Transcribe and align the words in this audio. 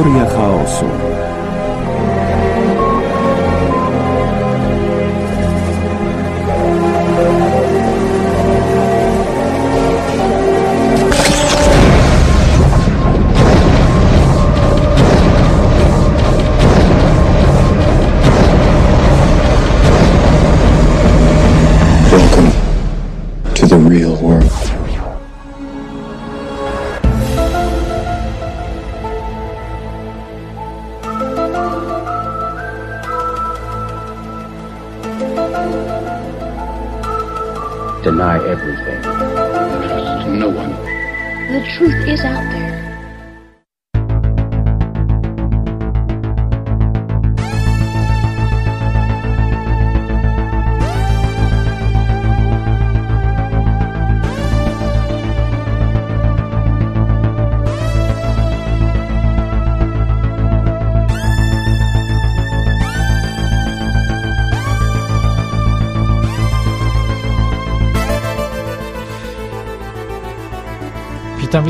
Teoria 0.00 0.24
chaosu. 0.24 1.09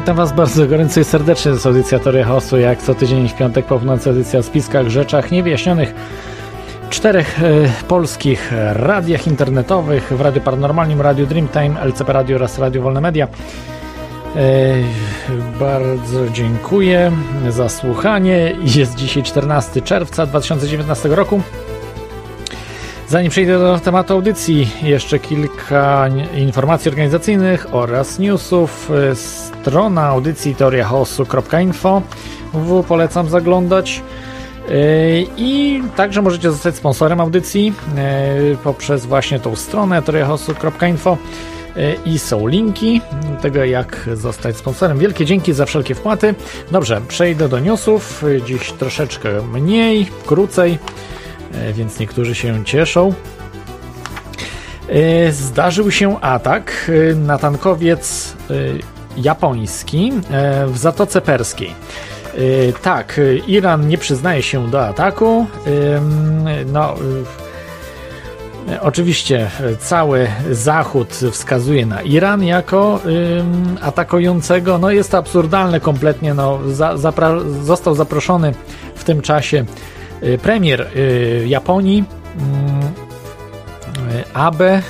Witam, 0.01 0.17
Was 0.17 0.33
bardzo 0.33 0.67
gorąco 0.67 1.01
i 1.01 1.05
serdecznie. 1.05 1.51
Jest 1.51 1.67
audycja 1.67 1.99
Chaosu, 2.27 2.59
jak 2.59 2.83
co 2.83 2.95
tydzień 2.95 3.29
w 3.29 3.35
piątek 3.35 3.67
po 3.67 3.79
północy 3.79 4.11
audycja 4.11 4.41
o 4.41 4.43
spiskach, 4.43 4.89
rzeczach 4.89 5.31
niewyjaśnionych. 5.31 5.95
Czterech 6.91 7.43
e, 7.43 7.49
polskich 7.89 8.53
radiach 8.73 9.27
internetowych, 9.27 10.13
w 10.13 10.21
Radiu 10.21 10.41
Paranormalnym, 10.41 11.01
Radiu 11.01 11.27
Dreamtime, 11.27 11.81
LCP 11.81 12.13
Radio 12.13 12.37
oraz 12.37 12.59
Radio 12.59 12.83
Wolne 12.83 13.01
Media. 13.01 13.29
E, 14.37 14.75
bardzo 15.61 16.31
dziękuję 16.33 17.13
za 17.49 17.69
słuchanie. 17.69 18.57
Jest 18.63 18.95
dzisiaj 18.95 19.23
14 19.23 19.83
czerwca 19.83 20.27
2019 20.27 21.09
roku. 21.09 21.43
Zanim 23.11 23.31
przejdę 23.31 23.59
do 23.59 23.79
tematu 23.79 24.15
audycji, 24.15 24.71
jeszcze 24.83 25.19
kilka 25.19 26.09
informacji 26.37 26.89
organizacyjnych 26.89 27.67
oraz 27.75 28.19
newsów. 28.19 28.91
Strona 29.15 30.03
audycji 30.03 30.55
teoriachaosu.info 30.55 32.03
polecam 32.89 33.29
zaglądać. 33.29 34.03
I 35.37 35.83
także 35.97 36.23
możecie 36.23 36.51
zostać 36.51 36.77
sponsorem 36.77 37.21
audycji 37.21 37.73
poprzez 38.65 39.07
właśnie 39.07 39.41
tą 39.41 39.57
stronę 39.57 40.03
teoriachaosu.info 40.03 41.17
i 42.07 42.19
są 42.19 42.47
linki 42.47 43.01
tego, 43.43 43.65
jak 43.65 44.09
zostać 44.15 44.57
sponsorem. 44.57 44.99
Wielkie 44.99 45.25
dzięki 45.25 45.53
za 45.53 45.67
wszelkie 45.67 45.95
wpłaty. 45.95 46.35
Dobrze, 46.71 47.01
przejdę 47.09 47.49
do 47.49 47.59
newsów. 47.59 48.25
Dziś 48.47 48.73
troszeczkę 48.73 49.29
mniej, 49.53 50.07
krócej 50.27 50.79
więc 51.73 51.99
niektórzy 51.99 52.35
się 52.35 52.65
cieszą. 52.65 53.15
Zdarzył 55.31 55.91
się 55.91 56.21
atak 56.21 56.91
na 57.17 57.39
tankowiec 57.39 58.35
japoński 59.17 60.13
w 60.67 60.79
Zatoce 60.79 61.21
Perskiej. 61.21 61.75
Tak, 62.83 63.21
Iran 63.47 63.89
nie 63.89 63.99
przyznaje 63.99 64.43
się 64.43 64.71
do 64.71 64.87
ataku. 64.87 65.47
No, 66.67 66.95
oczywiście 68.81 69.51
cały 69.79 70.29
Zachód 70.51 71.09
wskazuje 71.33 71.87
na 71.87 72.03
Iran 72.03 72.45
jako 72.45 73.01
atakującego. 73.81 74.79
No, 74.79 74.91
jest 74.91 75.11
to 75.11 75.19
absurdalne 75.19 75.81
kompletnie. 75.81 76.35
No, 76.35 76.59
za, 76.69 76.95
zapra- 76.95 77.63
został 77.63 77.95
zaproszony 77.95 78.55
w 78.95 79.05
tym 79.05 79.23
czasie 79.23 79.65
premier 80.43 80.91
Japonii 81.47 82.05
Abe, 84.35 84.83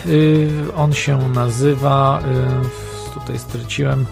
on 0.77 0.93
się 0.93 1.19
nazywa, 1.29 2.23
tutaj 3.15 3.39
straciłem, 3.39 4.07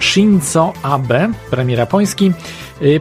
Shinzo 0.00 0.72
Abe, 0.82 1.32
premier 1.50 1.78
japoński, 1.78 2.32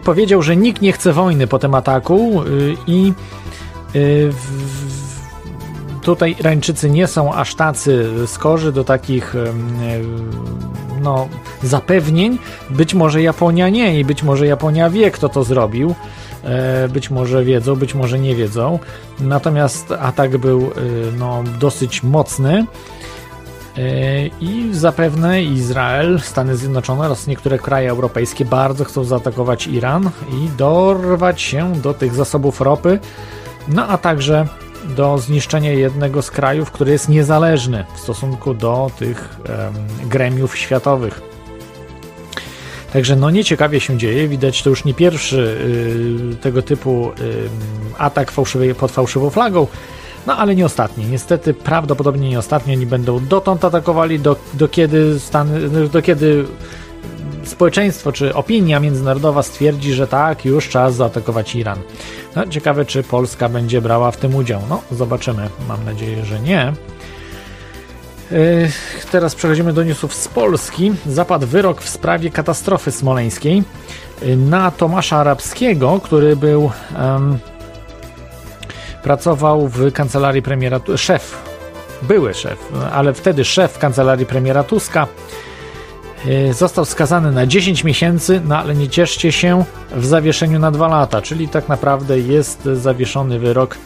powiedział, 0.03 0.41
że 0.41 0.55
nikt 0.55 0.81
nie 0.81 0.91
chce 0.91 1.13
wojny 1.13 1.47
po 1.47 1.59
tym 1.59 1.75
ataku 1.75 2.43
i 2.87 3.13
tutaj 6.01 6.35
Irańczycy 6.39 6.89
nie 6.89 7.07
są 7.07 7.33
aż 7.33 7.55
tacy 7.55 8.09
skorzy 8.27 8.71
do 8.71 8.83
takich 8.83 9.35
no, 11.07 11.27
zapewnień. 11.63 12.37
Być 12.69 12.93
może 12.93 13.21
Japonia 13.21 13.69
nie 13.69 13.99
i 13.99 14.05
być 14.05 14.23
może 14.23 14.47
Japonia 14.47 14.89
wie, 14.89 15.11
kto 15.11 15.29
to 15.29 15.43
zrobił. 15.43 15.95
Być 16.89 17.09
może 17.09 17.43
wiedzą, 17.43 17.75
być 17.75 17.95
może 17.95 18.19
nie 18.19 18.35
wiedzą. 18.35 18.79
Natomiast 19.19 19.91
atak 19.91 20.37
był 20.37 20.71
no, 21.17 21.43
dosyć 21.59 22.03
mocny. 22.03 22.65
I 24.41 24.69
zapewne 24.71 25.43
Izrael, 25.43 26.19
Stany 26.21 26.57
Zjednoczone 26.57 27.05
oraz 27.05 27.27
niektóre 27.27 27.59
kraje 27.59 27.89
europejskie 27.89 28.45
bardzo 28.45 28.85
chcą 28.85 29.03
zaatakować 29.03 29.67
Iran 29.67 30.09
i 30.31 30.49
dorwać 30.57 31.41
się 31.41 31.73
do 31.73 31.93
tych 31.93 32.13
zasobów 32.13 32.61
ropy, 32.61 32.99
no 33.67 33.87
a 33.87 33.97
także 33.97 34.47
do 34.95 35.17
zniszczenia 35.17 35.71
jednego 35.71 36.21
z 36.21 36.31
krajów, 36.31 36.71
który 36.71 36.91
jest 36.91 37.09
niezależny 37.09 37.85
w 37.95 37.99
stosunku 37.99 38.53
do 38.53 38.91
tych 38.99 39.39
um, 39.39 40.09
gremiów 40.09 40.57
światowych. 40.57 41.21
Także 42.93 43.15
no 43.15 43.29
nieciekawie 43.29 43.79
się 43.79 43.97
dzieje, 43.97 44.27
widać 44.27 44.63
to 44.63 44.69
już 44.69 44.85
nie 44.85 44.93
pierwszy 44.93 45.57
y, 46.31 46.35
tego 46.35 46.61
typu 46.61 47.09
y, 47.09 47.13
atak 47.97 48.31
fałszywy, 48.31 48.75
pod 48.75 48.91
fałszywą 48.91 49.29
flagą, 49.29 49.67
no 50.27 50.37
ale 50.37 50.55
nie 50.55 50.65
ostatni. 50.65 51.05
Niestety 51.05 51.53
prawdopodobnie 51.53 52.29
nie 52.29 52.39
ostatni, 52.39 52.75
oni 52.75 52.85
będą 52.85 53.25
dotąd 53.25 53.65
atakowali, 53.65 54.19
do, 54.19 54.35
do, 54.53 54.67
kiedy, 54.67 55.19
Stany, 55.19 55.87
do 55.89 56.01
kiedy 56.01 56.45
społeczeństwo 57.47 58.11
czy 58.11 58.33
opinia 58.33 58.79
międzynarodowa 58.79 59.43
stwierdzi, 59.43 59.93
że 59.93 60.07
tak, 60.07 60.45
już 60.45 60.69
czas 60.69 60.95
zaatakować 60.95 61.55
Iran. 61.55 61.79
No, 62.35 62.47
ciekawe, 62.47 62.85
czy 62.85 63.03
Polska 63.03 63.49
będzie 63.49 63.81
brała 63.81 64.11
w 64.11 64.17
tym 64.17 64.35
udział. 64.35 64.61
No, 64.69 64.81
zobaczymy. 64.91 65.49
Mam 65.67 65.85
nadzieję, 65.85 66.25
że 66.25 66.39
nie. 66.39 66.73
Yy, 68.31 68.69
teraz 69.11 69.35
przechodzimy 69.35 69.73
do 69.73 69.83
newsów 69.83 70.13
z 70.13 70.27
Polski. 70.27 70.93
Zapadł 71.05 71.47
wyrok 71.47 71.81
w 71.81 71.89
sprawie 71.89 72.29
katastrofy 72.29 72.91
smoleńskiej 72.91 73.63
na 74.37 74.71
Tomasza 74.71 75.17
Arabskiego, 75.17 75.99
który 76.03 76.35
był 76.35 76.71
um, 76.99 77.39
pracował 79.03 79.67
w 79.67 79.91
kancelarii 79.91 80.41
premiera, 80.41 80.79
szef, 80.95 81.37
były 82.01 82.33
szef, 82.33 82.71
ale 82.93 83.13
wtedy 83.13 83.45
szef 83.45 83.77
kancelarii 83.77 84.25
premiera 84.25 84.63
Tuska 84.63 85.07
został 86.51 86.85
skazany 86.85 87.31
na 87.31 87.45
10 87.45 87.83
miesięcy, 87.83 88.41
no 88.45 88.57
ale 88.57 88.75
nie 88.75 88.89
cieszcie 88.89 89.31
się 89.31 89.63
w 89.95 90.05
zawieszeniu 90.05 90.59
na 90.59 90.71
2 90.71 90.87
lata, 90.87 91.21
czyli 91.21 91.47
tak 91.49 91.69
naprawdę 91.69 92.19
jest 92.19 92.63
zawieszony 92.73 93.39
wyrok 93.39 93.77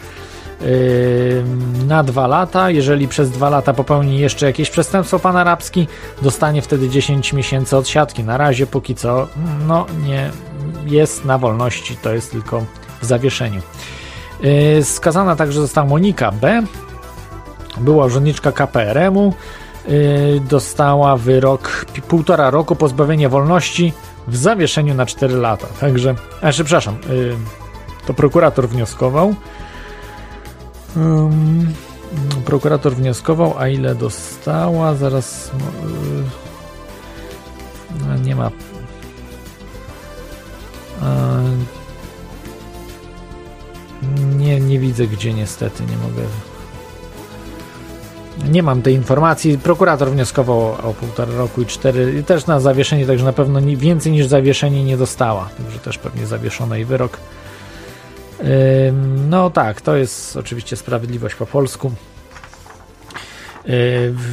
na 1.88 2.04
2 2.04 2.28
lata. 2.28 2.70
Jeżeli 2.70 3.08
przez 3.08 3.32
2 3.32 3.50
lata 3.50 3.74
popełni 3.74 4.20
jeszcze 4.20 4.46
jakieś 4.46 4.70
przestępstwo 4.70 5.20
pan 5.20 5.38
arabski, 5.38 5.88
dostanie 6.22 6.62
wtedy 6.62 6.90
10 6.90 7.34
miesięcy 7.34 7.78
odsiadki. 7.78 8.24
Na 8.24 8.38
razie 8.38 8.68
póki 8.68 8.96
co 8.96 9.28
no 9.68 9.86
nie 10.06 10.30
jest 10.86 11.26
na 11.26 11.38
wolności, 11.38 11.98
to 11.98 12.14
jest 12.14 12.32
tylko 12.32 12.66
w 13.02 13.06
zawieszeniu. 13.06 13.62
Skazana 14.84 15.36
także 15.36 15.62
została 15.62 15.88
Monika 15.88 16.32
B. 16.32 16.64
Była 17.78 18.06
urzędniczka 18.06 18.52
KPRM-u 18.52 19.34
dostała 20.50 21.18
wyrok 21.18 21.86
półtora 22.08 22.50
roku 22.50 22.76
pozbawienia 22.76 23.30
wolności 23.30 23.94
w 24.28 24.38
zawieszeniu 24.38 24.94
na 24.94 25.06
4 25.06 25.36
lata. 25.36 25.68
Także, 25.80 26.16
a 26.42 26.52
przepraszam, 26.52 26.98
to 28.06 28.14
prokurator 28.14 28.70
wnioskował. 28.70 29.36
Um, 30.96 31.74
prokurator 32.46 32.96
wnioskował, 32.96 33.54
a 33.58 33.68
ile 33.68 33.96
dostała? 33.96 34.96
Zaraz 34.96 35.52
no, 38.08 38.18
nie 38.18 38.36
ma. 38.36 38.52
Nie, 44.38 44.60
nie 44.60 44.80
widzę 44.80 45.08
gdzie 45.08 45.34
niestety, 45.34 45.84
nie 45.84 45.98
mogę. 45.98 46.51
Nie 48.50 48.64
mam 48.64 48.82
tej 48.82 48.94
informacji. 48.94 49.58
Prokurator 49.58 50.12
wnioskował 50.12 50.60
o 50.60 50.94
półtora 51.00 51.36
roku 51.36 51.62
i 51.62 51.66
cztery, 51.66 52.24
też 52.24 52.48
na 52.48 52.60
zawieszenie, 52.60 53.06
także 53.06 53.26
na 53.26 53.34
pewno 53.34 53.62
więcej 53.62 54.12
niż 54.12 54.26
zawieszenie 54.26 54.84
nie 54.84 54.98
dostała. 54.98 55.50
Także 55.58 55.80
też 55.80 55.98
pewnie 55.98 56.26
zawieszona 56.26 56.78
i 56.78 56.86
wyrok. 56.86 57.18
No 59.30 59.50
tak, 59.50 59.82
to 59.82 59.96
jest 59.96 60.38
oczywiście 60.38 60.76
sprawiedliwość 60.76 61.36
po 61.36 61.46
polsku. 61.46 61.92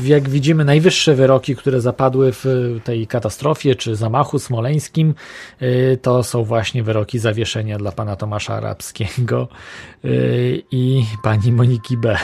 Jak 0.03 0.29
widzimy, 0.29 0.65
najwyższe 0.65 1.15
wyroki, 1.15 1.57
które 1.57 1.81
zapadły 1.81 2.33
w 2.33 2.45
tej 2.85 3.07
katastrofie 3.07 3.75
czy 3.75 3.97
zamachu 3.97 4.39
smoleńskim, 4.39 5.15
to 6.03 6.23
są 6.23 6.45
właśnie 6.45 6.83
wyroki 6.83 7.19
zawieszenia 7.19 7.79
dla 7.79 7.93
pana 7.93 8.17
Tomasza 8.17 8.55
Arabskiego 8.55 9.49
i 10.71 11.05
pani 11.23 11.53
Moniki 11.53 11.97
B. 11.97 12.19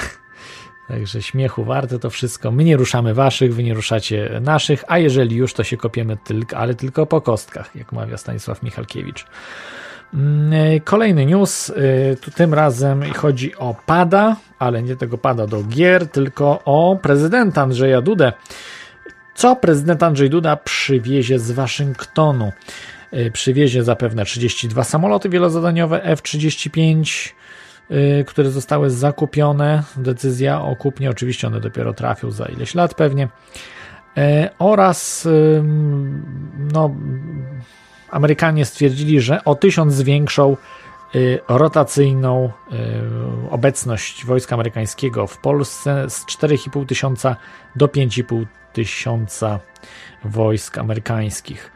Także 0.88 1.22
śmiechu 1.22 1.64
warte 1.64 1.98
to 1.98 2.10
wszystko. 2.10 2.50
My 2.50 2.64
nie 2.64 2.76
ruszamy 2.76 3.14
waszych, 3.14 3.54
wy 3.54 3.62
nie 3.62 3.74
ruszacie 3.74 4.40
naszych, 4.40 4.84
a 4.88 4.98
jeżeli 4.98 5.36
już, 5.36 5.54
to 5.54 5.64
się 5.64 5.76
kopiemy 5.76 6.16
tylko, 6.24 6.56
ale 6.56 6.74
tylko 6.74 7.06
po 7.06 7.20
kostkach, 7.20 7.76
jak 7.76 7.92
mawia 7.92 8.16
Stanisław 8.16 8.62
Michalkiewicz. 8.62 9.26
Mm, 10.14 10.80
kolejny 10.84 11.26
news, 11.26 11.68
y, 11.68 12.16
tu 12.20 12.30
tym 12.30 12.54
razem 12.54 13.12
chodzi 13.12 13.56
o 13.56 13.74
pada, 13.86 14.36
ale 14.58 14.82
nie 14.82 14.96
tego 14.96 15.18
pada 15.18 15.46
do 15.46 15.62
gier, 15.62 16.08
tylko 16.08 16.60
o 16.64 16.98
prezydenta 17.02 17.62
Andrzeja 17.62 18.00
Dudę. 18.00 18.32
Co 19.34 19.56
prezydent 19.56 20.02
Andrzej 20.02 20.30
Duda 20.30 20.56
przywiezie 20.56 21.38
z 21.38 21.52
Waszyngtonu? 21.52 22.52
Y, 23.12 23.30
przywiezie 23.30 23.84
zapewne 23.84 24.24
32 24.24 24.84
samoloty 24.84 25.28
wielozadaniowe 25.28 26.04
F-35, 26.04 27.30
y, 27.30 27.43
które 28.26 28.50
zostały 28.50 28.90
zakupione. 28.90 29.82
Decyzja 29.96 30.62
o 30.62 30.76
kupnie, 30.76 31.10
oczywiście 31.10 31.46
one 31.46 31.60
dopiero 31.60 31.92
trafią 31.92 32.30
za 32.30 32.46
ileś 32.46 32.74
lat 32.74 32.94
pewnie. 32.94 33.28
Oraz 34.58 35.28
no, 36.72 36.90
Amerykanie 38.14 38.64
stwierdzili, 38.64 39.20
że 39.20 39.44
o 39.44 39.54
tysiąc 39.54 39.94
zwiększą 39.94 40.56
y, 41.14 41.40
rotacyjną 41.48 42.50
y, 42.72 43.50
obecność 43.50 44.26
wojska 44.26 44.54
amerykańskiego 44.54 45.26
w 45.26 45.38
Polsce 45.38 46.10
z 46.10 46.24
4,5 46.26 46.86
tysiąca 46.86 47.36
do 47.76 47.86
5,5 47.86 48.46
tysiąca 48.72 49.60
wojsk 50.24 50.78
amerykańskich. 50.78 51.70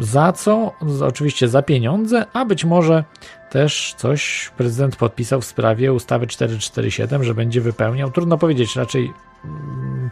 Za 0.00 0.32
co? 0.32 0.72
Oczywiście 1.06 1.48
za 1.48 1.62
pieniądze, 1.62 2.26
a 2.32 2.44
być 2.44 2.64
może 2.64 3.04
też 3.50 3.94
coś 3.96 4.50
prezydent 4.56 4.96
podpisał 4.96 5.40
w 5.40 5.44
sprawie 5.44 5.92
ustawy 5.92 6.26
447, 6.26 7.24
że 7.24 7.34
będzie 7.34 7.60
wypełniał. 7.60 8.10
Trudno 8.10 8.38
powiedzieć, 8.38 8.76
raczej 8.76 9.12
mm, 9.44 10.10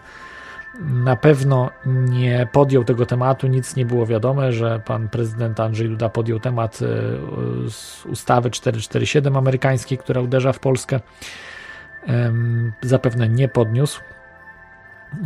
na 0.81 1.17
pewno 1.17 1.71
nie 1.87 2.49
podjął 2.53 2.85
tego 2.85 3.07
tematu, 3.07 3.47
nic 3.47 3.77
nie 3.77 3.87
było 3.87 4.07
wiadome, 4.07 4.53
że 4.53 4.81
pan 4.87 5.09
prezydent 5.09 5.61
Andrzej 5.61 5.89
Duda 5.89 6.09
podjął 6.09 6.41
temat 6.41 6.79
e, 6.83 8.09
ustawy 8.09 8.51
447 8.51 9.37
amerykańskiej, 9.37 9.99
która 9.99 10.21
uderza 10.21 10.53
w 10.53 10.59
Polskę. 10.59 11.01
Zapewne 12.83 13.29
nie 13.29 13.49
podniósł. 13.49 14.01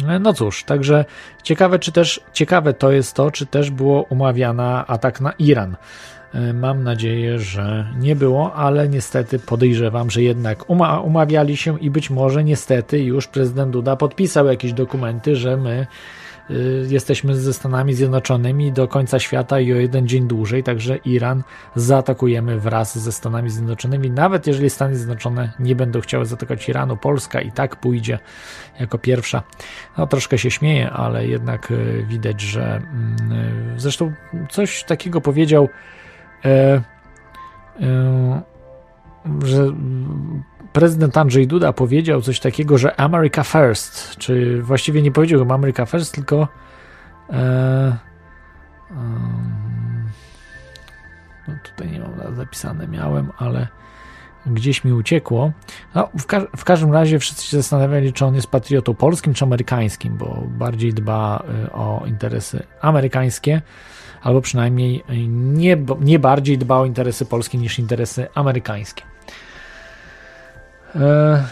E, 0.08 0.18
no 0.18 0.34
cóż, 0.34 0.64
także 0.64 1.04
ciekawe, 1.42 1.78
czy 1.78 1.92
też 1.92 2.20
ciekawe 2.32 2.74
to 2.74 2.92
jest 2.92 3.14
to, 3.14 3.30
czy 3.30 3.46
też 3.46 3.70
było 3.70 4.02
umawiana 4.02 4.86
atak 4.86 5.20
na 5.20 5.32
Iran. 5.32 5.76
E, 6.34 6.52
mam 6.52 6.82
nadzieję, 6.82 7.38
że 7.38 7.86
nie 7.98 8.16
było, 8.16 8.54
ale 8.54 8.88
niestety 8.88 9.38
podejrzewam, 9.38 10.10
że 10.10 10.22
jednak 10.22 10.70
uma 10.70 11.00
umawiali 11.00 11.56
się 11.56 11.80
i 11.80 11.90
być 11.90 12.10
może 12.10 12.44
niestety 12.44 13.02
już 13.04 13.26
prezydent 13.26 13.72
Duda 13.72 13.96
podpisał 13.96 14.46
jakieś 14.46 14.72
dokumenty, 14.72 15.36
że 15.36 15.56
my 15.56 15.86
y, 16.50 16.86
jesteśmy 16.88 17.36
ze 17.36 17.52
Stanami 17.52 17.94
Zjednoczonymi 17.94 18.72
do 18.72 18.88
końca 18.88 19.18
świata 19.18 19.60
i 19.60 19.72
o 19.72 19.76
jeden 19.76 20.08
dzień 20.08 20.28
dłużej, 20.28 20.62
także 20.62 20.96
Iran 20.96 21.42
zaatakujemy 21.76 22.60
wraz 22.60 22.98
ze 22.98 23.12
Stanami 23.12 23.50
Zjednoczonymi. 23.50 24.10
Nawet 24.10 24.46
jeżeli 24.46 24.70
Stany 24.70 24.96
Zjednoczone 24.96 25.52
nie 25.60 25.76
będą 25.76 26.00
chciały 26.00 26.26
zaatakować 26.26 26.68
Iranu, 26.68 26.96
Polska 26.96 27.40
i 27.40 27.52
tak 27.52 27.76
pójdzie 27.76 28.18
jako 28.80 28.98
pierwsza. 28.98 29.42
No 29.98 30.06
troszkę 30.06 30.38
się 30.38 30.50
śmieję, 30.50 30.90
ale 30.90 31.26
jednak 31.26 31.70
y, 31.70 32.04
widać, 32.08 32.40
że 32.40 32.76
mm, 32.76 33.32
y, 33.76 33.80
zresztą 33.80 34.12
coś 34.50 34.84
takiego 34.84 35.20
powiedział 35.20 35.68
że 39.44 39.72
prezydent 40.72 41.16
Andrzej 41.16 41.46
Duda 41.46 41.72
powiedział 41.72 42.22
coś 42.22 42.40
takiego, 42.40 42.78
że 42.78 43.00
America 43.00 43.42
First, 43.42 44.16
czy 44.16 44.62
właściwie 44.62 45.02
nie 45.02 45.12
powiedział 45.12 45.52
America 45.52 45.86
First, 45.86 46.14
tylko 46.14 46.48
e, 47.30 47.96
no 51.48 51.54
tutaj 51.62 51.90
nie 51.90 52.00
mam 52.00 52.34
zapisane, 52.34 52.88
miałem, 52.88 53.32
ale 53.38 53.68
gdzieś 54.46 54.84
mi 54.84 54.92
uciekło. 54.92 55.52
No, 55.94 56.08
w, 56.18 56.26
ka 56.26 56.40
w, 56.56 56.64
każdym 56.64 56.92
razie 56.92 57.18
wszyscy 57.18 57.46
się 57.46 57.56
zastanawiali, 57.56 58.12
czy 58.12 58.26
on 58.26 58.34
jest 58.34 58.46
patriotą 58.46 58.94
polskim 58.94 59.34
czy 59.34 59.44
amerykańskim, 59.44 60.16
bo 60.16 60.42
bardziej 60.46 60.94
dba 60.94 61.44
e, 61.66 61.72
o 61.72 62.02
interesy 62.06 62.66
amerykańskie 62.80 63.62
albo 64.22 64.40
przynajmniej 64.40 65.04
nie, 65.28 65.76
nie 66.00 66.18
bardziej 66.18 66.58
dba 66.58 66.76
o 66.76 66.84
interesy 66.84 67.26
polskie 67.26 67.58
niż 67.58 67.78
interesy 67.78 68.26
amerykańskie. 68.34 69.02
E, 70.94 71.44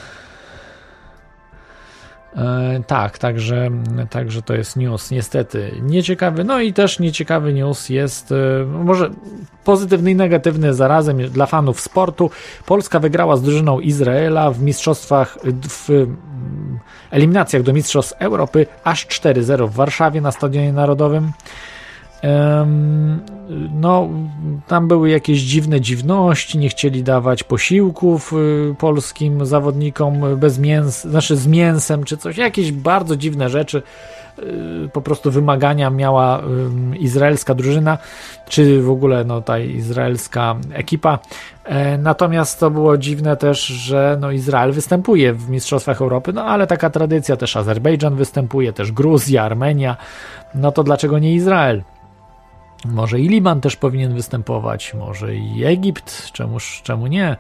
e, 2.37 2.83
tak, 2.87 3.19
także, 3.19 3.71
także 4.11 4.43
to 4.43 4.55
jest 4.55 4.77
news 4.77 5.11
niestety 5.11 5.75
nieciekawy. 5.83 6.45
No 6.45 6.61
i 6.61 6.73
też 6.73 6.99
nieciekawy 6.99 7.53
news 7.53 7.89
jest 7.89 8.33
e, 8.33 8.65
może 8.65 9.11
pozytywny 9.65 10.11
i 10.11 10.15
negatywny 10.15 10.75
zarazem 10.75 11.19
dla 11.19 11.47
fanów 11.47 11.81
sportu. 11.81 12.31
Polska 12.67 13.01
wygrała 13.01 13.37
z 13.37 13.43
drużyną 13.43 13.81
Izraela 13.81 14.51
w 14.51 14.63
mistrzostwach 14.63 15.39
w 15.69 16.07
eliminacjach 17.11 17.63
do 17.63 17.73
Mistrzostw 17.73 18.13
Europy 18.19 18.67
aż 18.85 19.07
4-0 19.07 19.69
w 19.69 19.75
Warszawie 19.75 20.21
na 20.21 20.33
Stadionie 20.33 20.73
Narodowym. 20.73 21.33
No, 23.81 24.09
tam 24.69 24.89
były 24.89 25.11
jakieś 25.11 25.41
dziwne 25.41 25.81
dziwności, 25.81 26.59
nie 26.59 26.69
chcieli 26.69 27.03
dawać 27.03 27.45
posiłków 27.45 28.33
y, 28.33 28.75
polskim 28.79 29.47
zawodnikom 29.47 30.37
bez 30.37 30.59
mięs, 30.59 31.05
znaczy 31.05 31.37
z 31.37 31.47
mięsem 31.47 32.05
czy 32.05 32.17
coś, 32.17 32.37
jakieś 32.37 32.73
bardzo 32.73 33.17
dziwne 33.17 33.49
rzeczy. 33.49 33.83
Y, 34.39 34.89
po 34.93 35.00
prostu 35.00 35.31
wymagania 35.31 35.91
miała 35.91 36.43
izraelska 36.99 37.55
drużyna, 37.55 37.99
czy 38.49 38.83
w 38.83 38.91
ogóle 38.91 39.25
no, 39.25 39.43
ta 39.43 39.59
izraelska 39.59 40.57
ekipa. 40.73 41.19
E, 41.65 41.99
natomiast 41.99 42.61
to 42.61 42.71
było 42.71 42.99
dziwne 42.99 43.37
też, 43.37 43.67
że 43.67 44.19
no, 44.21 44.31
Izrael 44.31 44.73
występuje 44.73 45.33
w 45.33 45.50
Mistrzostwach 45.50 46.00
Europy, 46.00 46.33
no 46.33 46.45
ale 46.45 46.67
taka 46.67 46.91
tradycja 46.91 47.37
też 47.37 47.57
Azerbejdżan 47.57 48.15
występuje, 48.15 48.73
też 48.73 48.93
Gruzja, 48.93 49.43
Armenia. 49.43 49.97
No 50.55 50.73
to 50.73 50.83
dlaczego 50.83 51.19
nie 51.19 51.35
Izrael? 51.35 51.83
Może 52.85 53.21
i 53.21 53.29
Liban 53.29 53.61
też 53.61 53.77
powinien 53.77 54.15
występować, 54.15 54.95
może 54.95 55.35
i 55.35 55.65
Egipt, 55.65 56.33
czemuż, 56.33 56.81
czemu 56.85 57.07
nie? 57.07 57.37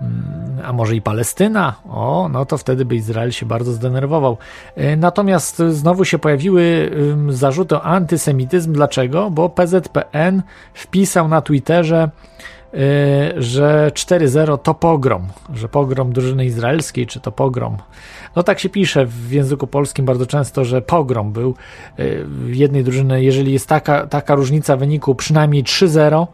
Mm, 0.00 0.60
a 0.64 0.72
może 0.72 0.96
i 0.96 1.02
Palestyna? 1.02 1.74
O, 1.88 2.28
no 2.32 2.46
to 2.46 2.58
wtedy 2.58 2.84
by 2.84 2.96
Izrael 2.96 3.32
się 3.32 3.46
bardzo 3.46 3.72
zdenerwował. 3.72 4.38
E, 4.76 4.96
natomiast 4.96 5.62
znowu 5.68 6.04
się 6.04 6.18
pojawiły 6.18 6.90
zarzuty 7.28 7.74
o 7.76 7.82
antysemityzm. 7.82 8.72
Dlaczego? 8.72 9.30
Bo 9.30 9.48
PZPN 9.48 10.42
wpisał 10.74 11.28
na 11.28 11.42
Twitterze, 11.42 12.10
e, 12.74 13.42
że 13.42 13.90
4-0 13.94 14.58
to 14.58 14.74
pogrom, 14.74 15.26
że 15.54 15.68
pogrom 15.68 16.12
drużyny 16.12 16.44
izraelskiej, 16.44 17.06
czy 17.06 17.20
to 17.20 17.32
pogrom 17.32 17.76
no 18.36 18.42
tak 18.42 18.58
się 18.60 18.68
pisze 18.68 19.06
w 19.06 19.32
języku 19.32 19.66
polskim 19.66 20.04
bardzo 20.04 20.26
często, 20.26 20.64
że 20.64 20.82
pogrom 20.82 21.32
był 21.32 21.54
y, 21.98 22.24
w 22.24 22.54
jednej 22.54 22.84
drużyny. 22.84 23.22
Jeżeli 23.22 23.52
jest 23.52 23.68
taka, 23.68 24.06
taka 24.06 24.34
różnica 24.34 24.76
wyniku 24.76 25.14
przynajmniej 25.14 25.64
3-0, 25.64 26.26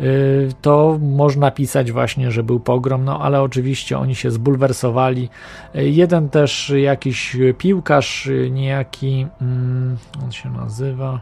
y, 0.00 0.48
to 0.62 0.98
można 1.00 1.50
pisać 1.50 1.92
właśnie, 1.92 2.30
że 2.30 2.42
był 2.42 2.60
pogrom, 2.60 3.04
no 3.04 3.20
ale 3.20 3.42
oczywiście 3.42 3.98
oni 3.98 4.14
się 4.14 4.30
zbulwersowali. 4.30 5.28
Y, 5.76 5.90
jeden 5.90 6.28
też 6.28 6.72
jakiś 6.76 7.36
piłkarz, 7.58 8.30
niejaki, 8.50 9.26
mm, 9.40 9.96
on 10.24 10.32
się 10.32 10.50
nazywa, 10.50 11.20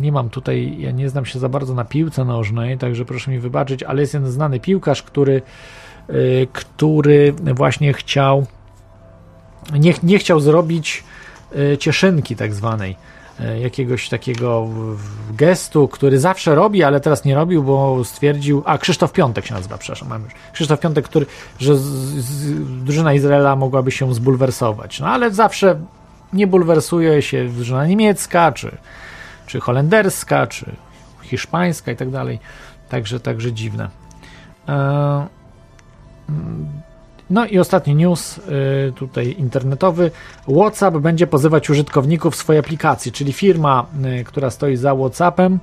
nie 0.00 0.12
mam 0.12 0.30
tutaj, 0.30 0.76
ja 0.78 0.90
nie 0.90 1.08
znam 1.08 1.24
się 1.24 1.38
za 1.38 1.48
bardzo 1.48 1.74
na 1.74 1.84
piłce 1.84 2.24
nożnej, 2.24 2.78
także 2.78 3.04
proszę 3.04 3.30
mi 3.30 3.38
wybaczyć, 3.38 3.82
ale 3.82 4.00
jest 4.00 4.14
jeden 4.14 4.30
znany 4.30 4.60
piłkarz, 4.60 5.02
który, 5.02 5.42
który 6.52 7.34
właśnie 7.54 7.92
chciał 7.92 8.46
nie, 9.72 9.94
nie 10.02 10.18
chciał 10.18 10.40
zrobić 10.40 11.04
e, 11.56 11.78
cieszynki 11.78 12.36
tak 12.36 12.54
zwanej 12.54 12.96
e, 13.40 13.60
jakiegoś 13.60 14.08
takiego 14.08 14.68
gestu, 15.30 15.88
który 15.88 16.20
zawsze 16.20 16.54
robi, 16.54 16.82
ale 16.82 17.00
teraz 17.00 17.24
nie 17.24 17.34
robił, 17.34 17.62
bo 17.62 18.04
stwierdził, 18.04 18.62
a 18.66 18.78
Krzysztof 18.78 19.12
Piątek 19.12 19.46
się 19.46 19.54
nazywa, 19.54 19.78
przepraszam, 19.78 20.08
mam 20.08 20.24
już. 20.24 20.32
Krzysztof 20.52 20.80
Piątek, 20.80 21.04
który, 21.04 21.26
że 21.58 21.76
z, 21.76 21.80
z, 21.80 22.84
drużyna 22.84 23.14
Izraela 23.14 23.56
mogłaby 23.56 23.90
się 23.90 24.14
zbulwersować. 24.14 25.00
No 25.00 25.08
ale 25.08 25.30
zawsze 25.30 25.80
nie 26.32 26.46
bulwersuje 26.46 27.22
się 27.22 27.48
drużyna 27.48 27.86
niemiecka, 27.86 28.52
czy, 28.52 28.76
czy 29.46 29.60
holenderska, 29.60 30.46
czy 30.46 30.72
hiszpańska 31.22 31.92
i 31.92 31.96
tak 31.96 32.10
dalej. 32.10 32.38
Także, 32.88 33.20
także 33.20 33.52
dziwne. 33.52 33.90
E, 34.68 35.26
no 37.32 37.46
i 37.46 37.58
ostatni 37.58 37.94
news 37.94 38.38
y, 38.38 38.92
tutaj 38.92 39.34
internetowy. 39.38 40.10
WhatsApp 40.48 40.96
będzie 40.96 41.26
pozywać 41.26 41.70
użytkowników 41.70 42.36
swojej 42.36 42.60
aplikacji, 42.60 43.12
czyli 43.12 43.32
firma, 43.32 43.86
y, 44.20 44.24
która 44.24 44.50
stoi 44.50 44.76
za 44.76 44.94
WhatsAppem, 44.94 45.58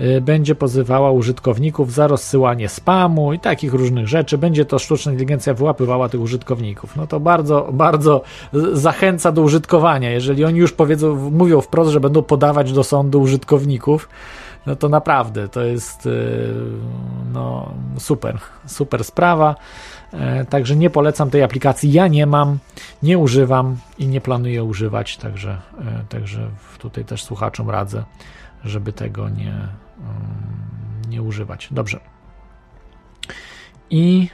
y, 0.00 0.20
będzie 0.20 0.54
pozywała 0.54 1.10
użytkowników 1.10 1.92
za 1.92 2.06
rozsyłanie 2.06 2.68
spamu 2.68 3.32
i 3.32 3.38
takich 3.38 3.74
różnych 3.74 4.08
rzeczy. 4.08 4.38
Będzie 4.38 4.64
to 4.64 4.78
sztuczna 4.78 5.12
inteligencja 5.12 5.54
wyłapywała 5.54 6.08
tych 6.08 6.20
użytkowników. 6.20 6.96
No 6.96 7.06
to 7.06 7.20
bardzo, 7.20 7.68
bardzo 7.72 8.22
zachęca 8.72 9.32
do 9.32 9.42
użytkowania. 9.42 10.10
Jeżeli 10.10 10.44
oni 10.44 10.58
już 10.58 10.72
powiedzą, 10.72 11.30
mówią 11.30 11.60
wprost, 11.60 11.90
że 11.90 12.00
będą 12.00 12.22
podawać 12.22 12.72
do 12.72 12.84
sądu 12.84 13.20
użytkowników, 13.20 14.08
no 14.66 14.76
to 14.76 14.88
naprawdę 14.88 15.48
to 15.48 15.60
jest 15.62 16.08
no, 17.32 17.72
super, 17.98 18.38
super 18.66 19.04
sprawa. 19.04 19.54
E, 20.12 20.44
także 20.44 20.76
nie 20.76 20.90
polecam 20.90 21.30
tej 21.30 21.42
aplikacji. 21.42 21.92
Ja 21.92 22.08
nie 22.08 22.26
mam, 22.26 22.58
nie 23.02 23.18
używam 23.18 23.76
i 23.98 24.08
nie 24.08 24.20
planuję 24.20 24.64
używać, 24.64 25.16
także, 25.16 25.58
e, 25.78 26.04
także 26.08 26.50
tutaj 26.78 27.04
też 27.04 27.24
słuchaczom 27.24 27.70
radzę, 27.70 28.04
żeby 28.64 28.92
tego 28.92 29.28
nie, 29.28 29.50
mm, 29.50 29.70
nie 31.08 31.22
używać. 31.22 31.68
Dobrze. 31.70 32.00
I, 33.90 34.28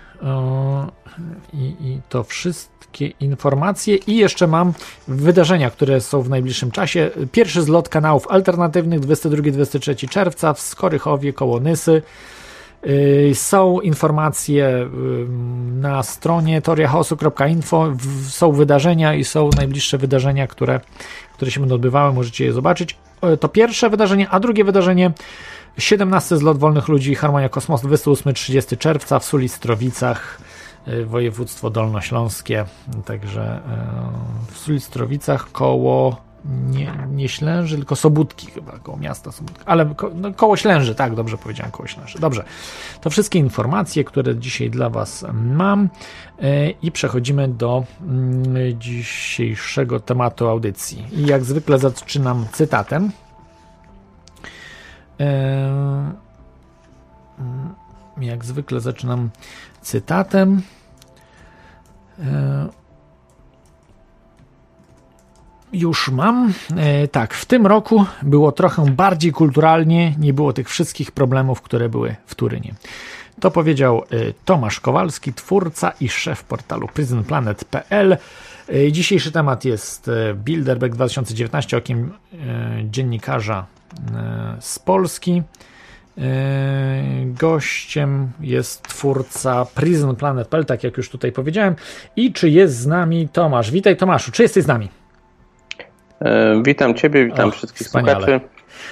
i, 1.52 1.74
I 1.80 2.00
to 2.08 2.24
wszystkie 2.24 3.06
informacje. 3.06 3.96
I 3.96 4.16
jeszcze 4.16 4.46
mam 4.46 4.72
wydarzenia, 5.08 5.70
które 5.70 6.00
są 6.00 6.22
w 6.22 6.28
najbliższym 6.28 6.70
czasie. 6.70 7.10
Pierwszy 7.32 7.62
zlot 7.62 7.88
kanałów 7.88 8.26
alternatywnych 8.28 9.00
22-23 9.00 10.08
czerwca 10.08 10.54
w 10.54 10.60
Skorychowie 10.60 11.32
koło 11.32 11.60
Nysy. 11.60 12.02
Y, 12.86 13.34
są 13.34 13.80
informacje 13.80 14.66
y, 14.66 14.88
na 15.80 16.02
stronie 16.02 16.62
teoriachaosu.info, 16.62 17.92
są 18.28 18.52
wydarzenia 18.52 19.14
i 19.14 19.24
są 19.24 19.50
najbliższe 19.56 19.98
wydarzenia, 19.98 20.46
które, 20.46 20.80
które 21.34 21.50
się 21.50 21.60
będą 21.60 21.74
odbywały, 21.74 22.12
możecie 22.12 22.44
je 22.44 22.52
zobaczyć. 22.52 22.96
To 23.40 23.48
pierwsze 23.48 23.90
wydarzenie, 23.90 24.28
a 24.28 24.40
drugie 24.40 24.64
wydarzenie 24.64 25.12
17 25.78 26.36
zlot 26.36 26.58
wolnych 26.58 26.88
ludzi 26.88 27.14
Harmonia 27.14 27.48
Kosmosu 27.48 27.88
28-30 27.88 28.78
czerwca 28.78 29.18
w 29.18 29.24
Sulistrowicach 29.24 30.40
y, 30.88 31.04
województwo 31.04 31.70
dolnośląskie. 31.70 32.64
Także 33.04 33.60
w 34.50 34.58
Sulistrowicach 34.58 35.52
koło 35.52 36.25
nie, 36.50 36.92
nie 37.10 37.28
Ślęży, 37.28 37.76
tylko 37.76 37.96
Sobótki 37.96 38.46
chyba, 38.46 38.78
koło 38.78 38.98
miasta 38.98 39.32
Sobótki, 39.32 39.62
ale 39.66 39.86
ko, 39.86 40.10
no, 40.14 40.32
koło 40.32 40.56
Ślęży, 40.56 40.94
tak, 40.94 41.14
dobrze 41.14 41.38
powiedziałem, 41.38 41.72
koło 41.72 41.86
Ślęży. 41.86 42.18
Dobrze, 42.18 42.44
to 43.00 43.10
wszystkie 43.10 43.38
informacje, 43.38 44.04
które 44.04 44.36
dzisiaj 44.36 44.70
dla 44.70 44.90
Was 44.90 45.24
mam 45.32 45.88
yy, 46.38 46.74
i 46.82 46.92
przechodzimy 46.92 47.48
do 47.48 47.84
yy, 48.54 48.74
dzisiejszego 48.74 50.00
tematu 50.00 50.48
audycji. 50.48 51.04
I 51.12 51.26
jak 51.26 51.44
zwykle 51.44 51.78
zaczynam 51.78 52.46
cytatem. 52.52 53.10
Yy, 55.18 55.26
jak 58.20 58.44
zwykle 58.44 58.80
zaczynam 58.80 59.30
cytatem. 59.82 60.62
Już 65.76 66.08
mam. 66.08 66.52
E, 66.76 67.08
tak, 67.08 67.34
w 67.34 67.44
tym 67.44 67.66
roku 67.66 68.04
było 68.22 68.52
trochę 68.52 68.86
bardziej 68.86 69.32
kulturalnie, 69.32 70.14
nie 70.18 70.32
było 70.32 70.52
tych 70.52 70.68
wszystkich 70.68 71.12
problemów, 71.12 71.62
które 71.62 71.88
były 71.88 72.16
w 72.26 72.34
Turynie. 72.34 72.74
To 73.40 73.50
powiedział 73.50 74.02
e, 74.02 74.32
Tomasz 74.44 74.80
Kowalski, 74.80 75.32
twórca 75.32 75.92
i 76.00 76.08
szef 76.08 76.44
portalu 76.44 76.88
prisonplanet.pl. 76.94 78.16
E, 78.68 78.92
dzisiejszy 78.92 79.32
temat 79.32 79.64
jest 79.64 80.10
Bilderberg 80.34 80.94
2019 80.94 81.76
okiem 81.76 82.12
dziennikarza 82.90 83.66
z 84.60 84.78
Polski. 84.78 85.42
Gościem 87.26 88.30
jest 88.40 88.82
twórca 88.82 89.64
prisonplanet.pl, 89.64 90.64
tak 90.64 90.84
jak 90.84 90.96
już 90.96 91.10
tutaj 91.10 91.32
powiedziałem. 91.32 91.74
I 92.16 92.32
czy 92.32 92.50
jest 92.50 92.76
z 92.76 92.86
nami 92.86 93.28
Tomasz? 93.28 93.70
Witaj 93.70 93.96
Tomaszu, 93.96 94.32
czy 94.32 94.42
jesteś 94.42 94.64
z 94.64 94.66
nami? 94.66 94.88
E, 96.20 96.62
witam 96.62 96.94
Ciebie, 96.94 97.24
witam 97.24 97.52
wszystkich 97.52 97.86
wspaniale. 97.86 98.14
słuchaczy. 98.14 98.40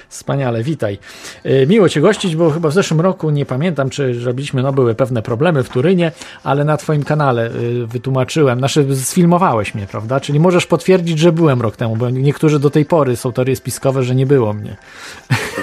Wspaniale, 0.08 0.62
witaj. 0.62 0.98
E, 1.44 1.66
miło 1.66 1.88
Cię 1.88 2.00
gościć, 2.00 2.36
bo 2.36 2.50
chyba 2.50 2.68
w 2.68 2.72
zeszłym 2.72 3.00
roku, 3.00 3.30
nie 3.30 3.46
pamiętam 3.46 3.90
czy 3.90 4.24
robiliśmy, 4.24 4.62
no 4.62 4.72
były 4.72 4.94
pewne 4.94 5.22
problemy 5.22 5.62
w 5.62 5.68
Turynie, 5.68 6.12
ale 6.44 6.64
na 6.64 6.76
Twoim 6.76 7.04
kanale 7.04 7.46
e, 7.46 7.50
wytłumaczyłem, 7.86 8.58
znaczy 8.58 8.96
sfilmowałeś 8.96 9.74
mnie, 9.74 9.86
prawda? 9.86 10.20
Czyli 10.20 10.40
możesz 10.40 10.66
potwierdzić, 10.66 11.18
że 11.18 11.32
byłem 11.32 11.62
rok 11.62 11.76
temu, 11.76 11.96
bo 11.96 12.10
niektórzy 12.10 12.58
do 12.58 12.70
tej 12.70 12.84
pory 12.84 13.16
są 13.16 13.32
teorie 13.32 13.56
spiskowe, 13.56 14.02
że 14.02 14.14
nie 14.14 14.26
było 14.26 14.52
mnie. 14.52 14.76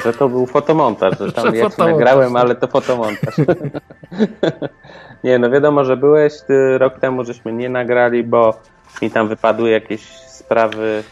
Że 0.03 0.13
to 0.13 0.29
był 0.29 0.45
fotomontaż, 0.45 1.19
że 1.19 1.31
tam 1.33 1.51
że 1.51 1.57
ja 1.57 1.69
fotomontaż. 1.69 1.99
nagrałem, 1.99 2.35
ale 2.35 2.55
to 2.55 2.67
fotomontaż. 2.67 3.35
nie, 5.23 5.39
no 5.39 5.49
wiadomo, 5.49 5.85
że 5.85 5.97
byłeś, 5.97 6.33
rok 6.77 6.99
temu 6.99 7.23
żeśmy 7.25 7.53
nie 7.53 7.69
nagrali, 7.69 8.23
bo 8.23 8.59
mi 9.01 9.11
tam 9.11 9.27
wypadły 9.27 9.69
jakieś 9.69 10.01
sprawy 10.27 11.03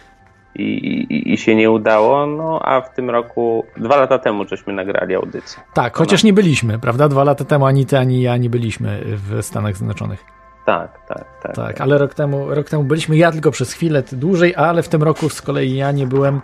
i, 0.56 0.63
i, 0.63 1.34
i, 1.34 1.38
się 1.38 1.56
nie 1.56 1.72
udało, 1.72 2.25
no 2.25 2.60
a 2.63 2.82
w 2.82 2.94
tym 2.94 3.10
roku, 3.10 3.65
dwa 3.77 3.98
lata 3.98 4.20
temu 4.20 4.48
żeśmy 4.48 4.74
nagrali 4.74 5.15
audycję. 5.15 5.63
Tak, 5.74 5.98
chociaż 5.98 6.24
nie 6.24 6.34
byliśmy, 6.34 6.79
prawda? 6.79 7.10
Dwa 7.10 7.24
lata 7.24 7.46
temu 7.46 7.65
ani 7.65 7.86
ty, 7.86 7.98
ani 7.98 8.22
ja 8.22 8.38
nie 8.38 8.50
byliśmy 8.50 9.01
w 9.06 9.41
Stanach 9.41 9.77
Zjednoczonych. 9.77 10.24
Tak, 10.65 11.00
tak, 11.08 11.25
tak. 11.41 11.56
Tak, 11.56 11.82
ale 11.82 11.98
rok 11.98 12.13
temu, 12.13 12.56
rok 12.56 12.70
temu 12.70 12.84
byliśmy, 12.84 13.18
ja 13.18 13.32
tylko 13.32 13.51
przez 13.51 13.74
chwilę 13.74 14.03
dłużej, 14.12 14.56
ale 14.56 14.84
w 14.84 14.89
tym 14.89 15.03
roku 15.03 15.29
z 15.29 15.41
kolei 15.41 15.75
ja 15.75 15.91
nie 15.91 16.08
byłem, 16.08 16.41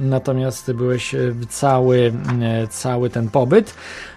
natomiast 0.00 0.72
byłeś 0.72 1.14
e, 1.14 1.18
cały, 1.48 2.12
e, 2.42 2.66
cały 2.66 3.10
ten 3.10 3.28
pobyt. 3.28 3.74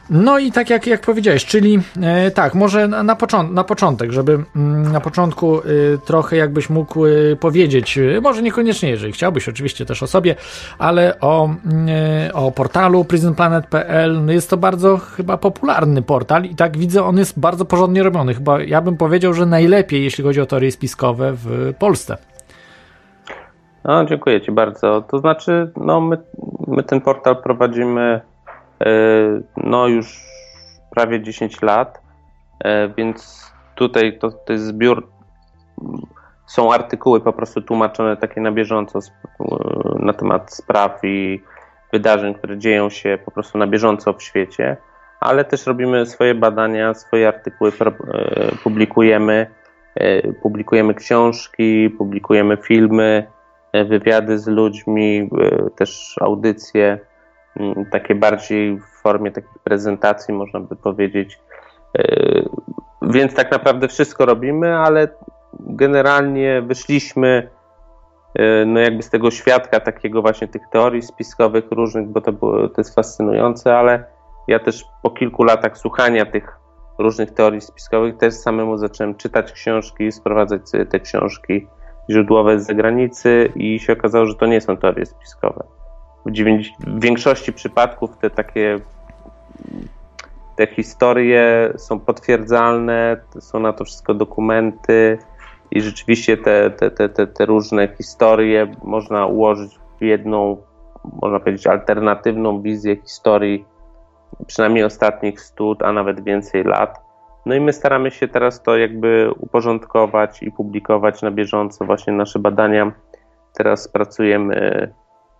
No 0.09 0.39
i 0.39 0.51
tak 0.51 0.69
jak, 0.69 0.87
jak 0.87 1.01
powiedziałeś, 1.01 1.45
czyli 1.45 1.79
e, 2.01 2.31
tak, 2.31 2.55
może 2.55 2.87
na, 2.87 3.03
na, 3.03 3.15
począ 3.15 3.51
na 3.51 3.63
początek, 3.63 4.11
żeby 4.11 4.43
mm, 4.55 4.91
na 4.91 5.01
początku 5.01 5.61
trochę 6.05 6.35
jakbyś 6.35 6.69
mógł 6.69 7.05
powiedzieć, 7.39 7.99
może 8.21 8.41
niekoniecznie, 8.41 8.89
jeżeli 8.89 9.13
chciałbyś, 9.13 9.49
oczywiście 9.49 9.85
też 9.85 10.03
o 10.03 10.07
sobie, 10.07 10.35
ale 10.79 11.19
o, 11.19 11.45
mm, 11.45 11.89
o 12.33 12.51
portalu 12.51 13.05
prisonplanet.pl. 13.05 14.25
No 14.25 14.31
jest 14.31 14.49
to 14.49 14.57
bardzo 14.57 14.97
chyba 14.97 15.37
popularny 15.37 16.01
portal 16.01 16.45
i 16.45 16.55
tak 16.55 16.77
widzę, 16.77 17.03
on 17.03 17.17
jest 17.17 17.39
bardzo 17.39 17.65
porządnie 17.65 18.03
robiony. 18.03 18.33
Chyba 18.33 18.63
ja 18.63 18.81
bym 18.81 18.97
powiedział, 18.97 19.33
że 19.33 19.45
najlepiej, 19.45 20.03
jeśli 20.03 20.23
chodzi 20.23 20.41
o 20.41 20.45
teorie 20.45 20.71
spiskowe 20.71 21.33
w 21.35 21.73
Polsce. 21.79 22.17
No, 23.83 24.05
dziękuję 24.05 24.41
Ci 24.41 24.51
bardzo. 24.51 25.01
To 25.01 25.19
znaczy, 25.19 25.71
no, 25.77 26.01
my, 26.01 26.17
my 26.67 26.83
ten 26.83 27.01
portal 27.01 27.41
prowadzimy 27.41 28.21
E, 28.85 29.41
no 29.57 29.87
już 29.87 30.19
prawie 30.89 31.21
10 31.21 31.61
lat, 31.61 32.01
e, 32.63 32.87
więc 32.87 33.51
tutaj 33.75 34.19
to, 34.19 34.31
to 34.31 34.53
jest 34.53 34.65
zbiór, 34.65 35.07
są 36.47 36.73
artykuły 36.73 37.21
po 37.21 37.33
prostu 37.33 37.61
tłumaczone 37.61 38.17
takie 38.17 38.41
na 38.41 38.51
bieżąco 38.51 38.99
na 39.99 40.13
temat 40.13 40.53
spraw 40.53 40.99
i 41.03 41.41
wydarzeń, 41.93 42.33
które 42.33 42.57
dzieją 42.57 42.89
się 42.89 43.17
po 43.25 43.31
prostu 43.31 43.57
na 43.57 43.67
bieżąco 43.67 44.13
w 44.13 44.23
świecie, 44.23 44.77
ale 45.19 45.45
też 45.45 45.67
robimy 45.67 46.05
swoje 46.05 46.35
badania, 46.35 46.93
swoje 46.93 47.27
artykuły 47.27 47.71
e, 47.81 47.91
publikujemy, 48.63 49.47
publikujemy 50.41 50.93
książki, 50.93 51.89
publikujemy 51.89 52.57
filmy, 52.57 53.27
wywiady 53.73 54.39
z 54.39 54.47
ludźmi, 54.47 55.29
też 55.75 56.15
audycje. 56.21 56.99
Mm, 57.55 57.85
takie 57.91 58.15
bardziej 58.15 58.77
w 58.77 59.01
formie 59.01 59.31
takich 59.31 59.59
prezentacji, 59.63 60.33
można 60.33 60.59
by 60.59 60.75
powiedzieć. 60.75 61.39
E, 61.97 62.03
więc 63.01 63.33
tak 63.33 63.51
naprawdę 63.51 63.87
wszystko 63.87 64.25
robimy, 64.25 64.77
ale 64.77 65.07
generalnie 65.59 66.61
wyszliśmy 66.61 67.49
e, 68.35 68.65
no 68.65 68.79
jakby 68.79 69.03
z 69.03 69.09
tego 69.09 69.31
świadka 69.31 69.79
takiego 69.79 70.21
właśnie 70.21 70.47
tych 70.47 70.61
teorii 70.71 71.01
spiskowych 71.01 71.71
różnych, 71.71 72.07
bo 72.07 72.21
to, 72.21 72.31
było, 72.31 72.69
to 72.69 72.81
jest 72.81 72.95
fascynujące, 72.95 73.77
ale 73.77 74.05
ja 74.47 74.59
też 74.59 74.85
po 75.03 75.09
kilku 75.09 75.43
latach 75.43 75.77
słuchania 75.77 76.25
tych 76.25 76.57
różnych 76.99 77.31
teorii 77.31 77.61
spiskowych 77.61 78.17
też 78.17 78.33
samemu 78.33 78.77
zacząłem 78.77 79.15
czytać 79.15 79.51
książki, 79.51 80.11
sprowadzać 80.11 80.61
te 80.89 80.99
książki 80.99 81.67
źródłowe 82.11 82.59
z 82.59 82.65
zagranicy 82.65 83.51
i 83.55 83.79
się 83.79 83.93
okazało, 83.93 84.25
że 84.25 84.35
to 84.35 84.45
nie 84.45 84.61
są 84.61 84.77
teorie 84.77 85.05
spiskowe 85.05 85.63
w, 86.25 86.31
w 86.87 87.01
większości 87.01 87.53
przypadków 87.53 88.17
te 88.17 88.29
takie 88.29 88.79
te 90.55 90.67
historie 90.67 91.73
są 91.77 91.99
potwierdzalne, 91.99 93.17
są 93.39 93.59
na 93.59 93.73
to 93.73 93.85
wszystko 93.85 94.13
dokumenty 94.13 95.17
i 95.71 95.81
rzeczywiście 95.81 96.37
te, 96.37 96.71
te, 96.71 96.91
te, 96.91 97.09
te, 97.09 97.27
te 97.27 97.45
różne 97.45 97.87
historie 97.97 98.75
można 98.83 99.25
ułożyć 99.25 99.79
w 99.99 100.03
jedną, 100.03 100.57
można 101.21 101.39
powiedzieć, 101.39 101.67
alternatywną 101.67 102.61
wizję 102.61 102.95
historii 102.95 103.65
przynajmniej 104.47 104.83
ostatnich 104.83 105.41
100, 105.41 105.75
a 105.79 105.91
nawet 105.91 106.23
więcej 106.23 106.63
lat. 106.63 107.10
No 107.45 107.55
i 107.55 107.59
my 107.59 107.73
staramy 107.73 108.11
się 108.11 108.27
teraz 108.27 108.63
to 108.63 108.77
jakby 108.77 109.31
uporządkować 109.39 110.43
i 110.43 110.51
publikować 110.51 111.21
na 111.21 111.31
bieżąco 111.31 111.85
właśnie 111.85 112.13
nasze 112.13 112.39
badania. 112.39 112.91
Teraz 113.53 113.87
pracujemy 113.87 114.93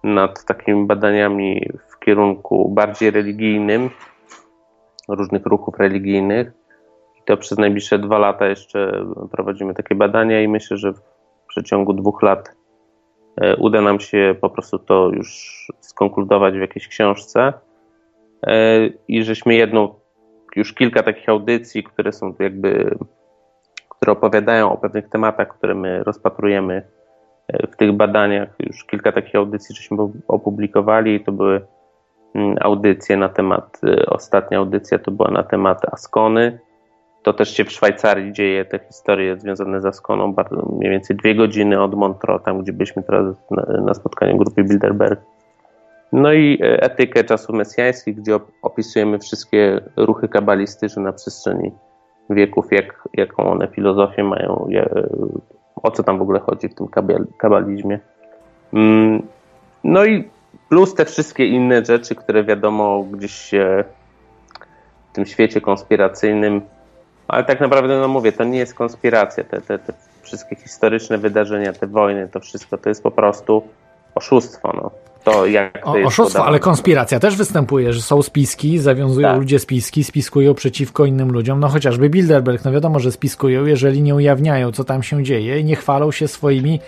nad 0.04 0.46
takimi 0.46 0.86
badaniami 0.86 1.70
w 1.90 2.00
kierunku 2.00 2.70
bardziej 2.70 3.12
religijnym, 3.12 3.90
różnych 5.10 5.46
ruchów 5.46 5.80
religijnych. 5.80 6.52
I 7.20 7.24
to 7.26 7.38
przez 7.38 7.58
najbliższe 7.58 8.00
dwa 8.00 8.18
lata 8.18 8.48
jeszcze 8.48 9.06
prowadzimy 9.32 9.74
takie 9.74 9.96
badania 9.96 10.42
i 10.42 10.48
myślę, 10.48 10.78
że 10.78 10.94
w 10.94 11.02
przeciągu 11.48 11.94
dwóch 11.94 12.22
lat 12.22 12.56
e, 13.42 13.56
uda 13.56 13.82
nam 13.82 14.00
się 14.00 14.36
po 14.42 14.50
prostu 14.50 14.80
to 14.80 15.10
już 15.10 15.68
skonkludować 15.80 16.54
w 16.58 16.62
jakiejś 16.62 16.88
książce. 16.88 17.54
E, 18.48 18.88
I 19.08 19.24
żeśmy 19.24 19.56
jedną, 19.56 20.01
już 20.56 20.74
kilka 20.74 21.04
takich 21.04 21.30
audycji, 21.30 21.84
które 21.84 22.12
są 22.12 22.34
jakby, 22.40 22.96
które 23.90 24.12
opowiadają 24.12 24.72
o 24.72 24.78
pewnych 24.78 25.10
tematach, 25.10 25.48
które 25.48 25.76
my 25.76 26.04
rozpatrujemy 26.04 26.84
e, 27.48 27.68
w 27.68 27.76
tych 27.76 27.92
badaniach. 27.92 28.50
Już 28.60 28.86
kilka 28.86 29.12
takich 29.12 29.36
audycji 29.36 29.76
żeśmy 29.76 29.98
opublikowali 30.28 31.24
to 31.24 31.32
były 31.32 31.62
Mm, 32.36 32.56
audycję 32.62 33.18
na 33.18 33.30
temat, 33.30 33.82
y, 33.84 34.06
ostatnia 34.06 34.58
audycja 34.58 35.00
to 35.00 35.12
była 35.12 35.32
na 35.32 35.44
temat 35.44 35.94
Askony. 35.94 36.60
To 37.24 37.34
też 37.34 37.54
się 37.54 37.66
w 37.66 37.72
Szwajcarii 37.72 38.34
dzieje, 38.34 38.66
te 38.66 38.80
historie 38.80 39.40
związane 39.40 39.82
z 39.82 39.86
Askoną, 39.86 40.36
mniej 40.80 40.92
więcej 40.92 41.16
dwie 41.16 41.36
godziny 41.36 41.82
od 41.82 41.96
Montreux, 41.96 42.44
tam 42.44 42.62
gdzie 42.62 42.74
byliśmy 42.74 43.04
teraz 43.04 43.36
na, 43.52 43.82
na 43.86 43.94
spotkaniu 43.94 44.38
grupy 44.38 44.64
Bilderberg. 44.64 45.22
No 46.12 46.34
i 46.34 46.60
y, 46.64 46.82
etykę 46.82 47.24
czasów 47.24 47.56
mesjańskich, 47.56 48.16
gdzie 48.16 48.40
opisujemy 48.62 49.20
wszystkie 49.20 49.82
ruchy 49.98 50.28
kabalistyczne 50.28 51.04
na 51.04 51.14
przestrzeni 51.14 51.72
wieków, 52.30 52.72
jak, 52.72 53.08
jaką 53.14 53.52
one 53.52 53.68
filozofię 53.68 54.24
mają, 54.24 54.70
o 55.76 55.92
co 55.92 56.04
tam 56.04 56.18
w 56.18 56.22
ogóle 56.22 56.40
chodzi 56.40 56.70
w 56.70 56.76
tym 56.76 56.88
kabalizmie. 57.38 58.00
Mm, 58.74 59.28
no 59.84 60.06
i 60.06 60.30
plus 60.70 60.96
te 60.96 61.06
wszystkie 61.06 61.48
inne 61.48 61.86
rzeczy, 61.86 62.16
które 62.16 62.44
wiadomo 62.44 63.04
gdzieś 63.04 63.32
się 63.32 63.84
w 65.12 65.16
tym 65.16 65.26
świecie 65.26 65.62
konspiracyjnym, 65.62 66.62
ale 67.28 67.44
tak 67.44 67.60
naprawdę, 67.60 68.00
no 68.00 68.08
mówię, 68.08 68.32
to 68.32 68.44
nie 68.44 68.60
jest 68.60 68.74
konspiracja, 68.74 69.44
te, 69.44 69.62
te, 69.62 69.80
te 69.80 69.94
wszystkie 70.22 70.56
historyczne 70.56 71.18
wydarzenia, 71.18 71.74
te 71.74 71.88
wojny, 71.88 72.28
to 72.28 72.40
wszystko 72.40 72.78
to 72.78 72.90
jest 72.90 73.04
po 73.04 73.12
prostu 73.12 73.64
oszustwo. 74.16 74.74
No. 74.74 75.11
To 75.24 75.46
jak 75.46 75.84
to 75.84 75.92
o, 75.92 76.06
oszustwo, 76.06 76.46
ale 76.46 76.60
konspiracja 76.60 77.20
też 77.20 77.36
występuje, 77.36 77.94
że 77.94 78.02
są 78.02 78.22
spiski, 78.22 78.80
zawiązują 78.80 79.28
tak. 79.28 79.40
ludzie 79.40 79.60
spiski, 79.60 80.04
spiskują 80.04 80.54
przeciwko 80.54 81.06
innym 81.06 81.32
ludziom. 81.32 81.60
No 81.60 81.70
chociażby 81.70 82.10
Bilderberg, 82.10 82.66
no 82.66 82.72
wiadomo, 82.72 83.00
że 83.00 83.12
spiskują, 83.12 83.66
jeżeli 83.66 84.02
nie 84.02 84.16
ujawniają, 84.16 84.72
co 84.72 84.84
tam 84.84 85.04
się 85.04 85.24
dzieje 85.24 85.60
i 85.60 85.64
nie 85.64 85.76
chwalą 85.76 86.12
się 86.12 86.28
swoimi 86.28 86.80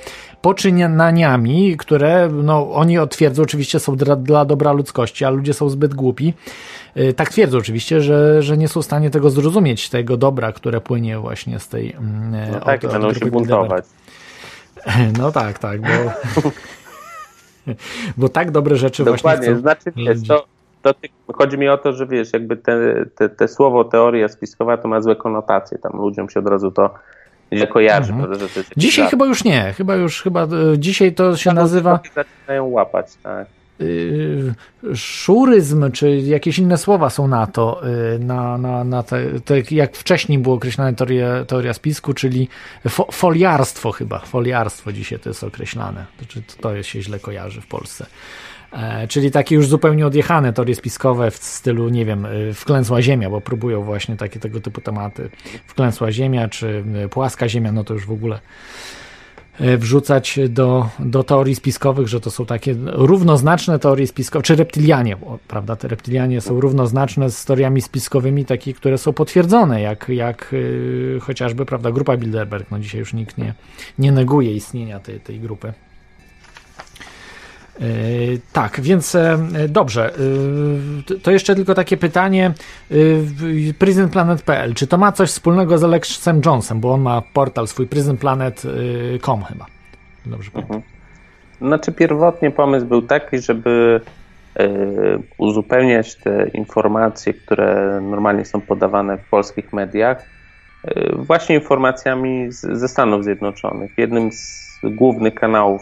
poczynaniami, 0.41 1.77
które 1.77 2.29
no, 2.43 2.71
oni 2.71 2.97
twierdzą 3.09 3.43
oczywiście 3.43 3.79
są 3.79 3.95
dla, 3.95 4.15
dla 4.15 4.45
dobra 4.45 4.71
ludzkości, 4.71 5.25
a 5.25 5.29
ludzie 5.29 5.53
są 5.53 5.69
zbyt 5.69 5.93
głupi. 5.93 6.33
Y, 6.97 7.13
tak 7.13 7.29
twierdzą 7.29 7.57
oczywiście, 7.57 8.01
że, 8.01 8.41
że 8.41 8.57
nie 8.57 8.67
są 8.67 8.81
w 8.81 8.85
stanie 8.85 9.09
tego 9.09 9.29
zrozumieć, 9.29 9.89
tego 9.89 10.17
dobra, 10.17 10.51
które 10.51 10.81
płynie 10.81 11.19
właśnie 11.19 11.59
z 11.59 11.67
tej. 11.67 11.91
Mm, 11.91 12.51
no 12.51 12.59
tak, 12.59 12.83
od, 12.83 12.91
będą 12.91 13.13
się 13.13 13.25
buntować. 13.25 13.85
No 15.19 15.31
tak, 15.31 15.59
tak, 15.59 15.81
bo, 15.81 15.87
bo 18.17 18.29
tak 18.29 18.51
dobre 18.51 18.75
rzeczy 18.75 19.03
Dokładnie, 19.03 19.21
właśnie. 19.21 19.55
Dokładnie, 19.55 19.93
znaczy 19.93 20.19
wiesz, 20.19 20.27
to, 20.27 20.45
to 20.81 21.33
chodzi 21.33 21.57
mi 21.57 21.69
o 21.69 21.77
to, 21.77 21.93
że 21.93 22.07
wiesz, 22.07 22.33
jakby 22.33 22.57
te, 22.57 23.05
te, 23.15 23.29
te 23.29 23.47
słowo 23.47 23.83
teoria 23.83 24.27
spiskowa 24.27 24.77
to 24.77 24.87
ma 24.87 25.01
złe 25.01 25.15
konotacje, 25.15 25.77
tam 25.77 25.91
ludziom 25.91 26.29
się 26.29 26.39
od 26.39 26.47
razu 26.47 26.71
to 26.71 26.93
źle 27.53 27.67
kojarzy. 27.67 28.13
Mhm. 28.13 28.39
Że 28.39 28.49
to 28.49 28.59
dzisiaj 28.77 29.07
chyba 29.07 29.25
już 29.25 29.43
nie, 29.43 29.73
chyba 29.77 29.95
już, 29.95 30.21
chyba 30.21 30.43
e, 30.43 30.47
dzisiaj 30.77 31.13
to 31.13 31.37
się 31.37 31.53
nazywa... 31.53 31.99
Zaczynają 32.15 32.65
łapać, 32.65 33.07
tak. 33.23 33.47
Y, 33.81 34.53
szuryzm, 34.95 35.91
czy 35.91 36.09
jakieś 36.17 36.59
inne 36.59 36.77
słowa 36.77 37.09
są 37.09 37.27
na 37.27 37.47
to, 37.47 37.81
y, 38.15 38.19
na, 38.19 38.57
na, 38.57 38.83
na 38.83 39.03
te, 39.03 39.39
te 39.39 39.61
jak 39.71 39.97
wcześniej 39.97 40.39
było 40.39 40.55
określane 40.55 40.93
teoria, 40.93 41.45
teoria 41.45 41.73
spisku, 41.73 42.13
czyli 42.13 42.47
fo, 42.89 43.07
foliarstwo 43.11 43.91
chyba, 43.91 44.19
foliarstwo 44.19 44.91
dzisiaj 44.91 45.19
to 45.19 45.29
jest 45.29 45.43
określane, 45.43 46.05
to, 46.17 46.39
to 46.61 46.75
jest 46.75 46.89
się 46.89 47.01
źle 47.01 47.19
kojarzy 47.19 47.61
w 47.61 47.67
Polsce. 47.67 48.05
E, 48.73 49.07
czyli 49.07 49.31
takie 49.31 49.55
już 49.55 49.67
zupełnie 49.67 50.07
odjechane 50.07 50.53
teorie 50.53 50.75
spiskowe 50.75 51.31
w 51.31 51.35
stylu, 51.35 51.89
nie 51.89 52.05
wiem, 52.05 52.25
e, 52.25 52.53
wklęsła 52.53 53.01
ziemia, 53.01 53.29
bo 53.29 53.41
próbują 53.41 53.83
właśnie 53.83 54.17
takie 54.17 54.39
tego 54.39 54.61
typu 54.61 54.81
tematy. 54.81 55.29
Wklęsła 55.67 56.11
ziemia, 56.11 56.49
czy 56.49 56.83
płaska 57.09 57.49
ziemia, 57.49 57.71
no 57.71 57.83
to 57.83 57.93
już 57.93 58.05
w 58.05 58.11
ogóle 58.11 58.39
wrzucać 59.59 60.39
do, 60.49 60.89
do 60.99 61.23
teorii 61.23 61.55
spiskowych, 61.55 62.07
że 62.07 62.19
to 62.19 62.31
są 62.31 62.45
takie 62.45 62.75
równoznaczne 62.85 63.79
teorie 63.79 64.07
spiskowe, 64.07 64.43
czy 64.43 64.55
reptilianie, 64.55 65.17
prawda? 65.47 65.75
Te 65.75 65.87
reptilianie 65.87 66.41
są 66.41 66.59
równoznaczne 66.59 67.31
z 67.31 67.45
teoriami 67.45 67.81
spiskowymi, 67.81 68.45
takie, 68.45 68.73
które 68.73 68.97
są 68.97 69.13
potwierdzone, 69.13 69.81
jak, 69.81 70.09
jak 70.09 70.49
yy, 70.51 71.19
chociażby, 71.21 71.65
prawda, 71.65 71.91
grupa 71.91 72.17
Bilderberg. 72.17 72.71
No 72.71 72.79
dzisiaj 72.79 72.99
już 72.99 73.13
nikt 73.13 73.37
nie, 73.37 73.53
nie 73.99 74.11
neguje 74.11 74.55
istnienia 74.55 74.99
tej, 74.99 75.19
tej 75.19 75.39
grupy. 75.39 75.73
E, 77.81 77.85
tak, 78.53 78.81
więc 78.81 79.15
e, 79.15 79.37
dobrze. 79.69 80.13
E, 81.09 81.17
to 81.19 81.31
jeszcze 81.31 81.55
tylko 81.55 81.73
takie 81.73 81.97
pytanie. 81.97 82.51
PrisonPlanet.pl. 83.79 84.73
Czy 84.73 84.87
to 84.87 84.97
ma 84.97 85.11
coś 85.11 85.29
wspólnego 85.29 85.77
z 85.77 85.83
Alexem 85.83 86.41
Jonesem? 86.45 86.79
Bo 86.79 86.93
on 86.93 87.01
ma 87.01 87.21
portal 87.33 87.67
swój 87.67 87.87
prisonplanet.com 87.87 89.43
chyba. 89.43 89.65
Dobrze 90.25 90.51
pamiętam. 90.51 90.77
Mhm. 90.77 90.93
Znaczy 91.61 91.91
pierwotnie 91.91 92.51
pomysł 92.51 92.85
był 92.85 93.01
taki, 93.01 93.39
żeby 93.39 94.01
uzupełniać 95.37 96.15
te 96.15 96.47
informacje, 96.47 97.33
które 97.33 97.99
normalnie 98.01 98.45
są 98.45 98.61
podawane 98.61 99.17
w 99.17 99.29
polskich 99.29 99.73
mediach, 99.73 100.25
właśnie 101.13 101.55
informacjami 101.55 102.47
ze 102.49 102.87
Stanów 102.87 103.23
Zjednoczonych. 103.23 103.97
Jednym 103.97 104.31
z 104.31 104.79
głównych 104.83 105.35
kanałów 105.35 105.81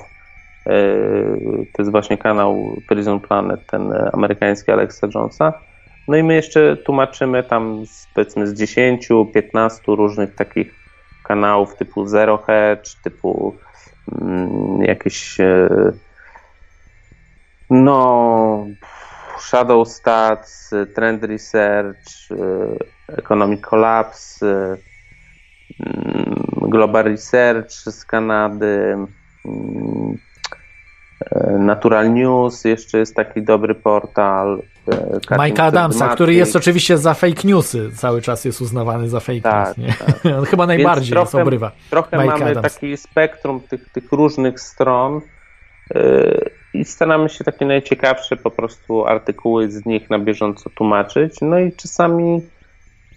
to 1.73 1.79
jest 1.79 1.91
właśnie 1.91 2.17
kanał 2.17 2.81
Prison 2.87 3.19
Planet, 3.19 3.59
ten 3.67 3.93
amerykański 4.13 4.71
Alexa 4.71 5.07
Jonesa. 5.15 5.53
No 6.07 6.17
i 6.17 6.23
my 6.23 6.33
jeszcze 6.33 6.77
tłumaczymy 6.77 7.43
tam 7.43 7.85
z, 7.85 8.07
powiedzmy 8.13 8.47
z 8.47 8.53
10-15 8.61 9.95
różnych 9.95 10.35
takich 10.35 10.73
kanałów 11.23 11.75
typu 11.75 12.07
Zero 12.07 12.37
Hedge, 12.37 12.95
typu 13.03 13.57
mm, 14.21 14.81
jakieś 14.81 15.39
e, 15.39 15.69
no 17.69 18.65
Shadow 19.39 19.89
Stats, 19.89 20.73
Trend 20.95 21.23
Research, 21.23 22.31
e, 22.31 23.15
Economic 23.17 23.61
Collapse, 23.61 24.45
mm, 25.79 26.45
Global 26.61 27.03
Research 27.03 27.71
z 27.71 28.05
Kanady, 28.05 28.95
mm, 29.45 30.17
E, 30.21 30.30
Natural 31.59 32.13
News, 32.13 32.65
jeszcze 32.65 32.97
jest 32.97 33.15
taki 33.15 33.41
dobry 33.41 33.75
portal. 33.75 34.61
E, 35.31 35.43
Mike 35.45 35.63
Adamsa, 35.63 36.07
który 36.07 36.33
jest 36.33 36.55
oczywiście 36.55 36.97
za 36.97 37.13
fake 37.13 37.41
newsy, 37.43 37.89
cały 37.95 38.21
czas 38.21 38.45
jest 38.45 38.61
uznawany 38.61 39.09
za 39.09 39.19
fake 39.19 39.41
tak, 39.41 39.77
news. 39.77 39.97
Tak. 39.97 40.25
On 40.39 40.45
chyba 40.45 40.67
najbardziej 40.67 41.11
trochę, 41.11 41.25
jest 41.25 41.35
obrywa. 41.35 41.71
Trochę 41.89 42.17
Mike 42.17 42.29
mamy 42.29 42.51
Adams. 42.51 42.73
taki 42.73 42.97
spektrum 42.97 43.61
tych, 43.61 43.89
tych 43.89 44.11
różnych 44.11 44.59
stron 44.59 45.21
yy, 45.95 46.49
i 46.73 46.85
staramy 46.85 47.29
się 47.29 47.43
takie 47.43 47.65
najciekawsze 47.65 48.37
po 48.37 48.51
prostu 48.51 49.05
artykuły 49.05 49.71
z 49.71 49.85
nich 49.85 50.09
na 50.09 50.19
bieżąco 50.19 50.69
tłumaczyć. 50.69 51.35
No 51.41 51.59
i 51.59 51.73
czasami 51.73 52.41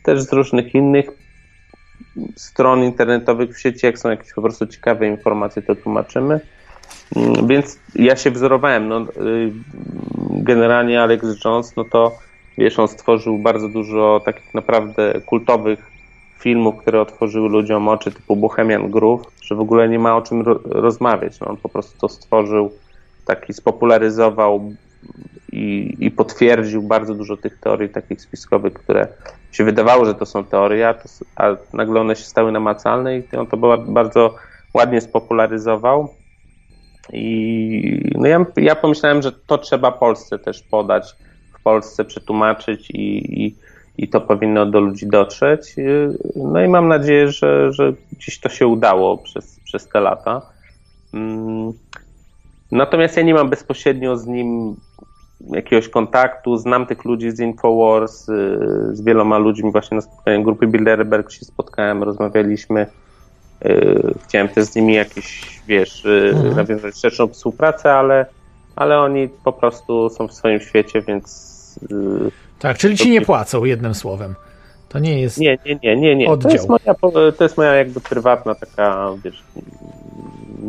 też 0.02 0.22
z 0.22 0.32
różnych 0.32 0.74
innych 0.74 1.06
stron 2.36 2.84
internetowych 2.84 3.56
w 3.56 3.60
sieci, 3.60 3.86
jak 3.86 3.98
są 3.98 4.10
jakieś 4.10 4.32
po 4.32 4.42
prostu 4.42 4.66
ciekawe 4.66 5.06
informacje, 5.06 5.62
to 5.62 5.74
tłumaczymy. 5.74 6.40
Mm, 7.16 7.46
więc 7.46 7.78
ja 7.94 8.16
się 8.16 8.30
wzorowałem. 8.30 8.88
No, 8.88 9.00
y, 9.00 9.52
generalnie 10.30 11.02
Alex 11.02 11.44
Jones, 11.44 11.76
no 11.76 11.84
to 11.84 12.12
wiesz, 12.58 12.78
on 12.78 12.88
stworzył 12.88 13.38
bardzo 13.38 13.68
dużo 13.68 14.20
takich 14.24 14.54
naprawdę 14.54 15.20
kultowych 15.26 15.94
filmów, 16.38 16.76
które 16.76 17.00
otworzyły 17.00 17.48
ludziom 17.48 17.88
oczy, 17.88 18.12
typu 18.12 18.36
Bohemian 18.36 18.90
Groove, 18.90 19.22
że 19.42 19.54
w 19.54 19.60
ogóle 19.60 19.88
nie 19.88 19.98
ma 19.98 20.16
o 20.16 20.22
czym 20.22 20.42
ro 20.42 20.60
rozmawiać. 20.64 21.40
No, 21.40 21.46
on 21.46 21.56
po 21.56 21.68
prostu 21.68 21.98
to 21.98 22.08
stworzył, 22.08 22.72
taki 23.24 23.52
spopularyzował 23.52 24.72
i, 25.52 25.96
i 26.00 26.10
potwierdził 26.10 26.82
bardzo 26.82 27.14
dużo 27.14 27.36
tych 27.36 27.60
teorii 27.60 27.88
takich 27.88 28.22
spiskowych, 28.22 28.72
które 28.72 29.08
się 29.52 29.64
wydawało, 29.64 30.04
że 30.04 30.14
to 30.14 30.26
są 30.26 30.44
teorie, 30.44 30.88
a, 30.88 30.94
to, 30.94 31.08
a 31.36 31.56
nagle 31.72 32.00
one 32.00 32.16
się 32.16 32.24
stały 32.24 32.52
namacalne 32.52 33.18
i 33.18 33.36
on 33.36 33.46
to 33.46 33.78
bardzo 33.78 34.34
ładnie 34.74 35.00
spopularyzował. 35.00 36.08
I 37.12 38.10
no 38.14 38.26
ja, 38.26 38.46
ja 38.56 38.74
pomyślałem, 38.74 39.22
że 39.22 39.32
to 39.32 39.58
trzeba 39.58 39.92
Polsce 39.92 40.38
też 40.38 40.62
podać, 40.62 41.14
w 41.58 41.62
Polsce 41.62 42.04
przetłumaczyć 42.04 42.90
i, 42.90 43.44
i, 43.44 43.56
i 43.98 44.08
to 44.08 44.20
powinno 44.20 44.66
do 44.66 44.80
ludzi 44.80 45.06
dotrzeć. 45.06 45.76
No 46.36 46.64
i 46.64 46.68
mam 46.68 46.88
nadzieję, 46.88 47.28
że, 47.28 47.72
że 47.72 47.92
gdzieś 48.12 48.40
to 48.40 48.48
się 48.48 48.66
udało 48.66 49.18
przez, 49.18 49.60
przez 49.64 49.88
te 49.88 50.00
lata. 50.00 50.42
Mm. 51.14 51.72
Natomiast 52.72 53.16
ja 53.16 53.22
nie 53.22 53.34
mam 53.34 53.50
bezpośrednio 53.50 54.16
z 54.16 54.26
nim 54.26 54.76
jakiegoś 55.40 55.88
kontaktu. 55.88 56.56
Znam 56.56 56.86
tych 56.86 57.04
ludzi 57.04 57.30
z 57.30 57.40
Infowars, 57.40 58.28
y, 58.28 58.58
z 58.92 59.02
wieloma 59.02 59.38
ludźmi 59.38 59.72
właśnie 59.72 59.94
na 59.94 60.00
spotkaniu 60.00 60.42
grupy 60.42 60.66
Bilderberg 60.66 61.30
się 61.30 61.44
spotkałem, 61.44 62.02
rozmawialiśmy. 62.02 62.86
Y, 63.66 64.14
chciałem 64.24 64.48
też 64.48 64.64
z 64.64 64.76
nimi 64.76 64.94
jakieś, 64.94 65.60
wiesz, 65.68 66.04
y, 66.04 66.30
mhm. 66.34 66.56
nawiązać 66.56 66.98
szerszą 67.00 67.28
współpracę, 67.28 67.92
ale, 67.92 68.26
ale 68.76 69.00
oni 69.00 69.28
po 69.44 69.52
prostu 69.52 70.10
są 70.10 70.28
w 70.28 70.32
swoim 70.32 70.60
świecie, 70.60 71.02
więc. 71.02 71.54
Tak, 72.58 72.78
czyli 72.78 72.96
ci 72.96 73.10
nie 73.10 73.20
płacą 73.20 73.64
jednym 73.64 73.94
słowem. 73.94 74.34
To 74.88 74.98
nie 74.98 75.20
jest. 75.20 75.38
Nie, 75.38 75.58
nie, 75.66 75.78
nie, 75.82 75.96
nie. 75.96 76.16
nie. 76.16 76.28
Oddział. 76.28 76.50
To, 76.50 76.56
jest 76.56 76.68
moja, 76.68 76.94
to 77.32 77.44
jest 77.44 77.56
moja 77.56 77.74
jakby 77.74 78.00
prywatna 78.00 78.54
taka, 78.54 79.10
wiesz, 79.24 79.42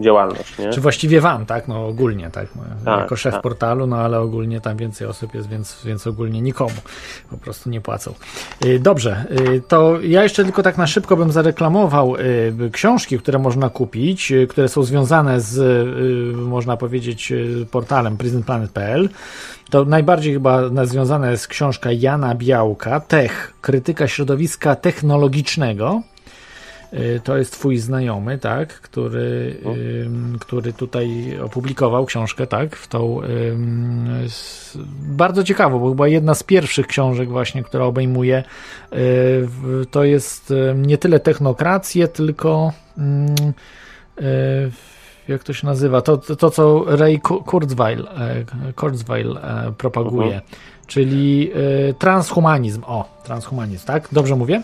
działalność. 0.01 0.57
Nie? 0.57 0.69
Czy 0.69 0.81
właściwie 0.81 1.21
wam, 1.21 1.45
tak? 1.45 1.67
No 1.67 1.87
ogólnie, 1.87 2.29
tak? 2.29 2.47
Tak 2.85 2.99
jako 2.99 3.15
szef 3.15 3.33
tak. 3.33 3.41
portalu, 3.41 3.87
no 3.87 3.97
ale 3.97 4.19
ogólnie 4.19 4.61
tam 4.61 4.77
więcej 4.77 5.07
osób 5.07 5.33
jest, 5.33 5.49
więc, 5.49 5.81
więc 5.85 6.07
ogólnie 6.07 6.41
nikomu 6.41 6.75
po 7.29 7.37
prostu 7.37 7.69
nie 7.69 7.81
płacą. 7.81 8.13
Y, 8.65 8.79
dobrze, 8.79 9.25
y, 9.53 9.61
to 9.67 10.01
ja 10.01 10.23
jeszcze 10.23 10.43
tylko 10.43 10.63
tak 10.63 10.77
na 10.77 10.87
szybko 10.87 11.17
bym 11.17 11.31
zareklamował 11.31 12.15
y, 12.15 12.69
książki, 12.71 13.19
które 13.19 13.39
można 13.39 13.69
kupić, 13.69 14.33
które 14.49 14.67
są 14.67 14.83
związane 14.83 15.41
z, 15.41 15.87
można 16.35 16.77
powiedzieć, 16.77 17.33
portalem 17.71 18.17
prisonplanet.pl. 18.17 19.09
To 19.69 19.85
najbardziej 19.85 20.33
chyba 20.33 20.85
związana 20.85 21.31
jest 21.31 21.47
książka 21.47 21.91
Jana 21.91 22.35
Białka, 22.35 22.99
Tech, 22.99 23.53
krytyka 23.61 24.07
środowiska 24.07 24.75
technologicznego. 24.75 26.01
Y, 26.93 27.21
to 27.23 27.37
jest 27.37 27.51
twój 27.51 27.77
znajomy, 27.77 28.37
tak, 28.37 28.73
który, 28.73 29.57
który 30.39 30.73
tutaj 30.73 31.37
opublikował 31.43 32.05
książkę, 32.05 32.47
tak, 32.47 32.75
w 32.75 32.87
tą 32.87 33.21
bardzo 34.99 35.43
ciekawą, 35.43 35.79
bo 35.79 35.89
chyba 35.89 36.07
jedna 36.07 36.35
z 36.35 36.43
pierwszych 36.43 36.87
książek 36.87 37.29
właśnie, 37.29 37.63
która 37.63 37.85
obejmuje 37.85 38.43
y, 38.93 39.47
to 39.91 40.03
jest 40.03 40.53
nie 40.75 40.97
tyle 40.97 41.19
technokrację, 41.19 42.07
tylko 42.07 42.73
y, 44.21 44.71
jak 45.27 45.43
to 45.43 45.53
się 45.53 45.67
nazywa, 45.67 46.01
to, 46.01 46.17
to, 46.17 46.35
to 46.35 46.49
co 46.51 46.83
Ray 46.87 47.19
Kurzweil, 47.19 48.07
e, 48.07 48.73
Kurzweil 48.73 49.37
e, 49.37 49.71
propaguje, 49.77 50.27
uh 50.27 50.33
-huh. 50.35 50.87
czyli 50.87 51.51
transhumanizm, 51.99 52.83
o, 52.87 53.21
transhumanizm, 53.23 53.87
tak, 53.87 54.07
dobrze 54.11 54.35
mówię? 54.35 54.61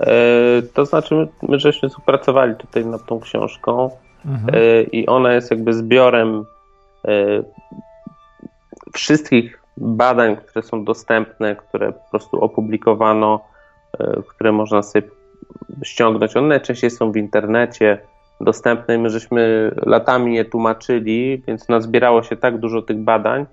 E, 0.00 0.62
to 0.74 0.86
znaczy, 0.86 1.14
my, 1.14 1.28
my 1.42 1.58
żeśmy 1.58 1.88
współpracowali 1.88 2.54
tutaj 2.54 2.86
nad 2.86 3.06
tą 3.06 3.20
książką 3.20 3.90
mhm. 4.26 4.54
E, 4.54 4.82
i 4.82 5.06
ona 5.06 5.32
jest 5.32 5.50
jakby 5.50 5.72
zbiorem 5.72 6.44
e, 7.04 7.42
wszystkich 8.92 9.62
badań, 9.76 10.36
które 10.36 10.62
są 10.62 10.84
dostępne, 10.84 11.56
które 11.56 11.92
po 11.92 12.10
prostu 12.10 12.40
opublikowano, 12.40 13.40
które 14.28 14.52
można 14.52 14.82
sobie 14.82 15.08
ściągnąć. 15.84 16.36
One 16.36 16.48
najczęściej 16.48 16.90
są 16.90 17.12
w 17.12 17.16
internecie 17.16 17.98
dostępne. 18.40 18.98
My 18.98 19.10
żeśmy 19.10 19.70
latami 19.86 20.34
je 20.34 20.44
tłumaczyli, 20.44 21.42
więc 21.46 21.68
nazbierało 21.68 22.22
się 22.22 22.36
tak 22.36 22.58
dużo 22.58 22.82
tych 22.82 22.98
badań, 22.98 23.46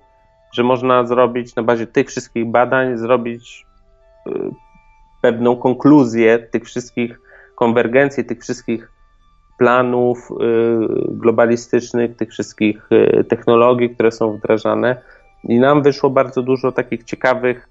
że 0.54 0.62
można 0.62 1.04
zrobić 1.06 1.56
na 1.56 1.62
bazie 1.62 1.86
tych 1.86 2.08
wszystkich 2.08 2.46
badań, 2.46 2.98
zrobić 2.98 3.66
pewną 5.24 5.56
konkluzję 5.56 6.38
tych 6.38 6.64
wszystkich 6.64 7.20
konwergencji, 7.54 8.24
tych 8.24 8.40
wszystkich 8.40 8.90
planów 9.58 10.18
y, 10.30 10.34
globalistycznych, 11.08 12.16
tych 12.16 12.30
wszystkich 12.30 12.88
y, 12.92 13.24
technologii, 13.24 13.90
które 13.90 14.12
są 14.12 14.36
wdrażane. 14.36 15.02
I 15.44 15.58
nam 15.58 15.82
wyszło 15.82 16.10
bardzo 16.10 16.42
dużo 16.42 16.72
takich 16.72 17.04
ciekawych 17.04 17.68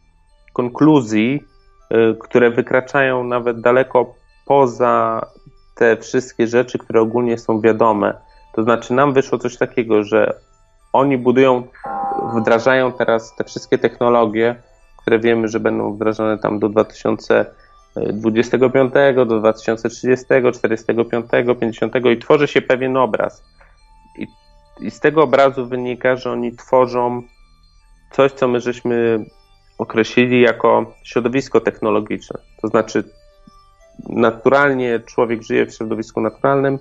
konkluzji, 0.54 1.44
y, 1.92 2.16
które 2.20 2.52
wykraczają 2.52 3.24
nawet 3.24 3.62
daleko 3.62 4.16
poza 4.46 5.22
te 5.76 5.98
wszystkie 5.98 6.48
rzeczy, 6.48 6.78
które 6.78 7.02
ogólnie 7.02 7.38
są 7.38 7.62
wiadome. 7.62 8.14
To 8.56 8.64
znaczy, 8.64 8.94
nam 8.94 9.14
wyszło 9.14 9.38
coś 9.38 9.58
takiego, 9.58 10.04
że 10.04 10.34
oni 10.94 11.18
budują, 11.18 11.64
wdrażają 12.36 12.92
teraz 12.92 13.36
te 13.36 13.44
wszystkie 13.44 13.78
technologie, 13.78 14.56
które 15.04 15.20
wiemy, 15.20 15.48
że 15.48 15.60
będą 15.60 15.94
wdrażane 15.94 16.38
tam 16.38 16.60
do 16.60 16.70
2025, 16.70 18.94
do 19.16 19.26
2030, 19.26 20.26
45, 20.54 21.26
50 21.60 21.96
i 22.12 22.18
tworzy 22.18 22.48
się 22.48 22.62
pewien 22.62 22.98
obraz. 22.98 23.44
I, 24.18 24.28
I 24.80 24.92
z 24.92 25.00
tego 25.00 25.24
obrazu 25.24 25.68
wynika, 25.68 26.16
że 26.16 26.32
oni 26.32 26.56
tworzą 26.56 27.22
coś, 28.12 28.32
co 28.32 28.48
my 28.48 28.60
żeśmy 28.60 29.26
określili 29.78 30.42
jako 30.42 30.94
środowisko 31.04 31.62
technologiczne. 31.62 32.40
To 32.62 32.68
znaczy, 32.68 33.04
naturalnie 34.10 35.00
człowiek 35.00 35.44
żyje 35.44 35.66
w 35.66 35.74
środowisku 35.74 36.22
naturalnym, 36.22 36.80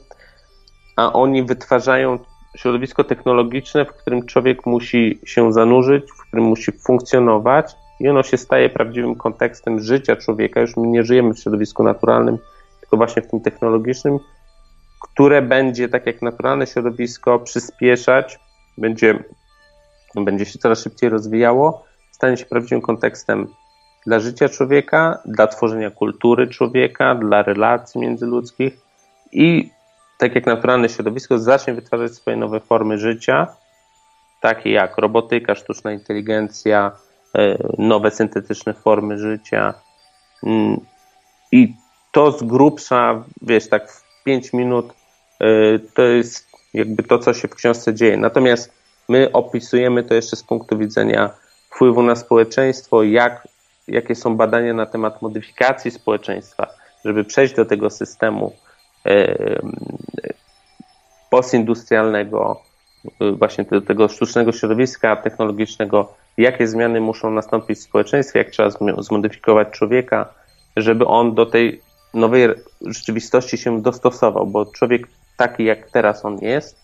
a 0.97 1.13
oni 1.13 1.43
wytwarzają 1.43 2.19
środowisko 2.57 3.05
technologiczne, 3.05 3.85
w 3.85 3.93
którym 3.93 4.27
człowiek 4.27 4.67
musi 4.67 5.21
się 5.25 5.53
zanurzyć, 5.53 6.05
w 6.13 6.29
którym 6.29 6.45
musi 6.45 6.73
funkcjonować 6.73 7.77
i 8.03 8.09
ono 8.09 8.23
się 8.23 8.37
staje 8.37 8.71
prawdziwym 8.71 9.15
kontekstem 9.15 9.81
życia 9.81 10.17
człowieka. 10.17 10.61
Już 10.61 10.77
my 10.77 10.87
nie 10.87 11.03
żyjemy 11.05 11.35
w 11.35 11.39
środowisku 11.39 11.83
naturalnym, 11.83 12.39
tylko 12.81 12.97
właśnie 12.97 13.23
w 13.23 13.31
tym 13.31 13.41
technologicznym, 13.41 14.19
które 15.01 15.43
będzie, 15.43 15.89
tak 15.89 16.07
jak 16.07 16.23
naturalne 16.23 16.67
środowisko, 16.67 17.39
przyspieszać, 17.39 18.39
będzie, 18.79 19.25
będzie 20.15 20.45
się 20.45 20.59
coraz 20.59 20.83
szybciej 20.83 21.11
rozwijało, 21.11 21.85
stanie 22.11 22.37
się 22.37 22.45
prawdziwym 22.45 22.81
kontekstem 22.81 23.49
dla 24.07 24.21
życia 24.21 24.49
człowieka, 24.49 25.19
dla 25.25 25.47
tworzenia 25.47 25.91
kultury 25.91 26.49
człowieka, 26.49 27.15
dla 27.15 27.43
relacji 27.43 28.01
międzyludzkich 28.01 28.79
i 29.33 29.71
tak 30.19 30.35
jak 30.35 30.47
naturalne 30.47 30.89
środowisko 30.89 31.39
zacznie 31.39 31.75
wytwarzać 31.75 32.13
swoje 32.13 32.37
nowe 32.37 32.61
formy 32.61 32.99
życia, 32.99 33.47
takie 34.41 34.71
jak 34.71 34.99
robotyka, 34.99 35.55
sztuczna 35.55 35.93
inteligencja, 35.93 36.93
nowe 37.79 38.11
syntetyczne 38.11 38.75
formy 38.75 39.19
życia. 39.19 39.75
Mm, 40.43 40.81
I 41.53 41.75
to 42.13 42.33
z 42.33 42.43
grubsza, 42.43 43.25
wiesz, 43.43 43.69
tak 43.69 43.91
w 43.91 44.23
5 44.25 44.53
minut 44.53 44.93
e, 45.41 45.79
to 45.95 46.03
jest 46.03 46.47
jakby 46.75 47.03
to, 47.03 47.19
co 47.19 47.35
się 47.35 47.49
w 47.49 47.55
książce 47.55 47.95
dzieje. 47.95 48.17
Natomiast 48.17 48.73
my 49.09 49.33
opisujemy 49.33 50.03
to 50.03 50.15
jeszcze 50.15 50.37
z 50.37 50.43
punktu 50.43 50.79
widzenia 50.79 51.31
wpływu 51.71 52.03
na 52.03 52.17
społeczeństwo, 52.17 53.03
jak, 53.03 53.49
jakie 53.89 54.15
są 54.15 54.37
badania 54.37 54.75
na 54.75 54.87
temat 54.87 55.23
modyfikacji 55.23 55.91
społeczeństwa, 55.91 56.67
żeby 57.05 57.25
przejść 57.25 57.55
do 57.55 57.65
tego 57.65 57.91
systemu 57.91 58.53
e, 59.07 59.37
postindustrialnego, 61.31 62.61
właśnie 63.39 63.65
do 63.65 63.81
tego 63.81 64.09
sztucznego 64.09 64.53
środowiska 64.53 65.17
technologicznego, 65.17 66.15
jakie 66.39 66.69
zmiany 66.69 67.01
muszą 67.01 67.31
nastąpić 67.31 67.79
w 67.79 67.83
społeczeństwie, 67.83 68.39
jak 68.39 68.51
trzeba 68.51 68.71
zmodyfikować 68.99 69.69
człowieka, 69.71 70.35
żeby 70.77 71.07
on 71.07 71.35
do 71.35 71.47
tej 71.47 71.83
nowej 72.15 72.49
rzeczywistości 72.81 73.59
się 73.59 73.83
dostosował, 73.83 74.47
bo 74.47 74.67
człowiek 74.67 75.09
taki 75.37 75.65
jak 75.65 75.91
teraz 75.91 76.25
on 76.25 76.39
jest, 76.39 76.83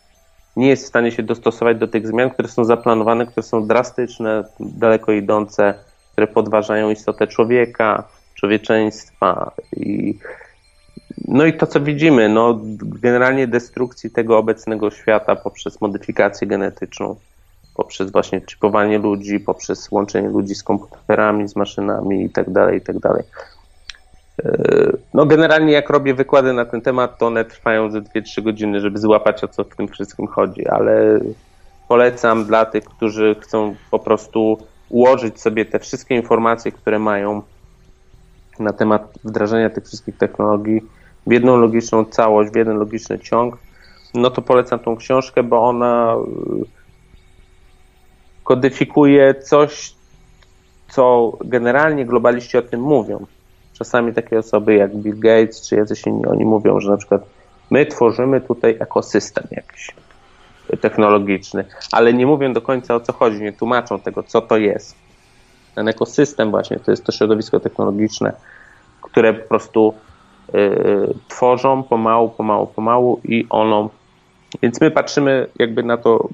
nie 0.57 0.69
jest 0.69 0.85
w 0.85 0.89
stanie 0.89 1.13
się 1.13 1.23
dostosować 1.23 1.79
do 1.79 1.89
tych 1.89 2.07
zmian, 2.07 2.31
które 2.31 2.49
są 2.49 2.65
zaplanowane, 2.65 3.27
które 3.27 3.43
są 3.43 3.67
drastyczne, 3.67 4.45
daleko 4.61 5.13
idące, 5.13 5.75
które 6.13 6.27
podważają 6.27 6.91
istotę 6.91 7.27
człowieka, 7.27 8.05
człowieczeństwa 8.35 9.53
i 9.77 10.19
no 11.29 11.47
i 11.47 11.53
to, 11.53 11.67
co 11.67 11.81
widzimy, 11.81 12.29
no, 12.29 12.61
generalnie 13.03 13.47
destrukcji 13.47 14.11
tego 14.11 14.39
obecnego 14.39 14.91
świata 14.91 15.37
poprzez 15.37 15.81
modyfikację 15.81 16.47
genetyczną 16.47 17.17
poprzez 17.79 18.11
właśnie 18.13 18.41
chipowanie 18.51 18.99
ludzi, 18.99 19.41
poprzez 19.41 19.91
łączenie 19.91 20.29
ludzi 20.29 20.55
z 20.55 20.63
komputerami, 20.63 21.49
z 21.49 21.57
maszynami 21.57 22.23
itd., 22.23 22.53
tak 22.55 22.75
itd. 22.75 23.01
Tak 23.01 23.57
e, 24.45 24.93
no 25.15 25.27
generalnie 25.27 25.73
jak 25.73 25.91
robię 25.91 26.15
wykłady 26.15 26.53
na 26.53 26.65
ten 26.65 26.81
temat, 26.81 27.19
to 27.19 27.27
one 27.27 27.45
trwają 27.45 27.91
ze 27.91 28.01
2-3 28.01 28.43
godziny, 28.43 28.81
żeby 28.81 28.99
złapać 28.99 29.45
o 29.45 29.49
co 29.49 29.65
w 29.65 29.77
tym 29.77 29.89
wszystkim 29.89 30.27
chodzi, 30.27 30.69
ale 30.69 31.21
polecam 31.89 32.45
dla 32.45 32.65
tych, 32.65 32.85
którzy 32.85 33.37
chcą 33.41 33.75
po 33.91 33.99
prostu 33.99 34.59
ułożyć 34.89 35.41
sobie 35.41 35.65
te 35.65 35.79
wszystkie 35.79 36.15
informacje, 36.17 36.73
które 36.73 36.99
mają 36.99 37.43
na 38.59 38.73
temat 38.73 39.19
wdrażania 39.25 39.71
tych 39.71 39.85
wszystkich 39.85 40.17
technologii 40.17 40.81
w 41.27 41.33
jedną 41.33 41.57
logiczną 41.57 42.05
całość, 42.05 42.53
w 42.53 42.57
jeden 42.57 42.77
logiczny 42.77 43.19
ciąg, 43.19 43.59
no 44.15 44.31
to 44.31 44.43
polecam 44.43 44.79
tą 44.79 44.97
książkę, 44.97 45.43
bo 45.43 45.69
ona 45.69 46.17
kodyfikuje 48.49 49.35
coś, 49.35 49.95
co 50.89 51.33
generalnie 51.45 52.07
globaliści 52.07 52.59
o 52.59 52.63
tym 52.63 52.81
mówią. 52.81 53.27
Czasami 53.73 54.15
takie 54.15 54.39
osoby 54.39 54.75
jak 54.75 54.97
Bill 54.97 55.19
Gates 55.19 55.69
czy 55.69 55.77
jacyś 55.77 56.07
inni, 56.07 56.27
oni 56.27 56.45
mówią, 56.45 56.81
że 56.81 56.91
na 56.91 56.97
przykład 56.97 57.23
my 57.71 57.87
tworzymy 57.87 58.41
tutaj 58.41 58.77
ekosystem 58.81 59.45
jakiś 59.51 59.91
technologiczny, 60.81 61.65
ale 61.93 62.15
nie 62.15 62.27
mówią 62.27 62.53
do 62.53 62.63
końca 62.63 62.95
o 62.95 63.01
co 63.01 63.13
chodzi, 63.13 63.43
nie 63.43 63.53
tłumaczą 63.53 64.01
tego, 64.01 64.23
co 64.23 64.41
to 64.41 64.57
jest. 64.57 64.95
Ten 65.75 65.89
ekosystem 65.89 66.51
właśnie 66.51 66.79
to 66.81 66.91
jest 66.91 67.05
to 67.05 67.13
środowisko 67.13 67.61
technologiczne, 67.61 68.33
które 69.03 69.35
po 69.35 69.49
prostu 69.49 69.95
y, 70.55 71.15
tworzą 71.29 71.83
pomału, 71.83 72.29
pomału, 72.29 72.67
pomału 72.67 73.21
i 73.25 73.47
ono. 73.51 73.91
Więc 74.63 74.81
my 74.81 74.91
patrzymy 74.91 75.47
jakby 75.59 75.83
na 75.83 75.97
to 75.97 76.29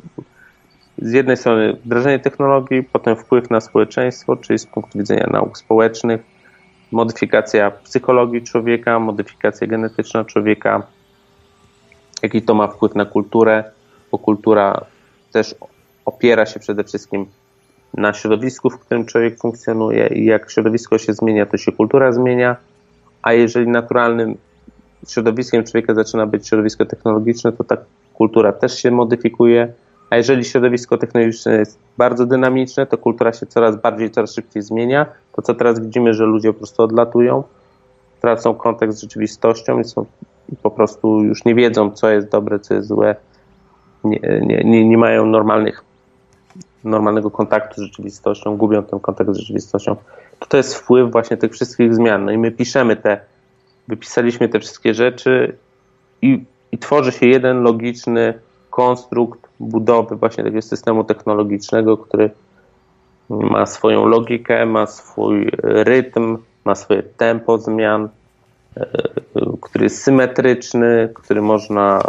z 0.98 1.12
jednej 1.12 1.36
strony 1.36 1.76
wdrażanie 1.84 2.18
technologii, 2.18 2.82
potem 2.82 3.16
wpływ 3.16 3.50
na 3.50 3.60
społeczeństwo, 3.60 4.36
czyli 4.36 4.58
z 4.58 4.66
punktu 4.66 4.98
widzenia 4.98 5.28
nauk 5.32 5.58
społecznych, 5.58 6.20
modyfikacja 6.92 7.70
psychologii 7.70 8.42
człowieka, 8.42 8.98
modyfikacja 8.98 9.66
genetyczna 9.66 10.24
człowieka, 10.24 10.86
jaki 12.22 12.42
to 12.42 12.54
ma 12.54 12.68
wpływ 12.68 12.94
na 12.94 13.04
kulturę, 13.04 13.64
bo 14.10 14.18
kultura 14.18 14.84
też 15.32 15.54
opiera 16.04 16.46
się 16.46 16.60
przede 16.60 16.84
wszystkim 16.84 17.26
na 17.94 18.12
środowisku, 18.12 18.70
w 18.70 18.78
którym 18.78 19.06
człowiek 19.06 19.38
funkcjonuje 19.38 20.06
i 20.06 20.24
jak 20.24 20.50
środowisko 20.50 20.98
się 20.98 21.12
zmienia, 21.12 21.46
to 21.46 21.56
się 21.56 21.72
kultura 21.72 22.12
zmienia, 22.12 22.56
a 23.22 23.32
jeżeli 23.32 23.68
naturalnym 23.68 24.34
środowiskiem 25.08 25.64
człowieka 25.64 25.94
zaczyna 25.94 26.26
być 26.26 26.48
środowisko 26.48 26.84
technologiczne, 26.84 27.52
to 27.52 27.64
ta 27.64 27.76
kultura 28.14 28.52
też 28.52 28.78
się 28.78 28.90
modyfikuje, 28.90 29.72
a 30.14 30.16
jeżeli 30.16 30.44
środowisko 30.44 30.98
technologiczne 30.98 31.56
jest 31.58 31.78
bardzo 31.98 32.26
dynamiczne, 32.26 32.86
to 32.86 32.98
kultura 32.98 33.32
się 33.32 33.46
coraz 33.46 33.76
bardziej, 33.76 34.10
coraz 34.10 34.34
szybciej 34.34 34.62
zmienia. 34.62 35.06
To 35.32 35.42
co 35.42 35.54
teraz 35.54 35.80
widzimy, 35.80 36.14
że 36.14 36.24
ludzie 36.24 36.52
po 36.52 36.58
prostu 36.58 36.82
odlatują, 36.82 37.42
tracą 38.20 38.54
kontakt 38.54 38.92
z 38.92 39.00
rzeczywistością 39.00 39.80
i, 39.80 39.84
są, 39.84 40.06
i 40.52 40.56
po 40.56 40.70
prostu 40.70 41.22
już 41.22 41.44
nie 41.44 41.54
wiedzą, 41.54 41.90
co 41.90 42.10
jest 42.10 42.28
dobre, 42.28 42.58
co 42.58 42.74
jest 42.74 42.88
złe, 42.88 43.16
nie, 44.04 44.20
nie, 44.40 44.64
nie, 44.64 44.88
nie 44.88 44.98
mają 44.98 45.26
normalnych, 45.26 45.84
normalnego 46.84 47.30
kontaktu 47.30 47.80
z 47.80 47.84
rzeczywistością, 47.84 48.56
gubią 48.56 48.82
ten 48.82 49.00
kontakt 49.00 49.30
z 49.30 49.36
rzeczywistością. 49.36 49.96
To, 50.38 50.46
to 50.46 50.56
jest 50.56 50.74
wpływ 50.74 51.12
właśnie 51.12 51.36
tych 51.36 51.52
wszystkich 51.52 51.94
zmian. 51.94 52.24
No 52.24 52.32
i 52.32 52.38
my 52.38 52.50
piszemy 52.50 52.96
te, 52.96 53.20
wypisaliśmy 53.88 54.48
te 54.48 54.60
wszystkie 54.60 54.94
rzeczy 54.94 55.56
i, 56.22 56.44
i 56.72 56.78
tworzy 56.78 57.12
się 57.12 57.26
jeden 57.26 57.62
logiczny 57.62 58.34
konstrukt 58.70 59.43
budowy 59.60 60.16
właśnie 60.16 60.44
takiego 60.44 60.62
systemu 60.62 61.04
technologicznego, 61.04 61.96
który 61.96 62.30
ma 63.30 63.66
swoją 63.66 64.06
logikę, 64.06 64.66
ma 64.66 64.86
swój 64.86 65.50
rytm, 65.62 66.38
ma 66.64 66.74
swoje 66.74 67.02
tempo 67.02 67.58
zmian, 67.58 68.08
e, 68.76 68.86
który 69.60 69.84
jest 69.84 70.02
symetryczny, 70.02 71.08
który 71.14 71.42
można 71.42 72.00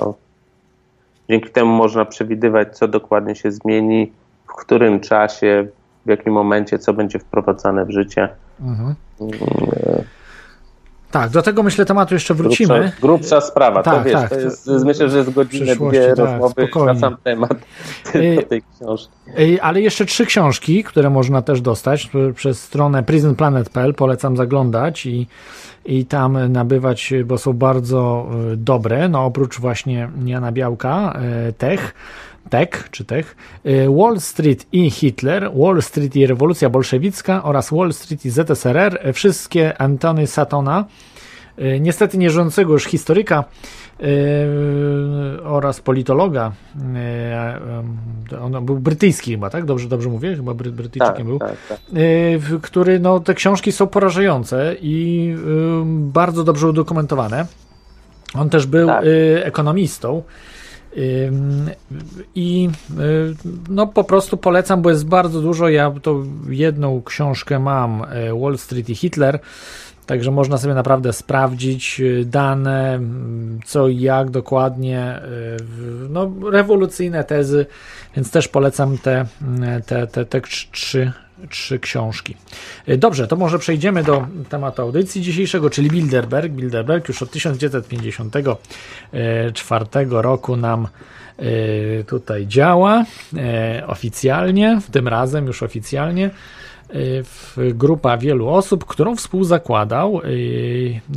Dzięki 1.29 1.49
temu 1.49 1.75
można 1.75 2.05
przewidywać, 2.05 2.77
co 2.77 2.87
dokładnie 2.87 3.35
się 3.35 3.51
zmieni, 3.51 4.11
w 4.47 4.55
którym 4.55 4.99
czasie, 4.99 5.67
w 6.05 6.09
jakim 6.09 6.33
momencie, 6.33 6.79
co 6.79 6.93
będzie 6.93 7.19
wprowadzane 7.19 7.85
w 7.85 7.91
życie. 7.91 8.29
Mhm. 8.61 8.95
Tak, 11.11 11.29
do 11.29 11.41
tego 11.41 11.63
myślę 11.63 11.85
tematu 11.85 12.13
jeszcze 12.13 12.33
wrócimy. 12.33 12.79
Grubsza, 12.79 13.01
grubsza 13.01 13.41
sprawa, 13.41 13.83
tak, 13.83 13.97
to 13.97 14.03
wiesz, 14.03 14.13
tak, 14.13 14.29
to 14.29 14.39
jest, 14.39 14.65
to 14.65 14.71
myślę, 14.85 15.09
że 15.09 15.17
jest 15.17 15.33
godzinę, 15.33 15.75
dwie 15.75 16.07
tak, 16.07 16.17
rozmowy 16.17 16.53
spokojnie. 16.53 16.93
na 16.93 16.99
sam 16.99 17.17
temat 17.23 17.51
tej 18.49 18.63
książki. 18.75 19.13
Ale 19.61 19.81
jeszcze 19.81 20.05
trzy 20.05 20.25
książki, 20.25 20.83
które 20.83 21.09
można 21.09 21.41
też 21.41 21.61
dostać 21.61 22.09
przez 22.35 22.61
stronę 22.63 23.03
prisonplanet.pl, 23.03 23.93
polecam 23.93 24.37
zaglądać 24.37 25.05
i 25.05 25.27
i 25.85 26.05
tam 26.05 26.51
nabywać, 26.51 27.13
bo 27.25 27.37
są 27.37 27.53
bardzo 27.53 28.27
e, 28.53 28.55
dobre, 28.55 29.09
no 29.09 29.25
oprócz 29.25 29.59
właśnie 29.59 30.09
Jana 30.25 30.51
Białka, 30.51 31.19
Tech, 31.57 31.93
Tech 32.49 32.87
czy 32.91 33.05
Tech, 33.05 33.35
e, 33.63 33.89
Wall 33.89 34.19
Street 34.19 34.65
i 34.71 34.89
Hitler, 34.91 35.51
Wall 35.55 35.81
Street 35.81 36.15
i 36.15 36.27
rewolucja 36.27 36.69
bolszewicka 36.69 37.43
oraz 37.43 37.71
Wall 37.71 37.93
Street 37.93 38.25
i 38.25 38.29
ZSRR, 38.29 39.13
wszystkie 39.13 39.81
Antony 39.81 40.27
Satona, 40.27 40.85
niestety 41.79 42.17
nieżyjącego 42.17 42.73
już 42.73 42.85
historyka, 42.85 43.43
Yy, 43.99 45.43
oraz 45.43 45.81
politologa. 45.81 46.51
Yy, 48.31 48.39
on 48.41 48.65
był 48.65 48.79
brytyjski 48.79 49.31
chyba, 49.31 49.49
tak? 49.49 49.65
Dobrze, 49.65 49.87
dobrze 49.87 50.09
mówię? 50.09 50.35
Chyba 50.35 50.53
Bry 50.53 50.71
Brytyjczykiem 50.71 51.15
tak, 51.15 51.25
był. 51.25 51.39
Tak, 51.39 51.55
tak. 51.69 51.79
Yy, 51.93 52.59
który, 52.61 52.99
no, 52.99 53.19
te 53.19 53.33
książki 53.33 53.71
są 53.71 53.87
porażające 53.87 54.75
i 54.81 55.35
bardzo 55.85 56.43
dobrze 56.43 56.67
udokumentowane. 56.67 57.45
On 58.33 58.49
też 58.49 58.65
był 58.65 58.87
tak. 58.87 59.05
ekonomistą. 59.43 60.23
I 62.35 62.69
no 63.69 63.87
po 63.87 64.03
prostu 64.03 64.37
polecam, 64.37 64.81
bo 64.81 64.89
jest 64.89 65.05
bardzo 65.05 65.41
dużo. 65.41 65.69
Ja 65.69 65.91
to 66.01 66.23
jedną 66.49 67.01
książkę 67.01 67.59
mam, 67.59 68.05
Wall 68.41 68.57
Street 68.57 68.89
i 68.89 68.95
Hitler. 68.95 69.39
Także 70.05 70.31
można 70.31 70.57
sobie 70.57 70.73
naprawdę 70.73 71.13
sprawdzić 71.13 71.99
y, 71.99 72.25
dane, 72.25 72.93
mm, 72.93 73.59
co 73.65 73.87
i 73.87 73.99
jak 73.99 74.29
dokładnie, 74.29 75.21
y, 75.25 76.09
no, 76.09 76.31
rewolucyjne 76.51 77.23
tezy, 77.23 77.65
więc 78.15 78.31
też 78.31 78.47
polecam 78.47 78.97
te, 78.97 79.25
mm, 79.41 79.81
te, 79.81 80.07
te, 80.07 80.25
te 80.25 80.41
trzy, 80.41 81.11
trzy 81.49 81.79
książki. 81.79 82.35
Y, 82.89 82.97
dobrze, 82.97 83.27
to 83.27 83.35
może 83.35 83.59
przejdziemy 83.59 84.03
do 84.03 84.27
tematu 84.49 84.81
audycji 84.81 85.21
dzisiejszego, 85.21 85.69
czyli 85.69 85.89
Bilderberg. 85.89 86.51
Bilderberg 86.51 87.07
już 87.07 87.21
od 87.21 87.31
1954 87.31 89.85
roku 90.09 90.57
nam 90.57 90.87
tutaj 92.07 92.47
działa 92.47 93.05
oficjalnie, 93.87 94.81
tym 94.91 95.07
razem 95.07 95.47
już 95.47 95.63
oficjalnie. 95.63 96.29
Y, 97.57 97.73
grupa 97.73 98.17
wielu 98.17 98.49
osób, 98.49 98.85
którą 98.85 99.15
współzakładał 99.15 100.21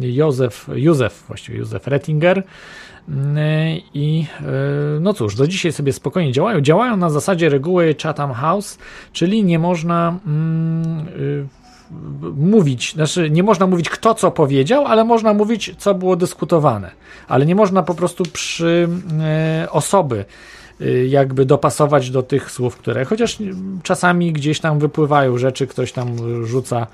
Józef, 0.00 0.66
Józef, 0.74 1.24
właściwie 1.26 1.58
Józef 1.58 1.86
Rettinger. 1.86 2.42
Y, 3.08 3.12
I 3.94 4.26
no 5.00 5.14
cóż, 5.14 5.34
do 5.34 5.46
dzisiaj 5.46 5.72
sobie 5.72 5.92
spokojnie 5.92 6.32
działają. 6.32 6.60
Działają 6.60 6.96
na 6.96 7.10
zasadzie 7.10 7.48
reguły 7.48 7.94
Chatham 8.02 8.32
House, 8.32 8.78
czyli 9.12 9.44
nie 9.44 9.58
można 9.58 10.18
mm, 10.26 11.06
mówić, 12.36 12.92
znaczy 12.92 13.30
nie 13.30 13.42
można 13.42 13.66
mówić 13.66 13.90
kto 13.90 14.14
co 14.14 14.30
powiedział, 14.30 14.86
ale 14.86 15.04
można 15.04 15.34
mówić 15.34 15.74
co 15.78 15.94
było 15.94 16.16
dyskutowane, 16.16 16.90
ale 17.28 17.46
nie 17.46 17.54
można 17.54 17.82
po 17.82 17.94
prostu 17.94 18.24
przy 18.32 18.88
osoby 19.70 20.24
Y, 20.80 21.06
jakby 21.06 21.44
dopasować 21.44 22.10
do 22.10 22.22
tych 22.22 22.50
słów, 22.50 22.76
które 22.76 23.04
chociaż 23.04 23.38
czasami 23.82 24.32
gdzieś 24.32 24.60
tam 24.60 24.78
wypływają 24.78 25.38
rzeczy, 25.38 25.66
ktoś 25.66 25.92
tam 25.92 26.16
rzuca 26.46 26.76
e, 26.80 26.86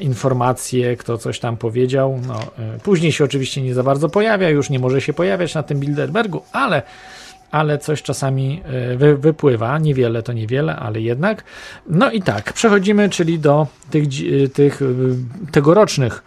informacje, 0.00 0.96
kto 0.96 1.18
coś 1.18 1.40
tam 1.40 1.56
powiedział. 1.56 2.20
No, 2.26 2.40
e, 2.58 2.78
później 2.78 3.12
się 3.12 3.24
oczywiście 3.24 3.62
nie 3.62 3.74
za 3.74 3.82
bardzo 3.82 4.08
pojawia, 4.08 4.48
już 4.48 4.70
nie 4.70 4.78
może 4.78 5.00
się 5.00 5.12
pojawiać 5.12 5.54
na 5.54 5.62
tym 5.62 5.80
Bilderbergu, 5.80 6.42
ale, 6.52 6.82
ale 7.50 7.78
coś 7.78 8.02
czasami 8.02 8.62
e, 8.64 8.96
wy, 8.96 9.16
wypływa. 9.16 9.78
Niewiele 9.78 10.22
to 10.22 10.32
niewiele, 10.32 10.76
ale 10.76 11.00
jednak. 11.00 11.44
No 11.86 12.10
i 12.10 12.22
tak, 12.22 12.52
przechodzimy 12.52 13.08
czyli 13.08 13.38
do 13.38 13.66
tych, 13.90 14.04
tych 14.52 14.80
tegorocznych 15.52 16.22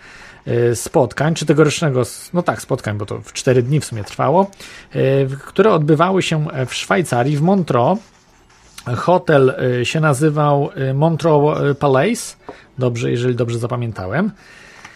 E, 0.46 0.76
spotkań, 0.76 1.34
czy 1.34 1.46
tegorocznego, 1.46 2.04
no 2.34 2.44
tak, 2.44 2.62
spotkań, 2.62 2.98
bo 2.98 3.06
to 3.06 3.22
w 3.22 3.34
4 3.34 3.64
dni 3.64 3.80
w 3.80 3.86
sumie 3.86 4.04
trwało, 4.04 4.52
e, 4.92 5.00
które 5.26 5.74
odbywały 5.74 6.22
się 6.22 6.48
w 6.68 6.74
Szwajcarii, 6.74 7.38
w 7.38 7.42
Montreux. 7.42 7.98
Hotel 8.86 9.54
e, 9.82 9.86
się 9.86 10.00
nazywał 10.00 10.70
Montreux 10.94 11.76
Palace, 11.80 12.36
dobrze, 12.78 13.12
jeżeli 13.12 13.36
dobrze 13.36 13.60
zapamiętałem. 13.60 14.32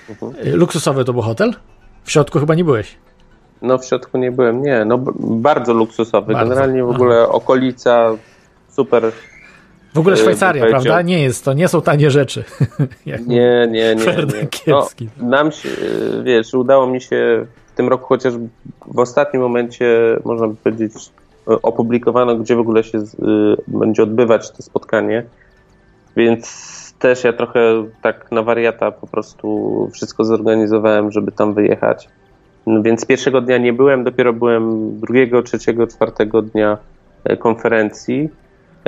Mhm. 0.10 0.34
Luksusowy 0.58 1.06
to 1.06 1.13
był 1.13 1.21
hotel? 1.21 1.54
W 2.04 2.12
środku 2.12 2.39
chyba 2.39 2.56
nie 2.56 2.63
byłeś. 2.63 2.98
No 3.62 3.78
w 3.78 3.86
środku 3.86 4.17
nie 4.17 4.32
byłem, 4.32 4.63
nie, 4.63 4.86
no 4.86 4.98
bardzo 5.17 5.74
luksusowy. 5.74 6.34
Bardzo. 6.34 6.50
Generalnie 6.50 6.84
w 6.84 6.89
ogóle 6.89 7.21
Aha. 7.24 7.32
okolica 7.32 8.12
super 8.69 9.12
w 9.95 10.00
ogóle 10.00 10.17
Szwajcaria, 10.17 10.65
prawda? 10.65 11.02
Nie 11.02 11.24
jest 11.24 11.45
to, 11.45 11.54
nie 11.54 11.67
są 11.67 11.82
tanie 11.82 12.12
rzeczy. 12.12 12.43
nie, 13.06 13.19
nie, 13.28 13.67
nie. 13.67 13.95
nie. 13.95 14.48
No, 14.67 14.88
nam 15.17 15.52
się, 15.52 15.69
wiesz, 16.24 16.54
udało 16.54 16.88
mi 16.88 17.02
się 17.02 17.45
w 17.74 17.76
tym 17.76 17.89
roku 17.89 18.06
chociaż 18.06 18.34
w 18.86 19.00
ostatnim 19.00 19.41
momencie, 19.41 20.17
można 20.26 20.48
by 20.48 20.56
powiedzieć, 20.56 20.93
opublikowano, 21.45 22.36
gdzie 22.36 22.55
w 22.55 22.60
ogóle 22.60 22.84
się 22.84 22.97
y, 22.97 23.03
będzie 23.67 24.03
odbywać 24.03 24.51
to 24.51 24.63
spotkanie, 24.63 25.23
więc 26.15 26.75
też 26.99 27.23
ja 27.23 27.34
trochę 27.34 27.60
tak 28.01 28.31
na 28.31 28.43
wariata 28.43 28.91
po 28.91 29.08
prostu 29.08 29.89
wszystko 29.93 30.23
zorganizowałem, 30.23 31.12
żeby 31.12 31.31
tam 31.31 31.53
wyjechać. 31.53 32.10
No 32.67 32.84
więc 32.84 33.05
pierwszego 33.05 33.41
dnia 33.41 33.58
nie 33.58 33.73
byłem, 33.73 34.03
dopiero 34.03 34.34
byłem 34.34 34.91
drugiego, 34.99 35.43
trzeciego, 35.43 35.88
czwartego 35.88 36.41
dnia 36.41 36.77
e, 37.23 37.38
konferencji. 37.38 38.29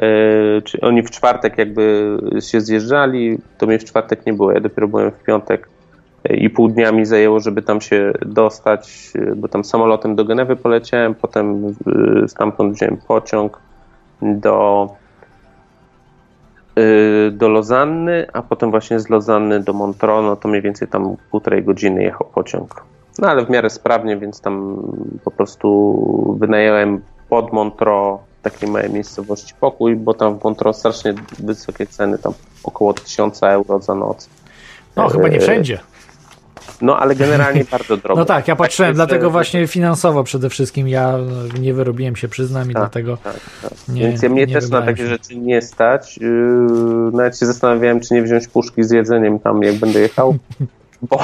E, 0.02 0.82
oni 0.82 1.04
w 1.04 1.12
czwartek 1.12 1.58
jakby 1.58 2.18
się 2.40 2.62
zjeżdżali, 2.62 3.38
to 3.58 3.68
mnie 3.68 3.80
w 3.80 3.84
czwartek 3.84 4.26
nie 4.26 4.34
było, 4.34 4.52
ja 4.52 4.60
dopiero 4.60 4.88
byłem 4.88 5.12
w 5.12 5.24
piątek 5.24 5.70
i 6.30 6.50
pół 6.50 6.68
dnia 6.68 6.92
mi 6.92 7.06
zajęło, 7.06 7.40
żeby 7.40 7.62
tam 7.62 7.82
się 7.82 8.14
dostać, 8.26 9.12
bo 9.36 9.48
tam 9.48 9.64
samolotem 9.64 10.16
do 10.16 10.26
Genewy 10.26 10.56
poleciałem, 10.56 11.16
potem 11.16 11.74
e, 12.24 12.28
stamtąd 12.28 12.74
wziąłem 12.74 12.98
pociąg 12.98 13.60
do, 14.22 14.90
e, 16.76 17.32
do 17.32 17.50
Lozanny, 17.50 18.28
a 18.34 18.42
potem 18.42 18.72
właśnie 18.72 19.00
z 19.00 19.10
Lozanny 19.10 19.60
do 19.60 19.74
Montreux, 19.74 20.24
no 20.24 20.36
to 20.36 20.48
mniej 20.48 20.62
więcej 20.62 20.88
tam 20.88 21.16
półtorej 21.32 21.64
godziny 21.64 22.04
jechał 22.04 22.28
pociąg. 22.34 22.84
No 23.20 23.28
ale 23.28 23.46
w 23.46 23.50
miarę 23.50 23.70
sprawnie, 23.70 24.18
więc 24.18 24.42
tam 24.42 24.84
po 25.24 25.32
prostu 25.32 26.38
wynająłem 26.40 27.02
pod 27.30 27.54
Montreux 27.54 28.20
w 28.40 28.42
takiej 28.42 28.70
małej 28.70 28.90
miejscowości 28.90 29.54
pokój, 29.60 29.96
bo 29.96 30.14
tam 30.14 30.40
w 30.40 30.44
Montreux 30.44 30.78
strasznie 30.78 31.14
wysokie 31.40 31.86
ceny, 31.88 32.18
tam 32.18 32.34
około 32.64 32.94
1000 32.94 33.44
euro 33.44 33.80
za 33.80 33.96
noc. 33.96 34.30
No, 34.96 35.10
chyba 35.10 35.28
nie 35.28 35.40
wszędzie. 35.40 35.80
No 36.82 37.00
ale 37.00 37.16
generalnie 37.16 37.64
bardzo 37.72 37.98
drogo. 37.98 38.20
No 38.20 38.26
tak, 38.26 38.48
ja 38.48 38.56
patrzyłem, 38.56 38.90
że- 38.92 38.96
dlatego 38.96 39.30
właśnie 39.30 39.68
finansowo 39.68 40.24
przede 40.24 40.50
wszystkim 40.50 40.88
ja 40.88 41.18
nie 41.60 41.74
wyrobiłem 41.74 42.16
się, 42.16 42.28
przyznam, 42.28 42.64
i 42.72 42.74
Tak, 42.74 42.82
dlatego 42.82 43.18
tak, 43.18 43.34
tak. 43.62 43.72
nie 43.90 44.02
Więc 44.02 44.22
ja 44.24 44.30
mnie 44.30 44.46
nie 44.46 44.54
też 44.54 44.70
na 44.70 44.82
takie 44.82 44.98
się. 45.04 45.08
rzeczy 45.08 45.38
nie 45.38 45.62
stać. 45.62 46.18
Yy, 46.18 46.28
nawet 47.14 47.38
się 47.40 47.46
zastanawiałem, 47.46 48.00
czy 48.00 48.14
nie 48.14 48.22
wziąć 48.24 48.48
puszki 48.48 48.84
z 48.84 48.92
jedzeniem 48.92 49.40
tam, 49.40 49.64
jak 49.64 49.76
będę 49.76 50.00
jechał. 50.00 50.36
Bo, 51.02 51.20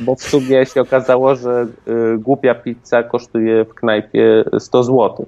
bo 0.00 0.14
w 0.14 0.22
sumie 0.22 0.66
się 0.66 0.80
okazało, 0.80 1.34
że 1.34 1.66
y, 2.14 2.18
głupia 2.18 2.54
pizza 2.54 3.02
kosztuje 3.02 3.64
w 3.64 3.74
knajpie 3.74 4.44
100 4.58 4.84
zł. 4.84 5.26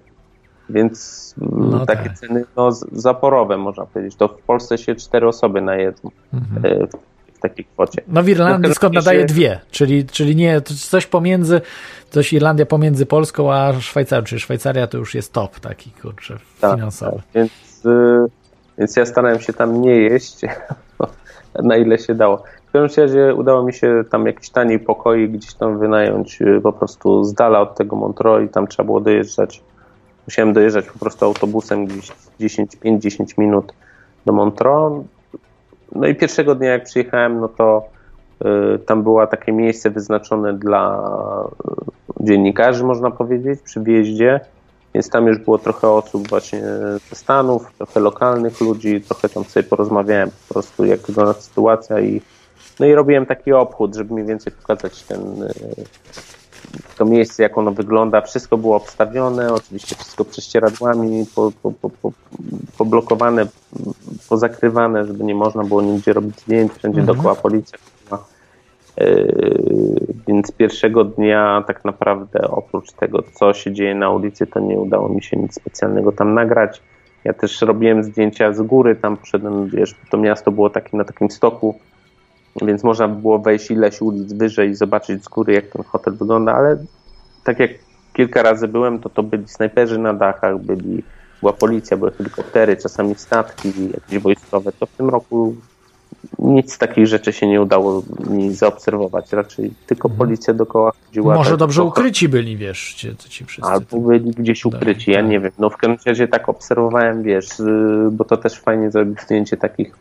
Więc 0.71 1.35
y, 1.39 1.45
No 1.51 1.87
takie 1.87 2.09
tak. 2.09 2.19
ceny 2.19 2.45
no, 2.57 2.73
zaporowe, 2.93 3.57
można 3.59 3.87
powiedzieć. 3.87 4.17
To 4.17 4.29
w 4.29 4.39
Polsce 4.43 4.79
się 4.79 4.95
cztery 4.95 5.29
osoby 5.29 5.61
najedzą 5.63 6.11
Mhm. 6.35 6.87
Takiej 7.43 7.65
kwocie. 7.65 8.03
No 8.09 8.23
w 8.23 8.29
Irlandii 8.29 8.69
No, 8.69 8.75
skąd 8.75 8.95
się- 8.95 8.99
nadaje 8.99 9.25
dwie, 9.25 9.61
czyli, 9.71 10.05
czyli 10.07 10.37
nie, 10.37 10.61
to 10.61 10.75
coś 10.75 11.07
pomiędzy, 11.07 11.61
coś 12.11 12.33
Irlandia 12.33 12.67
pomiędzy 12.67 13.07
Polską 13.07 13.53
a 13.53 13.81
Szwajcarią, 13.81 14.25
czyli 14.25 14.41
Szwajcaria 14.41 14.87
to 14.87 14.99
już 14.99 15.15
jest 15.15 15.33
top 15.33 15.61
taki, 15.61 15.91
kurczę, 15.91 16.37
Tak, 16.61 16.75
finansowy. 16.75 17.17
tak. 17.17 17.23
Więc, 17.35 17.53
y, 17.87 18.27
więc 18.79 18.97
ja 18.97 19.07
starałem 19.07 19.41
się 19.41 19.53
tam 19.53 19.81
nie 19.83 19.95
jeść, 19.97 20.41
na 21.63 21.77
ile 21.77 21.99
się 21.99 22.15
dało. 22.15 22.43
W 22.69 22.73
każdym 22.73 23.05
razie 23.05 23.35
udało 23.35 23.63
mi 23.65 23.73
się 23.75 24.05
tam 24.11 24.27
jakiś 24.27 24.51
tani 24.51 24.79
pokoi 24.79 25.29
gdzieś 25.29 25.55
tam 25.55 25.79
wynająć 25.79 26.43
y, 26.43 26.61
po 26.63 26.73
prostu 26.73 27.25
z 27.25 27.35
dala 27.35 27.61
od 27.61 27.75
tego 27.77 27.97
Montreux 27.97 28.45
i 28.47 28.49
tam 28.49 28.67
trzeba 28.67 28.85
było 28.87 29.01
dojeżdżać. 29.01 29.63
Musiałem 30.27 30.53
dojeżdżać 30.53 30.85
po 30.87 30.99
prostu 30.99 31.25
autobusem 31.25 31.87
gdzieś 31.87 32.13
10, 32.41 32.77
5-10 32.85 33.25
minut 33.39 33.73
do 34.27 34.33
Montreux. 34.33 35.05
No 35.95 36.07
i 36.07 36.15
pierwszego 36.15 36.55
dnia 36.55 36.71
jak 36.71 36.85
przyjechałem, 36.85 37.41
no 37.41 37.49
to 37.49 37.89
y, 38.75 38.79
tam 38.79 39.03
było 39.03 39.27
takie 39.27 39.53
miejsce 39.53 39.91
wyznaczone 39.91 40.55
dla 40.55 41.05
y, 42.21 42.25
dziennikarzy, 42.25 42.85
można 42.85 43.11
powiedzieć, 43.11 43.61
przy 43.61 43.81
wjeździe. 43.81 44.41
Więc 44.95 45.11
tam 45.11 45.27
już 45.27 45.39
było 45.39 45.59
trochę 45.59 45.89
osób 45.89 46.29
właśnie 46.29 46.61
ze 47.11 47.17
Stanów, 47.17 47.73
trochę 47.79 48.01
lokalnych 48.01 48.61
ludzi, 48.61 49.01
trochę 49.01 49.29
tam 49.29 49.45
sobie 49.45 49.63
porozmawiałem 49.63 50.31
po 50.31 50.55
prostu, 50.55 50.85
jak 50.85 51.01
wygląda 51.01 51.33
sytuacja 51.33 52.01
i 52.01 52.21
no 52.81 52.87
i 52.87 52.95
robiłem 52.95 53.27
taki 53.27 53.53
obchód, 53.53 53.95
żeby 53.95 54.15
mniej 54.15 54.27
więcej 54.27 54.53
pokazać 54.53 55.03
ten, 55.03 55.43
y, 55.43 55.51
to 56.99 57.05
miejsce, 57.05 57.43
jak 57.43 57.59
ono 57.59 57.71
wygląda. 57.73 58.21
Wszystko 58.21 58.57
było 58.57 58.77
obstawione, 58.77 59.53
oczywiście 59.55 59.95
wszystko 59.97 60.25
prześcieradłami, 60.25 61.27
po, 61.35 61.53
po, 61.63 61.71
po, 61.73 61.91
po, 61.91 62.13
poblokowane, 62.79 63.47
pozakrywane, 64.29 65.07
żeby 65.07 65.25
nie 65.25 65.35
można 65.35 65.65
było 65.65 65.83
nigdzie 65.83 66.13
robić 66.13 66.41
zdjęć, 66.41 66.73
wszędzie 66.73 67.01
Mhm. 67.01 67.17
dookoła 67.17 67.35
policja. 67.35 67.79
Yy, 68.97 70.07
Więc 70.29 70.53
pierwszego 70.53 71.05
dnia 71.05 71.65
tak 71.67 71.85
naprawdę 71.85 72.49
oprócz 72.51 72.93
tego, 72.93 73.23
co 73.35 73.55
się 73.55 73.73
dzieje 73.73 73.95
na 73.95 74.11
ulicy, 74.11 74.47
to 74.47 74.61
nie 74.61 74.79
udało 74.79 75.09
mi 75.09 75.23
się 75.23 75.37
nic 75.37 75.55
specjalnego 75.55 76.13
tam 76.13 76.35
nagrać. 76.35 76.83
Ja 77.25 77.33
też 77.33 77.61
robiłem 77.63 78.05
zdjęcia 78.05 78.53
z 78.53 78.63
góry, 78.63 78.97
tam 78.97 79.17
poszedłem, 79.17 79.69
wiesz, 79.69 79.95
to 80.11 80.17
miasto 80.19 80.51
było 80.53 80.71
takie 80.71 80.97
na 80.97 81.05
takim 81.05 81.31
stoku, 81.31 81.79
więc 82.63 82.85
można 82.85 83.09
by 83.09 83.21
było 83.21 83.39
wejść 83.39 83.71
ileś 83.71 84.01
ulic 84.01 84.33
wyżej 84.33 84.71
i 84.71 84.75
zobaczyć 84.75 85.25
z 85.25 85.29
góry, 85.29 85.55
jak 85.55 85.67
ten 85.67 85.85
hotel 85.85 86.15
wygląda, 86.15 86.55
ale 86.55 86.77
tak 87.45 87.59
jak 87.59 87.71
kilka 88.13 88.43
razy 88.43 88.69
byłem, 88.69 88.99
to 88.99 89.09
to 89.09 89.23
byli 89.23 89.49
snajperzy 89.49 89.99
na 89.99 90.15
dachach, 90.15 90.59
byli, 90.59 91.03
była 91.41 91.53
policja, 91.53 91.97
były 91.97 92.13
helikoptery, 92.13 92.77
czasami 92.77 93.15
statki 93.15 93.73
jakieś 93.95 94.19
wojskowe, 94.19 94.73
to 94.73 94.87
w 94.87 94.91
tym 94.91 95.09
roku 95.09 95.57
nic 96.39 96.73
z 96.73 96.79
takich 96.79 97.07
rzeczy 97.07 97.33
się 97.33 97.47
nie 97.47 97.63
udało 97.63 98.03
mi 98.31 98.55
zaobserwować. 98.55 99.33
Raczej 99.33 99.73
tylko 99.87 100.09
policja 100.09 100.55
dookoła 100.55 100.93
chodziła. 101.07 101.35
Może 101.35 101.51
tak 101.51 101.59
dobrze 101.59 101.83
ukryci 101.83 102.29
byli, 102.29 102.57
wiesz, 102.57 102.95
ci, 102.95 103.17
ci 103.17 103.45
wszyscy. 103.45 103.71
Albo 103.71 103.99
byli 103.99 104.31
gdzieś 104.31 104.65
ukryci, 104.65 105.11
ja 105.11 105.21
tak. 105.21 105.31
nie 105.31 105.41
wiem. 105.41 105.53
No 105.59 105.71
w 105.71 105.77
każdym 105.77 105.99
razie 106.07 106.29
tak 106.29 106.49
obserwowałem, 106.49 107.23
wiesz, 107.23 107.61
y, 107.61 108.09
bo 108.13 108.25
to 108.25 108.37
też 108.37 108.61
fajnie 108.61 108.91
zrobić 108.91 109.21
zdjęcie 109.21 109.57
takich 109.57 109.97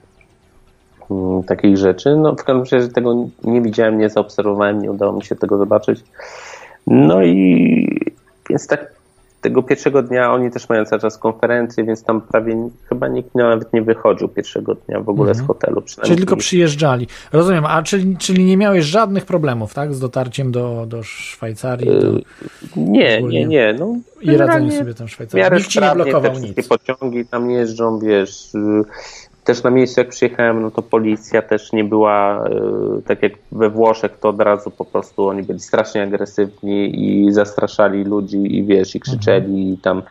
takich 1.48 1.78
rzeczy. 1.78 2.16
No 2.16 2.36
w 2.36 2.44
każdym 2.44 2.80
razie 2.80 2.94
tego 2.94 3.16
nie 3.44 3.62
widziałem, 3.62 3.98
nie 3.98 4.10
zaobserwowałem, 4.10 4.82
nie 4.82 4.92
udało 4.92 5.14
mi 5.14 5.24
się 5.24 5.36
tego 5.36 5.58
zobaczyć. 5.58 6.04
No 6.88 7.24
i 7.24 8.12
więc 8.50 8.68
tak 8.68 9.02
tego 9.42 9.64
pierwszego 9.64 10.04
dnia 10.04 10.34
oni 10.34 10.52
też 10.52 10.70
mają 10.70 10.86
cały 10.86 11.02
czas 11.02 11.18
konferencję, 11.18 11.84
więc 11.84 12.04
tam 12.04 12.22
prawie 12.22 12.70
chyba 12.90 13.08
nikt 13.08 13.36
nawet 13.36 13.74
nie 13.74 13.82
wychodził 13.82 14.28
pierwszego 14.28 14.76
dnia 14.76 15.00
w 15.00 15.10
ogóle 15.10 15.36
z 15.36 15.42
hotelu. 15.42 15.82
Przynajmniej 15.82 16.08
Czyli 16.08 16.18
tylko 16.18 16.36
przyjeżdżali. 16.36 17.08
Rozumiem, 17.32 17.66
a 17.66 17.84
czyli, 17.84 18.18
czyli 18.18 18.46
nie 18.46 18.58
miałeś 18.58 18.86
żadnych 18.86 19.26
problemów, 19.26 19.74
tak? 19.74 19.94
Z 19.94 20.00
dotarciem 20.00 20.52
do, 20.52 20.86
do 20.88 21.04
Szwajcarii 21.04 21.88
do, 22.00 22.12
Nie, 22.76 23.18
ogólnie. 23.18 23.40
nie, 23.40 23.46
nie. 23.48 23.76
No, 23.80 23.96
i 24.22 24.28
generalnie 24.28 24.72
sobie 24.72 24.94
tam 24.94 25.08
Szwajcarii. 25.08 25.58
Nikt 25.58 25.70
ci 25.70 25.80
nie 25.80 25.90
te 25.90 25.96
blokował 25.96 26.32
wszystkie 26.32 26.62
nic. 26.62 26.68
pociągi 26.68 27.26
tam 27.26 27.52
jeżdżą, 27.52 28.00
wiesz. 28.00 28.50
Też 29.44 29.64
na 29.64 29.70
miejscu 29.70 30.02
jak 30.02 30.10
przyjechałem, 30.10 30.62
no 30.62 30.72
to 30.72 30.82
policja 30.82 31.42
też 31.42 31.74
nie 31.74 31.84
była, 31.84 32.48
y, 32.48 33.02
tak 33.02 33.24
jak 33.24 33.34
we 33.52 33.70
Włoszech, 33.70 34.18
to 34.20 34.30
od 34.30 34.42
razu 34.42 34.72
po 34.72 34.86
prostu 34.86 35.28
oni 35.28 35.44
byli 35.44 35.60
strasznie 35.60 36.04
agresywni 36.04 37.06
i 37.06 37.34
zastraszali 37.34 38.04
ludzi 38.04 38.58
i 38.58 38.64
wiesz, 38.64 38.96
i 38.96 39.00
krzyczeli 39.00 39.74
i 39.74 39.78
tam 39.78 40.02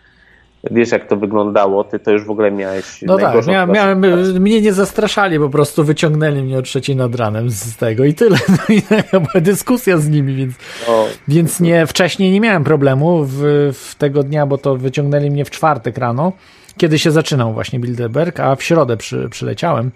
wiesz 0.71 0.91
jak 0.93 1.09
to 1.09 1.17
wyglądało, 1.17 1.85
ty 1.85 1.99
to 1.99 2.11
już 2.11 2.25
w 2.25 2.31
ogóle 2.31 2.51
miałeś 2.51 3.03
No 3.03 3.15
tak, 3.15 3.25
najgorszą 3.25 3.67
miałem, 3.67 4.01
mnie 4.41 4.61
nie 4.61 4.73
zastraszali, 4.73 5.39
po 5.39 5.49
prostu 5.49 5.85
wyciągnęli 5.85 6.43
mnie 6.43 6.59
o 6.59 6.63
trzeciej 6.63 6.97
nad 6.97 7.15
ranem 7.15 7.51
z 7.51 7.77
tego 7.77 8.05
i 8.05 8.15
tyle. 8.15 8.39
No 8.51 8.75
i 8.75 8.83
była 9.13 9.41
dyskusja 9.41 9.99
z 9.99 10.09
nimi, 10.09 10.35
więc, 10.35 10.55
No, 10.89 11.05
więc 11.29 11.61
nie, 11.61 11.87
wcześniej 11.87 12.33
nie 12.33 12.41
miałem 12.41 12.65
problemu 12.65 13.25
w, 13.25 13.43
w 13.75 13.95
tego 13.95 14.23
dnia, 14.23 14.47
bo 14.47 14.59
to 14.59 14.77
wyciągnęli 14.77 15.31
mnie 15.31 15.45
w 15.45 15.51
czwartek 15.51 15.99
rano, 15.99 16.33
kiedy 16.77 16.99
się 16.99 17.11
zaczynał 17.11 17.53
właśnie 17.53 17.81
Bilderberg, 17.81 18.41
a 18.41 18.57
w 18.57 18.63
środę 18.63 18.97
przy, 18.97 19.29
przyleciałem. 19.31 19.91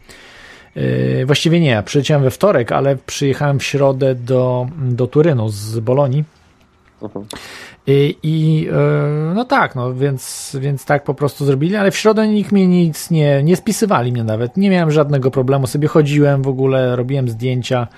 Yy, 0.77 1.27
właściwie 1.27 1.61
nie, 1.61 1.83
przyleciałem 1.83 2.23
we 2.23 2.31
wtorek, 2.31 2.73
ale 2.73 2.97
przyjechałem 2.97 3.59
w 3.59 3.65
środę 3.65 4.15
do, 4.15 4.67
do 4.77 5.07
Turynu 5.07 5.49
z 5.49 5.79
Bolonii. 5.79 6.25
Mhm. 7.03 7.27
I, 7.87 8.69
e, 8.73 9.35
no 9.35 9.45
tak, 9.45 9.75
no 9.75 9.95
więc, 9.95 10.57
więc 10.61 10.85
tak 10.85 11.05
po 11.05 11.15
prostu 11.15 11.45
zrobili, 11.45 11.77
ale 11.77 11.91
w 11.91 11.97
środę 11.97 12.29
nikt 12.29 12.53
mnie 12.53 12.67
nic 12.67 13.11
nie, 13.11 13.43
nie 13.43 13.57
spisywali 13.57 14.13
mnie 14.13 14.25
nawet. 14.25 14.57
Nie 14.57 14.71
miałem 14.71 14.91
żadnego 14.91 15.31
problemu, 15.31 15.67
sobie 15.67 15.89
chodziłem 15.89 16.43
w 16.43 16.49
ogóle, 16.49 16.97
robiłem 16.97 17.29
zdjęcia. 17.29 17.89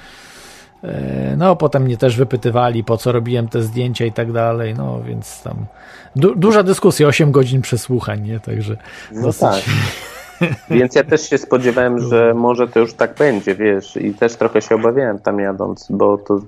E, 0.86 1.36
No, 1.36 1.56
potem 1.56 1.82
mnie 1.82 1.96
też 1.96 2.16
wypytywali, 2.16 2.84
po 2.84 2.96
co 2.96 3.12
robiłem 3.12 3.48
te 3.48 3.62
zdjęcia 3.62 4.04
i 4.04 4.12
tak 4.12 4.32
dalej. 4.32 4.74
No, 4.74 5.02
więc 5.02 5.42
tam 5.42 5.66
du 6.16 6.34
duża 6.34 6.62
dyskusja, 6.62 7.06
8 7.08 7.32
godzin 7.32 7.62
przesłuchań, 7.62 8.22
nie? 8.22 8.40
Także 8.40 8.76
No 9.12 9.22
dosyć. 9.22 9.40
tak. 9.40 9.62
Więc 10.70 10.94
ja 10.94 11.04
też 11.04 11.30
się 11.30 11.38
spodziewałem, 11.38 11.98
że 11.98 12.34
może 12.34 12.68
to 12.68 12.80
już 12.80 12.94
tak 12.94 13.14
będzie, 13.14 13.54
wiesz, 13.54 13.96
i 13.96 14.14
też 14.14 14.36
trochę 14.36 14.62
się 14.62 14.74
obawiałem 14.74 15.18
tam 15.18 15.40
jadąc, 15.40 15.86
bo 15.90 16.18
to 16.18 16.40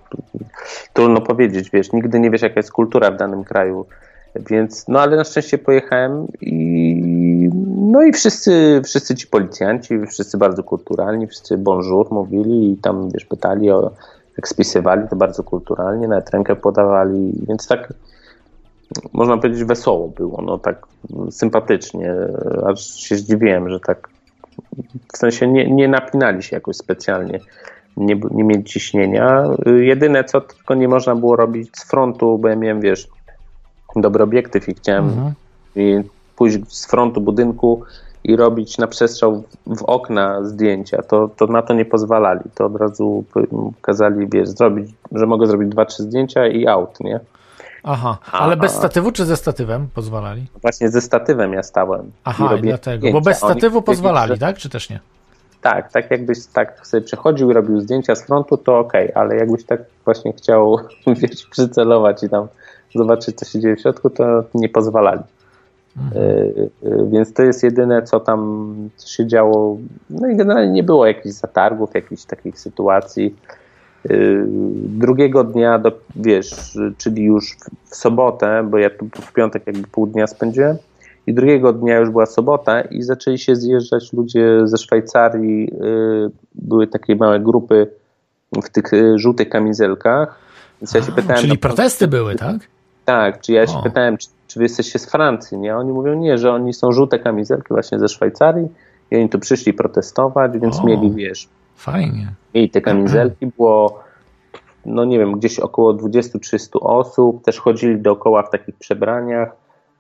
trudno 0.92 1.20
powiedzieć, 1.20 1.70
wiesz, 1.70 1.92
nigdy 1.92 2.20
nie 2.20 2.30
wiesz, 2.30 2.42
jaka 2.42 2.54
jest 2.56 2.72
kultura 2.72 3.10
w 3.10 3.16
danym 3.16 3.44
kraju. 3.44 3.86
Więc, 4.50 4.88
no 4.88 5.00
ale 5.00 5.16
na 5.16 5.24
szczęście 5.24 5.58
pojechałem 5.58 6.26
i 6.40 7.50
no 7.76 8.02
i 8.02 8.12
wszyscy, 8.12 8.82
wszyscy 8.84 9.14
ci 9.14 9.26
policjanci, 9.26 9.94
wszyscy 10.06 10.38
bardzo 10.38 10.62
kulturalni, 10.62 11.26
wszyscy 11.26 11.58
bonjour 11.58 12.12
mówili 12.12 12.72
i 12.72 12.76
tam, 12.76 13.10
wiesz, 13.10 13.24
pytali 13.24 13.70
o, 13.70 13.90
jak 14.38 14.48
spisywali, 14.48 15.08
to 15.08 15.16
bardzo 15.16 15.44
kulturalnie, 15.44 16.08
nawet 16.08 16.30
rękę 16.30 16.56
podawali, 16.56 17.32
więc 17.48 17.66
tak 17.66 17.92
można 19.12 19.36
powiedzieć, 19.36 19.64
wesoło 19.64 20.08
było, 20.08 20.42
no 20.42 20.58
tak 20.58 20.86
sympatycznie, 21.30 22.14
aż 22.66 22.94
się 22.94 23.16
zdziwiłem, 23.16 23.68
że 23.70 23.80
tak 23.80 24.08
w 25.12 25.18
sensie 25.18 25.48
nie, 25.48 25.70
nie 25.70 25.88
napinali 25.88 26.42
się 26.42 26.56
jakoś 26.56 26.76
specjalnie, 26.76 27.40
nie, 27.96 28.20
nie 28.30 28.44
mieli 28.44 28.64
ciśnienia. 28.64 29.44
Jedyne 29.80 30.24
co 30.24 30.40
tylko 30.40 30.74
nie 30.74 30.88
można 30.88 31.14
było 31.14 31.36
robić 31.36 31.70
z 31.76 31.84
frontu, 31.84 32.38
bo 32.38 32.48
ja 32.48 32.56
miałem, 32.56 32.80
wiesz, 32.80 33.08
dobry 33.96 34.24
obiektyw 34.24 34.68
i 34.68 34.74
chciałem 34.74 35.04
Mhm. 35.04 35.32
i 35.76 36.02
pójść 36.36 36.58
z 36.68 36.86
frontu 36.86 37.20
budynku 37.20 37.82
i 38.24 38.36
robić 38.36 38.78
na 38.78 38.86
przestrzał 38.86 39.42
w 39.66 39.82
okna 39.82 40.44
zdjęcia, 40.44 41.02
to, 41.02 41.30
to 41.36 41.46
na 41.46 41.62
to 41.62 41.74
nie 41.74 41.84
pozwalali. 41.84 42.40
To 42.54 42.66
od 42.66 42.76
razu 42.76 43.24
kazali, 43.82 44.28
wiesz, 44.32 44.48
zrobić, 44.48 44.90
że 45.12 45.26
mogę 45.26 45.46
zrobić 45.46 45.68
dwa, 45.68 45.84
trzy 45.84 46.02
zdjęcia 46.02 46.46
i 46.46 46.66
out, 46.66 47.00
nie? 47.00 47.20
Aha, 47.82 48.18
ale 48.32 48.52
A- 48.52 48.56
bez 48.56 48.72
statywu 48.72 49.12
czy 49.12 49.24
ze 49.24 49.36
statywem 49.36 49.88
pozwalali? 49.94 50.46
Właśnie 50.62 50.88
ze 50.88 51.00
statywem 51.00 51.52
ja 51.52 51.62
stałem. 51.62 52.10
Aha, 52.24 52.56
i 52.56 52.62
dlatego. 52.62 52.98
zdjęcia. 52.98 53.18
Bo 53.18 53.24
bez 53.24 53.42
Oni 53.42 53.52
statywu 53.52 53.82
powiedzieli, 53.82 54.04
pozwalali, 54.08 54.32
że- 54.32 54.38
tak? 54.38 54.56
Czy 54.58 54.68
też 54.68 54.90
nie? 54.90 55.00
Tak, 55.60 55.92
tak 55.92 56.10
jakbyś 56.10 56.46
tak 56.46 56.86
sobie 56.86 57.00
przechodził 57.00 57.50
i 57.50 57.54
robił 57.54 57.80
zdjęcia 57.80 58.14
z 58.14 58.26
frontu, 58.26 58.56
to 58.56 58.78
okej, 58.78 59.12
ale 59.14 59.36
jakbyś 59.36 59.64
tak 59.64 59.80
właśnie 60.04 60.32
chciał, 60.32 60.78
wiesz, 61.22 61.46
przycelować 61.50 62.22
i 62.22 62.28
tam 62.28 62.46
zobaczyć, 62.94 63.36
co 63.36 63.44
się 63.44 63.60
dzieje 63.60 63.76
w 63.76 63.80
środku, 63.80 64.10
to 64.10 64.44
nie 64.54 64.68
pozwalali. 64.68 65.20
Mhm. 66.04 66.22
Y, 66.22 66.70
y, 66.84 67.08
Więc 67.10 67.32
to 67.32 67.42
jest 67.42 67.62
jedyne, 67.62 68.02
co 68.02 68.20
tam 68.20 68.74
się 69.06 69.26
działo. 69.26 69.78
No 70.10 70.28
i 70.28 70.36
generalnie 70.36 70.72
nie 70.72 70.82
było 70.82 71.06
jakichś 71.06 71.34
zatargów, 71.34 71.94
jakichś 71.94 72.24
takich 72.24 72.60
sytuacji. 72.60 73.34
Y, 74.10 74.44
Drugiego 74.74 75.44
dnia, 75.44 75.78
do, 75.78 75.92
wiesz, 76.16 76.78
czyli 76.98 77.22
już 77.24 77.56
w- 77.90 77.96
sobotę, 77.96 78.68
bo 78.70 78.78
ja 78.78 78.90
tu 78.90 79.08
w 79.20 79.32
piątek 79.32 79.66
jakby 79.66 79.88
pół 79.88 80.06
dnia 80.06 80.26
spędziłem, 80.26 80.76
i 81.26 81.34
drugiego 81.34 81.72
dnia 81.72 81.98
już 81.98 82.10
była 82.10 82.26
sobota 82.26 82.80
i 82.80 83.02
zaczęli 83.02 83.38
się 83.38 83.56
zjeżdżać 83.56 84.12
ludzie 84.12 84.60
ze 84.64 84.78
Szwajcarii. 84.78 85.72
Były 86.54 86.86
takie 86.86 87.16
małe 87.16 87.40
grupy 87.40 87.86
w 88.64 88.68
tych 88.68 88.84
żółtych 89.14 89.48
kamizelkach. 89.48 90.38
Więc 90.80 90.94
ja 90.94 91.02
się 91.02 91.12
A, 91.12 91.14
pytałem, 91.14 91.36
czyli 91.40 91.52
no, 91.52 91.58
protesty 91.60 92.08
były, 92.08 92.34
tak? 92.34 92.56
Tak, 93.08 93.40
czy 93.40 93.52
ja 93.52 93.66
się 93.66 93.78
O. 93.78 93.82
pytałem, 93.82 94.16
czy, 94.16 94.28
czy 94.46 94.58
wy 94.58 94.64
jesteście 94.64 94.98
z 94.98 95.10
Francji, 95.10 95.58
nie? 95.58 95.76
Oni 95.76 95.92
mówią 95.92 96.14
nie, 96.14 96.38
że 96.38 96.52
oni 96.52 96.74
są 96.74 96.92
żółte 96.92 97.18
kamizelki 97.18 97.66
właśnie 97.68 97.98
ze 97.98 98.08
Szwajcarii 98.08 98.68
i 99.10 99.16
oni 99.16 99.28
tu 99.28 99.38
przyszli 99.38 99.72
protestować, 99.72 100.52
więc 100.58 100.80
O. 100.80 100.84
mieli, 100.84 101.10
wiesz, 101.10 101.48
Fajnie. 101.76 102.32
mieli 102.54 102.70
te 102.70 102.80
kamizelki, 102.80 103.46
było 103.56 104.00
no 104.86 105.04
nie 105.04 105.18
wiem, 105.18 105.32
gdzieś 105.32 105.58
około 105.58 105.94
20-30 105.94 106.68
osób, 106.80 107.44
też 107.44 107.58
chodzili 107.58 107.98
dookoła 107.98 108.42
w 108.42 108.50
takich 108.50 108.74
przebraniach, 108.76 109.48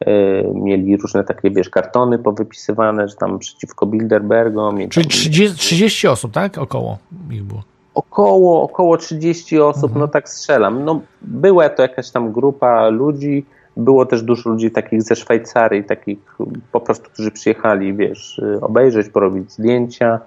yy, 0.06 0.50
mieli 0.54 0.96
różne 0.96 1.24
takie, 1.24 1.50
wiesz, 1.50 1.70
kartony 1.70 2.18
powypisywane, 2.18 3.08
że 3.08 3.14
tam 3.16 3.38
przeciwko 3.38 3.86
Bilderbergom. 3.86 4.88
Czyli 4.88 5.06
tam- 5.06 5.10
30, 5.10 5.58
30 5.58 6.08
osób, 6.08 6.32
tak? 6.32 6.58
Około 6.58 6.98
ich 7.30 7.44
było. 7.44 7.62
Około, 7.98 8.62
około 8.62 8.96
30 8.96 9.60
osób, 9.60 9.84
Mhm. 9.84 10.00
no 10.00 10.08
tak 10.08 10.28
strzelam. 10.28 10.84
No, 10.84 11.00
była 11.22 11.68
to 11.68 11.82
jakaś 11.82 12.10
tam 12.10 12.32
grupa 12.32 12.88
ludzi, 12.88 13.46
było 13.76 14.06
też 14.06 14.22
dużo 14.22 14.50
ludzi 14.50 14.70
takich 14.70 15.02
ze 15.02 15.16
Szwajcarii, 15.16 15.84
takich 15.84 16.18
po 16.72 16.80
prostu, 16.80 17.10
którzy 17.10 17.30
przyjechali, 17.30 17.94
wiesz, 17.94 18.40
obejrzeć, 18.60 19.08
porobić 19.08 19.52
zdjęcia, 19.52 20.20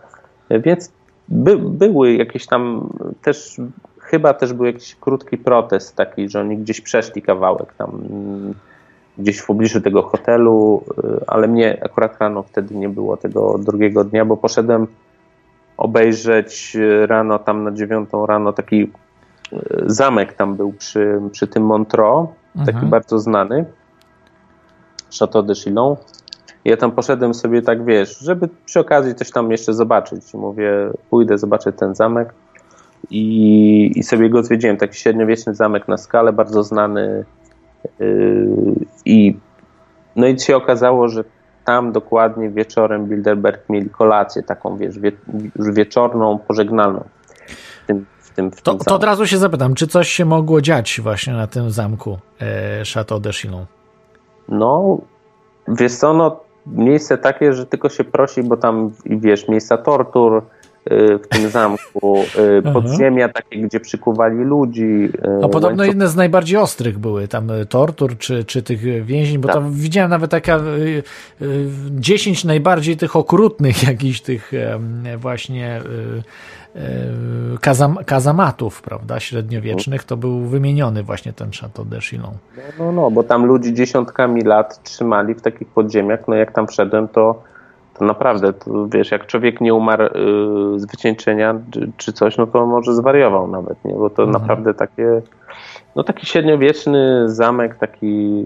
więc 0.49 0.91
by, 1.29 1.57
były 1.57 2.13
jakieś 2.13 2.47
tam 2.47 2.89
też, 3.21 3.57
chyba 3.99 4.33
też 4.33 4.53
był 4.53 4.65
jakiś 4.65 4.95
krótki 4.95 5.37
protest 5.37 5.95
taki, 5.95 6.29
że 6.29 6.39
oni 6.39 6.57
gdzieś 6.57 6.81
przeszli 6.81 7.21
kawałek 7.21 7.73
tam 7.73 8.01
gdzieś 9.17 9.37
w 9.37 9.45
pobliżu 9.45 9.81
tego 9.81 10.01
hotelu, 10.01 10.83
ale 11.27 11.47
mnie 11.47 11.77
akurat 11.83 12.17
rano 12.19 12.43
wtedy 12.43 12.75
nie 12.75 12.89
było 12.89 13.17
tego 13.17 13.57
drugiego 13.57 14.03
dnia, 14.03 14.25
bo 14.25 14.37
poszedłem 14.37 14.87
obejrzeć 15.77 16.75
y, 16.75 17.07
rano, 17.07 17.39
tam 17.39 17.63
na 17.63 17.71
dziewiątą 17.71 18.25
rano 18.25 18.53
taki 18.53 18.91
y, 19.53 19.59
zamek 19.85 20.33
tam 20.33 20.55
był 20.55 20.73
przy, 20.73 21.21
przy 21.31 21.47
tym 21.47 21.63
Montreux, 21.63 22.27
taki 22.65 22.77
Mhm. 22.77 22.89
bardzo 22.89 23.19
znany, 23.19 23.65
Chateau 25.19 25.43
de 25.43 25.55
Chillon. 25.55 25.95
Ja 26.65 26.77
tam 26.77 26.91
poszedłem 26.91 27.33
sobie 27.33 27.61
tak, 27.61 27.85
wiesz, 27.85 28.19
żeby 28.19 28.49
przy 28.65 28.79
okazji 28.79 29.15
coś 29.15 29.31
tam 29.31 29.51
jeszcze 29.51 29.73
zobaczyć. 29.73 30.33
Mówię, 30.33 30.71
pójdę, 31.09 31.37
zobaczę 31.37 31.73
ten 31.73 31.95
zamek 31.95 32.33
i, 33.09 33.91
i 33.95 34.03
sobie 34.03 34.29
go 34.29 34.43
zwiedziłem. 34.43 34.77
Taki 34.77 34.95
średniowieczny 34.95 35.55
zamek 35.55 35.87
na 35.87 35.97
skalę, 35.97 36.33
bardzo 36.33 36.63
znany 36.63 37.25
yy, 37.99 38.75
i 39.05 39.37
no 40.15 40.27
i 40.27 40.39
się 40.39 40.55
okazało, 40.55 41.07
że 41.07 41.23
tam 41.65 41.91
dokładnie 41.91 42.49
wieczorem 42.49 43.05
Bilderberg 43.05 43.69
mieli 43.69 43.89
kolację 43.89 44.43
taką, 44.43 44.77
wiesz, 44.77 44.99
wie, 44.99 45.11
już 45.55 45.71
wieczorną, 45.71 46.39
pożegnalną 46.47 47.03
w 47.83 47.87
tym, 47.87 48.05
w 48.19 48.29
tym, 48.29 48.51
w 48.51 48.61
To, 48.61 48.75
to 48.75 48.95
od 48.95 49.03
razu 49.03 49.27
się 49.27 49.37
zapytam, 49.37 49.75
czy 49.75 49.87
coś 49.87 50.09
się 50.09 50.25
mogło 50.25 50.61
dziać 50.61 51.01
właśnie 51.03 51.33
na 51.33 51.47
tym 51.47 51.71
zamku 51.71 52.17
e, 52.41 52.83
Chateau 52.93 53.19
de 53.19 53.33
Chillon? 53.33 53.65
No, 54.49 54.97
wiesz 55.67 55.95
co, 55.95 56.13
no, 56.13 56.39
miejsce 56.65 57.17
takie, 57.17 57.53
że 57.53 57.65
tylko 57.65 57.89
się 57.89 58.03
prosi, 58.03 58.43
bo 58.43 58.57
tam, 58.57 58.91
wiesz, 59.05 59.47
miejsca 59.47 59.77
tortur 59.77 60.43
w 60.89 61.27
tym 61.29 61.49
zamku, 61.49 62.23
y, 62.67 62.73
podziemia 62.73 63.29
takie, 63.29 63.61
gdzie 63.61 63.79
przykuwali 63.79 64.37
ludzi. 64.37 65.09
y, 65.41 65.45
A 65.45 65.47
podobno 65.49 65.83
łańcuch- 65.83 65.87
jedne 65.87 66.07
z 66.07 66.15
najbardziej 66.15 66.57
ostrych 66.57 66.99
były 66.99 67.27
tam 67.27 67.47
tortur 67.69 68.17
czy, 68.17 68.43
czy 68.43 68.63
tych 68.63 69.05
więzień, 69.05 69.37
bo 69.37 69.47
Tak. 69.47 69.55
tam 69.55 69.73
widziałem 69.73 70.09
nawet 70.09 70.31
taka 70.31 70.55
e, 70.55 70.59
e, 70.59 71.45
10 71.91 72.43
najbardziej 72.45 72.97
tych 72.97 73.15
okrutnych 73.15 73.83
jakichś 73.89 74.21
tych 74.21 74.51
właśnie 75.17 75.81
kazam, 77.61 77.97
kazamatów, 78.05 78.81
prawda, 78.81 79.19
średniowiecznych, 79.19 80.03
to 80.03 80.17
był 80.17 80.39
wymieniony 80.45 81.03
właśnie 81.03 81.33
ten 81.33 81.51
Chateau 81.61 81.85
de 81.85 82.01
Chillon. 82.01 82.33
No, 82.57 82.85
no, 82.85 82.91
no, 82.91 83.11
bo 83.11 83.23
tam 83.23 83.45
ludzi 83.45 83.73
dziesiątkami 83.73 84.41
lat 84.41 84.83
trzymali 84.83 85.33
w 85.35 85.41
takich 85.41 85.67
podziemiach, 85.67 86.19
no 86.27 86.35
jak 86.35 86.51
tam 86.51 86.67
wszedłem, 86.67 87.07
to 87.07 87.43
naprawdę, 88.05 88.53
to, 88.53 88.87
wiesz, 88.87 89.11
jak 89.11 89.25
człowiek 89.25 89.61
nie 89.61 89.73
umarł 89.73 90.03
y, 90.03 90.09
z 90.79 90.85
wycieńczenia 90.85 91.55
czy, 91.71 91.91
czy 91.97 92.13
coś, 92.13 92.37
no 92.37 92.47
to 92.47 92.65
może 92.65 92.95
zwariował 92.95 93.47
nawet, 93.47 93.85
nie, 93.85 93.93
bo 93.93 94.09
to 94.09 94.23
Mhm. 94.23 94.41
naprawdę 94.41 94.73
takie, 94.73 95.21
no 95.95 96.03
taki 96.03 96.25
średniowieczny 96.25 97.29
zamek, 97.29 97.75
taki 97.75 98.43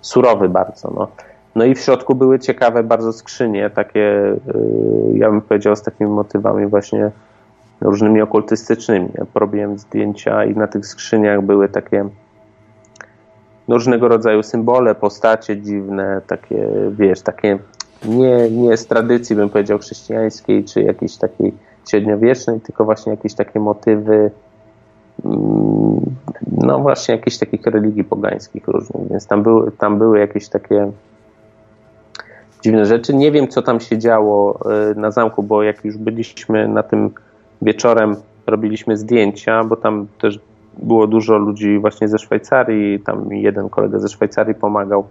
surowy 0.00 0.48
bardzo, 0.48 0.92
no. 0.96 1.08
No 1.54 1.64
i 1.64 1.74
w 1.74 1.80
środku 1.80 2.14
były 2.14 2.38
ciekawe 2.38 2.82
bardzo 2.82 3.12
skrzynie, 3.12 3.70
takie, 3.70 4.00
y, 4.00 4.38
ja 5.14 5.30
bym 5.30 5.40
powiedział, 5.42 5.76
z 5.76 5.82
takimi 5.82 6.10
motywami 6.10 6.66
właśnie 6.66 7.10
różnymi 7.80 8.22
okultystycznymi. 8.22 9.08
Ja 9.18 9.24
porobiłem 9.34 9.78
zdjęcia 9.78 10.44
i 10.44 10.56
na 10.56 10.66
tych 10.66 10.86
skrzyniach 10.86 11.42
były 11.42 11.68
takie 11.68 12.08
no, 13.68 13.74
różnego 13.74 14.08
rodzaju 14.08 14.42
symbole, 14.42 14.94
postacie 14.94 15.62
dziwne, 15.62 16.20
takie, 16.26 16.68
wiesz, 16.90 17.20
takie 17.20 17.58
nie, 18.06 18.50
nie 18.50 18.76
z 18.76 18.86
tradycji, 18.86 19.36
bym 19.36 19.50
powiedział, 19.50 19.78
chrześcijańskiej, 19.78 20.64
czy 20.64 20.82
jakiejś 20.82 21.16
takiej 21.16 21.52
średniowiecznej, 21.90 22.60
tylko 22.60 22.84
właśnie 22.84 23.10
jakieś 23.10 23.34
takie 23.34 23.60
motywy 23.60 24.30
mm, 25.24 26.00
no 26.52 26.78
właśnie 26.78 27.14
jakichś 27.14 27.38
takich 27.38 27.66
religii 27.66 28.04
pogańskich 28.04 28.68
różnych, 28.68 29.08
więc 29.10 29.26
tam 29.26 29.42
były, 29.42 29.72
tam 29.72 29.98
były 29.98 30.18
jakieś 30.18 30.48
takie 30.48 30.90
dziwne 32.62 32.86
rzeczy. 32.86 33.14
Nie 33.14 33.32
wiem, 33.32 33.48
co 33.48 33.62
tam 33.62 33.80
się 33.80 33.98
działo 33.98 34.58
y, 34.92 34.94
na 34.94 35.10
zamku, 35.10 35.42
bo 35.42 35.62
jak 35.62 35.84
już 35.84 35.96
byliśmy 35.96 36.68
na 36.68 36.82
tym 36.82 37.10
wieczorem, 37.62 38.16
robiliśmy 38.46 38.96
zdjęcia, 38.96 39.64
bo 39.64 39.76
tam 39.76 40.06
też 40.20 40.40
było 40.78 41.06
dużo 41.06 41.38
ludzi 41.38 41.78
właśnie 41.78 42.08
ze 42.08 42.18
Szwajcarii, 42.18 43.00
tam 43.00 43.32
jeden 43.32 43.68
kolega 43.68 43.98
ze 43.98 44.08
Szwajcarii 44.08 44.54
pomagał. 44.54 45.04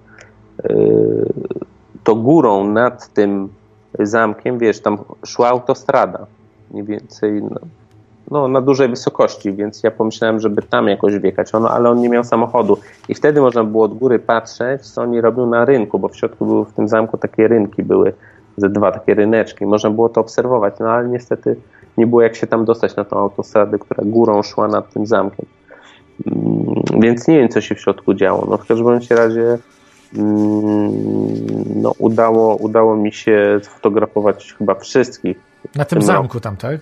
To 2.03 2.15
górą 2.15 2.67
nad 2.67 3.13
tym 3.13 3.49
zamkiem, 3.99 4.57
wiesz, 4.57 4.81
tam 4.81 4.97
szła 5.25 5.47
autostrada, 5.47 6.25
mniej 6.71 6.83
więcej 6.83 7.43
no, 7.43 7.59
no, 8.31 8.47
na 8.47 8.61
dużej 8.61 8.89
wysokości, 8.89 9.53
więc 9.53 9.83
ja 9.83 9.91
pomyślałem, 9.91 10.39
żeby 10.39 10.61
tam 10.61 10.87
jakoś 10.87 11.17
wjechać, 11.17 11.55
ono, 11.55 11.69
ale 11.69 11.89
on 11.89 12.01
nie 12.01 12.09
miał 12.09 12.23
samochodu. 12.23 12.77
I 13.09 13.15
wtedy 13.15 13.41
można 13.41 13.63
było 13.63 13.85
od 13.85 13.97
góry 13.97 14.19
patrzeć, 14.19 14.81
co 14.81 15.01
oni 15.01 15.21
robią 15.21 15.45
na 15.45 15.65
rynku, 15.65 15.99
bo 15.99 16.07
w 16.07 16.15
środku 16.15 16.45
były 16.45 16.65
w 16.65 16.73
tym 16.73 16.87
zamku 16.87 17.17
takie 17.17 17.47
rynki, 17.47 17.83
były 17.83 18.13
ze 18.57 18.69
dwa 18.69 18.91
takie 18.91 19.13
ryneczki. 19.13 19.65
Można 19.65 19.89
było 19.89 20.09
to 20.09 20.21
obserwować, 20.21 20.73
no 20.79 20.89
ale 20.89 21.07
niestety 21.07 21.55
nie 21.97 22.07
było 22.07 22.21
jak 22.21 22.35
się 22.35 22.47
tam 22.47 22.65
dostać 22.65 22.95
na 22.95 23.03
tą 23.05 23.17
autostradę, 23.17 23.79
która 23.79 24.03
górą 24.05 24.43
szła 24.43 24.67
nad 24.67 24.93
tym 24.93 25.05
zamkiem. 25.05 25.45
Mm, 26.27 27.01
Więc 27.01 27.27
nie 27.27 27.39
wiem, 27.39 27.49
co 27.49 27.61
się 27.61 27.75
w 27.75 27.81
środku 27.81 28.13
działo. 28.13 28.47
No 28.49 28.57
w 28.57 28.67
każdym 28.67 28.99
razie 29.09 29.57
no, 31.75 31.93
udało, 31.99 32.55
udało 32.55 32.95
mi 32.95 33.11
się 33.13 33.59
sfotografować 33.61 34.55
chyba 34.57 34.75
wszystkich 34.75 35.37
Na 35.75 35.85
tym 35.85 35.99
No. 35.99 36.05
zamku 36.05 36.39
tam, 36.39 36.55
tak? 36.57 36.79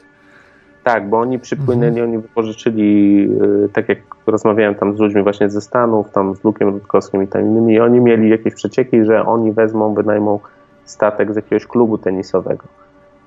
Tak, 0.83 1.09
bo 1.09 1.19
oni 1.19 1.39
przypłynęli, 1.39 2.01
oni 2.01 2.17
wypożyczyli, 2.17 3.21
y, 3.65 3.69
tak 3.73 3.89
jak 3.89 3.99
rozmawiałem 4.27 4.75
tam 4.75 4.97
z 4.97 4.99
ludźmi 4.99 5.23
właśnie 5.23 5.49
ze 5.49 5.61
Stanów, 5.61 6.11
tam 6.11 6.35
z 6.35 6.43
Lukiem 6.43 6.69
Rutkowskim 6.69 7.23
i 7.23 7.27
tam 7.27 7.41
innymi, 7.41 7.73
i 7.73 7.79
oni 7.79 7.99
mieli 7.99 8.29
jakieś 8.29 8.53
przecieki, 8.53 9.05
że 9.05 9.25
oni 9.25 9.51
wezmą, 9.51 9.93
wynajmą 9.93 10.39
statek 10.85 11.33
z 11.33 11.35
jakiegoś 11.35 11.65
klubu 11.65 11.97
tenisowego 11.97 12.63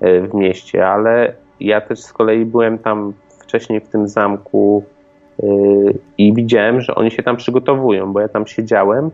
y, 0.03 0.21
w 0.21 0.33
mieście, 0.33 0.87
ale 0.87 1.33
ja 1.59 1.81
też 1.81 1.99
z 1.99 2.13
kolei 2.13 2.45
byłem 2.45 2.77
tam 2.79 3.13
wcześniej 3.39 3.81
w 3.81 3.87
tym 3.87 4.07
zamku 4.07 4.83
y, 5.43 5.45
i 6.17 6.33
widziałem, 6.33 6.81
że 6.81 6.95
oni 6.95 7.11
się 7.11 7.23
tam 7.23 7.37
przygotowują, 7.37 8.13
bo 8.13 8.19
ja 8.19 8.27
tam 8.27 8.47
siedziałem 8.47 9.11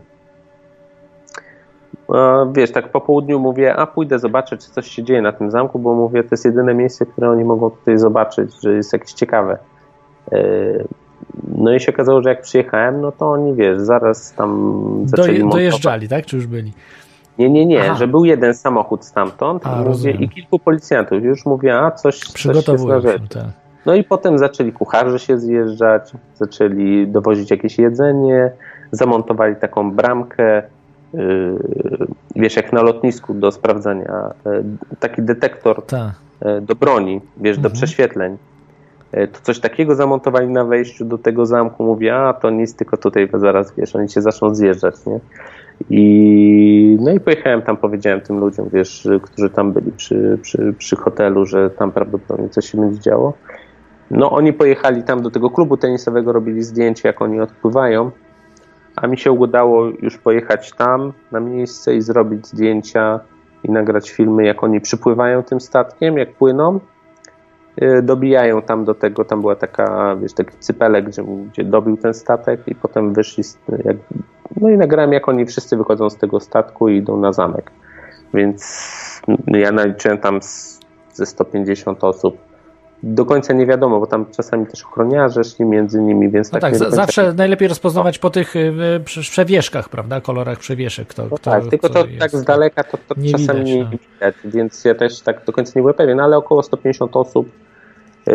wiesz, 2.52 2.72
tak 2.72 2.92
po 2.92 3.00
południu 3.00 3.40
mówię, 3.40 3.76
a 3.76 3.86
pójdę 3.86 4.18
zobaczyć, 4.18 4.66
czy 4.66 4.70
coś 4.70 4.90
się 4.90 5.02
dzieje 5.02 5.22
na 5.22 5.32
tym 5.32 5.50
zamku, 5.50 5.78
bo 5.78 5.94
mówię, 5.94 6.22
to 6.22 6.28
jest 6.30 6.44
jedyne 6.44 6.74
miejsce, 6.74 7.06
które 7.06 7.30
oni 7.30 7.44
mogą 7.44 7.70
tutaj 7.70 7.98
zobaczyć, 7.98 8.50
że 8.62 8.72
jest 8.74 8.92
jakieś 8.92 9.12
ciekawe. 9.12 9.58
E, 10.32 10.38
no 11.58 11.74
i 11.74 11.80
się 11.80 11.92
okazało, 11.92 12.22
że 12.22 12.28
jak 12.28 12.42
przyjechałem, 12.42 13.00
no 13.00 13.12
to 13.12 13.30
oni, 13.30 13.54
wiesz, 13.54 13.78
zaraz 13.78 14.32
tam 14.32 15.02
zaczęli 15.06 15.40
Do, 15.40 15.48
Dojeżdżali, 15.48 16.08
tak? 16.08 16.26
Czy 16.26 16.36
już 16.36 16.46
byli? 16.46 16.72
Nie, 17.38 17.50
nie, 17.50 17.66
nie, 17.66 17.82
Aha. 17.82 17.94
że 17.94 18.08
był 18.08 18.24
jeden 18.24 18.54
samochód 18.54 19.04
stamtąd 19.04 19.66
a, 19.66 19.82
mówię, 19.82 20.10
i 20.10 20.28
kilku 20.28 20.58
policjantów. 20.58 21.22
Już 21.22 21.46
mówię, 21.46 21.78
a 21.78 21.90
coś, 21.90 22.18
coś 22.18 22.42
się, 22.42 22.52
tak. 23.28 23.44
No 23.86 23.94
i 23.94 24.04
potem 24.04 24.38
zaczęli 24.38 24.72
kucharze 24.72 25.18
się 25.18 25.38
zjeżdżać, 25.38 26.12
zaczęli 26.34 27.06
dowozić 27.06 27.50
jakieś 27.50 27.78
jedzenie, 27.78 28.50
zamontowali 28.90 29.56
taką 29.56 29.92
bramkę, 29.92 30.62
wiesz, 32.36 32.56
jak 32.56 32.72
na 32.72 32.82
lotnisku 32.82 33.34
do 33.34 33.52
sprawdzania, 33.52 34.34
yy, 34.46 34.64
taki 35.00 35.22
detektor 35.22 35.86
Ta. 35.86 36.14
Yy, 36.44 36.60
do 36.60 36.74
broni, 36.74 37.20
wiesz, 37.36 37.56
mhm. 37.56 37.62
do 37.62 37.70
prześwietleń. 37.70 38.36
To 39.32 39.40
coś 39.42 39.60
takiego 39.60 39.94
zamontowali 39.94 40.48
na 40.48 40.64
wejściu 40.64 41.04
do 41.04 41.18
tego 41.18 41.46
zamku. 41.46 41.84
Mówię, 41.84 42.16
a 42.16 42.32
to 42.32 42.50
nic, 42.50 42.76
tylko 42.76 42.96
tutaj 42.96 43.28
zaraz, 43.34 43.74
wiesz, 43.76 43.96
oni 43.96 44.08
się 44.08 44.22
zaczną 44.22 44.54
zjeżdżać, 44.54 44.94
nie? 45.06 45.20
I, 45.90 46.98
no 47.00 47.12
i 47.12 47.20
pojechałem 47.20 47.62
tam, 47.62 47.76
powiedziałem 47.76 48.20
tym 48.20 48.38
ludziom, 48.38 48.68
wiesz, 48.72 49.08
którzy 49.22 49.50
tam 49.50 49.72
byli 49.72 49.92
przy, 49.92 50.38
przy, 50.42 50.74
przy 50.78 50.96
hotelu, 50.96 51.46
że 51.46 51.70
tam 51.70 51.92
prawdopodobnie 51.92 52.48
coś 52.48 52.70
się 52.70 52.80
będzie 52.80 53.00
działo. 53.00 53.32
No 54.10 54.30
oni 54.30 54.52
pojechali 54.52 55.02
tam 55.02 55.22
do 55.22 55.30
tego 55.30 55.50
klubu 55.50 55.76
tenisowego, 55.76 56.32
robili 56.32 56.62
zdjęcie, 56.62 57.08
jak 57.08 57.22
oni 57.22 57.40
odpływają 57.40 58.10
a 58.96 59.06
mi 59.06 59.18
się 59.18 59.32
udało 59.32 59.84
już 59.84 60.18
pojechać 60.18 60.72
tam 60.72 61.12
na 61.32 61.40
miejsce 61.40 61.96
i 61.96 62.02
zrobić 62.02 62.46
zdjęcia 62.46 63.20
i 63.64 63.70
nagrać 63.70 64.10
filmy, 64.10 64.46
jak 64.46 64.64
oni 64.64 64.80
przypływają 64.80 65.42
tym 65.42 65.60
statkiem, 65.60 66.18
jak 66.18 66.34
płyną. 66.34 66.80
Y, 67.82 68.02
dobijają 68.02 68.62
tam 68.62 68.84
do 68.84 68.94
tego, 68.94 69.24
tam 69.24 69.40
była 69.40 69.56
taka, 69.56 70.16
wiesz, 70.16 70.32
taki 70.32 70.58
cypelek, 70.58 71.04
gdzie, 71.04 71.22
gdzie 71.52 71.64
dobił 71.64 71.96
ten 71.96 72.14
statek 72.14 72.60
i 72.66 72.74
potem 72.74 73.14
wyszli, 73.14 73.44
jak, 73.84 73.96
no 74.60 74.68
i 74.68 74.76
nagrałem, 74.76 75.12
jak 75.12 75.28
oni 75.28 75.46
wszyscy 75.46 75.76
wychodzą 75.76 76.10
z 76.10 76.16
tego 76.16 76.40
statku 76.40 76.88
i 76.88 76.96
idą 76.96 77.16
na 77.16 77.32
zamek. 77.32 77.70
Więc 78.34 79.22
ja 79.46 79.72
naliczyłem 79.72 80.18
tam 80.18 80.40
ze 81.12 81.26
150 81.26 82.04
osób 82.04 82.38
do 83.04 83.24
końca 83.26 83.52
nie 83.52 83.66
wiadomo, 83.66 84.00
bo 84.00 84.06
tam 84.06 84.26
czasami 84.36 84.66
też 84.66 84.84
ochroniarze 84.84 85.44
szli 85.44 85.64
między 85.64 86.02
nimi, 86.02 86.30
więc 86.30 86.52
no 86.52 86.60
tak, 86.60 86.78
tak 86.78 86.90
zawsze 86.90 87.34
najlepiej 87.34 87.68
rozpoznawać 87.68 88.18
po 88.18 88.30
tych 88.30 88.56
y, 88.56 88.70
przewieszkach, 89.20 89.88
prawda, 89.88 90.20
kolorach 90.20 90.58
przewieszek. 90.58 91.08
Kto, 91.08 91.22
no 91.22 91.36
kto, 91.36 91.50
tak, 91.50 91.66
tylko 91.66 91.88
to 91.88 92.04
tak 92.18 92.30
z 92.30 92.44
daleka 92.44 92.84
to, 92.84 92.98
to 93.08 93.14
nie 93.20 93.32
czasami 93.32 93.64
widać, 93.64 93.76
nie 93.76 93.84
no. 93.84 93.90
widać, 93.90 94.34
więc 94.44 94.84
ja 94.84 94.94
też 94.94 95.20
tak 95.20 95.44
do 95.44 95.52
końca 95.52 95.72
nie 95.76 95.82
byłem 95.82 95.94
pewien, 95.94 96.20
ale 96.20 96.36
około 96.36 96.62
150 96.62 97.16
osób 97.16 97.48
yy, 98.26 98.34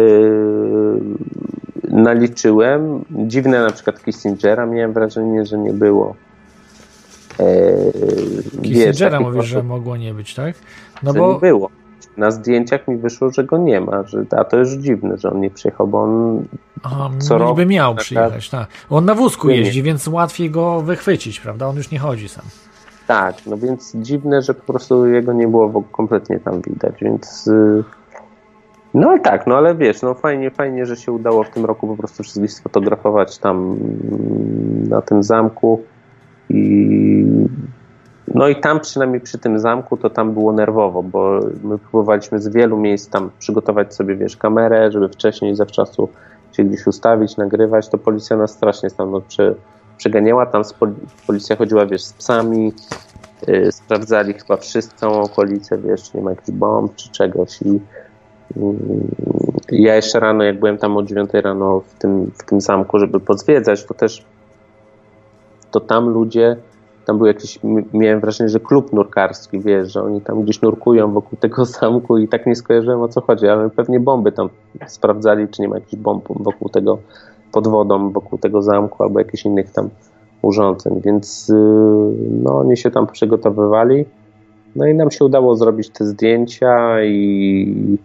naliczyłem. 1.84 3.06
Dziwne 3.12 3.64
na 3.64 3.72
przykład 3.72 4.04
Kissingera 4.04 4.66
miałem 4.66 4.94
wrażenie, 4.94 5.46
że 5.46 5.58
nie 5.58 5.74
było. 5.74 6.16
Yy, 7.40 8.62
Kissingera 8.62 9.20
mówisz, 9.20 9.46
że 9.46 9.64
mogło 9.64 9.98
nie 9.98 10.14
być, 10.14 10.36
tak? 10.36 10.56
No 11.04 11.14
bo 11.14 11.34
nie 11.34 11.40
było 11.40 11.70
na 12.20 12.32
zdjęciach 12.32 12.88
mi 12.88 12.98
wyszło, 12.98 13.32
że 13.32 13.44
go 13.44 13.58
nie 13.58 13.82
ma, 13.82 14.04
że, 14.04 14.26
a 14.38 14.44
to 14.44 14.58
już 14.58 14.70
dziwne, 14.70 15.18
że 15.18 15.32
on 15.32 15.40
nie 15.40 15.50
przyjechał, 15.50 15.88
bo 15.88 16.02
on 16.02 16.44
Aha, 16.84 17.10
co 17.20 17.34
niby 17.34 17.46
roku, 17.46 17.66
miał 17.66 17.96
przyjechać, 17.96 18.50
tak. 18.50 18.68
On 18.90 19.06
na 19.06 19.16
wózku 19.16 19.50
jeździ, 19.50 19.84
więc 19.84 20.08
łatwiej 20.08 20.52
go 20.52 20.82
wychwycić, 20.82 21.40
prawda? 21.40 21.68
On 21.68 21.76
już 21.76 21.92
nie 21.92 22.00
chodzi 22.00 22.30
sam. 22.30 22.46
Tak, 23.08 23.36
no 23.46 23.58
więc 23.58 23.96
dziwne, 23.96 24.42
że 24.42 24.54
po 24.54 24.74
prostu 24.74 25.08
jego 25.08 25.34
nie 25.34 25.48
było 25.48 25.84
kompletnie 25.92 26.40
tam 26.40 26.62
widać, 26.62 26.94
więc 27.02 27.48
y, 27.48 27.84
no 28.94 29.10
ale 29.10 29.20
tak, 29.20 29.48
no 29.48 29.58
ale 29.58 29.76
wiesz, 29.76 30.02
no 30.02 30.14
fajnie, 30.14 30.52
fajnie, 30.52 30.86
że 30.86 30.96
się 30.96 31.12
udało 31.12 31.44
w 31.44 31.50
tym 31.50 31.66
roku 31.66 31.88
po 31.88 31.98
prostu 31.98 32.24
wszystkich 32.24 32.52
sfotografować 32.52 33.38
tam 33.38 33.58
mm, 33.58 34.90
na 34.90 35.02
tym 35.02 35.24
zamku 35.24 35.84
i 36.50 37.26
no 38.34 38.48
i 38.48 38.56
tam 38.56 38.80
przynajmniej 38.80 39.22
przy 39.22 39.38
tym 39.38 39.60
zamku 39.60 39.98
to 39.98 40.10
tam 40.10 40.34
było 40.34 40.54
nerwowo, 40.54 41.04
bo 41.04 41.40
my 41.64 41.78
próbowaliśmy 41.78 42.42
z 42.42 42.48
wielu 42.48 42.78
miejsc 42.78 43.10
tam 43.10 43.30
przygotować 43.40 43.96
sobie, 43.96 44.16
wiesz, 44.16 44.38
kamerę, 44.38 44.92
żeby 44.92 45.10
wcześniej 45.10 45.56
zawczasu 45.56 46.10
się 46.52 46.64
gdzieś 46.64 46.88
ustawić, 46.88 47.38
nagrywać, 47.38 47.90
to 47.90 47.98
policja 47.98 48.38
nas 48.38 48.52
strasznie 48.52 48.90
stamtąd 48.90 49.26
przy, 49.26 49.56
przeganiała, 49.98 50.46
tam 50.46 50.64
policja 51.28 51.56
chodziła, 51.56 51.86
wiesz, 51.86 52.04
z 52.04 52.14
psami, 52.14 52.74
yy, 53.48 53.72
sprawdzali 53.72 54.34
chyba 54.34 54.58
wszyscy, 54.58 54.96
całą 54.96 55.22
okolicę, 55.22 55.78
wiesz, 55.78 56.12
czy 56.12 56.18
nie 56.18 56.24
ma 56.24 56.30
jakichś 56.30 56.52
bomb, 56.52 56.96
czy 56.96 57.10
czegoś. 57.10 57.62
I 57.62 57.80
yy, 58.56 58.74
ja 59.72 59.96
jeszcze 59.96 60.20
rano, 60.20 60.44
jak 60.44 60.60
byłem 60.60 60.78
tam 60.78 60.98
o 60.98 61.04
9 61.04 61.30
rano 61.34 61.80
w 61.80 61.94
tym, 61.94 62.32
w 62.38 62.46
tym 62.46 62.62
zamku, 62.62 63.00
żeby 63.00 63.20
pozwiedzać, 63.20 63.86
to 63.86 63.94
też 63.94 64.26
to 65.72 65.80
tam 65.80 66.10
ludzie 66.10 66.58
tam 67.10 67.18
był 67.18 67.28
jakiś, 67.28 67.60
miałem 67.94 68.20
wrażenie, 68.20 68.50
że 68.50 68.60
klub 68.60 68.94
nurkarski, 68.94 69.60
wiesz, 69.60 69.94
że 69.94 70.04
oni 70.04 70.22
tam 70.22 70.44
gdzieś 70.44 70.62
nurkują 70.62 71.12
wokół 71.12 71.40
tego 71.40 71.66
zamku 71.80 72.18
i 72.18 72.28
tak 72.28 72.46
nie 72.46 72.56
skojarzyłem 72.56 73.02
o 73.02 73.08
co 73.08 73.22
chodzi, 73.22 73.48
ale 73.48 73.70
pewnie 73.70 74.00
bomby 74.00 74.32
tam 74.32 74.50
sprawdzali, 74.88 75.48
czy 75.48 75.62
nie 75.62 75.68
ma 75.68 75.76
jakichś 75.76 75.96
bomb 75.96 76.26
wokół 76.30 76.70
tego, 76.70 77.00
pod 77.52 77.68
wodą, 77.68 78.12
wokół 78.12 78.40
tego 78.40 78.62
zamku 78.62 79.04
albo 79.04 79.20
jakichś 79.20 79.46
innych 79.46 79.72
tam 79.72 79.90
urządzeń, 80.42 81.02
więc 81.06 81.50
y, 81.50 81.54
no 82.44 82.58
oni 82.58 82.78
się 82.78 82.92
tam 82.92 83.08
przygotowywali, 83.08 84.06
no 84.76 84.88
i 84.88 84.96
nam 84.96 85.12
się 85.12 85.26
udało 85.26 85.56
zrobić 85.56 85.90
te 85.90 86.06
zdjęcia 86.06 87.04
i 87.04 87.98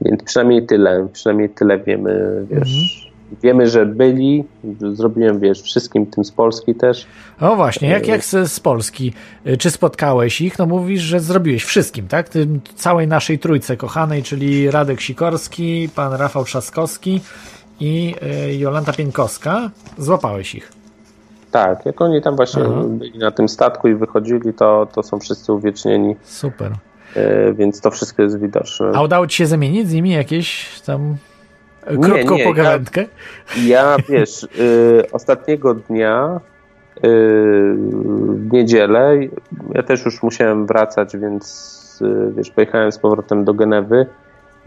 więc 0.00 0.22
przynajmniej 0.22 0.66
tyle, 0.66 1.08
przynajmniej 1.12 1.48
tyle 1.48 1.78
wiemy, 1.78 2.46
wiesz, 2.50 2.92
mhm 2.92 3.07
Wiemy, 3.42 3.68
że 3.68 3.86
byli, 3.86 4.44
zrobiłem, 4.92 5.40
wiesz, 5.40 5.62
wszystkim 5.62 6.06
tym 6.06 6.24
z 6.24 6.32
Polski 6.32 6.74
też. 6.74 7.06
O 7.40 7.56
właśnie, 7.56 7.88
jak, 7.88 8.08
jak 8.08 8.24
z, 8.24 8.52
z 8.52 8.60
Polski? 8.60 9.12
Czy 9.58 9.70
spotkałeś 9.70 10.40
ich? 10.40 10.58
No 10.58 10.66
mówisz, 10.66 11.02
że 11.02 11.20
zrobiłeś 11.20 11.64
wszystkim, 11.64 12.08
tak? 12.08 12.28
Tym 12.28 12.60
całej 12.74 13.08
naszej 13.08 13.38
trójce 13.38 13.76
kochanej, 13.76 14.22
czyli 14.22 14.70
Radek 14.70 15.00
Sikorski, 15.00 15.88
pan 15.94 16.12
Rafał 16.12 16.44
Trzaskowski 16.44 17.20
i 17.80 18.14
y, 18.50 18.54
Jolanta 18.54 18.92
Pieńkowska. 18.92 19.70
Złapałeś 19.98 20.54
ich. 20.54 20.72
Tak, 21.50 21.86
jak 21.86 22.00
oni 22.00 22.22
tam 22.22 22.36
właśnie 22.36 22.62
Aha. 22.62 22.82
byli 22.86 23.18
na 23.18 23.30
tym 23.30 23.48
statku 23.48 23.88
i 23.88 23.94
wychodzili, 23.94 24.54
to, 24.54 24.88
to 24.94 25.02
są 25.02 25.18
wszyscy 25.18 25.52
uwiecznieni. 25.52 26.16
Super. 26.22 26.72
Więc 27.54 27.80
to 27.80 27.90
wszystko 27.90 28.22
jest 28.22 28.40
widoczne. 28.40 28.90
A 28.94 29.02
udało 29.02 29.26
ci 29.26 29.36
się 29.36 29.46
zamienić 29.46 29.88
z 29.88 29.92
nimi 29.92 30.10
jakieś 30.10 30.80
tam 30.86 31.16
krótką 31.88 32.34
nie, 32.34 32.36
nie, 32.36 32.44
pogawędkę? 32.44 33.04
Ja, 33.56 33.62
ja 33.64 33.96
wiesz, 34.08 34.42
y, 34.44 35.02
ostatniego 35.12 35.74
dnia 35.74 36.40
y, 36.96 37.00
w 37.00 38.52
niedzielę, 38.52 39.18
ja 39.74 39.82
też 39.82 40.04
już 40.04 40.22
musiałem 40.22 40.66
wracać, 40.66 41.16
więc 41.16 41.98
y, 42.02 42.32
wiesz, 42.36 42.50
pojechałem 42.50 42.92
z 42.92 42.98
powrotem 42.98 43.44
do 43.44 43.54
Genewy. 43.54 44.06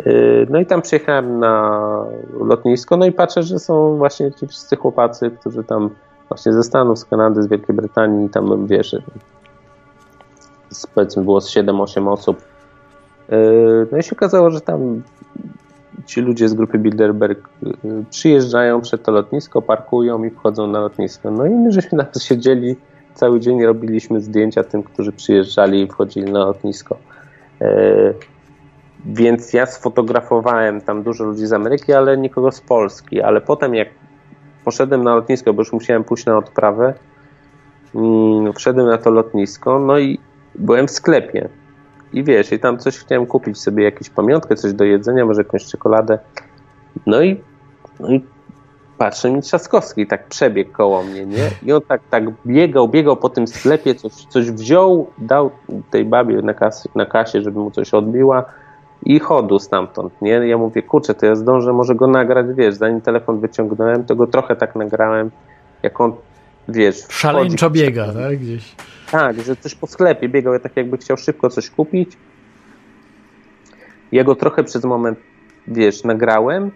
Y, 0.08 0.48
no 0.50 0.60
i 0.60 0.66
tam 0.66 0.82
przyjechałem 0.82 1.40
na 1.40 2.06
lotnisko, 2.40 2.98
no 2.98 3.06
i 3.06 3.12
patrzę, 3.12 3.44
że 3.44 3.60
są 3.60 3.98
właśnie 3.98 4.32
ci 4.32 4.48
wszyscy 4.48 4.76
chłopacy, 4.76 5.32
którzy 5.40 5.64
tam 5.64 5.90
właśnie 6.30 6.54
ze 6.54 6.64
Stanów, 6.64 7.00
z 7.00 7.06
Kanady, 7.06 7.44
z 7.44 7.48
Wielkiej 7.48 7.76
Brytanii, 7.76 8.30
tam 8.30 8.68
wiesz, 8.68 8.96
powiedzmy 10.96 11.24
było 11.24 11.42
z 11.42 11.56
7-8 11.56 12.10
osób. 12.10 12.42
Y, 13.32 13.88
no 13.92 13.98
i 13.98 14.04
się 14.04 14.16
okazało, 14.16 14.52
że 14.52 14.62
tam 14.62 15.02
ci 16.06 16.22
ludzie 16.22 16.50
z 16.50 16.54
grupy 16.54 16.78
Bilderberg 16.78 17.50
y, 17.64 18.06
przyjeżdżają 18.10 18.82
przed 18.82 19.04
to 19.04 19.12
lotnisko, 19.12 19.62
parkują 19.62 20.24
i 20.24 20.30
wchodzą 20.30 20.68
na 20.68 20.80
lotnisko. 20.80 21.32
No 21.32 21.46
i 21.46 21.50
my 21.50 21.72
żeśmy 21.72 21.98
tam 21.98 22.08
siedzieli 22.22 22.76
cały 23.14 23.40
dzień, 23.40 23.66
robiliśmy 23.66 24.22
zdjęcia 24.22 24.64
tym, 24.64 24.84
którzy 24.84 25.12
przyjeżdżali 25.12 25.82
i 25.82 25.88
wchodzili 25.88 26.32
na 26.32 26.40
lotnisko. 26.40 26.98
E, 27.62 28.14
więc 29.06 29.54
ja 29.54 29.66
sfotografowałem 29.66 30.82
tam 30.82 31.04
dużo 31.04 31.24
ludzi 31.24 31.46
z 31.46 31.54
Ameryki, 31.54 31.94
ale 31.94 32.18
nikogo 32.18 32.52
z 32.52 32.62
Polski. 32.62 33.22
Ale 33.22 33.42
potem 33.42 33.76
jak 33.76 33.88
poszedłem 34.66 35.04
na 35.04 35.16
lotnisko, 35.16 35.54
bo 35.54 35.62
już 35.62 35.74
musiałem 35.74 36.04
pójść 36.04 36.26
na 36.26 36.38
odprawę, 36.38 36.94
mm, 37.96 38.54
wszedłem 38.54 38.88
na 38.88 38.98
to 38.98 39.12
lotnisko, 39.12 39.80
no 39.80 40.00
i 40.00 40.20
byłem 40.56 40.88
w 40.88 40.92
sklepie 40.92 41.50
i 42.14 42.24
wiesz, 42.24 42.52
i 42.52 42.60
tam 42.60 42.78
coś 42.78 42.98
chciałem 42.98 43.26
kupić 43.26 43.62
sobie, 43.62 43.84
jakąś 43.84 44.10
pamiątkę, 44.10 44.56
coś 44.56 44.74
do 44.74 44.84
jedzenia, 44.84 45.26
może 45.26 45.42
jakąś 45.42 45.66
czekoladę. 45.66 46.20
No 47.06 47.22
i, 47.22 47.42
no 48.00 48.12
i 48.12 48.26
patrzę 48.98 49.32
mi 49.32 49.42
Trzaskowski 49.42 50.08
tak 50.08 50.28
przebiegł 50.28 50.72
koło 50.72 51.04
mnie, 51.04 51.26
nie? 51.26 51.50
I 51.64 51.74
on 51.74 51.82
tak, 51.82 52.02
tak 52.10 52.24
biegał, 52.46 52.88
biegał 52.88 53.18
po 53.18 53.30
tym 53.30 53.48
sklepie, 53.48 53.96
coś, 53.96 54.14
coś 54.14 54.52
wziął, 54.52 55.08
dał 55.18 55.52
tej 55.92 56.06
babie 56.06 56.42
na, 56.42 56.54
kas, 56.54 56.88
na 56.96 57.06
kasie, 57.06 57.42
żeby 57.42 57.60
mu 57.60 57.72
coś 57.72 57.94
odbiła 57.94 58.46
i 59.06 59.20
chodu 59.20 59.60
stamtąd, 59.60 60.22
nie? 60.22 60.32
Ja 60.32 60.58
mówię, 60.58 60.84
kurczę, 60.84 61.14
to 61.14 61.26
ja 61.26 61.36
zdążę 61.36 61.74
może 61.74 61.96
go 61.96 62.08
nagrać, 62.08 62.46
wiesz, 62.56 62.76
zanim 62.76 63.02
telefon 63.02 63.40
wyciągnąłem, 63.40 64.04
to 64.04 64.16
go 64.16 64.28
trochę 64.28 64.56
tak 64.56 64.76
nagrałem, 64.76 65.32
jak 65.84 66.02
on, 66.02 66.14
wiesz... 66.72 66.96
Szaleńczo 67.10 67.70
wchodzi- 67.70 67.74
biega, 67.82 68.14
tak? 68.14 68.38
Gdzieś. 68.38 68.76
tak, 69.12 69.42
że 69.42 69.56
coś 69.56 69.76
po 69.76 69.88
sklepie 69.88 70.30
biegał, 70.30 70.60
tak 70.60 70.78
jakby 70.78 70.98
chciał 70.98 71.18
szybko 71.18 71.50
coś 71.50 71.70
kupić. 71.70 72.18
Ja 74.12 74.24
go 74.24 74.36
trochę 74.36 74.64
przez 74.64 74.84
moment, 74.84 75.20
wiesz, 75.68 76.04
nagrałem 76.04 76.72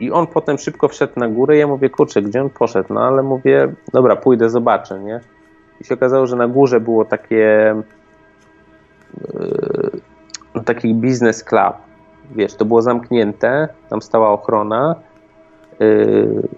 i 0.00 0.10
on 0.10 0.26
potem 0.26 0.58
szybko 0.58 0.88
wszedł 0.88 1.12
na 1.16 1.28
górę. 1.28 1.56
Ja 1.56 1.66
mówię, 1.66 1.90
kurczę, 1.90 2.22
gdzie 2.22 2.42
on 2.42 2.50
poszedł? 2.50 2.94
No 2.94 3.00
ale 3.02 3.22
mówię, 3.22 3.72
dobra, 3.92 4.16
pójdę, 4.16 4.50
zobaczę, 4.50 5.00
nie? 5.00 5.20
I 5.80 5.84
się 5.84 5.94
okazało, 5.94 6.26
że 6.26 6.36
na 6.36 6.48
górze 6.48 6.80
było 6.80 7.04
takie 7.04 7.74
yy, 10.54 10.62
taki 10.64 10.94
business 10.94 11.44
club. 11.44 11.74
Wiesz, 12.36 12.54
to 12.54 12.64
było 12.64 12.82
zamknięte, 12.82 13.68
tam 13.88 14.02
stała 14.02 14.30
ochrona. 14.30 14.94
Yy, 15.80 16.48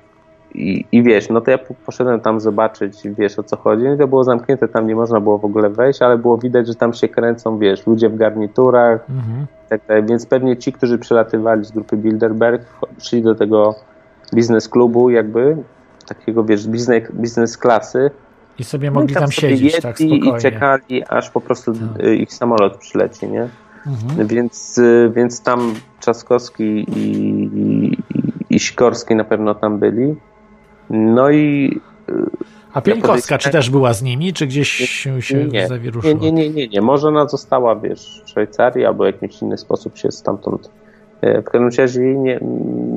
i, 0.55 0.84
I 0.92 1.03
wiesz, 1.03 1.28
no 1.28 1.40
to 1.40 1.50
ja 1.50 1.59
po- 1.59 1.74
poszedłem 1.86 2.20
tam 2.20 2.40
zobaczyć, 2.40 2.98
wiesz 3.05 3.38
o 3.38 3.42
co 3.42 3.57
chodzi. 3.57 3.82
No 3.84 3.94
i 3.94 3.98
to 3.98 4.09
było 4.09 4.24
zamknięte, 4.24 4.68
tam 4.68 4.86
nie 4.86 4.94
można 4.96 5.20
było 5.20 5.38
w 5.38 5.44
ogóle 5.44 5.70
wejść, 5.70 6.03
ale 6.03 6.18
było 6.18 6.38
widać, 6.38 6.66
że 6.66 6.74
tam 6.74 6.92
się 6.94 7.09
kręcą, 7.09 7.59
wiesz, 7.59 7.86
ludzie 7.86 8.09
w 8.09 8.16
garniturach 8.16 9.11
Mhm. 9.11 9.46
tak 9.68 9.80
dalej. 9.88 10.03
Więc 10.09 10.26
pewnie 10.26 10.57
ci, 10.57 10.72
którzy 10.72 10.98
przelatywali 10.98 11.64
z 11.64 11.70
grupy 11.72 11.96
Bilderberg, 11.96 12.62
szli 12.98 13.22
do 13.22 13.34
tego 13.34 13.74
biznes 14.34 14.68
klubu, 14.68 15.11
jakby 15.11 15.57
takiego, 16.09 16.44
wiesz, 16.44 16.68
biznes, 16.68 17.03
biznes 17.12 17.59
klasy. 17.59 18.11
I 18.59 18.64
sobie 18.64 18.90
No 18.90 18.92
i 18.92 18.94
mogli 19.00 19.14
tam 19.14 19.22
sobie 19.28 19.48
siedzieć 19.57 19.80
tak 19.80 19.96
spokojnie. 19.98 20.30
I 20.38 20.40
czekali, 20.40 21.05
aż 21.09 21.30
po 21.30 21.40
prostu 21.40 21.72
Tak. 21.72 22.05
y, 22.07 22.16
ich 22.16 22.32
samolot 22.34 22.76
przyleci, 22.76 23.28
nie? 23.28 23.48
Mhm. 23.86 24.26
Więc, 24.26 24.78
y, 24.78 25.11
więc 25.14 25.42
tam 25.42 25.74
Trzaskowski 26.00 26.64
i, 26.64 27.00
i, 27.55 27.98
i 28.50 28.61
Sikorski 28.61 29.14
na 29.16 29.24
pewno 29.24 29.55
tam 29.55 29.78
byli. 29.78 30.16
No 30.91 31.30
i 31.30 31.80
A 32.72 32.80
Pieńkowska, 32.80 33.39
czy 33.39 33.51
też 33.51 33.70
była 33.70 33.93
z 33.93 34.03
nimi, 34.03 34.33
czy 34.33 34.47
gdzieś 34.47 34.68
się, 34.70 35.22
się 35.22 35.37
nie, 35.37 35.45
nie, 35.47 35.68
zawieruszyła? 35.68 36.20
nie, 36.20 36.33
nie, 36.33 36.51
nie, 36.51 36.68
nie. 36.68 36.80
Może 36.83 37.09
ona 37.09 37.28
została, 37.28 37.76
wiesz, 37.76 38.22
w 38.24 38.28
Szwajcarii 38.30 38.85
albo 38.87 39.05
w 39.05 39.07
jakiś 39.22 39.43
inny 39.43 39.59
sposób 39.59 39.99
się 39.99 40.11
stamtąd. 40.11 40.70
e, 41.20 41.43
W 41.43 41.45
każdym 41.45 41.70
razie 41.78 42.03
jej 42.03 42.18
nie, 42.18 42.39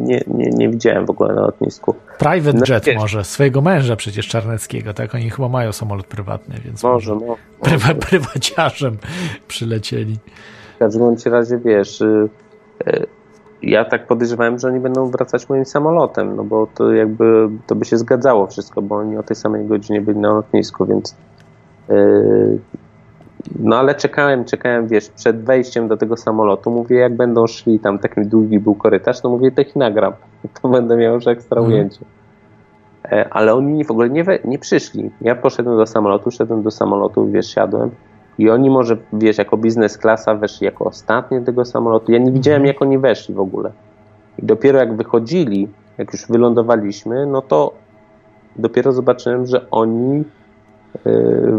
nie, 0.04 0.22
nie, 0.28 0.50
nie 0.50 0.70
widziałem 0.70 1.06
w 1.06 1.10
ogóle 1.10 1.34
na 1.36 1.42
lotnisku. 1.42 1.96
Private 2.20 2.58
No, 2.58 2.64
jet 2.76 2.86
wiesz. 2.86 2.96
może, 2.98 3.24
swojego 3.24 3.62
męża 3.62 3.96
przecież 3.96 4.28
Czarneckiego, 4.28 4.94
tak? 4.94 5.16
Oni 5.16 5.30
chyba 5.30 5.50
mają 5.50 5.72
samolot 5.72 6.08
prywatny, 6.08 6.56
więc 6.66 6.84
Może, 6.84 7.16
no. 7.16 7.36
Prywa, 7.62 7.94
prywaciarzem 7.94 8.98
przylecieli. 9.48 10.18
W 10.76 10.80
każdym 10.80 11.16
razie, 11.26 11.58
wiesz, 11.66 12.02
y, 12.02 12.30
y, 12.88 13.06
ja 13.66 13.86
tak 13.86 14.07
podejrzewałem, 14.07 14.59
że 14.59 14.68
oni 14.68 14.80
będą 14.80 15.09
wracać 15.09 15.49
moim 15.49 15.66
samolotem, 15.66 16.36
no 16.36 16.43
bo 16.43 16.68
to 16.76 16.93
jakby 16.93 17.49
to 17.68 17.76
by 17.76 17.86
się 17.86 17.97
zgadzało 17.97 18.47
wszystko, 18.47 18.82
bo 18.82 18.95
oni 18.95 19.18
o 19.18 19.24
tej 19.24 19.36
samej 19.36 19.66
godzinie 19.66 20.01
byli 20.01 20.20
na 20.20 20.34
lotnisku, 20.34 20.86
więc 20.86 21.16
y, 21.89 22.59
no 23.59 23.76
ale 23.78 23.95
czekałem, 23.95 24.45
czekałem, 24.45 24.88
wiesz, 24.88 25.09
przed 25.09 25.43
wejściem 25.43 25.88
do 25.88 25.97
tego 25.97 26.18
samolotu, 26.18 26.72
mówię, 26.72 26.97
jak 26.97 27.16
będą 27.16 27.47
szli, 27.47 27.80
tam 27.80 27.99
taki 27.99 28.22
długi 28.22 28.59
był 28.59 28.76
korytarz, 28.76 29.24
no 29.24 29.30
mówię, 29.30 29.51
to 29.51 29.61
ich 29.61 29.76
nagram, 29.76 30.13
to 30.61 30.70
będę 30.70 30.97
miał 30.97 31.13
już 31.13 31.28
ekstra 31.28 31.61
Mhm. 31.61 31.74
ujęcie. 31.74 32.05
E, 33.11 33.28
Ale 33.34 33.53
oni 33.53 33.86
w 33.86 33.91
ogóle 33.91 34.09
nie, 34.09 34.24
we, 34.24 34.39
nie 34.45 34.59
przyszli. 34.59 35.11
Ja 35.22 35.36
poszedłem 35.36 35.78
do 35.78 35.86
samolotu, 35.86 36.32
szedłem 36.32 36.63
do 36.63 36.72
samolotu, 36.72 37.32
wiesz, 37.32 37.47
siadłem 37.53 37.89
i 38.38 38.50
oni 38.50 38.70
może, 38.70 38.98
wiesz, 39.14 39.38
jako 39.38 39.58
biznes 39.58 39.98
klasa 39.98 40.36
weszli 40.36 40.66
jako 40.66 40.86
ostatnie 40.86 41.42
tego 41.42 41.66
samolotu. 41.66 42.12
Ja 42.12 42.20
nie 42.20 42.32
widziałem, 42.32 42.66
jak 42.66 42.82
oni 42.82 42.98
weszli 42.98 43.36
w 43.36 43.40
ogóle. 43.40 43.72
I 44.40 44.46
dopiero 44.46 44.80
jak 44.80 44.96
wychodzili, 44.96 45.68
jak 45.98 46.14
już 46.14 46.28
wylądowaliśmy, 46.28 47.26
no 47.26 47.42
to 47.42 47.74
dopiero 48.56 48.92
zobaczyłem, 48.92 49.46
że 49.46 49.70
oni 49.72 50.20
y, 50.20 51.12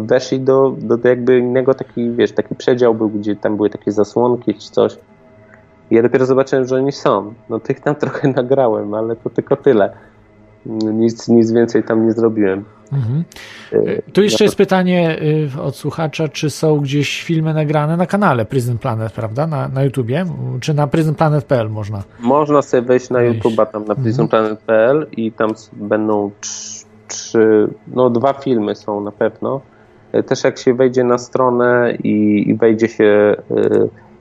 weszli 0.02 0.40
do, 0.40 0.74
do, 0.78 0.96
do 0.96 1.08
jakby 1.08 1.38
innego 1.38 1.74
taki, 1.74 2.10
wiesz, 2.10 2.32
taki 2.32 2.54
przedział 2.54 2.94
był, 2.94 3.08
gdzie 3.08 3.36
tam 3.36 3.56
były 3.56 3.70
takie 3.70 3.92
zasłonki 3.92 4.54
czy 4.54 4.70
coś. 4.70 4.98
I 5.90 5.94
ja 5.94 6.02
dopiero 6.02 6.26
zobaczyłem, 6.26 6.66
że 6.66 6.76
oni 6.76 6.92
są. 6.92 7.34
No 7.48 7.60
tych 7.60 7.80
tam 7.80 7.94
trochę 8.04 8.28
nagrałem, 8.28 8.94
ale 8.94 9.16
to 9.16 9.30
tylko 9.30 9.56
tyle. 9.56 9.92
Nic, 10.92 11.28
nic 11.28 11.52
więcej 11.52 11.84
tam 11.84 12.06
nie 12.06 12.12
zrobiłem. 12.12 12.64
Mhm. 12.92 13.24
Y, 13.72 14.02
Tu 14.12 14.22
jeszcze 14.22 14.44
jest 14.44 14.56
pytanie 14.56 15.18
y, 15.56 15.60
od 15.62 15.76
słuchacza, 15.76 16.28
czy 16.28 16.50
są 16.50 16.80
gdzieś 16.80 17.22
filmy 17.22 17.54
nagrane 17.54 17.96
na 17.96 18.06
kanale 18.06 18.44
Prison 18.44 18.78
Planet, 18.78 19.12
prawda? 19.12 19.46
Na, 19.46 19.68
na 19.68 19.82
YouTubie? 19.84 20.24
Czy 20.60 20.74
na 20.74 20.86
prisonplanet.pl 20.86 21.70
można? 21.70 22.02
Można 22.20 22.62
sobie 22.62 22.82
wejść 22.82 23.10
na 23.10 23.18
Wejść. 23.18 23.40
YouTube'a 23.40 23.66
tam 23.66 23.82
na 23.84 23.88
Mhm. 23.94 24.02
prisonplanet.pl 24.04 25.06
i 25.16 25.32
tam 25.32 25.50
będą 25.72 26.30
trz- 26.40 26.86
trzy, 27.08 27.68
no 27.88 28.10
dwa 28.10 28.32
filmy 28.32 28.74
są 28.74 29.00
na 29.00 29.12
pewno. 29.12 29.60
E, 30.12 30.22
Też 30.22 30.44
jak 30.44 30.58
się 30.58 30.74
wejdzie 30.74 31.04
na 31.04 31.18
stronę 31.18 31.94
i, 32.04 32.44
i 32.50 32.54
wejdzie 32.54 32.88
się, 32.88 33.36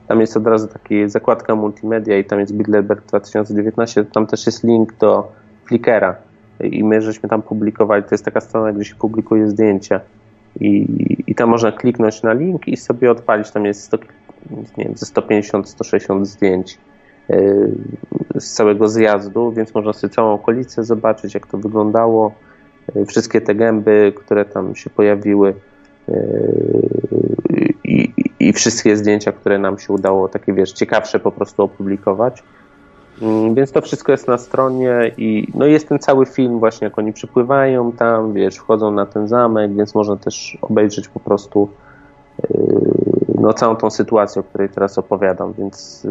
tam 0.08 0.20
jest 0.20 0.36
od 0.36 0.46
razu 0.46 0.68
taka 0.68 0.94
zakładka 1.06 1.54
multimedia 1.54 2.18
i 2.18 2.24
tam 2.24 2.40
jest 2.40 2.54
Bilderberg 2.54 3.06
2019, 3.06 4.04
tam 4.04 4.26
też 4.26 4.46
jest 4.46 4.64
link 4.64 4.96
do 4.98 5.32
Flickera 5.64 6.16
i 6.60 6.84
my 6.84 7.00
żeśmy 7.00 7.28
tam 7.28 7.42
publikowali, 7.42 8.02
to 8.02 8.08
jest 8.12 8.24
taka 8.24 8.40
strona, 8.40 8.72
gdzie 8.72 8.84
się 8.84 8.94
publikuje 8.94 9.48
zdjęcia 9.48 10.00
i, 10.60 10.86
i 11.26 11.34
tam 11.34 11.48
można 11.50 11.72
kliknąć 11.72 12.22
na 12.22 12.32
link 12.32 12.68
i 12.68 12.76
sobie 12.76 13.10
odpalić, 13.10 13.50
tam 13.50 13.64
jest 13.64 13.82
100, 13.82 13.98
nie 14.76 14.84
wiem, 14.84 14.96
ze 14.96 15.06
150-160 15.06 16.24
zdjęć 16.24 16.78
y, 17.30 17.72
z 18.36 18.52
całego 18.52 18.88
zjazdu, 18.88 19.52
więc 19.52 19.74
można 19.74 19.92
sobie 19.92 20.14
całą 20.14 20.34
okolicę 20.34 20.84
zobaczyć, 20.84 21.34
jak 21.34 21.46
to 21.46 21.58
wyglądało. 21.58 22.34
Y, 22.96 23.06
Wszystkie 23.06 23.40
te 23.40 23.54
gęby, 23.54 24.12
które 24.16 24.44
tam 24.44 24.74
się 24.74 24.90
pojawiły 24.90 25.54
y, 26.08 26.14
i, 27.84 28.12
i 28.40 28.52
wszystkie 28.52 28.96
zdjęcia, 28.96 29.32
które 29.32 29.58
nam 29.58 29.78
się 29.78 29.92
udało, 29.92 30.28
takie 30.28 30.52
wiesz, 30.52 30.72
ciekawsze 30.72 31.20
po 31.20 31.32
prostu 31.32 31.62
opublikować. 31.62 32.42
Mm, 33.22 33.54
Więc 33.54 33.72
to 33.72 33.80
wszystko 33.80 34.12
jest 34.12 34.28
na 34.28 34.38
stronie 34.38 35.12
i 35.16 35.48
no 35.54 35.66
jest 35.66 35.88
ten 35.88 35.98
cały 35.98 36.26
film 36.26 36.58
właśnie, 36.58 36.84
jak 36.84 36.98
oni 36.98 37.12
przypływają 37.12 37.92
tam, 37.92 38.32
wiesz, 38.32 38.56
wchodzą 38.56 38.90
na 38.90 39.06
ten 39.06 39.28
zamek, 39.28 39.74
więc 39.74 39.94
można 39.94 40.16
też 40.16 40.58
obejrzeć 40.62 41.08
po 41.08 41.20
prostu 41.20 41.68
yy, 42.50 42.58
no 43.40 43.52
całą 43.52 43.76
tą 43.76 43.90
sytuację, 43.90 44.40
o 44.40 44.42
której 44.42 44.68
teraz 44.68 44.98
opowiadam, 44.98 45.52
więc 45.52 46.06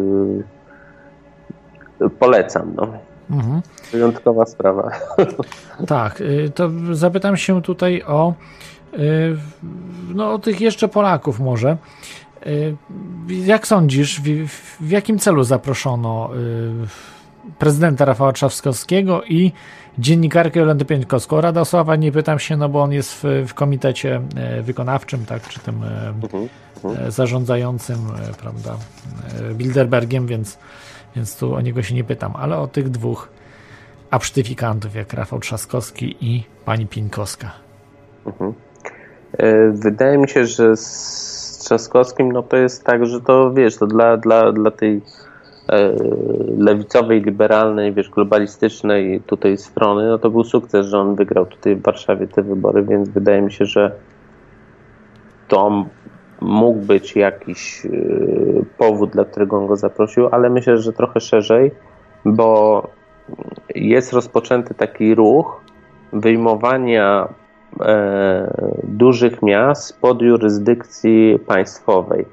yy, 2.00 2.10
polecam, 2.10 2.74
no. 2.76 2.88
Mhm. 3.30 3.62
Wyjątkowa 3.92 4.46
sprawa. 4.46 4.92
Tak, 5.88 6.22
y, 6.22 6.52
to 6.56 6.70
zapytam 6.92 7.38
się 7.38 7.62
tutaj 7.62 8.04
o, 8.08 8.34
y, 8.94 9.38
no, 10.16 10.34
o 10.34 10.40
tych 10.40 10.62
jeszcze 10.62 10.88
Polaków 10.88 11.40
może. 11.40 11.78
Y, 12.48 12.76
Jak 13.30 13.68
sądzisz, 13.68 14.22
w, 14.22 14.48
w 14.82 14.90
jakim 14.90 15.20
celu 15.20 15.44
zaproszono 15.44 16.30
y, 16.36 17.50
prezydenta 17.60 18.06
Rafała 18.06 18.34
Trzaskowskiego 18.34 19.24
i 19.24 19.52
dziennikarkę 20.00 20.60
Jolandę 20.60 20.86
Pieńkowską? 20.86 21.42
Radosława 21.42 21.96
nie 21.96 22.12
pytam 22.12 22.40
się, 22.40 22.58
no 22.58 22.70
bo 22.70 22.82
on 22.84 22.92
jest 22.92 23.14
w, 23.14 23.44
w 23.48 23.54
komitecie 23.54 24.22
e, 24.36 24.62
wykonawczym, 24.62 25.26
tak, 25.26 25.48
czy 25.48 25.60
tym 25.60 25.76
Mhm. 26.24 26.48
e, 27.08 27.12
zarządzającym, 27.12 27.98
prawda, 28.42 28.76
Bilderbergiem, 29.54 30.28
więc, 30.28 30.58
więc 31.16 31.38
tu 31.38 31.56
o 31.56 31.62
niego 31.62 31.84
się 31.84 31.96
nie 31.96 32.04
pytam, 32.04 32.34
ale 32.36 32.58
o 32.58 32.68
tych 32.68 32.90
dwóch 32.90 33.30
absztyfikantów, 34.12 34.96
jak 34.96 35.14
Rafał 35.14 35.40
Trzaskowski 35.40 36.16
i 36.22 36.44
pani 36.66 36.88
Pieńkowska. 36.88 37.52
E, 39.38 39.72
Wydaje 39.72 40.18
mi 40.18 40.30
się, 40.30 40.46
że 40.46 40.78
z 40.78 41.35
Trzaskowskim 41.66 42.32
no 42.32 42.44
to 42.44 42.58
jest 42.58 42.84
tak, 42.84 43.06
że 43.06 43.22
to 43.22 43.54
wiesz, 43.54 43.78
to 43.78 43.88
dla, 43.88 44.18
dla, 44.18 44.52
dla 44.52 44.72
tej 44.72 45.02
e, 45.70 45.94
lewicowej, 46.58 47.22
liberalnej, 47.22 47.94
wiesz, 47.94 48.10
globalistycznej 48.10 49.22
tutaj 49.22 49.58
strony, 49.58 50.08
no 50.08 50.18
to 50.18 50.30
był 50.30 50.44
sukces, 50.44 50.88
że 50.88 51.00
on 51.00 51.16
wygrał 51.16 51.46
tutaj 51.46 51.76
w 51.76 51.82
Warszawie 51.82 52.28
te 52.28 52.44
wybory, 52.44 52.84
więc 52.84 53.10
wydaje 53.10 53.42
mi 53.42 53.52
się, 53.52 53.66
że 53.66 53.92
to 55.48 55.86
mógł 56.42 56.80
być 56.80 57.16
jakiś 57.16 57.86
e, 57.86 57.90
powód, 58.78 59.10
dla 59.10 59.26
którego 59.26 59.58
on 59.58 59.68
go 59.68 59.76
zaprosił, 59.76 60.28
ale 60.32 60.50
myślę, 60.50 60.78
że 60.78 60.94
trochę 60.94 61.20
szerzej, 61.20 61.72
bo 62.26 62.84
jest 63.76 64.14
rozpoczęty 64.14 64.74
taki 64.74 65.16
ruch 65.16 65.62
wyjmowania 66.14 67.28
dużych 68.84 69.42
miast 69.42 69.84
spod 69.84 70.22
jurysdykcji 70.22 71.40
państwowej. 71.48 72.26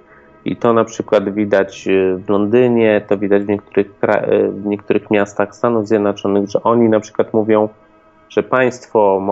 I 0.44 0.56
to 0.56 0.72
na 0.72 0.84
przykład 0.84 1.34
widać 1.34 1.88
e, 1.88 2.16
w 2.16 2.28
Londynie, 2.28 3.00
to 3.08 3.18
widać 3.18 3.42
w 3.42 3.48
niektórych, 3.48 3.90
e, 4.02 4.48
w 4.48 4.66
niektórych 4.66 5.10
miastach 5.10 5.54
Stanów 5.54 5.88
Zjednoczonych, 5.88 6.50
że 6.50 6.62
oni 6.62 6.88
na 6.88 7.00
przykład 7.00 7.34
mówią, 7.34 7.68
że 8.28 8.42
państwo, 8.42 9.22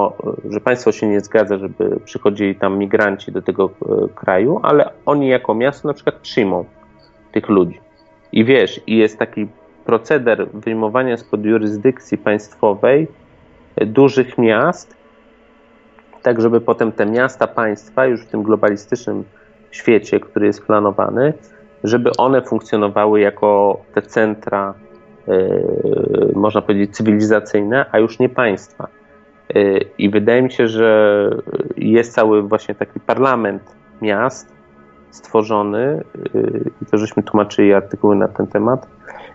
że 0.51 0.61
państwo 0.61 0.93
się 0.93 1.09
nie 1.09 1.21
zgadza, 1.21 1.59
żeby 1.59 2.01
przychodzili 2.05 2.55
tam 2.55 2.79
migranci 2.79 3.33
do 3.33 3.43
tego 3.43 3.71
e, 3.71 4.09
kraju, 4.15 4.61
ale 4.63 4.91
oni 5.07 5.29
jako 5.29 5.55
miasto 5.55 5.89
na 5.89 5.95
przykład 5.95 6.15
przyjmą 6.15 6.65
tych 7.33 7.49
ludzi. 7.49 7.81
I 8.33 8.45
wiesz, 8.45 8.81
i 8.87 8.97
jest 8.97 9.19
taki 9.19 9.47
proceder 9.85 10.49
wyjmowania 10.55 11.17
spod 11.17 11.45
jurysdykcji 11.45 12.19
państwowej 12.19 13.09
dużych 13.77 14.39
miast, 14.39 15.00
tak 16.23 16.41
żeby 16.41 16.61
potem 16.61 16.93
te 16.93 17.07
miasta 17.07 17.47
państwa 17.47 18.07
już 18.07 18.23
w 18.23 18.27
tym 18.27 18.43
globalistycznym 18.43 19.25
świecie, 19.71 20.21
który 20.21 20.47
jest 20.47 20.67
planowany, 20.67 21.33
żeby 21.85 22.11
one 22.19 22.43
funkcjonowały 22.43 23.21
jako 23.21 23.81
te 23.95 24.03
centra, 24.03 24.75
yy, 25.27 26.33
można 26.35 26.63
powiedzieć, 26.63 26.97
cywilizacyjne, 26.97 27.87
a 27.93 27.99
już 27.99 28.19
nie 28.19 28.29
państwa. 28.29 28.89
Yy, 29.55 29.81
I 29.99 30.11
wydaje 30.11 30.43
mi 30.43 30.53
się, 30.53 30.69
że 30.69 31.31
jest 31.77 32.15
cały 32.15 32.43
właśnie 32.43 32.75
taki 32.75 33.01
parlament 33.01 33.63
miast 34.03 34.53
stworzony, 35.11 36.05
yy, 36.35 36.71
i 36.83 36.87
to 36.87 36.99
żeśmy 36.99 37.23
tłumaczyli 37.23 37.75
artykuły 37.75 38.17
na 38.17 38.29
ten 38.29 38.47
temat, 38.47 38.87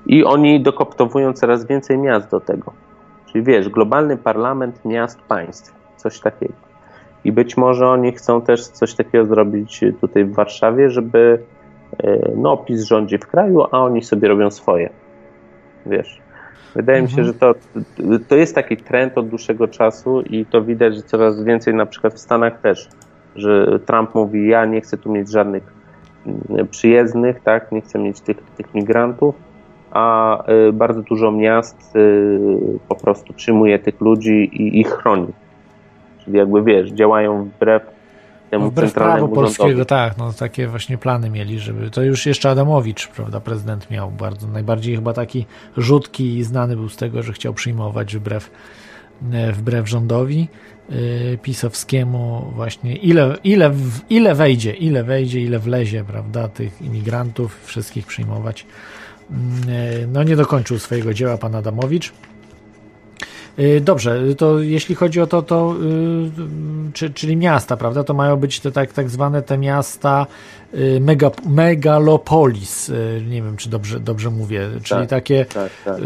i 0.05 0.23
oni 0.23 0.61
dokoptowują 0.61 1.33
coraz 1.33 1.65
więcej 1.65 1.97
miast 1.97 2.31
do 2.31 2.39
tego. 2.39 2.73
Czyli 3.25 3.43
wiesz, 3.43 3.69
globalny 3.69 4.17
parlament 4.17 4.85
miast 4.85 5.21
państw, 5.21 5.73
coś 5.97 6.19
takiego. 6.19 6.64
I 7.25 7.31
być 7.31 7.57
może 7.57 7.87
oni 7.87 8.11
chcą 8.11 8.41
też 8.41 8.67
coś 8.67 8.93
takiego 8.93 9.25
zrobić 9.25 9.83
tutaj 10.01 10.25
w 10.25 10.33
Warszawie, 10.33 10.89
żeby 10.89 11.39
e, 12.03 12.31
no, 12.35 12.57
PiS 12.57 12.83
rządzi 12.83 13.17
w 13.17 13.27
kraju, 13.27 13.63
a 13.63 13.79
oni 13.79 14.03
sobie 14.03 14.27
robią 14.27 14.51
swoje. 14.51 14.89
Wiesz. 15.85 16.21
Wydaje 16.75 16.99
mhm. 16.99 17.03
mi 17.03 17.15
się, 17.15 17.31
mhm. 17.31 17.33
że 17.33 17.39
to, 17.39 18.25
to 18.27 18.35
jest 18.35 18.55
taki 18.55 18.77
trend 18.77 19.17
od 19.17 19.29
dłuższego 19.29 19.67
czasu 19.67 20.21
i 20.21 20.45
to 20.45 20.61
widać, 20.61 20.95
że 20.95 21.01
coraz 21.01 21.43
więcej 21.43 21.73
na 21.73 21.85
przykład 21.85 22.13
w 22.13 22.19
Stanach 22.19 22.61
też, 22.61 22.89
że 23.35 23.79
Trump 23.85 24.15
mówi, 24.15 24.47
ja 24.47 24.65
nie 24.65 24.81
chcę 24.81 24.97
tu 24.97 25.11
mieć 25.11 25.31
żadnych 25.31 25.73
mm, 26.25 26.67
przyjezdnych, 26.67 27.39
tak, 27.43 27.71
nie 27.71 27.81
chcę 27.81 27.99
mieć 27.99 28.21
tych, 28.21 28.37
tych 28.37 28.73
migrantów, 28.73 29.35
a 29.91 30.43
y, 30.69 30.73
bardzo 30.73 31.01
dużo 31.01 31.31
miast 31.31 31.95
y, 31.95 32.39
po 32.87 32.95
prostu 32.95 33.33
przyjmuje 33.33 33.79
tych 33.79 34.01
ludzi 34.01 34.49
i 34.53 34.79
ich 34.79 34.87
chroni. 34.87 35.27
Czyli 36.25 36.37
jakby 36.37 36.63
wiesz, 36.63 36.89
działają 36.89 37.43
wbrew 37.43 37.83
temu 38.51 38.65
no, 38.65 38.71
wbrew 38.71 38.85
centralnemu 38.85 39.27
prawu 39.27 39.41
polskiego, 39.41 39.85
tak, 39.85 40.17
no 40.17 40.33
takie 40.33 40.67
właśnie 40.67 40.97
plany 40.97 41.29
mieli, 41.29 41.59
żeby 41.59 41.89
to 41.89 42.03
już 42.03 42.25
jeszcze 42.25 42.49
Adamowicz, 42.49 43.07
prawda, 43.07 43.39
prezydent 43.39 43.91
miał 43.91 44.11
bardzo, 44.11 44.47
najbardziej 44.47 44.95
chyba 44.95 45.13
taki 45.13 45.45
rzutki 45.77 46.37
i 46.37 46.43
znany 46.43 46.75
był 46.75 46.89
z 46.89 46.97
tego, 46.97 47.23
że 47.23 47.33
chciał 47.33 47.53
przyjmować 47.53 48.15
wbrew, 48.15 48.51
e, 49.31 49.51
wbrew 49.51 49.89
rządowi 49.89 50.47
yy, 50.89 51.37
pisowskiemu 51.41 52.51
właśnie 52.55 52.95
ile, 52.95 53.35
ile, 53.43 53.71
ile 54.09 54.35
wejdzie, 54.35 54.71
ile 54.71 55.03
wejdzie, 55.03 55.41
ile 55.41 55.59
wlezie, 55.59 56.03
prawda, 56.03 56.47
tych 56.47 56.81
imigrantów, 56.81 57.65
wszystkich 57.65 58.05
przyjmować. 58.05 58.65
Yy, 59.29 59.37
no 60.07 60.23
nie 60.23 60.35
dokończył 60.35 60.79
swojego 60.79 61.13
dzieła 61.13 61.37
pan 61.37 61.55
Adamowicz. 61.55 62.13
Y, 63.59 63.81
dobrze, 63.81 64.35
to 64.37 64.59
jeśli 64.59 64.95
chodzi 64.95 65.21
o 65.21 65.27
to, 65.27 65.41
to 65.41 65.75
y, 66.87 66.91
czy, 66.93 67.09
czyli 67.09 67.37
miasta, 67.37 67.77
prawda, 67.77 68.03
to 68.03 68.13
mają 68.13 68.37
być 68.37 68.59
te 68.59 68.71
tak, 68.71 68.93
tak 68.93 69.09
zwane 69.09 69.41
te 69.41 69.57
miasta 69.57 70.27
y, 70.73 70.99
mega, 71.01 71.31
megalopolis, 71.49 72.91
nie 73.29 73.41
wiem, 73.41 73.57
czy 73.57 73.69
dobrze, 73.69 73.99
dobrze 73.99 74.29
mówię, 74.29 74.69
czyli 74.83 75.01
tak, 75.01 75.09
takie 75.09 75.45
tak, 75.45 75.71
tak. 75.85 75.97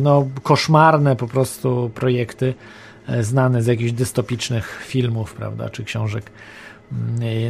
no, 0.00 0.26
koszmarne 0.42 1.16
po 1.16 1.26
prostu 1.26 1.90
projekty 1.94 2.54
e, 3.08 3.22
znane 3.22 3.62
z 3.62 3.66
jakichś 3.66 3.92
dystopicznych 3.92 4.82
filmów, 4.86 5.34
prawda, 5.34 5.70
czy 5.70 5.84
książek 5.84 6.30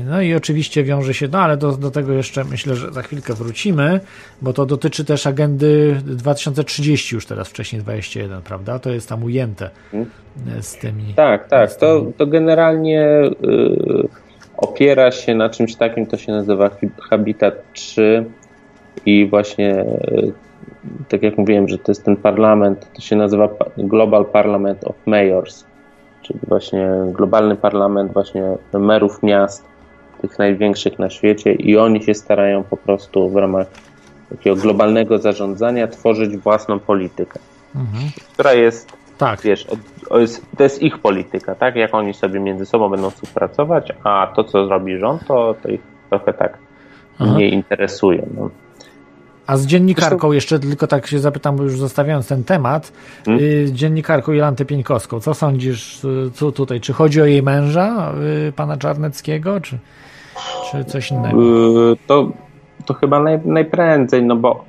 no 0.07 0.23
i 0.23 0.35
oczywiście 0.35 0.85
wiąże 0.85 1.15
się, 1.15 1.29
no 1.33 1.39
ale 1.39 1.57
do, 1.57 1.73
do 1.73 1.91
tego 1.91 2.13
jeszcze 2.13 2.45
myślę, 2.45 2.75
że 2.75 2.93
za 2.93 3.03
chwilkę 3.03 3.35
wrócimy, 3.35 4.01
bo 4.43 4.53
to 4.53 4.67
dotyczy 4.67 5.05
też 5.05 5.27
agendy 5.27 6.01
2030 6.05 7.15
już 7.15 7.27
teraz, 7.27 7.49
wcześniej 7.49 7.83
21, 7.83 8.43
prawda? 8.43 8.79
To 8.79 8.91
jest 8.91 9.09
tam 9.09 9.25
ujęte 9.25 9.71
z 10.61 10.77
tymi. 10.77 11.15
Tak, 11.15 11.49
tak. 11.49 11.75
Tymi... 11.75 11.81
To, 11.81 12.07
to 12.19 12.27
generalnie 12.27 13.03
y, 13.05 14.09
opiera 14.57 15.11
się 15.11 15.35
na 15.35 15.51
czymś 15.51 15.75
takim, 15.75 16.07
to 16.07 16.17
się 16.17 16.33
nazywa 16.33 16.71
Habitat 17.11 17.73
3 17.73 18.25
i 19.07 19.27
właśnie 19.27 19.81
y, 19.81 20.33
tak 21.09 21.23
jak 21.23 21.39
mówiłem, 21.39 21.69
że 21.69 21.79
to 21.79 21.91
jest 21.93 22.05
ten 22.05 22.17
parlament, 22.17 22.93
to 22.93 23.01
się 23.01 23.17
nazywa 23.17 23.49
Global 23.79 24.25
Parliament 24.25 24.85
of 24.85 24.97
Mayors 25.07 25.66
czyli 26.27 26.39
właśnie 26.49 26.89
globalny 27.13 27.57
parlament 27.57 28.13
właśnie 28.13 28.45
merów 28.73 29.23
miast, 29.23 29.65
tych 30.21 30.39
największych 30.39 30.99
na 30.99 31.11
świecie 31.11 31.53
i 31.53 31.77
oni 31.77 32.03
się 32.03 32.15
starają 32.15 32.65
po 32.65 32.77
prostu 32.77 33.31
w 33.31 33.37
ramach 33.37 33.67
takiego 34.31 34.57
globalnego 34.57 35.19
zarządzania 35.19 35.89
tworzyć 35.89 36.37
własną 36.37 36.79
politykę, 36.79 37.39
mhm. 37.75 38.05
która 38.33 38.53
jest, 38.53 38.93
tak. 39.19 39.41
wiesz, 39.41 39.67
to 40.57 40.63
jest 40.63 40.83
ich 40.83 40.99
polityka, 40.99 41.55
tak? 41.55 41.77
Jak 41.77 41.95
oni 41.95 42.15
sobie 42.15 42.41
między 42.41 42.67
sobą 42.67 42.89
będą 42.89 43.11
współpracować, 43.11 43.93
a 44.05 44.33
to, 44.37 44.45
co 44.45 44.67
zrobi 44.67 44.99
rząd, 44.99 45.27
to, 45.27 45.55
to 45.63 45.69
ich 45.69 45.81
trochę 46.11 46.33
tak 46.33 46.59
Aha. 47.19 47.35
nie 47.39 47.49
interesuje. 47.49 48.27
No. 48.37 48.51
A 49.47 49.57
z 49.57 49.67
dziennikarką 49.67 50.33
jeszcze 50.33 50.59
tylko 50.59 50.87
tak 50.87 51.07
się 51.07 51.19
zapytam, 51.19 51.57
bo 51.57 51.63
już 51.63 51.79
zostawiając 51.79 52.29
ten 52.29 52.45
temat, 52.45 52.93
hmm? 53.25 53.45
Y, 53.45 53.69
dziennikarką 53.73 54.33
Jolantę 54.33 54.65
Pieńkowską, 54.65 55.21
co 55.21 55.35
sądzisz 55.35 56.05
y, 56.05 56.31
co 56.35 56.53
tutaj? 56.53 56.81
Czy 56.81 56.93
chodzi 56.93 57.23
o 57.23 57.25
jej 57.25 57.43
męża, 57.43 58.13
y, 58.49 58.53
pana 58.53 58.77
Czarneckiego, 58.77 59.61
czy, 59.61 59.79
czy 60.71 60.85
coś 60.85 61.11
innego? 61.11 61.39
To, 62.07 62.31
to 62.87 62.95
chyba 62.95 63.21
naj, 63.23 63.41
najprędzej, 63.45 64.23
no 64.23 64.37
bo 64.37 64.65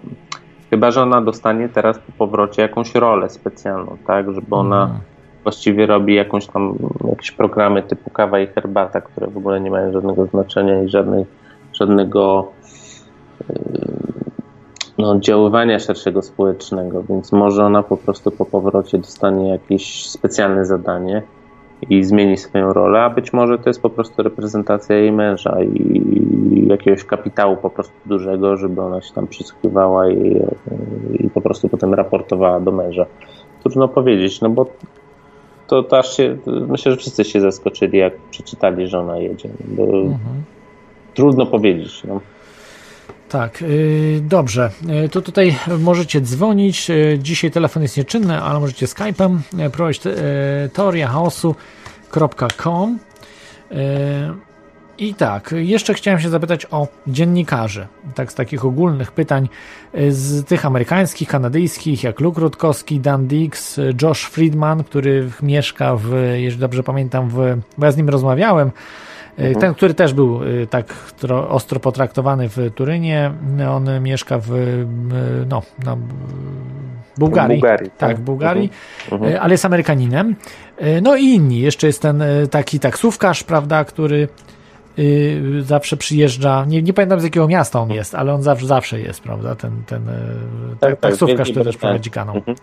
chyba, 0.70 0.92
że 0.92 1.02
ona 1.02 1.22
dostanie 1.22 1.70
teraz 1.70 2.00
po 2.00 2.12
powrocie 2.12 2.62
jakąś 2.62 2.96
rolę 2.96 3.30
specjalną, 3.30 3.98
tak, 4.08 4.34
żeby 4.34 4.56
ona 4.56 4.86
hmm. 4.86 5.02
właściwie 5.44 5.86
robi 5.86 6.16
jakąś 6.16 6.48
tam, 6.48 6.76
jakieś 7.10 7.32
programy 7.32 7.84
typu 7.84 8.10
kawa 8.10 8.40
i 8.40 8.48
herbata, 8.48 9.02
które 9.02 9.28
w 9.28 9.38
ogóle 9.38 9.62
nie 9.62 9.72
mają 9.72 9.92
żadnego 9.92 10.26
znaczenia 10.26 10.84
i 10.84 10.90
żadnej, 10.90 11.26
żadnego 11.74 12.52
no, 14.98 15.12
oddziaływania 15.12 15.80
szerszego 15.80 16.22
społecznego, 16.22 17.04
więc 17.10 17.32
może 17.32 17.66
ona 17.66 17.84
po 17.84 17.98
prostu 17.98 18.32
po 18.32 18.46
powrocie 18.46 18.98
dostanie 18.98 19.50
jakieś 19.50 20.10
specjalne 20.10 20.66
zadanie 20.66 21.24
i 21.90 22.04
zmieni 22.04 22.38
swoją 22.38 22.74
rolę, 22.74 23.02
a 23.02 23.10
być 23.10 23.34
może 23.34 23.58
to 23.58 23.70
jest 23.70 23.82
po 23.82 23.90
prostu 23.90 24.24
reprezentacja 24.24 24.96
jej 24.96 25.12
męża 25.12 25.58
i 25.64 26.68
jakiegoś 26.68 27.04
kapitału 27.04 27.58
po 27.58 27.70
prostu 27.70 27.94
dużego, 28.06 28.58
żeby 28.58 28.82
ona 28.82 29.02
się 29.02 29.14
tam 29.14 29.28
przysłuchiwała 29.28 30.10
i, 30.10 30.42
i 31.20 31.30
po 31.30 31.42
prostu 31.42 31.70
potem 31.70 31.94
raportowała 31.94 32.60
do 32.60 32.72
męża. 32.72 33.06
Trudno 33.64 33.88
powiedzieć, 33.88 34.42
no 34.42 34.50
bo 34.50 34.66
to, 35.68 36.00
aż 36.00 36.18
się, 36.18 36.38
myślę, 36.68 36.92
że 36.92 36.98
wszyscy 36.98 37.24
się 37.24 37.42
zaskoczyli, 37.42 37.98
jak 37.98 38.14
przeczytali, 38.32 38.88
że 38.88 39.00
ona 39.00 39.18
jedzie. 39.18 39.50
Bo 39.68 39.84
mhm. 39.84 40.44
Trudno 41.14 41.46
powiedzieć. 41.46 42.04
No. 42.04 42.20
Tak, 43.30 43.62
yy, 43.62 44.22
dobrze. 44.22 44.72
Yy, 44.86 45.10
to 45.10 45.22
tutaj 45.22 45.56
możecie 45.80 46.22
dzwonić. 46.22 46.90
Yy, 46.90 47.20
dzisiaj 47.20 47.52
telefon 47.52 47.84
jest 47.84 47.98
nieczynny, 47.98 48.42
ale 48.42 48.60
możecie 48.60 48.86
Skype'em 48.86 49.38
prowadzić 49.72 50.02
teoriachaosu.com. 50.74 53.00
I 55.00 55.14
tak, 55.14 55.54
jeszcze 55.58 55.94
chciałem 55.94 56.20
się 56.20 56.30
zapytać 56.30 56.68
o 56.72 56.88
dziennikarzy. 57.08 57.88
Tak, 58.16 58.32
z 58.32 58.36
takich 58.36 58.66
ogólnych 58.66 59.12
pytań, 59.12 59.50
z 60.10 60.46
tych 60.46 60.66
amerykańskich, 60.66 61.28
kanadyjskich, 61.28 62.04
jak 62.04 62.20
Luke 62.20 62.42
Rutkowski, 62.42 63.00
Dan 63.00 63.28
Dix, 63.28 63.80
Josh 64.02 64.24
Friedman, 64.24 64.84
który 64.84 65.30
mieszka 65.42 65.96
w, 65.96 66.14
jeżeli 66.36 66.62
dobrze 66.62 66.84
pamiętam, 66.84 67.30
w, 67.30 67.36
bo 67.78 67.86
ja 67.86 67.92
z 67.92 67.98
nim 67.98 68.10
rozmawiałem, 68.10 68.72
Mhm. 69.38 69.56
Ten, 69.56 69.74
który 69.74 69.94
też 69.94 70.14
był 70.14 70.44
y, 70.44 70.68
tak 70.70 70.94
ostro 71.50 71.80
potraktowany 71.80 72.50
w 72.50 72.58
Turynie, 72.76 73.32
on 73.70 74.02
mieszka 74.02 74.40
w 74.42 74.50
no, 75.50 75.62
no, 75.86 75.98
Bułgarii. 77.18 77.58
Bułgarii 77.58 77.90
tak, 77.90 78.10
tak, 78.10 78.20
Bułgarii, 78.20 78.70
mhm. 79.04 79.24
mhm. 79.24 79.44
ale 79.44 79.54
jest 79.54 79.66
Amerykaninem. 79.66 80.36
No 81.02 81.16
i 81.16 81.24
inni. 81.24 81.60
Jeszcze 81.60 81.88
jest 81.88 82.02
ten 82.02 82.24
taki 82.52 82.80
taksówkarz, 82.80 83.44
prawda, 83.44 83.86
który 83.86 84.28
zawsze 85.60 85.98
przyjeżdża, 85.98 86.66
nie, 86.66 86.82
nie 86.82 86.94
pamiętam 86.94 87.20
z 87.20 87.24
jakiego 87.24 87.48
miasta 87.48 87.82
on 87.82 87.92
jest, 87.92 88.16
ale 88.16 88.34
on 88.34 88.44
zawsze, 88.44 88.68
zawsze 88.68 89.00
jest, 89.00 89.22
prawda, 89.22 89.56
ten, 89.56 89.84
ten 89.86 90.06
Tak, 90.80 90.90
tak, 90.90 91.00
taksówkarz, 91.00 91.52
który 91.52 91.66
też 91.66 91.78
prowadzi 91.78 92.12
kanał. 92.12 92.36
Mhm. 92.36 92.58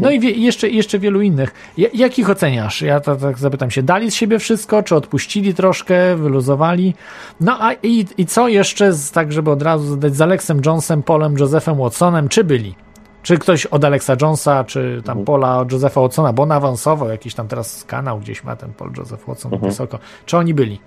No 0.00 0.10
i 0.10 0.20
wie, 0.20 0.30
jeszcze, 0.30 0.68
jeszcze 0.68 0.98
wielu 0.98 1.20
innych. 1.20 1.54
Ja- 1.78 1.88
Jak 1.94 2.18
ich 2.18 2.30
oceniasz? 2.30 2.82
Ja 2.82 3.00
to, 3.00 3.16
tak 3.16 3.38
zapytam 3.38 3.70
się, 3.70 3.82
dali 3.82 4.10
z 4.10 4.14
siebie 4.14 4.38
wszystko, 4.38 4.82
czy 4.82 4.96
odpuścili 4.96 5.54
troszkę, 5.54 6.16
wyluzowali? 6.16 6.94
No 7.40 7.56
a 7.60 7.72
i, 7.72 8.06
i 8.18 8.26
co 8.26 8.48
jeszcze, 8.48 8.92
z, 8.92 9.10
tak 9.10 9.32
żeby 9.32 9.50
od 9.50 9.62
razu 9.62 9.86
zadać, 9.86 10.14
z 10.14 10.20
Alexem 10.20 10.60
Jonesem, 10.66 11.02
Polem, 11.02 11.34
Josephem 11.38 11.76
Watsonem, 11.78 12.28
czy 12.28 12.44
byli? 12.44 12.74
Czy 13.22 13.38
ktoś 13.38 13.66
od 13.66 13.84
Alexa 13.84 14.16
Jonesa, 14.22 14.64
czy 14.64 15.02
tam 15.04 15.24
Pola 15.24 15.58
od 15.58 15.72
Josepha 15.72 16.00
Watsona, 16.00 16.32
bo 16.32 16.42
on 16.42 16.52
awansował, 16.52 17.08
jakiś 17.08 17.34
tam 17.34 17.48
teraz 17.48 17.84
kanał 17.84 18.18
gdzieś 18.18 18.44
ma 18.44 18.56
ten 18.56 18.72
Paul 18.72 18.90
Joseph 18.98 19.28
Watson 19.28 19.58
wysoko. 19.58 19.98
Czy 20.26 20.36
oni 20.36 20.54
byli? 20.54 20.80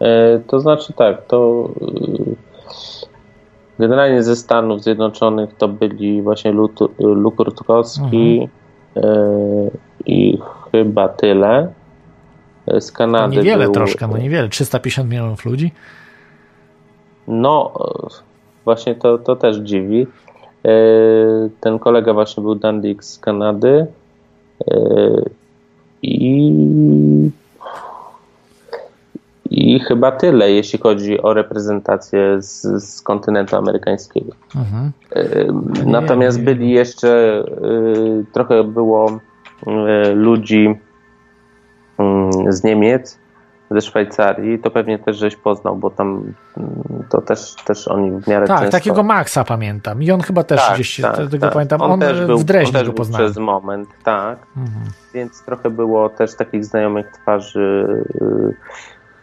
E, 0.00 0.38
To 0.46 0.60
znaczy 0.60 0.92
tak, 0.92 1.26
to 1.26 1.68
generalnie 3.78 4.22
ze 4.22 4.36
Stanów 4.36 4.82
Zjednoczonych 4.82 5.54
to 5.54 5.68
byli 5.68 6.22
właśnie 6.22 6.52
Luke 6.98 7.44
Rutkowski 7.44 8.48
e, 8.96 9.00
i 10.06 10.38
chyba 10.72 11.08
tyle. 11.08 11.72
E, 12.66 12.80
Z 12.80 12.92
To 12.92 12.98
Kanady 12.98 13.36
niewiele 13.36 13.64
był, 13.64 13.74
troszkę, 13.74 14.08
no 14.08 14.18
niewiele. 14.18 14.48
350 14.48 15.10
milionów 15.10 15.44
ludzi. 15.44 15.72
No, 17.28 17.72
właśnie 18.64 18.94
to, 18.94 19.18
to 19.18 19.36
też 19.36 19.56
dziwi. 19.56 20.06
E, 20.64 20.68
Ten 21.60 21.78
kolega 21.78 22.12
właśnie 22.12 22.42
był 22.42 22.54
Dandik 22.54 23.04
z 23.04 23.18
Kanady 23.18 23.86
i 26.02 26.52
i 29.62 29.80
chyba 29.80 30.12
tyle, 30.12 30.50
jeśli 30.50 30.78
chodzi 30.78 31.22
o 31.22 31.34
reprezentację 31.34 32.42
z, 32.42 32.62
z 32.84 33.02
kontynentu 33.02 33.56
amerykańskiego. 33.56 34.32
Mhm. 34.56 34.92
E, 35.10 35.22
Natomiast 35.86 36.42
byli 36.42 36.70
jeszcze, 36.70 37.38
e, 37.38 38.32
trochę 38.32 38.64
było 38.64 39.20
e, 39.66 40.10
ludzi 40.10 40.78
mm, 41.98 42.52
z 42.52 42.64
Niemiec, 42.64 43.18
ze 43.70 43.80
Szwajcarii, 43.80 44.58
to 44.58 44.70
pewnie 44.70 44.98
też 44.98 45.16
żeś 45.16 45.36
poznał, 45.36 45.76
bo 45.76 45.90
tam 45.90 46.34
mm, 46.56 47.04
to 47.10 47.20
też, 47.20 47.54
też 47.64 47.88
oni 47.88 48.10
w 48.10 48.28
miarę 48.28 48.46
Tak, 48.46 48.58
często... 48.58 48.72
takiego 48.72 49.02
Maxa 49.02 49.44
pamiętam. 49.44 50.02
I 50.02 50.10
on 50.10 50.20
chyba 50.20 50.44
też 50.44 50.60
Tak, 50.60 50.74
gdzieś 50.74 51.00
tak, 51.00 51.16
tego 51.16 51.38
tak. 51.38 51.52
pamiętam. 51.52 51.80
On, 51.80 52.00
też 52.00 52.18
e, 52.18 52.26
był, 52.26 52.38
w 52.38 52.44
Dreźnie 52.44 52.80
on 52.80 52.86
też 52.86 52.94
poznałem. 52.94 53.26
przez 53.26 53.38
moment, 53.38 53.88
tak. 54.04 54.38
Mhm. 54.56 54.84
Więc 55.14 55.42
trochę 55.44 55.70
było 55.70 56.08
też 56.08 56.36
takich 56.36 56.64
znajomych 56.64 57.10
twarzy. 57.10 57.86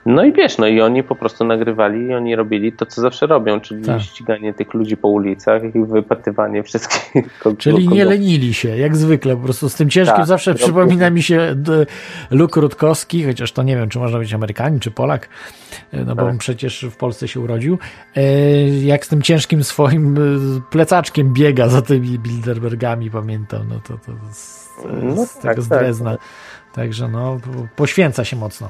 No 0.10 0.24
i 0.24 0.34
wiesz, 0.34 0.58
no 0.58 0.68
i 0.68 0.82
oni 0.82 1.04
po 1.04 1.16
prostu 1.16 1.46
nagrywali 1.46 2.02
i 2.02 2.14
oni 2.14 2.36
robili 2.36 2.72
to, 2.72 2.86
co 2.86 3.02
zawsze 3.02 3.28
robią, 3.28 3.60
czyli 3.62 3.86
Tak. 3.86 4.02
ściganie 4.02 4.54
tych 4.54 4.74
ludzi 4.74 4.98
po 4.98 5.08
ulicach 5.08 5.62
i 5.76 5.86
wypytywanie 5.86 6.64
wszystkich. 6.64 7.14
kogo- 7.44 7.58
Czyli 7.58 7.88
kogo- 7.88 7.94
nie 7.96 8.06
lenili 8.06 8.54
się, 8.54 8.78
jak 8.78 8.98
zwykle, 8.98 9.36
po 9.38 9.44
prostu 9.44 9.70
z 9.70 9.76
tym 9.76 9.90
ciężkim 9.90 10.18
Tak, 10.18 10.26
zawsze 10.26 10.54
przypomina 10.56 11.10
mi 11.10 11.24
się 11.24 11.56
Luke 12.32 12.62
Rutkowski, 12.62 13.24
chociaż 13.26 13.52
to 13.52 13.64
nie 13.64 13.76
wiem, 13.76 13.90
czy 13.90 14.00
można 14.00 14.20
być 14.20 14.34
Amerykanin, 14.34 14.80
czy 14.80 14.92
Polak, 14.92 15.30
e, 15.94 15.98
no 16.06 16.16
bo 16.16 16.22
Tak. 16.22 16.32
on 16.32 16.38
przecież 16.38 16.86
w 16.92 16.98
Polsce 16.98 17.28
się 17.28 17.40
urodził, 17.40 17.78
e, 18.16 18.22
jak 18.70 19.06
z 19.06 19.10
tym 19.10 19.22
ciężkim 19.22 19.64
swoim 19.64 20.18
e, 20.18 20.20
plecaczkiem 20.72 21.34
biega 21.34 21.68
za 21.68 21.82
tymi 21.82 22.20
Bilderbergami, 22.20 23.12
pamiętam, 23.12 23.68
no 23.70 23.80
to, 23.88 23.94
to 23.94 24.12
z, 24.34 24.70
No 25.04 25.26
z 25.26 25.34
tak, 25.34 25.42
tego 25.42 25.62
z 25.62 25.70
tak. 25.70 25.80
Drezna. 25.80 26.18
Także 26.74 27.08
no, 27.08 27.38
poświęca 27.76 28.26
się 28.26 28.36
mocno. 28.36 28.70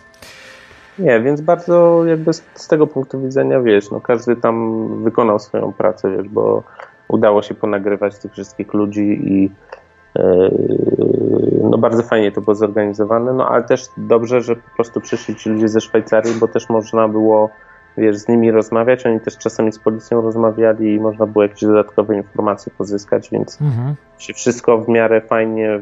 Nie, 1.00 1.22
więc 1.22 1.42
bardzo 1.42 2.06
jakby 2.06 2.34
z, 2.34 2.44
z 2.54 2.68
tego 2.68 2.88
punktu 2.88 3.22
widzenia, 3.22 3.62
wiesz, 3.62 3.92
no 3.92 4.02
każdy 4.02 4.36
tam 4.36 4.88
wykonał 5.04 5.40
swoją 5.40 5.74
pracę, 5.74 6.18
wiesz, 6.18 6.30
bo 6.30 6.64
udało 7.08 7.42
się 7.42 7.56
ponagrywać 7.56 8.20
tych 8.20 8.32
wszystkich 8.32 8.74
ludzi 8.74 9.02
i 9.02 9.52
yy, 10.16 10.52
no 11.64 11.78
bardzo 11.78 12.04
fajnie 12.04 12.32
to 12.32 12.42
było 12.42 12.56
zorganizowane, 12.56 13.34
no 13.34 13.50
ale 13.50 13.64
też 13.64 13.86
dobrze, 13.98 14.42
że 14.42 14.56
po 14.56 14.76
prostu 14.76 15.02
przyszli 15.02 15.36
ci 15.36 15.50
ludzie 15.50 15.68
ze 15.68 15.82
Szwajcarii, 15.82 16.34
bo 16.40 16.48
też 16.48 16.70
można 16.70 17.08
było, 17.08 17.50
wiesz, 17.98 18.18
z 18.18 18.28
nimi 18.28 18.52
rozmawiać, 18.52 19.06
oni 19.06 19.20
też 19.20 19.38
czasami 19.38 19.72
z 19.72 19.80
policją 19.80 20.22
rozmawiali 20.22 20.94
i 20.94 21.00
można 21.00 21.26
było 21.26 21.44
jakieś 21.44 21.62
dodatkowe 21.62 22.16
informacje 22.16 22.72
pozyskać, 22.78 23.30
więc 23.32 23.62
Mhm. 23.62 23.96
się 24.18 24.34
wszystko 24.34 24.78
w 24.78 24.90
miarę 24.90 25.22
fajnie, 25.22 25.82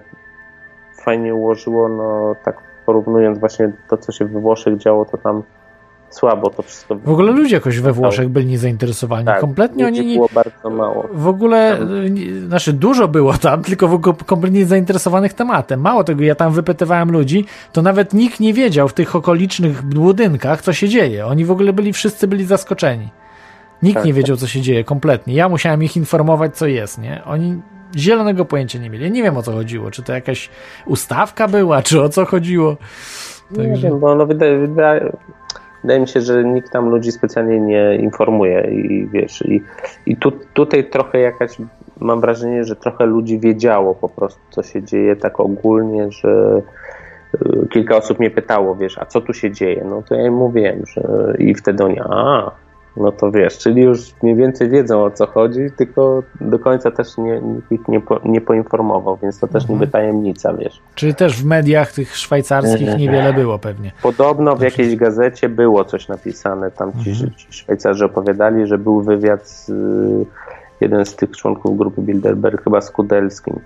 fajnie 0.93 1.35
ułożyło, 1.35 1.89
no 1.89 2.35
tak 2.45 2.66
porównując 2.91 3.39
właśnie 3.39 3.71
to, 3.89 3.97
co 3.97 4.11
się 4.11 4.25
we 4.25 4.39
Włoszech 4.39 4.77
działo, 4.77 5.05
to 5.05 5.17
tam 5.17 5.43
słabo 6.09 6.49
to 6.49 6.61
wszystko 6.63 6.95
W 6.95 7.09
ogóle 7.09 7.31
ludzie 7.31 7.55
jakoś 7.55 7.79
we 7.79 7.93
Włoszech 7.93 8.29
byli 8.29 8.45
niezainteresowani. 8.45 9.25
tak, 9.25 9.39
Kompletnie 9.41 9.85
oni 9.87 10.05
nie, 10.05 10.15
było 10.15 10.29
bardzo 10.33 10.69
mało. 10.69 11.07
W 11.13 11.27
ogóle, 11.27 11.79
y, 12.05 12.09
nie- 12.09 12.39
znaczy 12.39 12.73
dużo 12.73 13.07
było 13.07 13.33
tam, 13.33 13.63
tylko 13.69 13.87
w 13.87 13.93
ogóle 13.93 14.15
kompletnie 14.25 14.65
zainteresowanych 14.65 15.33
tematem. 15.33 15.81
Mało 15.81 16.03
tego, 16.03 16.23
ja 16.23 16.35
tam 16.35 16.51
wypytywałem 16.53 17.11
ludzi, 17.11 17.45
to 17.73 17.81
nawet 17.81 18.13
nikt 18.13 18.39
nie 18.39 18.53
wiedział 18.53 18.87
w 18.87 18.93
tych 18.93 19.15
okolicznych 19.15 19.81
budynkach, 19.83 20.61
co 20.61 20.73
się 20.73 20.89
dzieje. 20.89 21.25
Oni 21.25 21.45
w 21.45 21.51
ogóle 21.51 21.73
byli, 21.73 21.93
wszyscy 21.93 22.27
byli 22.27 22.45
zaskoczeni. 22.45 23.09
Nikt 23.83 23.95
Tak, 23.95 24.05
nie 24.05 24.11
tak. 24.11 24.17
wiedział, 24.17 24.37
co 24.37 24.47
się 24.47 24.61
dzieje, 24.61 24.83
kompletnie. 24.83 25.33
Ja 25.33 25.49
musiałem 25.49 25.83
ich 25.83 25.97
informować, 25.97 26.57
co 26.57 26.67
jest, 26.67 27.01
nie? 27.01 27.21
Oni 27.25 27.61
zielonego 27.97 28.45
pojęcia 28.45 28.79
nie 28.79 28.89
mieli. 28.89 29.03
Ja 29.03 29.09
nie 29.09 29.23
wiem, 29.23 29.37
o 29.37 29.43
co 29.43 29.51
chodziło. 29.51 29.91
Czy 29.91 30.03
to 30.03 30.13
jakaś 30.13 30.49
ustawka 30.85 31.47
była, 31.47 31.81
czy 31.81 32.01
o 32.01 32.09
co 32.09 32.25
chodziło. 32.25 32.75
Nie 33.51 33.57
Także- 33.67 33.87
wiem, 33.87 33.99
bo 33.99 34.15
no 34.15 34.25
wydaje, 34.25 34.57
wydaje, 34.57 35.11
wydaje 35.83 35.99
mi 35.99 36.07
się, 36.07 36.21
że 36.21 36.43
nikt 36.43 36.71
tam 36.71 36.89
ludzi 36.89 37.11
specjalnie 37.11 37.59
nie 37.59 37.95
informuje 37.95 38.61
i 38.71 39.07
wiesz, 39.07 39.41
i, 39.45 39.61
i 40.05 40.15
tu, 40.17 40.31
tutaj 40.53 40.89
trochę 40.89 41.19
jakaś, 41.19 41.51
mam 41.99 42.21
wrażenie, 42.21 42.63
że 42.63 42.75
trochę 42.75 43.05
ludzi 43.05 43.39
wiedziało 43.39 43.95
po 43.95 44.09
prostu, 44.09 44.39
co 44.49 44.63
się 44.63 44.83
dzieje 44.83 45.15
tak 45.15 45.39
ogólnie, 45.39 46.11
że 46.11 46.61
y, 47.35 47.67
kilka 47.71 47.97
osób 47.97 48.19
mnie 48.19 48.31
pytało, 48.31 48.75
wiesz, 48.75 48.97
a 48.97 49.05
co 49.05 49.21
tu 49.21 49.33
się 49.33 49.51
dzieje? 49.51 49.85
No 49.89 50.01
to 50.09 50.15
ja 50.15 50.25
im 50.27 50.33
mówiłem, 50.33 50.83
że 50.85 51.33
i 51.39 51.55
wtedy 51.55 51.83
oni, 51.83 51.99
a, 51.99 52.51
no 52.97 53.11
to 53.11 53.31
wiesz, 53.31 53.57
czyli 53.57 53.81
już 53.81 53.99
mniej 54.23 54.35
więcej 54.35 54.69
wiedzą 54.69 55.03
o 55.03 55.11
co 55.11 55.27
chodzi, 55.27 55.59
tylko 55.77 56.23
do 56.41 56.59
końca 56.59 56.91
też 56.91 57.17
nie, 57.17 57.41
nikt 57.41 57.71
ich 57.71 57.87
nie, 57.87 58.01
po, 58.01 58.19
nie 58.25 58.41
poinformował, 58.41 59.17
więc 59.23 59.39
to 59.39 59.47
też 59.47 59.63
Mhm. 59.63 59.79
niby 59.79 59.91
tajemnica, 59.91 60.53
wiesz. 60.53 60.81
Czyli 60.95 61.15
też 61.15 61.41
w 61.41 61.45
mediach 61.45 61.91
tych 61.91 62.15
szwajcarskich 62.17 62.97
niewiele 62.97 63.33
było 63.33 63.59
pewnie. 63.59 63.91
Podobno 64.01 64.55
w 64.55 64.61
jakiejś 64.61 64.95
gazecie 64.95 65.49
było 65.49 65.85
coś 65.85 66.07
napisane, 66.07 66.71
tam 66.71 66.91
ci, 67.03 67.09
Mhm. 67.09 67.31
ci 67.31 67.47
Szwajcarzy 67.49 68.05
opowiadali, 68.05 68.67
że 68.67 68.77
był 68.77 69.01
wywiad 69.01 69.49
z 69.49 69.69
y, 69.69 70.25
jeden 70.81 71.05
z 71.05 71.15
tych 71.15 71.31
członków 71.31 71.77
grupy 71.77 72.01
Bilderberg, 72.01 72.63
chyba 72.63 72.81
z 72.81 72.91
Kudelskim. 72.91 73.59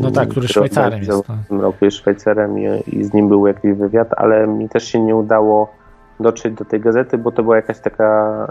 No 0.00 0.10
tak, 0.10 0.28
który 0.28 0.48
Szwajcarem 0.48 0.98
jest, 0.98 1.10
no. 1.10 1.22
W 1.44 1.48
tym 1.48 1.60
roku 1.60 1.84
jest 1.84 1.96
Szwajcarem 1.96 2.58
i, 2.58 2.66
i 2.86 3.04
z 3.04 3.12
nim 3.14 3.28
był 3.28 3.46
jakiś 3.46 3.72
wywiad, 3.72 4.08
ale 4.16 4.46
mi 4.46 4.68
też 4.68 4.84
się 4.84 5.00
nie 5.00 5.16
udało 5.16 5.74
dotrzeć 6.20 6.54
do 6.54 6.64
tej 6.64 6.80
gazety, 6.80 7.18
bo 7.18 7.32
to 7.32 7.42
była 7.42 7.56
jakaś 7.56 7.78
taka 7.80 8.46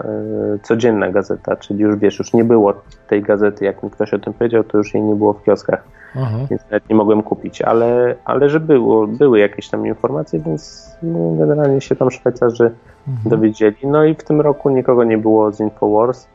y, 0.55 0.59
codzienna 0.59 1.09
gazeta, 1.09 1.55
czyli 1.55 1.80
już 1.80 1.95
wiesz, 1.95 2.20
już 2.20 2.34
nie 2.34 2.43
było 2.43 2.74
tej 3.07 3.22
gazety, 3.22 3.66
jak 3.66 3.84
mi 3.84 3.89
ktoś 3.89 4.14
o 4.14 4.20
tym 4.20 4.34
powiedział, 4.34 4.64
to 4.64 4.78
już 4.78 4.93
jej 4.93 5.03
nie 5.03 5.16
było 5.16 5.34
w 5.34 5.43
kioskach 5.43 5.84
Aha. 6.16 6.38
więc 6.49 6.61
nawet 6.64 6.89
nie 6.89 6.95
mogłem 6.95 7.24
kupić, 7.24 7.61
ale, 7.61 8.16
ale 8.26 8.49
że 8.49 8.59
było, 8.59 9.07
były 9.07 9.39
jakieś 9.39 9.70
tam 9.70 9.88
informacje, 9.88 10.39
więc 10.39 10.91
no, 11.03 11.36
generalnie 11.39 11.82
się 11.82 11.95
tam 11.95 12.11
Szwajcarzy 12.11 12.72
Mhm. 13.07 13.30
dowiedzieli. 13.30 13.78
No 13.84 14.03
i 14.03 14.16
w 14.16 14.24
tym 14.24 14.41
roku 14.41 14.70
nikogo 14.70 15.03
nie 15.03 15.18
było 15.18 15.51
z 15.51 15.59
Infowars. 15.59 16.28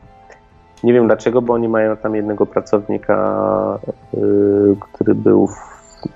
Nie 0.83 0.93
wiem 0.93 1.07
dlaczego, 1.07 1.41
bo 1.41 1.53
oni 1.53 1.67
mają 1.67 1.97
tam 1.97 2.15
jednego 2.15 2.45
pracownika, 2.45 3.79
y, 4.13 4.17
który 4.81 5.15
był 5.15 5.47
w, 5.47 5.55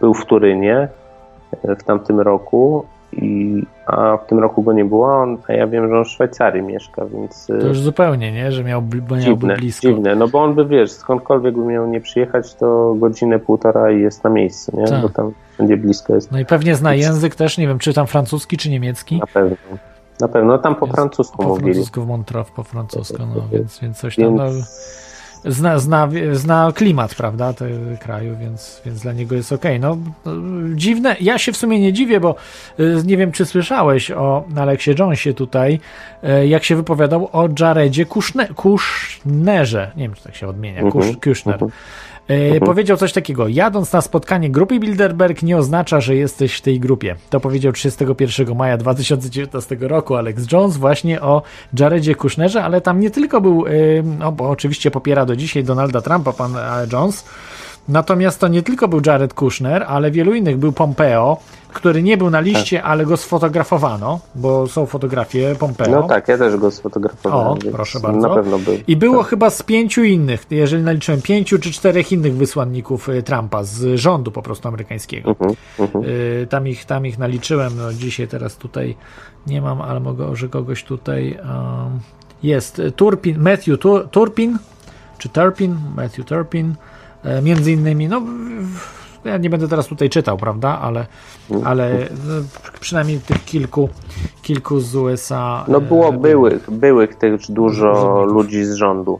był 0.01 0.14
w 0.14 0.26
Turynie 0.26 0.88
y, 1.66 1.76
w 1.76 1.84
tamtym 1.84 2.20
roku, 2.20 2.86
a 3.86 4.18
w 4.18 4.28
tym 4.28 4.39
roku 4.39 4.64
go 4.64 4.74
nie 4.74 4.86
było, 4.86 5.14
a 5.14 5.18
on, 5.24 5.38
a 5.47 5.53
ja 5.53 5.68
wiem, 5.68 5.89
że 5.89 5.97
on 5.97 6.05
w 6.05 6.07
Szwajcarii 6.07 6.61
mieszka, 6.64 7.05
więc... 7.05 7.49
y, 7.49 7.59
To 7.59 7.68
już 7.68 7.80
zupełnie, 7.80 8.32
nie? 8.32 8.51
Że 8.51 8.64
miał, 8.64 8.82
bo 8.82 9.18
Dziwne, 9.18 9.55
blisko. 9.55 9.88
dziwne, 9.88 10.16
no 10.16 10.28
bo 10.28 10.43
on 10.43 10.53
by, 10.53 10.66
wiesz, 10.66 10.91
skądkolwiek 10.91 11.55
by 11.55 11.66
miał 11.66 11.88
nie 11.88 12.01
przyjechać, 12.01 12.53
to 12.55 12.95
godzinę, 12.99 13.39
półtora 13.39 13.91
i 13.91 14.01
jest 14.01 14.24
na 14.24 14.30
miejscu, 14.30 14.78
nie? 14.80 14.86
Tak. 14.88 15.01
Bo 15.01 15.09
tam 15.09 15.32
wszędzie 15.53 15.78
blisko 15.78 16.16
jest, 16.16 16.32
No 16.32 16.39
i 16.39 16.45
pewnie 16.45 16.76
zna 16.76 16.93
język 16.93 17.36
też, 17.36 17.57
nie 17.57 17.68
wiem, 17.68 17.80
czy 17.80 17.93
tam 17.93 18.07
francuski, 18.07 18.57
czy 18.57 18.70
niemiecki. 18.70 19.20
na 19.20 19.28
pewno. 19.28 19.55
Na 20.22 20.28
pewno, 20.28 20.51
no 20.51 20.57
tam 20.57 20.76
po 20.76 20.86
Jest 20.86 20.95
francusku 20.95 21.38
Po 21.38 21.43
mówili. 21.43 21.74
francusku 21.74 22.01
w 22.01 22.07
Montreux, 22.07 22.51
po 22.51 22.64
francusku, 22.64 23.18
no 23.36 23.41
więc, 23.51 23.80
więc 23.80 23.97
coś 23.97 24.16
tam, 24.16 24.26
Więc 24.26 24.38
no, 24.38 24.45
zna, 25.46 25.80
zna, 25.80 26.10
zna 26.32 26.72
klimat, 26.76 27.16
prawda, 27.16 27.54
tego 27.54 27.98
kraju, 28.00 28.38
więc, 28.39 28.82
więc 28.86 29.02
dla 29.02 29.14
niego 29.14 29.36
jest 29.36 29.52
okej. 29.52 29.80
No, 29.80 29.98
no, 30.26 30.32
dziwne, 30.76 31.16
ja 31.22 31.38
się 31.38 31.52
w 31.52 31.58
sumie 31.58 31.80
nie 31.80 31.94
dziwię, 31.94 32.20
bo 32.20 32.36
y, 32.80 33.02
nie 33.06 33.18
wiem, 33.18 33.32
czy 33.32 33.46
słyszałeś 33.46 34.12
o 34.12 34.46
Aleksie 34.56 34.96
Jonesie 35.00 35.34
tutaj, 35.34 35.80
y, 36.41 36.48
jak 36.48 36.64
się 36.64 36.76
wypowiadał 36.76 37.30
o 37.32 37.50
Jaredzie 37.60 38.06
Kushne, 38.06 38.48
Kushnerze, 38.48 39.91
nie 39.96 40.04
wiem, 40.04 40.14
czy 40.14 40.24
tak 40.24 40.36
się 40.36 40.48
odmienia, 40.48 40.82
Mhm, 40.82 40.91
Kusz, 40.91 41.18
Kushner. 41.24 41.60
Mhm. 42.28 42.57
E, 42.57 42.59
Powiedział 42.59 42.97
coś 42.97 43.13
takiego, 43.13 43.47
jadąc 43.47 43.93
na 43.93 44.01
spotkanie 44.01 44.49
grupy 44.49 44.80
Bilderberg 44.80 45.43
nie 45.43 45.57
oznacza, 45.57 46.01
że 46.01 46.15
jesteś 46.15 46.55
w 46.55 46.61
tej 46.61 46.80
grupie. 46.80 47.15
To 47.30 47.39
powiedział 47.39 47.74
31 47.74 48.55
maja 48.55 48.78
2019 48.78 49.78
roku 49.80 50.15
Alex 50.15 50.51
Jones 50.51 50.78
właśnie 50.78 51.21
o 51.21 51.41
Jaredzie 51.80 52.15
Kushnerze, 52.15 52.63
ale 52.63 52.82
tam 52.82 52.99
nie 52.99 53.11
tylko 53.11 53.41
był, 53.41 53.65
e, 53.67 53.71
no 54.03 54.32
bo 54.32 54.49
oczywiście 54.49 54.91
popiera 54.91 55.26
do 55.26 55.36
dzisiaj 55.36 55.63
Donalda 55.63 56.01
Trumpa 56.01 56.34
pan 56.34 56.55
e, 56.55 56.88
Jones, 56.93 57.26
natomiast 57.88 58.39
to 58.39 58.47
nie 58.47 58.61
tylko 58.63 58.88
był 58.88 59.01
Jared 59.05 59.34
Kushner, 59.34 59.84
ale 59.88 60.11
wielu 60.11 60.34
innych. 60.34 60.57
Był 60.57 60.71
Pompeo, 60.71 61.38
który 61.73 62.03
nie 62.03 62.17
był 62.17 62.29
na 62.29 62.39
liście, 62.39 62.84
ale 62.84 63.05
go 63.05 63.17
sfotografowano, 63.17 64.19
bo 64.36 64.67
są 64.67 64.86
fotografie 64.86 65.55
Pompeo. 65.59 65.89
No 65.91 66.03
tak, 66.07 66.27
ja 66.27 66.38
też 66.38 66.57
go 66.57 66.71
sfotografowałem. 66.71 67.47
O, 67.47 67.71
proszę 67.71 67.99
bardzo. 67.99 68.27
Na 68.27 68.36
pewno 68.36 68.59
był. 68.59 68.73
I 68.88 68.95
było 68.95 69.17
Tak. 69.17 69.27
chyba 69.27 69.49
z 69.49 69.63
pięciu 69.63 70.03
innych, 70.03 70.45
jeżeli 70.49 70.84
naliczyłem, 70.84 71.21
pięciu 71.21 71.59
czy 71.59 71.71
czterech 71.71 72.11
innych 72.11 72.36
wysłanników 72.36 73.09
y, 73.09 73.23
Trumpa 73.23 73.63
z 73.63 73.99
rządu 73.99 74.31
po 74.31 74.41
prostu 74.41 74.67
amerykańskiego. 74.67 75.29
Mhm, 75.29 75.55
mhm. 75.79 76.05
Y, 76.05 76.47
Tam 76.49 76.67
ich, 76.67 76.86
tam 76.86 77.05
ich 77.05 77.19
naliczyłem, 77.19 77.73
no 77.77 77.93
dzisiaj 77.93 78.27
teraz 78.27 78.55
tutaj 78.55 78.95
nie 79.47 79.61
mam, 79.61 79.81
ale 79.81 79.99
mogę, 79.99 80.36
że 80.36 80.49
kogoś 80.49 80.84
tutaj 80.84 81.38
um, 81.41 81.99
jest. 82.43 82.81
Turpin, 82.95 83.39
Matthew 83.39 83.79
Tur, 83.79 84.09
Turpin, 84.09 84.57
czy 85.17 85.29
Turpin, 85.29 85.75
Matthew 85.95 86.25
Turpin, 86.25 86.75
między 87.43 87.71
innymi, 87.71 88.07
no 88.07 88.21
ja 89.26 89.38
nie 89.38 89.49
będę 89.49 89.67
teraz 89.67 89.88
tutaj 89.88 90.09
czytał, 90.09 90.38
prawda, 90.38 90.80
ale, 90.82 91.05
ale 91.65 92.07
no, 92.28 92.34
przynajmniej 92.80 93.19
tych 93.19 93.45
kilku, 93.45 93.89
kilku 94.41 94.80
z 94.80 94.95
USA. 94.95 95.65
No 95.67 95.82
było 95.82 96.09
e, 96.09 96.17
byłych, 96.17 96.71
byłych 96.71 97.15
też 97.15 97.51
dużo 97.51 97.91
urzędników. 97.91 98.34
ludzi 98.34 98.65
z 98.65 98.74
rządu. 98.74 99.19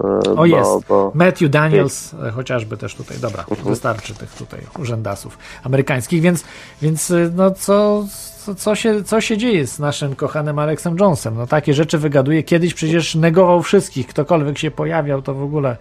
E, 0.00 0.36
O 0.36 0.46
jest, 0.46 0.70
Bo, 0.88 1.12
Matthew 1.14 1.50
Daniels, 1.50 2.14
e, 2.14 2.30
chociażby 2.30 2.76
też 2.76 2.94
tutaj, 2.94 3.18
dobra, 3.18 3.44
Mhm. 3.50 3.68
wystarczy 3.68 4.14
tych 4.14 4.30
tutaj 4.30 4.60
urzędasów 4.78 5.38
amerykańskich, 5.64 6.22
więc, 6.22 6.44
więc 6.82 7.12
no 7.34 7.50
co, 7.50 8.04
co, 8.44 8.54
co, 8.54 8.74
się, 8.74 9.04
co 9.04 9.20
się 9.20 9.36
dzieje 9.36 9.66
z 9.66 9.78
naszym 9.78 10.14
kochanym 10.14 10.58
Alexem 10.58 10.96
Jonesem? 11.00 11.34
No 11.36 11.46
takie 11.46 11.74
rzeczy 11.74 11.98
wygaduje, 11.98 12.42
kiedyś 12.42 12.74
przecież 12.74 13.14
negował 13.14 13.62
wszystkich, 13.62 14.06
ktokolwiek 14.06 14.58
się 14.58 14.70
pojawiał, 14.70 15.22
to 15.22 15.34
w 15.34 15.42
ogóle 15.42 15.76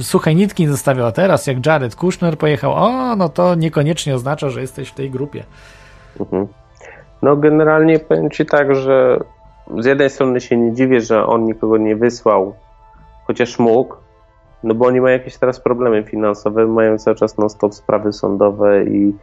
suchej 0.00 0.36
nitki 0.36 0.66
zostawiał, 0.66 1.06
a 1.06 1.12
teraz 1.12 1.46
jak 1.46 1.66
Jared 1.66 1.96
Kushner 1.96 2.38
pojechał, 2.38 2.72
o, 2.72 3.16
no 3.16 3.28
to 3.28 3.54
niekoniecznie 3.54 4.14
oznacza, 4.14 4.50
że 4.50 4.60
jesteś 4.60 4.88
w 4.88 4.94
tej 4.94 5.10
grupie. 5.10 5.44
Mhm. 6.20 6.46
No 7.22 7.36
generalnie 7.36 7.98
powiem 7.98 8.30
Ci 8.30 8.46
tak, 8.46 8.74
że 8.74 9.18
z 9.78 9.86
jednej 9.86 10.10
strony 10.10 10.40
się 10.40 10.56
nie 10.56 10.72
dziwię, 10.72 11.00
że 11.00 11.26
on 11.26 11.44
nikogo 11.44 11.78
nie 11.78 11.96
wysłał, 11.96 12.54
chociaż 13.26 13.58
mógł, 13.58 13.94
no 14.64 14.74
bo 14.74 14.86
oni 14.86 15.00
mają 15.00 15.18
jakieś 15.18 15.36
teraz 15.36 15.60
problemy 15.60 16.04
finansowe, 16.04 16.66
mają 16.66 16.98
cały 16.98 17.16
czas 17.16 17.38
non-stop 17.38 17.74
sprawy 17.74 18.12
sądowe 18.12 18.84
i, 18.84 19.14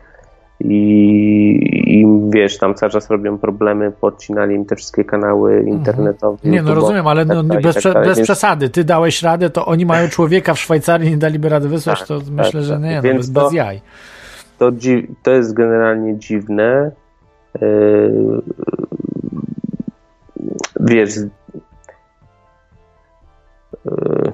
i, 0.60 2.06
wiesz, 2.30 2.58
tam 2.58 2.76
cały 2.76 2.92
czas 2.92 3.10
robią 3.10 3.38
problemy, 3.38 3.92
podcinali 3.92 4.56
im 4.56 4.66
te 4.66 4.76
wszystkie 4.76 5.04
kanały 5.04 5.64
internetowe. 5.68 6.34
Mhm. 6.34 6.54
Nie, 6.54 6.62
no 6.62 6.76
rozumiem, 6.76 7.08
ale 7.08 7.26
no, 7.26 7.44
tak 7.44 7.62
bez, 7.62 7.84
tak 7.84 7.94
bez 7.94 8.18
więc- 8.18 8.28
przesady. 8.28 8.70
Ty 8.70 8.84
dałeś 8.84 9.24
radę, 9.24 9.50
to 9.50 9.66
oni 9.66 9.86
mają 9.86 10.08
człowieka 10.18 10.54
w 10.54 10.60
Szwajcarii, 10.60 11.10
nie 11.12 11.18
daliby 11.18 11.50
rady 11.50 11.70
wysłać, 11.70 12.00
Tak, 12.00 12.08
to 12.08 12.20
tak, 12.20 12.30
myślę, 12.30 12.62
że 12.64 12.74
tak. 12.74 12.84
nie, 12.84 12.96
no, 12.96 13.02
bez, 13.02 13.34
to- 13.34 13.44
bez 13.44 13.54
jaj. 13.54 13.82
to, 14.58 14.72
to 15.24 15.32
jest 15.32 15.54
generalnie 15.54 16.18
dziwne. 16.18 16.92
Yy, 17.62 18.42
wiesz, 20.80 21.16
yy, 23.86 24.32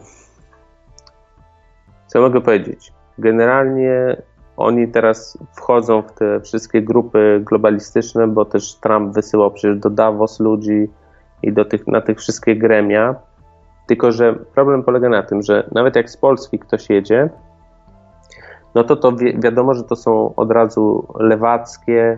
co 2.07 2.21
mogę 2.21 2.41
powiedzieć? 2.41 2.93
Generalnie 3.17 4.15
oni 4.57 4.87
teraz 4.87 5.37
wchodzą 5.53 6.01
w 6.01 6.11
te 6.11 6.41
wszystkie 6.41 6.81
grupy 6.81 7.41
globalistyczne, 7.45 8.27
bo 8.27 8.45
też 8.45 8.75
Trump 8.75 9.13
wysyłał 9.13 9.51
przecież 9.51 9.79
do 9.79 9.89
Davos 9.89 10.39
ludzi 10.39 10.87
i 11.43 11.53
do 11.53 11.65
tych, 11.65 11.87
na 11.87 12.01
tych 12.01 12.19
wszystkie 12.19 12.55
gremia. 12.55 13.15
Tylko, 13.87 14.11
że 14.11 14.33
problem 14.33 14.83
polega 14.83 15.09
na 15.09 15.23
tym, 15.23 15.41
że 15.41 15.69
nawet 15.71 15.95
jak 15.95 16.09
z 16.09 16.17
Polski 16.17 16.59
ktoś 16.59 16.89
jedzie, 16.89 17.29
no 18.75 18.83
to 18.83 18.95
to 18.95 19.11
wi- 19.11 19.39
wiadomo, 19.39 19.73
że 19.73 19.83
to 19.83 19.95
są 19.95 20.35
od 20.35 20.51
razu 20.51 21.07
lewackie 21.19 22.17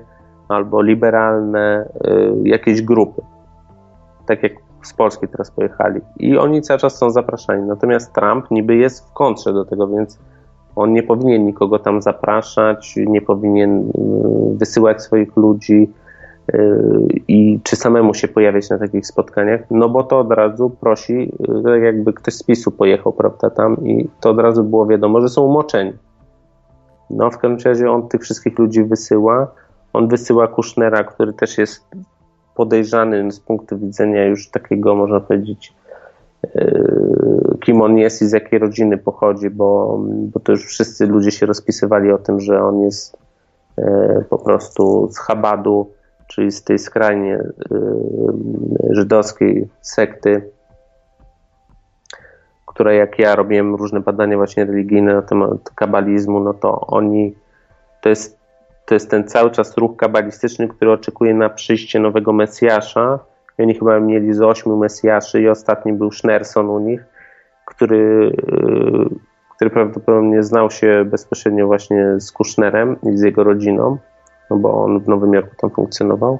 albo 0.49 0.81
liberalne 0.81 1.89
y, 2.07 2.33
jakieś 2.43 2.81
grupy. 2.81 3.21
Tak 4.25 4.43
jak 4.43 4.53
z 4.83 4.93
Polski 4.93 5.27
teraz 5.27 5.51
pojechali. 5.51 6.01
I 6.17 6.37
oni 6.37 6.61
cały 6.61 6.79
czas 6.79 6.97
są 6.97 7.09
zapraszani. 7.09 7.67
Natomiast 7.67 8.13
Trump 8.13 8.51
niby 8.51 8.75
jest 8.75 9.09
w 9.09 9.13
kontrze 9.13 9.53
do 9.53 9.65
tego, 9.65 9.87
więc 9.87 10.19
on 10.77 10.93
nie 10.93 11.03
powinien 11.03 11.45
nikogo 11.45 11.79
tam 11.79 12.01
zapraszać, 12.01 12.95
nie 12.97 13.21
powinien 13.21 13.79
y, 13.79 14.57
wysyłać 14.57 15.01
swoich 15.01 15.37
ludzi 15.37 15.89
y, 16.53 17.07
i 17.27 17.59
czy 17.63 17.75
samemu 17.75 18.13
się 18.13 18.27
pojawiać 18.27 18.69
na 18.69 18.77
takich 18.77 19.07
spotkaniach, 19.07 19.61
no 19.71 19.89
bo 19.89 20.03
to 20.03 20.19
od 20.19 20.31
razu 20.31 20.69
prosi, 20.69 21.31
tak 21.63 21.81
jakby 21.81 22.13
ktoś 22.13 22.33
z 22.33 22.43
PiSu 22.43 22.71
pojechał, 22.71 23.13
prawda, 23.13 23.49
tam 23.49 23.87
i 23.87 24.07
to 24.21 24.29
od 24.29 24.39
razu 24.39 24.63
było 24.63 24.85
wiadomo, 24.87 25.21
że 25.21 25.29
są 25.29 25.41
umoczeni. 25.41 25.93
No, 27.09 27.31
w 27.31 27.37
każdym 27.37 27.57
razie 27.65 27.91
on 27.91 28.07
tych 28.07 28.21
wszystkich 28.21 28.59
ludzi 28.59 28.83
wysyła. 28.83 29.51
On 29.93 30.07
wysyła 30.07 30.47
Kushnera, 30.47 31.03
który 31.03 31.33
też 31.33 31.57
jest 31.57 31.83
podejrzany 32.55 33.31
z 33.31 33.39
punktu 33.39 33.77
widzenia 33.79 34.25
już 34.25 34.49
takiego, 34.49 34.95
można 34.95 35.19
powiedzieć, 35.19 35.73
kim 37.67 37.81
on 37.81 37.97
jest 37.97 38.21
i 38.21 38.25
z 38.25 38.31
jakiej 38.31 38.59
rodziny 38.59 38.97
pochodzi, 38.97 39.49
bo, 39.49 39.99
bo 40.07 40.39
to 40.39 40.51
już 40.51 40.65
wszyscy 40.65 41.05
ludzie 41.05 41.31
się 41.31 41.45
rozpisywali 41.45 42.11
o 42.11 42.17
tym, 42.17 42.39
że 42.39 42.63
on 42.63 42.81
jest 42.81 43.17
yy, 43.77 44.25
po 44.29 44.37
prostu 44.37 45.09
z 45.11 45.17
Chabadu, 45.17 45.91
czyli 46.27 46.51
z 46.51 46.63
tej 46.63 46.79
skrajnie 46.79 47.43
yy, 47.71 48.95
żydowskiej 48.95 49.67
sekty, 49.81 50.49
które 52.65 52.95
jak 52.95 53.19
ja 53.19 53.35
robiłem 53.35 53.75
różne 53.75 53.99
badania 53.99 54.37
właśnie 54.37 54.65
religijne 54.65 55.13
na 55.13 55.21
temat 55.21 55.69
kabalizmu, 55.75 56.39
no 56.39 56.53
to 56.53 56.81
oni, 56.81 57.35
to 58.01 58.09
jest, 58.09 58.37
to 58.85 58.93
jest 58.93 59.09
ten 59.09 59.27
cały 59.27 59.51
czas 59.51 59.77
ruch 59.77 59.97
kabalistyczny, 59.97 60.67
który 60.67 60.91
oczekuje 60.91 61.33
na 61.33 61.49
przyjście 61.49 61.99
nowego 61.99 62.33
Mesjasza. 62.33 63.19
Oni 63.59 63.73
chyba 63.73 63.99
mieli 63.99 64.33
z 64.33 64.41
ośmiu 64.41 64.77
Mesjaszy 64.77 65.41
i 65.41 65.49
ostatni 65.49 65.93
był 65.93 66.11
Schnerson 66.11 66.69
u 66.69 66.79
nich, 66.79 67.16
który, 67.67 68.31
yy, 68.47 69.09
który 69.55 69.69
prawdopodobnie 69.69 70.43
znał 70.43 70.71
się 70.71 71.05
bezpośrednio 71.05 71.67
właśnie 71.67 72.19
z 72.19 72.31
Kushnerem 72.31 72.95
i 73.03 73.17
z 73.17 73.21
jego 73.21 73.43
rodziną, 73.43 73.97
no 74.49 74.57
bo 74.57 74.83
on 74.83 74.99
w 74.99 75.07
Nowym 75.07 75.33
Jorku 75.33 75.55
tam 75.57 75.69
funkcjonował. 75.69 76.39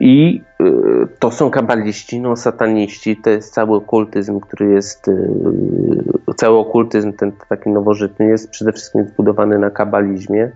I 0.00 0.42
y, 0.60 1.08
to 1.18 1.30
są 1.30 1.50
kabaliści, 1.50 2.20
no 2.20 2.36
sataniści, 2.36 3.16
to 3.16 3.30
jest 3.30 3.54
cały 3.54 3.76
okultyzm, 3.76 4.40
który 4.40 4.66
jest, 4.66 5.08
y, 5.08 6.34
cały 6.36 6.58
okultyzm 6.58 7.12
ten 7.12 7.32
taki 7.48 7.70
nowożytny 7.70 8.26
jest 8.26 8.50
przede 8.50 8.72
wszystkim 8.72 9.04
zbudowany 9.04 9.58
na 9.58 9.70
kabalizmie. 9.70 10.50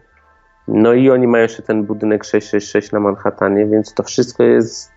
No 0.68 0.92
i 0.92 1.10
oni 1.10 1.26
mają 1.26 1.42
jeszcze 1.42 1.62
ten 1.62 1.84
budynek 1.84 2.24
666 2.24 2.92
na 2.92 3.00
Manhattanie, 3.00 3.66
więc 3.66 3.94
to 3.94 4.02
wszystko 4.02 4.42
jest 4.42 4.92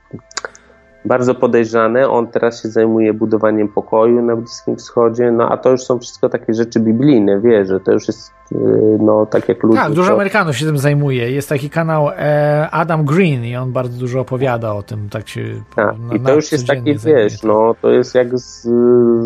bardzo 1.05 1.35
podejrzane. 1.35 2.09
On 2.09 2.27
teraz 2.27 2.61
się 2.63 2.69
zajmuje 2.69 3.13
budowaniem 3.13 3.67
pokoju 3.67 4.21
na 4.21 4.35
Bliskim 4.35 4.75
Wschodzie, 4.75 5.31
no 5.31 5.49
a 5.49 5.57
to 5.57 5.69
już 5.69 5.83
są 5.83 5.99
wszystko 5.99 6.29
takie 6.29 6.53
rzeczy 6.53 6.79
biblijne, 6.79 7.41
wie, 7.41 7.65
że 7.65 7.79
to 7.79 7.91
już 7.91 8.07
jest 8.07 8.31
y, 8.51 8.55
no 8.99 9.25
tak 9.25 9.49
jak 9.49 9.63
ludzie... 9.63 9.77
Tak, 9.79 9.91
dużo 9.91 10.07
to- 10.07 10.13
Amerykanów 10.15 10.57
się 10.57 10.65
tym 10.65 10.77
zajmuje. 10.77 11.31
Jest 11.31 11.49
taki 11.49 11.69
kanał 11.69 12.09
e, 12.09 12.67
Adam 12.71 13.05
Green 13.05 13.45
i 13.45 13.55
on 13.55 13.71
bardzo 13.71 13.99
dużo 13.99 14.19
opowiada 14.19 14.73
o 14.73 14.83
tym. 14.83 15.09
Tak 15.09 15.29
się 15.29 15.41
Tak, 15.75 15.95
na- 15.99 16.15
i 16.15 16.19
to 16.19 16.35
już 16.35 16.51
jest 16.51 16.67
takie, 16.67 16.95
wiesz, 16.95 17.43
no 17.43 17.75
to 17.81 17.89
jest 17.91 18.15
jak 18.15 18.39
z, 18.39 18.61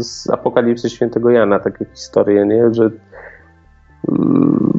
z 0.07 0.29
Apokalipsy 0.29 0.89
Świętego 0.89 1.29
Jana, 1.29 1.59
takie 1.59 1.85
historie, 1.93 2.45
nie, 2.45 2.73
że 2.73 2.89
mm, 4.09 4.73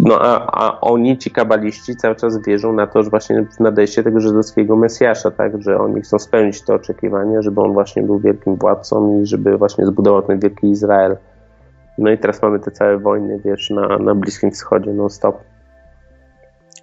no 0.00 0.18
a, 0.20 0.46
a 0.52 0.80
oni, 0.80 1.18
ci 1.18 1.30
kabaliści 1.30 1.96
cały 1.96 2.16
czas 2.16 2.42
wierzą 2.42 2.72
na 2.72 2.86
to, 2.86 3.02
że 3.02 3.10
właśnie 3.10 3.46
w 3.56 3.60
nadejście 3.60 4.02
tego 4.02 4.20
żydowskiego 4.20 4.76
Mesjasza, 4.76 5.30
tak, 5.30 5.62
że 5.62 5.78
oni 5.78 6.00
chcą 6.00 6.18
spełnić 6.18 6.62
to 6.62 6.74
oczekiwanie, 6.74 7.42
żeby 7.42 7.60
on 7.60 7.72
właśnie 7.72 8.02
był 8.02 8.18
wielkim 8.18 8.56
władcą 8.56 9.20
i 9.20 9.26
żeby 9.26 9.56
właśnie 9.56 9.86
zbudował 9.86 10.22
ten 10.22 10.38
wielki 10.38 10.70
Izrael. 10.70 11.16
No 11.98 12.10
i 12.10 12.18
teraz 12.18 12.42
mamy 12.42 12.58
te 12.58 12.70
całe 12.70 12.98
wojny, 12.98 13.40
wiesz, 13.44 13.70
na, 13.70 13.98
na 13.98 14.14
Bliskim 14.14 14.50
Wschodzie 14.50 14.92
non 14.92 15.10
stop. 15.10 15.36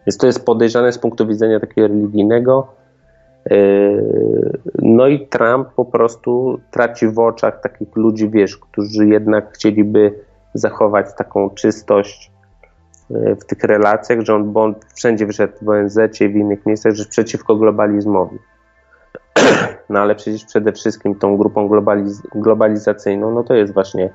Więc 0.07 0.17
to 0.17 0.27
jest 0.27 0.45
podejrzane 0.45 0.91
z 0.91 0.97
punktu 0.97 1.27
widzenia 1.27 1.59
takiego 1.59 1.87
religijnego, 1.87 2.67
Yy, 3.49 4.59
No 4.81 5.07
i 5.07 5.27
Trump 5.27 5.67
po 5.75 5.85
prostu 5.85 6.59
traci 6.71 7.07
w 7.07 7.19
oczach 7.19 7.61
takich 7.61 7.95
ludzi, 7.95 8.29
wiesz, 8.29 8.57
którzy 8.57 9.07
jednak 9.07 9.53
chcieliby 9.53 10.19
zachować 10.53 11.05
taką 11.17 11.49
czystość 11.49 12.31
w 13.09 13.45
tych 13.45 13.63
relacjach, 13.63 14.21
że 14.21 14.35
on, 14.35 14.53
bo 14.53 14.63
on 14.63 14.75
wszędzie 14.95 15.25
wyszedł 15.25 15.53
w 15.61 15.69
ONZ 15.69 15.97
i 16.21 16.29
w 16.29 16.35
innych 16.35 16.65
miejscach, 16.65 16.93
że 16.93 17.05
przeciwko 17.05 17.55
globalizmowi. 17.55 18.39
No 19.89 19.99
ale 19.99 20.15
przecież 20.15 20.45
przede 20.45 20.73
wszystkim 20.73 21.15
tą 21.15 21.37
grupą 21.37 21.67
globaliz 21.67 22.21
globalizacyjną, 22.35 23.31
no 23.31 23.43
to 23.43 23.53
jest 23.53 23.73
właśnie 23.73 24.09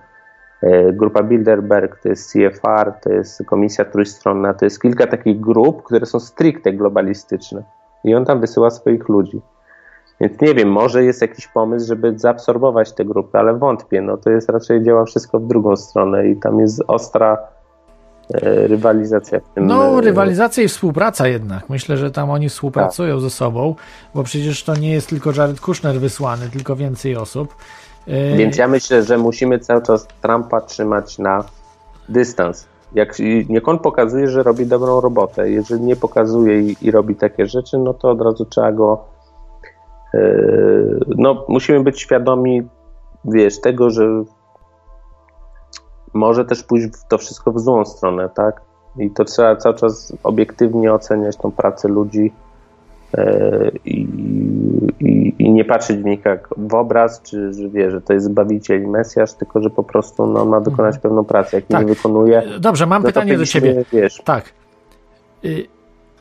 e, 0.63 0.93
grupa 0.93 1.23
Bilderberg, 1.23 2.03
to 2.03 2.09
jest 2.09 2.33
CFR, 2.33 2.93
to 3.03 3.13
jest 3.13 3.45
Komisja 3.47 3.85
Trójstronna, 3.85 4.55
to 4.55 4.65
jest 4.65 4.83
kilka 4.83 5.07
takich 5.07 5.41
grup, 5.41 5.83
które 5.83 6.07
są 6.07 6.21
stricte 6.21 6.73
globalistyczne 6.73 7.63
i 8.05 8.15
on 8.15 8.25
tam 8.25 8.41
wysyła 8.41 8.71
swoich 8.71 9.09
ludzi. 9.09 9.41
Więc 10.21 10.41
nie 10.41 10.55
wiem, 10.55 10.69
może 10.69 11.05
jest 11.05 11.23
jakiś 11.23 11.49
pomysł, 11.49 11.87
żeby 11.87 12.19
zaabsorbować 12.19 12.93
te 12.93 13.05
grupy, 13.05 13.39
ale 13.39 13.55
wątpię. 13.55 14.01
No 14.01 14.17
to 14.17 14.31
jest 14.31 14.49
raczej 14.49 14.83
działa 14.83 15.05
wszystko 15.05 15.39
w 15.39 15.47
drugą 15.47 15.77
stronę 15.77 16.29
i 16.29 16.37
tam 16.37 16.61
jest 16.61 16.83
ostra 16.87 17.39
rywalizacja 18.33 19.41
w 19.41 19.49
tym. 19.55 19.67
No, 19.67 19.99
e, 19.99 20.01
rywalizacja 20.01 20.63
i 20.63 20.69
współpraca 20.69 21.29
jednak. 21.29 21.71
Myślę, 21.71 21.97
że 21.97 22.11
tam 22.11 22.31
oni 22.31 22.49
współpracują 22.49 23.21
ze 23.21 23.31
sobą, 23.31 23.75
bo 24.15 24.23
przecież 24.23 24.65
to 24.65 24.75
nie 24.75 24.93
jest 24.93 25.09
tylko 25.09 25.31
Jared 25.37 25.61
Kushner 25.61 26.01
wysłany, 26.01 26.49
tylko 26.49 26.77
więcej 26.77 27.17
osób. 27.17 27.55
E, 28.07 28.37
Więc 28.37 28.57
ja 28.57 28.69
myślę, 28.69 29.03
że 29.03 29.19
musimy 29.19 29.59
cały 29.59 29.83
czas 29.83 30.07
Trumpa 30.23 30.61
trzymać 30.61 31.19
na 31.19 31.45
dystans. 32.09 32.67
Jak, 32.95 33.19
niech 33.49 33.69
on 33.69 33.79
pokazuje, 33.79 34.29
że 34.29 34.43
robi 34.43 34.67
dobrą 34.67 35.01
robotę. 35.01 35.51
Jeżeli 35.51 35.81
nie 35.81 35.97
pokazuje 35.97 36.61
i, 36.61 36.77
i 36.83 36.91
robi 36.91 37.17
takie 37.17 37.47
rzeczy, 37.47 37.79
no 37.79 37.95
to 37.95 38.11
od 38.11 38.21
razu 38.21 38.45
trzeba 38.45 38.73
go. 38.73 39.05
Yy, 40.15 41.01
no, 41.17 41.45
musimy 41.49 41.81
być 41.81 42.01
świadomi, 42.01 42.63
wiesz, 43.25 43.61
tego, 43.61 43.91
że 43.91 44.25
może 46.13 46.45
też 46.45 46.63
pójść 46.63 46.89
to 47.09 47.19
wszystko 47.19 47.53
w 47.53 47.61
złą 47.61 47.85
stronę, 47.85 48.29
tak? 48.35 48.61
I 48.99 49.11
to 49.11 49.25
trzeba 49.25 49.57
cały 49.57 49.75
czas 49.75 50.13
obiektywnie 50.23 50.93
oceniać 50.93 51.37
tą 51.37 51.51
pracę 51.51 51.89
ludzi 51.89 52.33
yy, 53.17 53.71
i, 53.85 54.09
i, 55.01 55.35
i 55.39 55.53
nie 55.53 55.65
patrzeć 55.65 55.97
w 55.97 56.05
nich 56.05 56.25
jak 56.25 56.49
w 56.57 56.75
obraz, 56.75 57.23
czy 57.23 57.53
że 57.53 57.69
wie, 57.69 57.91
że 57.91 58.01
to 58.01 58.13
jest 58.13 58.27
Zbawiciel 58.27 58.83
i 58.83 58.87
Mesjasz, 58.87 59.33
tylko 59.33 59.63
że 59.63 59.71
po 59.71 59.83
prostu 59.83 60.27
no, 60.27 60.45
ma 60.45 60.61
wykonać 60.61 60.99
pewną 60.99 61.25
pracę. 61.25 61.57
Jak 61.57 61.67
Tak. 61.67 61.81
nie 61.81 61.95
wykonuje, 61.95 62.43
Dobrze, 62.61 62.87
mam 62.87 63.03
no 63.03 63.07
pytanie 63.07 63.39
do 63.39 63.47
ciebie. 63.47 63.85
Wiesz, 63.93 64.23
Tak. 64.25 64.53
Y, 65.45 65.67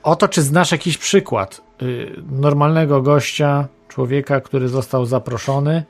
O 0.04 0.16
to, 0.16 0.28
czy 0.28 0.42
znasz 0.42 0.72
jakiś 0.72 0.98
przykład 0.98 1.62
y, 1.82 2.12
normalnego 2.32 3.02
gościa, 3.02 3.68
człowieka, 3.88 4.42
który 4.42 4.68
został 4.68 5.06
zaproszony 5.06 5.84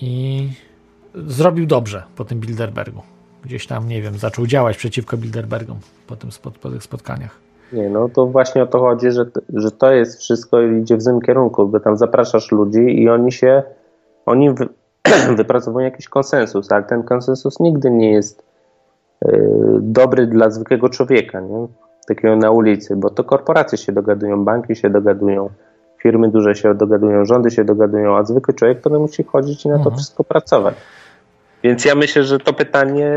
i 0.00 0.48
zrobił 1.14 1.66
dobrze 1.66 2.02
po 2.16 2.24
tym 2.24 2.40
Bilderbergu. 2.40 3.00
Gdzieś 3.44 3.66
tam, 3.66 3.88
nie 3.88 4.02
wiem, 4.02 4.18
zaczął 4.18 4.46
działać 4.46 4.76
przeciwko 4.76 5.16
Bilderbergom 5.16 5.76
po, 6.06 6.16
tym, 6.16 6.30
spot- 6.30 6.58
po 6.62 6.70
tych 6.70 6.82
spotkaniach. 6.82 7.36
Nie, 7.72 7.88
no 7.90 8.08
to 8.08 8.26
właśnie 8.26 8.62
o 8.62 8.66
to 8.66 8.78
chodzi, 8.80 9.10
że, 9.10 9.26
że 9.54 9.70
to 9.70 9.92
jest 9.92 10.20
wszystko 10.20 10.62
i 10.62 10.80
idzie 10.80 10.96
w 10.96 11.02
złym 11.02 11.20
kierunku, 11.20 11.68
bo 11.68 11.80
tam 11.80 11.96
zapraszasz 11.96 12.52
ludzi 12.52 13.02
i 13.02 13.08
oni 13.08 13.32
się, 13.32 13.62
oni 14.26 14.50
wy, 14.54 14.68
wypracowują 15.36 15.84
jakiś 15.84 16.08
konsensus, 16.08 16.72
ale 16.72 16.82
ten 16.82 17.02
konsensus 17.02 17.60
nigdy 17.60 17.90
nie 17.90 18.12
jest 18.12 18.42
y, 19.24 19.38
dobry 19.80 20.26
dla 20.26 20.50
zwykłego 20.50 20.88
człowieka, 20.88 21.40
nie? 21.40 21.66
takiego 22.08 22.36
na 22.36 22.50
ulicy, 22.50 22.96
bo 22.96 23.10
to 23.10 23.24
korporacje 23.24 23.78
się 23.78 23.92
dogadują, 23.92 24.44
banki 24.44 24.76
się 24.76 24.90
dogadują, 24.90 25.48
firmy 26.02 26.28
duże 26.28 26.54
się 26.54 26.74
dogadują, 26.74 27.24
rządy 27.24 27.50
się 27.50 27.64
dogadują, 27.64 28.16
a 28.16 28.24
zwykły 28.24 28.54
człowiek 28.54 28.80
potem 28.80 29.00
musi 29.00 29.24
chodzić 29.24 29.64
i 29.64 29.68
na 29.68 29.74
to 29.74 29.80
Mhm. 29.80 29.96
wszystko 29.96 30.24
pracować. 30.24 30.74
Więc 31.62 31.84
ja 31.84 31.94
myślę, 31.94 32.24
że 32.24 32.38
to 32.38 32.52
pytanie, 32.52 33.12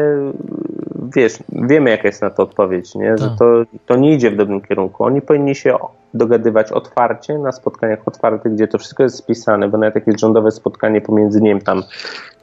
wiesz, 1.16 1.34
wiemy 1.50 1.90
jaka 1.90 2.08
jest 2.08 2.22
na 2.22 2.30
to 2.30 2.44
odpowiedź, 2.44 2.96
nie? 2.96 3.18
że 3.18 3.30
Tak. 3.30 3.38
to, 3.40 3.64
to 3.86 3.96
nie 3.96 4.14
idzie 4.14 4.32
w 4.32 4.36
dobrym 4.36 4.62
kierunku. 4.62 5.04
Oni 5.04 5.22
powinni 5.22 5.56
się 5.56 5.78
dogadywać 6.14 6.72
otwarcie, 6.72 7.38
na 7.38 7.52
spotkaniach 7.52 8.08
otwartych, 8.08 8.54
gdzie 8.54 8.68
to 8.68 8.78
wszystko 8.78 9.04
jest 9.04 9.16
spisane, 9.16 9.68
bo 9.70 9.78
nawet 9.78 9.96
jak 9.96 10.08
jest 10.08 10.20
rządowe 10.20 10.52
spotkanie 10.52 11.02
pomiędzy, 11.02 11.42
nie 11.42 11.50
wiem, 11.50 11.62
tam 11.62 11.84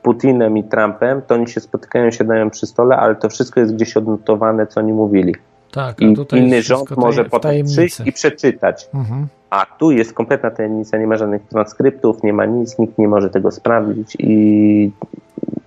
Putinem 0.02 0.58
i 0.58 0.64
Trumpem, 0.64 1.22
to 1.22 1.34
oni 1.34 1.48
się 1.48 1.60
spotykają, 1.60 2.10
siadają 2.10 2.50
przy 2.50 2.66
stole, 2.66 2.96
ale 2.96 3.14
to 3.14 3.28
wszystko 3.28 3.60
jest 3.60 3.74
gdzieś 3.74 3.96
odnotowane, 3.96 4.66
co 4.66 4.80
oni 4.80 4.92
mówili. 4.92 5.34
Tak, 5.70 6.00
I 6.00 6.12
a 6.12 6.14
tutaj 6.14 6.40
inny 6.40 6.62
rząd 6.62 6.96
może 6.96 7.24
potem 7.24 7.66
przyjść 7.66 8.00
i 8.00 8.12
przeczytać. 8.12 8.88
Mhm. 8.94 9.26
A 9.50 9.66
tu 9.78 9.90
jest 9.90 10.12
kompletna 10.12 10.50
tajemnica, 10.50 10.98
nie 10.98 11.06
ma 11.06 11.16
żadnych 11.16 11.42
transkryptów, 11.42 12.22
nie 12.22 12.32
ma 12.32 12.44
nic, 12.44 12.78
nikt 12.78 12.98
nie 12.98 13.08
może 13.08 13.30
tego 13.30 13.50
sprawdzić 13.50 14.16
i, 14.18 14.90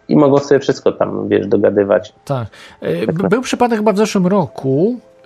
i 0.08 0.16
mogą 0.16 0.38
sobie 0.38 0.60
wszystko 0.60 0.92
tam, 0.92 1.28
wiesz, 1.30 1.48
dogadywać. 1.48 2.14
Tak. 2.26 2.48
Y, 2.84 3.08
b- 3.14 3.30
Był 3.30 3.42
przypadek 3.42 3.80
chyba 3.80 3.94
w 3.94 3.98
zeszłym 3.98 4.28
roku, 4.28 5.00
y, 5.22 5.24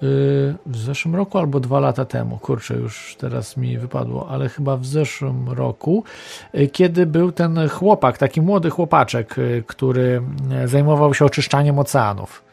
w 0.65 0.77
zeszłym 0.77 1.15
roku 1.15 1.37
albo 1.37 1.59
dwa 1.59 1.79
lata 1.79 2.05
temu, 2.05 2.37
kurczę, 2.37 2.73
już 2.75 3.15
teraz 3.19 3.57
mi 3.57 3.77
wypadło, 3.77 4.27
ale 4.29 4.49
chyba 4.49 4.77
w 4.77 4.85
zeszłym 4.85 5.49
roku, 5.49 6.03
y, 6.55 6.67
kiedy 6.67 7.05
był 7.05 7.31
ten 7.31 7.69
chłopak, 7.69 8.17
taki 8.17 8.41
młody 8.41 8.69
chłopaczek, 8.69 9.37
y, 9.37 9.63
który 9.67 10.21
zajmował 10.65 11.13
się 11.13 11.25
oczyszczaniem 11.25 11.79
oceanów. 11.79 12.44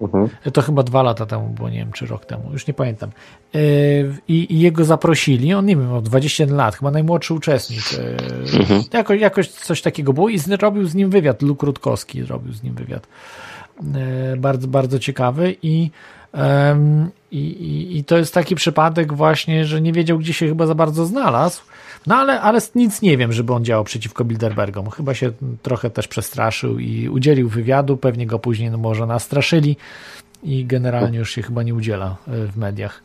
Mhm. 0.00 0.28
To 0.52 0.62
chyba 0.62 0.82
dwa 0.82 1.02
lata 1.02 1.26
temu 1.26 1.48
było, 1.48 1.68
nie 1.68 1.78
wiem, 1.78 1.92
czy 1.92 2.06
rok 2.06 2.24
temu, 2.26 2.52
już 2.52 2.66
nie 2.66 2.74
pamiętam. 2.74 3.10
Yy, 3.54 3.60
I, 4.28 4.54
i 4.54 4.60
jego 4.60 4.84
zaprosili, 4.84 5.54
on 5.54 5.66
nie 5.66 5.76
wiem, 5.76 5.90
miał 5.90 6.02
21 6.02 6.56
lat, 6.56 6.76
chyba 6.76 6.90
najmłodszy 6.90 7.34
uczestnik. 7.34 7.92
Yy, 7.92 8.84
jako, 8.92 9.14
jakoś 9.14 9.48
coś 9.48 9.82
takiego 9.82 10.12
było 10.12 10.28
i 10.28 10.38
zrobił 10.38 10.86
z 10.86 10.94
nim 10.94 11.10
wywiad, 11.10 11.42
Luke 11.42 11.66
Rutkowski 11.66 12.22
zrobił 12.22 12.52
z 12.52 12.62
nim 12.62 12.74
wywiad. 12.74 13.06
Yy, 13.82 14.36
bardzo, 14.36 14.68
bardzo 14.68 14.98
ciekawy 14.98 15.56
i, 15.62 15.90
i, 17.30 17.38
i, 17.38 17.98
i 17.98 18.04
to 18.04 18.18
jest 18.18 18.34
taki 18.34 18.54
przypadek 18.54 19.12
właśnie, 19.12 19.64
że 19.64 19.80
nie 19.80 19.92
wiedział, 19.92 20.18
gdzie 20.18 20.32
się 20.32 20.48
chyba 20.48 20.66
za 20.66 20.74
bardzo 20.74 21.06
znalazł. 21.06 21.62
No 22.06 22.16
ale, 22.16 22.40
ale 22.40 22.58
nic 22.74 23.02
nie 23.02 23.16
wiem, 23.16 23.32
żeby 23.32 23.52
on 23.52 23.64
działał 23.64 23.84
przeciwko 23.84 24.24
Bilderbergom. 24.24 24.90
Chyba 24.90 25.14
się 25.14 25.32
trochę 25.62 25.90
też 25.90 26.08
przestraszył 26.08 26.78
i 26.78 27.08
udzielił 27.08 27.48
wywiadu, 27.48 27.96
pewnie 27.96 28.26
go 28.26 28.38
później 28.38 28.70
no 28.70 28.78
może 28.78 29.06
nastraszyli 29.06 29.76
i 30.42 30.64
generalnie 30.64 31.18
już 31.18 31.30
się 31.30 31.42
chyba 31.42 31.62
nie 31.62 31.74
udziela 31.74 32.16
y, 32.28 32.46
w 32.46 32.56
mediach, 32.56 33.02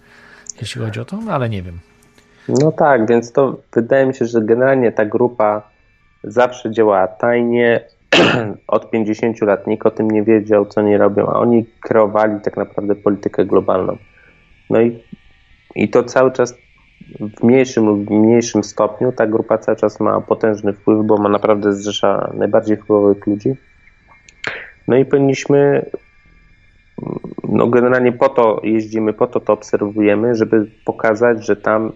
jeśli 0.62 0.82
chodzi 0.82 1.00
o 1.00 1.06
to, 1.06 1.18
no 1.26 1.32
ale 1.32 1.50
nie 1.50 1.62
wiem. 1.62 1.80
No 2.50 2.72
tak, 2.72 3.08
więc 3.08 3.32
to 3.32 3.58
wydaje 3.74 4.06
mi 4.06 4.16
się, 4.16 4.26
że 4.26 4.42
generalnie 4.42 4.92
ta 4.92 5.06
grupa 5.06 5.70
zawsze 6.24 6.72
działała 6.72 7.08
tajnie. 7.08 7.82
Od 8.68 8.92
50 8.92 9.42
lat 9.42 9.68
nikt 9.68 9.86
o 9.86 9.92
tym 9.92 10.12
nie 10.12 10.24
wiedział, 10.24 10.66
co 10.66 10.82
nie 10.82 10.98
robią, 10.98 11.28
a 11.28 11.34
oni 11.34 11.66
kreowali 11.82 12.42
tak 12.42 12.58
naprawdę 12.58 12.96
politykę 12.96 13.46
globalną. 13.46 13.98
No 14.70 14.82
i, 14.82 15.04
i 15.76 15.90
to 15.90 16.04
cały 16.04 16.32
czas 16.32 16.54
w 17.20 17.44
mniejszym 17.44 17.86
lub 17.86 18.10
mniejszym 18.10 18.64
stopniu 18.64 19.12
ta 19.12 19.28
grupa 19.28 19.58
cały 19.58 19.78
czas 19.78 20.00
ma 20.00 20.22
potężny 20.22 20.74
wpływ, 20.74 21.06
bo 21.06 21.18
ma 21.18 21.30
naprawdę 21.30 21.74
zrzesza 21.74 22.32
najbardziej 22.34 22.78
wpływowych 22.78 23.28
ludzi. 23.28 23.56
No 24.88 24.98
i 24.98 25.06
powinniśmy 25.06 25.86
no 27.50 27.68
generalnie 27.68 28.12
po 28.12 28.30
to 28.30 28.62
jeździmy, 28.64 29.14
po 29.14 29.28
to 29.28 29.40
to 29.40 29.54
obserwujemy, 29.54 30.36
żeby 30.36 30.72
pokazać, 30.86 31.46
że 31.46 31.56
tam 31.56 31.92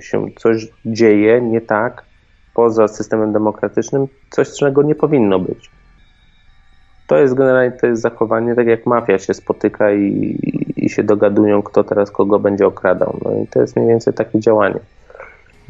się 0.00 0.26
coś 0.36 0.68
dzieje 0.86 1.40
nie 1.40 1.60
tak 1.60 2.04
poza 2.54 2.88
systemem 2.88 3.32
demokratycznym, 3.32 4.06
coś 4.30 4.52
czego 4.52 4.82
nie 4.82 4.94
powinno 4.94 5.38
być. 5.38 5.70
To 7.06 7.18
jest 7.18 7.34
generalnie 7.34 7.72
to 7.72 7.86
jest 7.86 8.02
zachowanie, 8.02 8.54
tak 8.54 8.66
jak 8.66 8.86
mafia 8.86 9.18
się 9.18 9.34
spotyka 9.34 9.92
i, 9.92 10.38
i 10.76 10.88
się 10.88 11.02
dogadują, 11.02 11.62
kto 11.62 11.84
teraz 11.84 12.10
kogo 12.10 12.38
będzie 12.38 12.66
okradał. 12.66 13.18
No 13.24 13.30
i 13.42 13.46
to 13.46 13.60
jest 13.60 13.76
mniej 13.76 13.88
więcej 13.88 14.14
takie 14.14 14.40
działanie. 14.40 14.78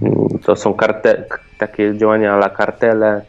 Mm, 0.03 0.29
To 0.45 0.57
są 0.57 0.75
karte, 0.75 1.25
takie 1.59 1.97
działania 1.97 2.35
ala 2.35 2.51
kartele, 2.51 3.23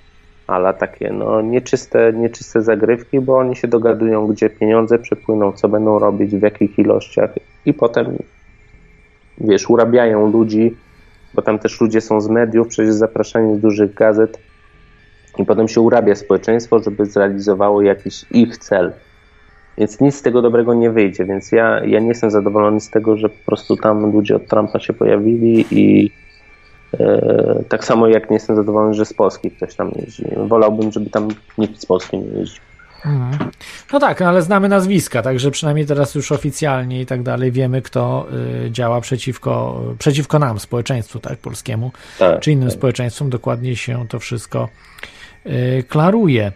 ala 0.48 0.74
takie 0.74 1.12
no, 1.12 1.42
nieczyste, 1.42 2.14
nieczyste 2.14 2.62
zagrywki, 2.62 3.20
bo 3.20 3.38
oni 3.38 3.56
się 3.56 3.68
dogadują, 3.68 4.28
gdzie 4.28 4.50
pieniądze 4.50 5.00
przepłyną, 5.00 5.52
co 5.52 5.70
będą 5.70 6.00
robić, 6.00 6.36
w 6.36 6.42
jakich 6.42 6.80
ilościach 6.80 7.30
i 7.66 7.74
potem 7.74 8.18
wiesz, 9.38 9.70
urabiają 9.70 10.32
ludzi, 10.32 10.78
bo 11.34 11.42
tam 11.42 11.60
też 11.60 11.82
ludzie 11.82 12.02
są 12.02 12.22
z 12.22 12.30
mediów, 12.30 12.68
przecież 12.68 12.94
zapraszani 12.94 13.58
z 13.58 13.60
dużych 13.60 13.94
gazet 13.94 14.40
i 15.38 15.46
potem 15.46 15.68
się 15.68 15.82
urabia 15.82 16.16
społeczeństwo, 16.16 16.80
żeby 16.80 17.06
zrealizowało 17.06 17.82
jakiś 17.82 18.26
ich 18.32 18.58
cel. 18.58 18.94
Więc 19.78 20.00
nic 20.00 20.16
z 20.16 20.22
tego 20.22 20.42
dobrego 20.42 20.74
nie 20.74 20.92
wyjdzie, 20.92 21.26
więc 21.26 21.52
ja, 21.52 21.86
ja 21.86 22.00
nie 22.00 22.08
jestem 22.08 22.32
zadowolony 22.32 22.80
z 22.80 22.90
tego, 22.90 23.18
że 23.18 23.30
po 23.30 23.46
prostu 23.46 23.78
tam 23.78 24.12
ludzie 24.12 24.36
od 24.36 24.48
Trumpa 24.48 24.80
się 24.80 24.94
pojawili 24.94 25.66
i 25.72 26.12
e, 27.00 27.64
tak 27.70 27.86
samo 27.86 28.08
jak 28.08 28.30
nie 28.30 28.36
jestem 28.36 28.56
zadowolony, 28.56 28.94
że 28.94 29.06
z 29.06 29.14
Polski 29.14 29.52
ktoś 29.52 29.76
tam 29.76 29.92
jeździ. 29.96 30.26
Wolałbym, 30.48 30.92
żeby 30.92 31.10
tam 31.10 31.28
nikt 31.58 31.82
z 31.82 31.86
Polski 31.86 32.18
nie 32.18 32.40
jeździł. 32.40 32.62
Mhm. 33.06 33.52
No 33.94 34.00
tak, 34.00 34.20
no 34.20 34.28
ale 34.28 34.42
znamy 34.42 34.70
nazwiska, 34.70 35.22
także 35.22 35.52
przynajmniej 35.52 35.86
teraz 35.86 36.16
już 36.16 36.32
oficjalnie 36.32 37.02
i 37.02 37.06
tak 37.06 37.24
dalej 37.24 37.52
wiemy, 37.52 37.82
kto 37.82 38.28
y, 38.66 38.72
działa 38.72 39.02
przeciwko, 39.02 39.82
przeciwko 40.00 40.40
nam, 40.40 40.60
społeczeństwu 40.60 41.20
tak, 41.20 41.40
polskiemu, 41.40 41.92
Tak, 42.20 42.40
czy 42.40 42.52
innym 42.52 42.72
społeczeństwom. 42.72 43.30
Dokładnie 43.30 43.76
się 43.76 44.06
to 44.08 44.20
wszystko 44.20 44.70
klaruje. 45.88 46.52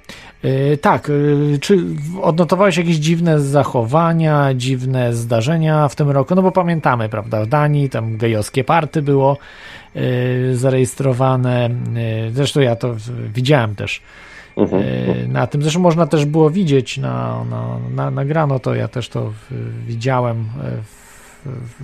Y, 0.46 0.78
tak, 0.82 1.10
y, 1.10 1.58
czy 1.62 1.78
odnotowałeś 2.22 2.78
jakieś 2.78 2.96
dziwne 2.96 3.40
zachowania, 3.40 4.54
dziwne 4.54 5.14
zdarzenia 5.14 5.88
w 5.88 5.96
tym 5.96 6.10
roku? 6.10 6.36
No 6.36 6.42
bo 6.42 6.52
pamiętamy, 6.52 7.10
prawda, 7.10 7.46
w 7.46 7.48
Danii 7.48 7.90
tam 7.90 8.18
gejowskie 8.18 8.64
party 8.64 9.02
było 9.02 9.38
zarejestrowane. 10.54 11.70
Zresztą 12.32 12.60
ja 12.60 12.76
to 12.76 12.96
widziałem 13.34 13.76
też 13.76 14.02
Mhm. 14.58 14.84
E, 14.84 15.28
Na 15.28 15.48
tym 15.48 15.62
zresztą 15.62 15.80
można 15.80 16.08
też 16.08 16.26
było 16.26 16.50
widzieć, 16.50 16.98
na, 16.98 17.44
na, 17.50 17.80
na, 17.96 18.12
nagrano 18.12 18.60
to, 18.60 18.76
ja 18.76 18.88
też 18.88 19.10
to 19.10 19.34
widziałem. 19.88 20.38
e, 20.40 20.72
W, 20.82 21.50
w, 21.50 21.84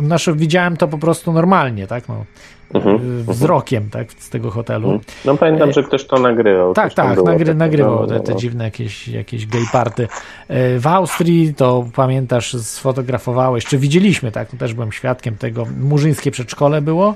w, 0.00 0.06
znaczy, 0.06 0.34
widziałem 0.34 0.76
to 0.76 0.88
po 0.88 0.98
prostu 0.98 1.32
normalnie, 1.32 1.86
tak? 1.86 2.08
No, 2.08 2.24
Mhm. 2.74 3.24
e, 3.28 3.32
wzrokiem, 3.32 3.90
tak? 3.90 4.12
Z 4.12 4.30
tego 4.30 4.50
hotelu. 4.50 5.00
No 5.24 5.36
pamiętam, 5.36 5.72
że 5.72 5.82
ktoś 5.82 6.04
to 6.04 6.18
nagrywał. 6.18 6.74
Tak, 6.74 6.94
tak, 6.94 7.22
nagry, 7.24 7.54
nagrywał 7.54 8.00
no, 8.00 8.06
te, 8.06 8.20
te 8.20 8.32
no. 8.32 8.38
dziwne 8.38 8.64
jakieś, 8.64 9.08
jakieś 9.08 9.46
gay 9.46 9.64
party. 9.72 10.08
E, 10.48 10.78
W 10.78 10.86
Austrii 10.86 11.54
to 11.54 11.86
pamiętasz, 11.94 12.56
sfotografowałeś, 12.56 13.64
czy 13.64 13.78
widzieliśmy, 13.78 14.32
tak, 14.32 14.48
też 14.58 14.74
byłem 14.74 14.92
świadkiem 14.92 15.36
tego, 15.36 15.66
murzyńskie 15.80 16.30
przedszkole 16.30 16.80
było. 16.80 17.14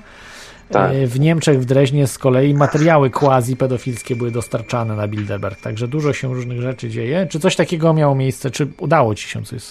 Tak. 0.71 0.93
W 0.93 1.21
Niemczech, 1.21 1.61
w 1.61 1.65
Dreźnie 1.65 2.07
z 2.07 2.19
kolei 2.19 2.55
materiały 2.55 3.11
quasi-pedofilskie 3.11 4.17
były 4.17 4.31
dostarczane 4.31 4.97
na 4.97 5.09
Bilderberg, 5.09 5.61
także 5.61 5.89
dużo 5.89 6.13
się 6.13 6.35
różnych 6.35 6.61
rzeczy 6.61 6.89
dzieje. 6.89 7.27
Czy 7.31 7.41
coś 7.41 7.57
takiego 7.57 7.95
miało 7.95 8.15
miejsce, 8.15 8.51
czy 8.51 8.69
udało 8.79 9.15
ci 9.15 9.29
się 9.29 9.43
coś 9.43 9.63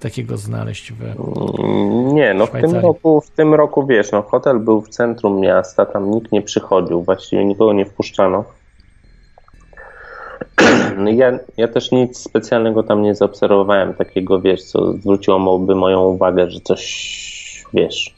takiego 0.00 0.36
znaleźć 0.36 0.92
w... 0.92 1.02
Mm, 1.02 2.14
Nie, 2.14 2.34
no 2.34 2.46
w 2.46 2.50
tym, 2.50 2.58
Szwajcarii. 2.60 2.86
roku, 2.86 3.20
w 3.20 3.30
tym 3.30 3.54
roku 3.54 3.86
wiesz, 3.86 4.12
no 4.12 4.22
hotel 4.22 4.58
był 4.58 4.80
w 4.82 4.88
centrum 4.88 5.40
miasta, 5.40 5.86
tam 5.86 6.10
nikt 6.10 6.32
nie 6.32 6.42
przychodził, 6.42 7.02
właściwie 7.02 7.44
nikogo 7.44 7.72
nie 7.72 7.86
wpuszczano. 7.86 8.44
No 10.96 11.10
ja, 11.10 11.38
ja 11.56 11.68
też 11.68 11.90
nic 11.92 12.18
specjalnego 12.18 12.82
tam 12.82 13.02
nie 13.02 13.14
zaobserwowałem 13.14 13.94
takiego, 13.94 14.40
wiesz, 14.40 14.62
co 14.64 14.92
zwróciłoby 14.92 15.74
moją 15.74 16.04
uwagę, 16.04 16.50
że 16.50 16.60
coś, 16.60 17.64
wiesz, 17.74 18.14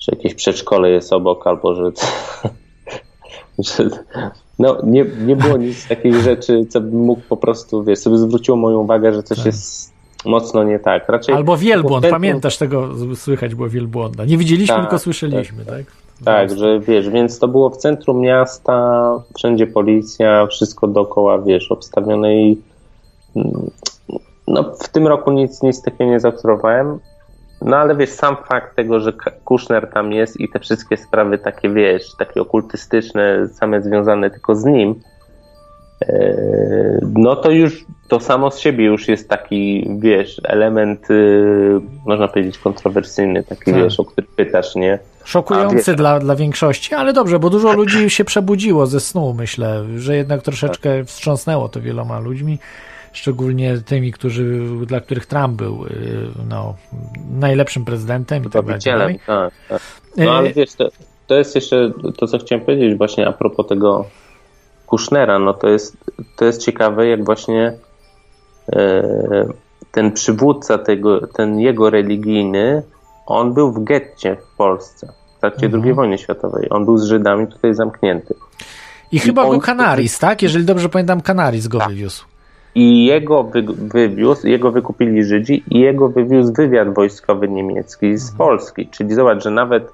że 0.00 0.12
jakieś 0.16 0.34
przedszkole 0.34 0.90
jest 0.90 1.12
obok, 1.12 1.46
albo 1.46 1.74
że, 1.74 1.90
że 3.58 3.88
no 4.58 4.76
nie, 4.84 5.04
nie 5.26 5.36
było 5.36 5.56
nic 5.56 5.88
takich 5.88 6.14
rzeczy, 6.14 6.66
co 6.68 6.80
bym 6.80 7.00
mógł 7.00 7.22
po 7.28 7.36
prostu, 7.36 7.84
wiesz, 7.84 7.98
sobie 7.98 8.18
zwróciło 8.18 8.56
moją 8.56 8.78
uwagę, 8.78 9.12
że 9.14 9.22
coś 9.22 9.44
jest 9.44 9.92
mocno 10.24 10.64
nie 10.64 10.78
tak. 10.78 11.08
Raczej 11.08 11.34
Albo 11.34 11.56
wielbłąd, 11.56 12.04
Centrum- 12.04 12.10
pamiętasz 12.10 12.58
tego, 12.58 12.88
słychać 13.14 13.54
było 13.54 13.68
wielbłąda. 13.68 14.24
Nie 14.24 14.38
widzieliśmy, 14.38 14.74
Tak, 14.74 14.84
tylko 14.84 14.98
słyszeliśmy, 14.98 15.64
tak? 15.64 15.84
Tak, 16.24 16.58
że 16.58 16.80
wiesz, 16.80 17.10
więc 17.10 17.38
to 17.38 17.48
było 17.48 17.70
w 17.70 17.76
centrum 17.76 18.20
miasta, 18.20 19.02
wszędzie 19.36 19.66
policja, 19.66 20.46
wszystko 20.46 20.86
dookoła, 20.86 21.38
wiesz, 21.38 21.72
obstawione 21.72 22.34
i 22.34 22.62
mm, 23.36 23.70
no, 24.48 24.62
w 24.80 24.88
tym 24.88 25.06
roku 25.06 25.32
nic, 25.32 25.62
nic 25.62 25.82
takiego 25.82 26.10
nie 26.10 26.20
zaobserwowałem. 26.20 26.98
No 27.62 27.76
ale 27.76 27.96
wiesz, 27.96 28.10
sam 28.10 28.36
fakt 28.48 28.76
tego, 28.76 29.00
że 29.00 29.12
K- 29.12 29.30
Kushner 29.44 29.90
tam 29.90 30.12
jest 30.12 30.40
i 30.40 30.48
te 30.48 30.58
wszystkie 30.60 30.96
sprawy 30.96 31.38
takie, 31.38 31.70
wiesz, 31.70 32.14
takie 32.18 32.42
okultystyczne, 32.42 33.48
same 33.48 33.82
związane 33.82 34.30
tylko 34.30 34.54
z 34.54 34.64
nim, 34.64 34.94
e, 36.02 36.36
no 37.14 37.36
to 37.36 37.50
już 37.50 37.84
to 38.08 38.20
samo 38.20 38.50
z 38.50 38.58
siebie 38.58 38.84
już 38.84 39.08
jest 39.08 39.28
taki, 39.28 39.90
wiesz, 39.98 40.40
element, 40.44 41.10
y, 41.10 41.80
można 42.06 42.28
powiedzieć, 42.28 42.58
kontrowersyjny, 42.58 43.44
taki, 43.44 43.64
Tak. 43.64 43.74
wiesz, 43.74 44.00
o 44.00 44.04
który 44.04 44.26
pytasz, 44.36 44.74
nie? 44.74 44.98
Szokujący 45.24 45.92
A, 45.92 45.94
dla, 45.94 46.18
dla 46.18 46.36
większości, 46.36 46.94
ale 46.94 47.12
dobrze, 47.12 47.38
bo 47.38 47.50
dużo 47.50 47.72
ludzi 47.72 48.10
się 48.10 48.24
przebudziło 48.24 48.86
ze 48.86 49.00
snu, 49.00 49.34
myślę, 49.34 49.84
że 49.96 50.16
jednak 50.16 50.42
troszeczkę 50.42 51.04
wstrząsnęło 51.04 51.68
to 51.68 51.80
wieloma 51.80 52.20
ludźmi, 52.20 52.58
szczególnie 53.12 53.78
tymi, 53.78 54.12
którzy, 54.12 54.60
dla 54.86 55.00
których 55.00 55.26
Trump 55.26 55.56
był 55.56 55.86
y, 55.86 55.90
no, 56.48 56.74
najlepszym 57.30 57.84
prezydentem 57.84 58.44
i 58.44 58.50
tak 58.50 58.66
dalej. 58.84 59.20
Tak, 59.26 59.52
tak. 59.68 59.82
No 60.16 60.32
ale 60.32 60.48
E, 60.48 60.52
wiesz, 60.52 60.74
to, 60.74 60.88
to 61.26 61.34
jest 61.34 61.54
jeszcze 61.54 61.92
to, 62.16 62.26
co 62.26 62.38
chciałem 62.38 62.64
powiedzieć 62.64 62.98
właśnie 62.98 63.28
a 63.28 63.32
propos 63.32 63.66
tego 63.66 64.04
Kushnera, 64.86 65.38
no 65.38 65.54
to 65.54 65.68
jest, 65.68 65.96
to 66.36 66.44
jest 66.44 66.64
ciekawe, 66.64 67.06
jak 67.06 67.24
właśnie 67.24 67.72
ten 69.92 70.12
przywódca 70.12 70.78
tego, 70.78 71.26
ten 71.26 71.58
jego 71.60 71.90
religijny, 71.90 72.82
on 73.26 73.54
był 73.54 73.72
w 73.72 73.84
getcie 73.84 74.36
w 74.36 74.56
Polsce 74.56 75.08
w 75.36 75.40
trakcie 75.40 75.66
Mhm. 75.66 75.84
II 75.84 75.94
wojny 75.94 76.18
światowej. 76.18 76.66
On 76.70 76.84
był 76.84 76.98
z 76.98 77.04
Żydami 77.04 77.46
tutaj 77.46 77.74
zamknięty. 77.74 78.34
I 79.12 79.18
chyba 79.18 79.42
on- 79.42 79.58
go 79.58 79.66
Canaris, 79.66 80.18
tak? 80.18 80.42
Jeżeli 80.42 80.64
dobrze 80.64 80.88
pamiętam, 80.88 81.20
Canaris 81.20 81.68
go 81.68 81.78
wywiózł. 81.88 82.24
I 82.74 83.04
jego 83.04 83.42
wy, 83.44 83.62
wywiózł, 83.78 84.46
jego 84.46 84.70
wykupili 84.72 85.24
Żydzi 85.24 85.64
i 85.70 85.80
jego 85.80 86.08
wywiózł 86.08 86.52
wywiad 86.52 86.94
wojskowy 86.94 87.48
niemiecki 87.48 88.16
z 88.18 88.30
Polski. 88.32 88.86
Czyli 88.88 89.14
zobacz, 89.14 89.42
że 89.44 89.50
nawet, 89.50 89.92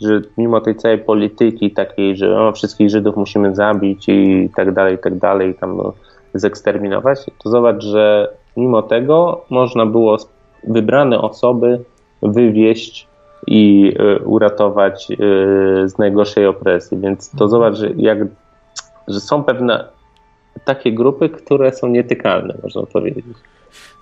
że 0.00 0.20
mimo 0.38 0.60
tej 0.60 0.76
całej 0.76 0.98
polityki 0.98 1.70
takiej, 1.70 2.16
że 2.16 2.40
o, 2.40 2.52
wszystkich 2.52 2.90
Żydów 2.90 3.16
musimy 3.16 3.54
zabić 3.54 4.08
i 4.08 4.50
tak 4.56 4.72
dalej, 4.72 4.94
i 4.94 4.98
tak 4.98 5.18
dalej, 5.18 5.54
tam 5.54 5.76
no, 5.76 5.92
zeksterminować, 6.38 7.18
to 7.44 7.50
zobacz, 7.50 7.84
że 7.84 8.34
mimo 8.56 8.82
tego 8.82 9.44
można 9.50 9.86
było 9.86 10.16
wybrane 10.64 11.20
osoby 11.20 11.80
wywieźć 12.22 13.08
i 13.46 13.92
y, 14.00 14.24
uratować 14.24 15.10
y, 15.10 15.14
z 15.88 15.98
najgorszej 15.98 16.46
opresji. 16.46 16.98
Więc 16.98 17.30
to 17.30 17.48
zobacz, 17.48 17.74
że, 17.76 17.90
jak, 17.96 18.18
że 19.08 19.20
są 19.20 19.44
pewne 19.44 19.84
takie 20.64 20.92
grupy, 20.92 21.28
które 21.28 21.72
są 21.72 21.86
nietykalne, 21.86 22.54
można 22.62 22.82
powiedzieć. 22.82 23.24
No, 23.26 23.36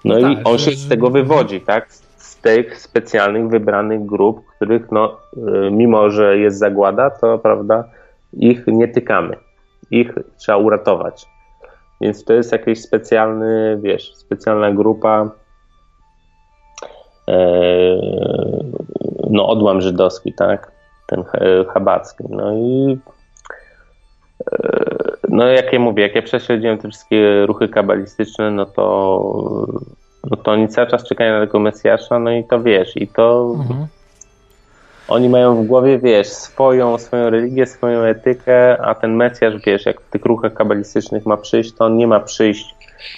No 0.04 0.28
i 0.28 0.36
tak, 0.36 0.48
on 0.48 0.58
się 0.58 0.70
z 0.70 0.88
tego 0.88 1.10
wywodzi, 1.10 1.60
tak? 1.60 1.92
Z 2.16 2.36
tych 2.40 2.78
specjalnych, 2.78 3.48
wybranych 3.48 4.06
grup, 4.06 4.46
których, 4.56 4.92
no, 4.92 5.16
y, 5.36 5.70
mimo 5.70 6.10
że 6.10 6.38
jest 6.38 6.58
zagłada, 6.58 7.10
to 7.10 7.38
prawda, 7.38 7.84
ich 8.32 8.66
nie 8.66 8.88
tykamy. 8.88 9.36
Ich 9.90 10.12
trzeba 10.36 10.58
uratować. 10.58 11.26
Więc 12.04 12.24
to 12.24 12.32
jest 12.32 12.52
jakiś 12.52 12.82
specjalny, 12.82 13.78
wiesz, 13.82 14.14
specjalna 14.14 14.72
grupa, 14.72 15.30
e, 17.28 17.36
no, 19.30 19.48
odłam 19.48 19.80
żydowski, 19.80 20.32
tak? 20.32 20.72
Ten 21.06 21.20
e, 21.20 21.64
chabacki. 21.64 22.24
No 22.28 22.54
i 22.54 22.98
no 25.28 25.46
jak 25.46 25.72
ja 25.72 25.78
mówię, 25.78 26.02
jak 26.02 26.14
ja 26.14 26.22
prześledziłem 26.22 26.78
te 26.78 26.88
wszystkie 26.88 27.46
ruchy 27.46 27.68
kabalistyczne, 27.68 28.50
no 28.50 28.66
to 28.66 29.66
no 30.30 30.36
to 30.36 30.50
oni 30.50 30.68
cały 30.68 30.86
czas 30.86 31.04
czekają 31.04 31.32
na 31.32 31.46
tego 31.46 31.58
Mesjasza, 31.58 32.18
no 32.18 32.30
i 32.30 32.44
to 32.44 32.62
wiesz, 32.62 32.96
i 32.96 33.08
to 33.08 33.54
Mhm. 33.58 33.86
Oni 35.08 35.28
mają 35.28 35.62
w 35.62 35.66
głowie, 35.66 35.98
wiesz, 35.98 36.28
swoją, 36.28 36.98
swoją 36.98 37.30
religię, 37.30 37.66
swoją 37.66 38.00
etykę, 38.02 38.78
a 38.82 38.94
ten 38.94 39.16
Mesjasz, 39.16 39.54
wiesz, 39.66 39.86
jak 39.86 40.00
w 40.00 40.10
tych 40.10 40.24
ruchach 40.24 40.54
kabalistycznych 40.54 41.26
ma 41.26 41.36
przyjść, 41.36 41.72
to 41.74 41.84
on 41.84 41.96
nie 41.96 42.06
ma 42.06 42.20
przyjść, 42.20 42.74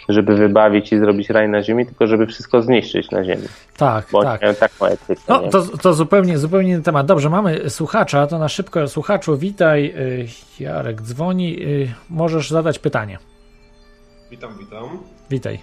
żeby 0.09 0.35
wybawić 0.37 0.93
i 0.93 0.99
zrobić 0.99 1.31
raj 1.31 1.49
na 1.49 1.63
ziemi, 1.63 1.87
tylko 1.87 2.07
żeby 2.07 2.27
wszystko 2.27 2.63
zniszczyć 2.63 3.11
na 3.11 3.25
ziemi, 3.25 3.43
Tak, 3.77 4.07
bo 4.13 4.23
tak. 4.23 4.33
oni 4.33 4.41
mają 4.43 4.55
taką 4.55 4.87
etykę. 4.87 5.23
No, 5.29 5.39
to, 5.49 5.63
to 5.63 5.95
zupełnie, 5.95 6.39
zupełnie 6.39 6.71
inny 6.73 6.83
temat. 6.83 7.07
Dobrze, 7.07 7.31
mamy 7.31 7.71
słuchacza, 7.71 8.27
to 8.27 8.39
na 8.39 8.49
szybko. 8.49 8.89
Słuchaczu, 8.89 9.37
witaj. 9.37 9.95
y, 9.97 10.27
Jarek 10.61 11.03
dzwoni. 11.03 11.63
y, 11.63 11.93
Możesz 12.11 12.51
zadać 12.51 12.79
pytanie. 12.79 13.19
Witam, 14.31 14.51
witam. 14.59 14.99
Witaj. 15.31 15.61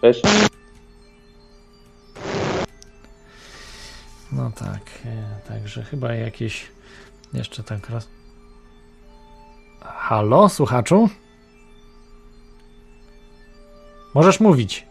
Cześć. 0.00 0.22
No 4.32 4.50
tak, 4.50 4.82
e, 5.04 5.40
także 5.48 5.82
chyba 5.82 6.14
jakieś 6.14 6.66
jeszcze 7.32 7.62
tak 7.62 7.90
raz. 7.90 8.08
Halo, 9.80 10.48
słuchaczu? 10.48 11.08
Możesz 14.14 14.40
mówić. 14.40 14.86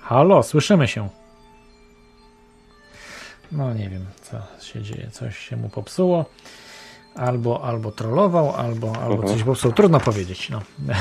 Halo, 0.00 0.42
słyszymy 0.42 0.88
się. 0.88 1.08
No 3.52 3.74
nie 3.74 3.90
wiem, 3.90 4.06
co 4.22 4.62
się 4.64 4.82
dzieje. 4.82 5.10
Coś 5.10 5.38
się 5.38 5.56
mu 5.56 5.68
popsuło. 5.68 6.24
Albo, 7.14 7.64
albo 7.64 7.92
trollował, 7.92 8.52
albo, 8.56 8.92
albo 9.02 9.28
coś 9.28 9.42
popsuł. 9.42 9.72
Trudno 9.72 10.00
powiedzieć. 10.00 10.50
No. 10.50 10.60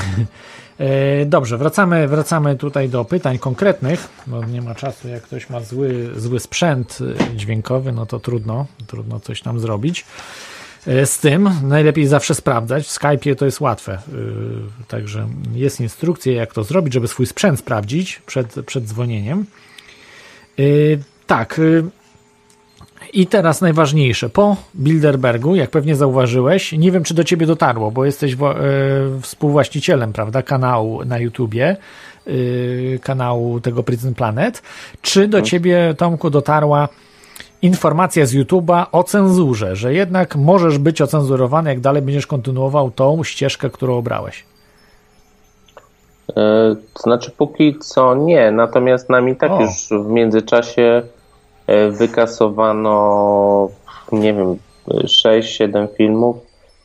E, 0.79 1.25
Dobrze, 1.25 1.57
wracamy, 1.57 2.07
wracamy 2.07 2.55
tutaj 2.55 2.89
do 2.89 3.05
pytań 3.05 3.39
konkretnych, 3.39 4.09
bo 4.27 4.45
nie 4.45 4.61
ma 4.61 4.75
czasu, 4.75 5.07
jak 5.07 5.23
ktoś 5.23 5.49
ma 5.49 5.59
zły, 5.61 6.09
zły 6.15 6.39
sprzęt 6.39 6.99
e, 7.31 7.35
dźwiękowy, 7.37 7.91
no 7.91 8.05
to 8.05 8.19
trudno, 8.19 8.65
trudno 8.87 9.19
coś 9.19 9.41
tam 9.41 9.59
zrobić. 9.59 10.05
E, 10.87 11.05
Z 11.05 11.19
tym 11.19 11.49
najlepiej 11.63 12.07
zawsze 12.07 12.35
sprawdzać. 12.35 12.87
W 12.87 12.99
Skype'ie 12.99 13.35
to 13.35 13.45
jest 13.45 13.61
łatwe. 13.61 13.97
Także 14.87 15.27
jest 15.53 15.81
instrukcja, 15.81 16.33
jak 16.33 16.53
to 16.53 16.63
zrobić, 16.63 16.93
żeby 16.93 17.07
swój 17.07 17.25
sprzęt 17.25 17.59
sprawdzić 17.59 18.21
przed, 18.25 18.55
przed 18.65 18.83
dzwonieniem. 18.85 19.45
Tak. 21.27 21.59
I 23.13 23.27
teraz 23.27 23.61
najważniejsze. 23.61 24.29
Po 24.29 24.55
Bilderbergu, 24.75 25.55
jak 25.55 25.69
pewnie 25.69 25.95
zauważyłeś, 25.95 26.71
nie 26.71 26.91
wiem, 26.91 27.03
czy 27.03 27.13
do 27.13 27.23
ciebie 27.23 27.45
dotarło, 27.45 27.91
bo 27.91 28.05
jesteś 28.05 28.35
wo- 28.35 28.59
e, 28.59 28.61
współwłaścicielem, 29.21 30.13
prawda, 30.13 30.41
kanału 30.41 31.05
na 31.05 31.19
YouTubie, 31.19 31.77
y, 32.27 32.99
kanału 33.03 33.59
tego 33.59 33.83
Prison 33.83 34.13
Planet. 34.13 34.61
Czy 35.01 35.27
do 35.27 35.41
ciebie, 35.41 35.93
Tomku, 35.97 36.29
dotarła 36.29 36.89
informacja 37.61 38.25
z 38.25 38.33
YouTube'a 38.33 38.85
o 38.91 39.03
cenzurze, 39.03 39.75
że 39.75 39.93
jednak 39.93 40.35
możesz 40.35 40.77
być 40.77 41.01
ocenzurowany, 41.01 41.69
jak 41.69 41.79
dalej 41.79 42.01
będziesz 42.01 42.27
kontynuował 42.27 42.91
tą 42.91 43.23
ścieżkę, 43.23 43.69
którą 43.69 43.97
obrałeś. 43.97 44.45
E, 46.29 46.75
to 46.93 46.99
znaczy 47.03 47.31
póki 47.37 47.75
co 47.79 48.15
nie, 48.15 48.51
natomiast 48.51 49.09
nam 49.09 49.29
i 49.29 49.35
tak 49.35 49.51
O. 49.51 49.61
już 49.61 50.03
w 50.05 50.09
międzyczasie 50.09 51.01
wykasowano, 51.91 53.69
nie 54.11 54.33
wiem, 54.33 54.55
6-7 54.87 55.87
filmów, 55.97 56.35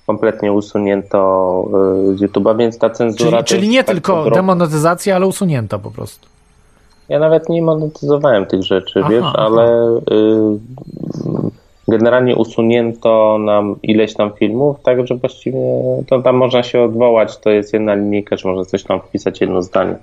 kompletnie 0.07 0.53
usunięto 0.53 1.19
e, 2.13 2.17
z 2.17 2.21
YouTube'a, 2.21 2.57
więc 2.59 2.79
ta 2.79 2.91
cenzura... 2.91 3.43
Czyli, 3.43 3.61
czyli 3.61 3.69
nie 3.73 3.85
tak 3.85 3.95
tylko 3.95 4.25
dro- 4.25 4.35
demonetyzacja, 4.35 5.17
ale 5.17 5.27
usunięto 5.27 5.79
po 5.79 5.91
prostu. 5.91 6.29
Ja 7.09 7.19
nawet 7.19 7.49
nie 7.49 7.63
monetyzowałem 7.63 8.47
tych 8.47 8.63
rzeczy, 8.63 9.01
Aha, 9.01 9.09
wiesz, 9.11 9.25
aha. 9.27 9.35
ale 9.39 9.97
y, 10.13 10.59
generalnie 11.89 12.37
usunięto 12.37 13.37
nam 13.41 13.77
ileś 13.83 14.15
tam 14.15 14.33
filmów, 14.33 14.77
także 14.83 15.15
właściwie 15.15 15.59
to 16.09 16.23
tam 16.23 16.37
można 16.37 16.63
się 16.63 16.83
odwołać, 16.83 17.39
to 17.39 17.51
jest 17.51 17.73
jedna 17.73 17.95
linijka, 17.95 18.37
że 18.37 18.49
można 18.49 18.65
coś 18.65 18.85
tam 18.85 19.01
wpisać 19.01 19.41
jedno 19.41 19.63
zdanie, 19.63 19.97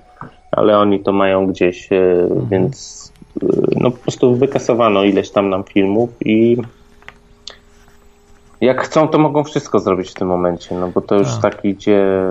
ale 0.52 0.78
oni 0.80 1.00
to 1.00 1.12
mają 1.12 1.48
gdzieś, 1.48 1.92
y, 1.92 1.96
Mhm. 2.32 2.48
więc 2.50 3.06
no 3.76 3.92
po 3.92 3.98
prostu 3.98 4.36
wykasowano 4.36 5.04
ileś 5.04 5.30
tam 5.30 5.50
nam 5.50 5.64
filmów 5.64 6.10
i 6.26 6.58
jak 8.62 8.82
chcą, 8.82 9.08
to 9.08 9.20
mogą 9.20 9.44
wszystko 9.44 9.80
zrobić 9.80 10.10
w 10.10 10.14
tym 10.14 10.28
momencie, 10.28 10.76
no 10.76 10.88
bo 10.88 11.02
to 11.02 11.16
już 11.16 11.28
Tak. 11.28 11.42
tak 11.42 11.66
idzie, 11.66 12.22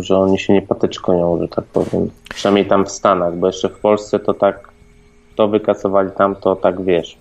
że 0.00 0.18
oni 0.18 0.38
się 0.38 0.52
nie 0.52 0.62
patyczkują, 0.62 1.38
że 1.40 1.48
tak 1.48 1.64
powiem. 1.64 2.10
Przynajmniej 2.34 2.66
tam 2.66 2.84
w 2.86 2.90
Stanach, 2.90 3.36
bo 3.36 3.46
jeszcze 3.46 3.68
w 3.68 3.78
Polsce 3.78 4.18
to 4.18 4.34
tak, 4.34 4.68
to 5.36 5.48
wykasowali 5.48 6.10
tam, 6.10 6.36
to 6.36 6.56
tak 6.56 6.82
wiesz. 6.82 7.18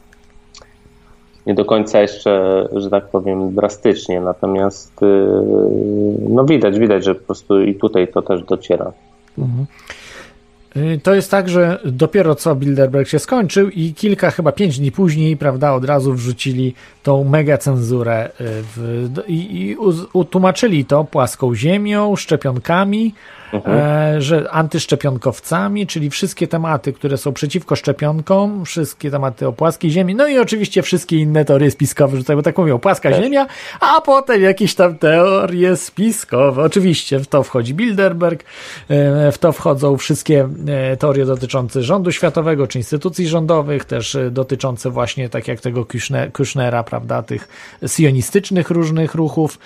Nie 1.45 1.53
do 1.53 1.65
końca 1.65 2.01
jeszcze, 2.01 2.67
że 2.75 2.89
tak 2.89 3.07
powiem, 3.07 3.55
drastycznie, 3.55 4.21
natomiast 4.21 5.01
yy, 5.01 6.27
no 6.29 6.45
widać, 6.45 6.79
widać, 6.79 7.03
że 7.03 7.15
po 7.15 7.25
prostu 7.25 7.61
i 7.61 7.75
tutaj 7.75 8.07
to 8.07 8.21
też 8.21 8.43
dociera. 8.43 8.91
Y, 9.37 9.41
To 11.03 11.14
jest 11.14 11.31
tak, 11.31 11.49
że 11.49 11.80
dopiero 11.85 12.35
co 12.35 12.56
Bilderberg 12.56 13.07
się 13.07 13.19
skończył 13.19 13.69
i 13.69 13.93
kilka, 13.93 14.31
chyba 14.31 14.52
pięć 14.52 14.80
dni 14.80 14.91
później, 14.91 15.38
prawda, 15.38 15.73
od 15.73 15.85
razu 15.85 16.14
wrzucili 16.14 16.73
tą 17.03 17.23
mega 17.23 17.57
cenzurę 17.57 18.26
y, 18.26 18.31
w, 18.39 19.07
i, 19.27 19.61
i 19.61 19.76
utłumaczyli 20.14 20.85
to 20.85 21.03
płaską 21.03 21.56
ziemią, 21.56 22.15
szczepionkami, 22.15 23.14
e, 23.53 24.22
że 24.22 24.51
antyszczepionkowcami, 24.51 25.88
czyli 25.88 26.09
wszystkie 26.09 26.47
tematy, 26.47 26.93
które 26.93 27.17
są 27.17 27.34
przeciwko 27.34 27.76
szczepionkom, 27.76 28.65
wszystkie 28.65 29.11
tematy 29.11 29.47
o 29.47 29.53
płaskiej 29.53 29.91
ziemi, 29.91 30.15
no 30.15 30.27
i 30.27 30.38
oczywiście 30.39 30.81
wszystkie 30.81 31.17
inne 31.17 31.45
teorie 31.45 31.72
spiskowe, 31.72 32.17
że 32.17 32.23
tak, 32.23 32.35
bo 32.35 32.43
tak 32.43 32.57
mówią, 32.57 32.80
płaska 32.80 33.09
Też. 33.09 33.23
ziemia, 33.23 33.47
a 33.80 34.01
potem 34.01 34.41
jakieś 34.41 34.76
tam 34.76 34.97
teorie 34.97 35.76
spiskowe. 35.76 36.63
Oczywiście 36.63 37.19
w 37.19 37.27
to 37.27 37.43
wchodzi 37.43 37.73
Bilderberg, 37.73 38.43
e, 38.89 39.31
w 39.31 39.38
to 39.38 39.51
wchodzą 39.51 39.97
wszystkie 39.97 40.49
e, 40.67 40.97
teorie 40.97 41.26
dotyczące 41.26 41.84
rządu 41.84 42.11
światowego 42.11 42.67
czy 42.67 42.77
instytucji 42.77 43.27
rządowych, 43.27 43.85
też 43.85 44.17
dotyczące 44.31 44.89
właśnie 44.89 45.30
tak 45.30 45.47
jak 45.47 45.61
tego 45.61 45.84
Kushne- 45.84 46.31
Kushnera, 46.31 46.84
prawda, 46.84 47.23
tych 47.23 47.47
sionistycznych 47.88 48.69
różnych 48.69 49.15
ruchów, 49.15 49.59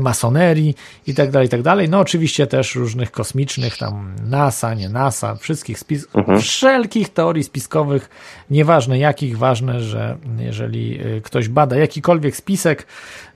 masonerii 0.00 0.74
i 1.06 1.14
tak 1.14 1.30
dalej, 1.30 1.46
i 1.46 1.50
tak 1.50 1.62
dalej. 1.62 1.88
No 1.88 2.00
oczywiście 2.00 2.46
też 2.46 2.74
różnych 2.74 3.05
kosmicznych, 3.10 3.78
tam 3.78 4.14
NASA, 4.24 4.74
nie 4.74 4.88
NASA, 4.88 5.34
wszystkich 5.34 5.78
spis 5.78 6.06
wszelkich 6.40 7.08
teorii 7.08 7.44
spiskowych, 7.44 8.10
nieważne 8.50 8.98
jakich, 8.98 9.38
ważne, 9.38 9.80
że 9.80 10.16
jeżeli 10.38 11.00
e, 11.00 11.20
ktoś 11.20 11.48
bada 11.48 11.76
jakikolwiek 11.76 12.36
spisek, 12.36 12.86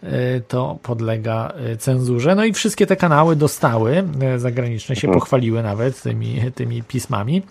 e, 0.02 0.40
to 0.40 0.78
podlega 0.82 1.52
e, 1.72 1.76
cenzurze. 1.76 2.34
No 2.34 2.44
i 2.44 2.52
wszystkie 2.52 2.86
te 2.86 2.97
kanały 2.97 3.36
dostały, 3.36 4.05
zagraniczne 4.36 4.97
się 4.97 5.09
pochwaliły 5.12 5.62
nawet 5.62 6.02
tymi, 6.02 6.40
tymi 6.55 6.82
pismami. 6.82 7.42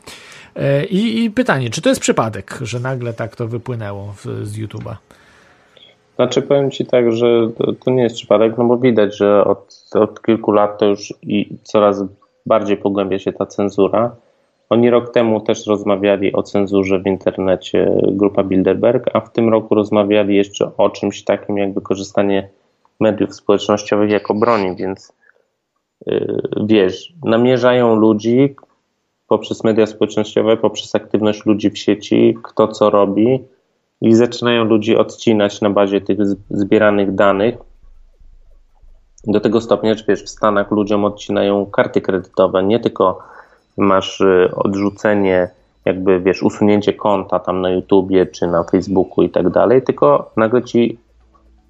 I, 0.89 1.23
I 1.23 1.31
pytanie, 1.31 1.69
czy 1.69 1.81
to 1.81 1.89
jest 1.89 2.01
przypadek, 2.01 2.59
że 2.61 2.79
nagle 2.79 3.13
tak 3.13 3.35
to 3.35 3.47
wypłynęło 3.47 4.13
w, 4.13 4.47
z 4.47 4.57
YouTube'a? 4.57 4.95
Znaczy 6.19 6.41
powiem 6.41 6.71
Ci 6.71 6.85
tak, 6.85 7.11
że 7.11 7.49
to, 7.57 7.73
to 7.73 7.91
nie 7.91 8.03
jest 8.03 8.15
przypadek, 8.15 8.57
no 8.57 8.63
bo 8.63 8.77
widać, 8.77 9.17
że 9.17 9.45
od, 9.45 9.89
od 9.93 10.21
kilku 10.21 10.51
lat 10.51 10.79
to 10.79 10.85
już 10.85 11.13
i 11.21 11.55
coraz 11.63 12.03
bardziej 12.45 12.77
pogłębia 12.77 13.19
się 13.19 13.33
ta 13.33 13.45
cenzura. 13.45 14.15
Oni 14.69 14.89
rok 14.89 15.13
temu 15.13 15.41
też 15.41 15.67
rozmawiali 15.67 16.33
o 16.33 16.43
cenzurze 16.43 16.99
w 16.99 17.07
internecie, 17.07 18.01
grupa 18.11 18.43
Bilderberg, 18.43 19.09
a 19.13 19.19
w 19.19 19.31
tym 19.31 19.49
roku 19.49 19.75
rozmawiali 19.75 20.35
jeszcze 20.35 20.71
o 20.77 20.89
czymś 20.89 21.23
takim 21.23 21.57
jak 21.57 21.73
wykorzystanie 21.73 22.49
mediów 22.99 23.35
społecznościowych 23.35 24.09
jako 24.09 24.33
broni, 24.33 24.75
więc 24.75 25.13
yy, 26.05 26.41
wiesz, 26.63 27.13
namierzają 27.23 27.95
ludzi 27.95 28.55
poprzez 29.27 29.63
media 29.63 29.85
społecznościowe, 29.85 30.57
poprzez 30.57 30.95
aktywność 30.95 31.45
ludzi 31.45 31.69
w 31.69 31.77
sieci, 31.77 32.37
kto 32.43 32.67
co 32.67 32.89
robi, 32.89 33.39
i 34.01 34.15
zaczynają 34.15 34.63
ludzi 34.63 34.97
odcinać 34.97 35.61
na 35.61 35.69
bazie 35.69 36.01
tych 36.01 36.17
zbieranych 36.49 37.15
danych. 37.15 37.55
Do 39.27 39.39
tego 39.39 39.61
stopnia, 39.61 39.93
że 39.93 40.03
wiesz, 40.07 40.23
w 40.23 40.29
Stanach 40.29 40.71
ludziom 40.71 41.05
odcinają 41.05 41.65
karty 41.65 42.01
kredytowe. 42.01 42.63
Nie 42.63 42.79
tylko 42.79 43.19
masz 43.77 44.21
y, 44.21 44.51
odrzucenie, 44.55 45.49
jakby 45.85 46.19
wiesz, 46.19 46.43
usunięcie 46.43 46.93
konta 46.93 47.39
tam 47.39 47.61
na 47.61 47.69
YouTubie 47.69 48.25
czy 48.25 48.47
na 48.47 48.63
Facebooku 48.63 49.23
i 49.23 49.29
tak 49.29 49.49
dalej, 49.49 49.81
tylko 49.81 50.31
nagle 50.37 50.63
ci 50.63 50.97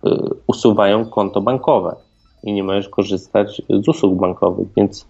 y, 0.06 0.10
usuwają 0.48 1.06
konto 1.06 1.42
bankowe 1.42 1.96
i 2.44 2.54
nie 2.54 2.64
możesz 2.64 2.90
korzystać 2.90 3.62
z 3.70 3.88
usług 3.88 4.20
bankowych. 4.20 4.68
Więc 4.78 5.08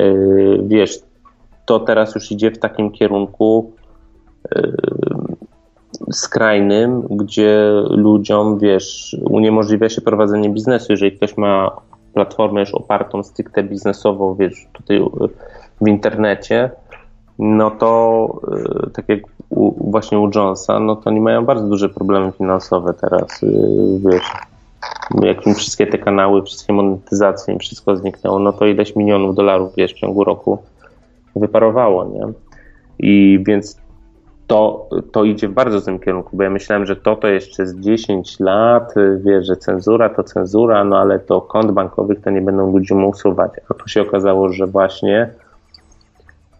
y, 0.00 0.60
wiesz, 0.62 0.98
to 1.66 1.80
teraz 1.80 2.14
już 2.14 2.32
idzie 2.32 2.50
w 2.50 2.58
takim 2.58 2.90
kierunku 2.90 3.72
skrajnym, 6.12 7.02
gdzie 7.10 7.58
ludziom, 7.90 8.58
wiesz, 8.58 9.16
uniemożliwia 9.30 9.88
się 9.88 10.00
prowadzenie 10.00 10.50
biznesu. 10.50 10.86
Jeżeli 10.92 11.16
ktoś 11.16 11.36
ma 11.36 11.70
platformę 12.14 12.60
już 12.60 12.74
opartą 12.74 13.22
stricte 13.22 13.62
biznesowo, 13.62 14.34
wiesz, 14.34 14.66
tutaj 14.72 15.00
w 15.80 15.88
internecie, 15.88 16.70
no 17.38 17.70
to 17.70 18.40
y, 18.86 18.90
tak 18.90 19.08
jak 19.08 19.20
u, 19.50 19.90
właśnie 19.90 20.18
u 20.18 20.30
Jonesa, 20.34 20.80
no 20.80 20.96
to 20.96 21.10
oni 21.10 21.20
mają 21.20 21.44
bardzo 21.44 21.66
duże 21.66 21.88
problemy 21.88 22.32
finansowe 22.32 22.94
teraz, 23.00 23.42
y, 23.42 23.48
wiesz. 24.10 24.32
Jak 25.22 25.46
im 25.46 25.54
wszystkie 25.54 25.86
te 25.86 25.98
kanały, 25.98 26.42
wszystkie 26.42 26.72
monetyzacje, 26.72 27.54
im 27.54 27.60
wszystko 27.60 27.96
zniknęło, 27.96 28.38
no 28.38 28.52
to 28.52 28.66
ileś 28.66 28.96
milionów 28.96 29.34
dolarów, 29.34 29.72
wiesz, 29.76 29.92
w 29.92 29.96
ciągu 29.96 30.24
roku 30.24 30.58
wyparowało, 31.36 32.04
nie? 32.04 32.26
I 32.98 33.44
więc 33.46 33.76
to, 34.46 34.88
to 35.12 35.24
idzie 35.24 35.48
w 35.48 35.52
bardzo 35.52 35.80
złym 35.80 35.98
kierunku, 35.98 36.36
bo 36.36 36.42
ja 36.42 36.50
myślałem, 36.50 36.86
że 36.86 36.96
to 36.96 37.16
to 37.16 37.28
jeszcze 37.28 37.66
z 37.66 37.76
10 37.80 38.40
lat, 38.40 38.96
y, 38.96 39.20
wiesz, 39.24 39.46
że 39.46 39.56
cenzura 39.56 40.08
to 40.08 40.22
cenzura, 40.22 40.84
no 40.84 40.98
ale 40.98 41.18
to 41.18 41.40
kont 41.40 41.70
bankowych 41.70 42.20
to 42.20 42.30
nie 42.30 42.40
będą 42.40 42.72
ludziom 42.72 43.04
usuwać. 43.04 43.52
A 43.70 43.74
tu 43.74 43.88
się 43.88 44.02
okazało, 44.02 44.52
że 44.52 44.66
właśnie 44.66 45.30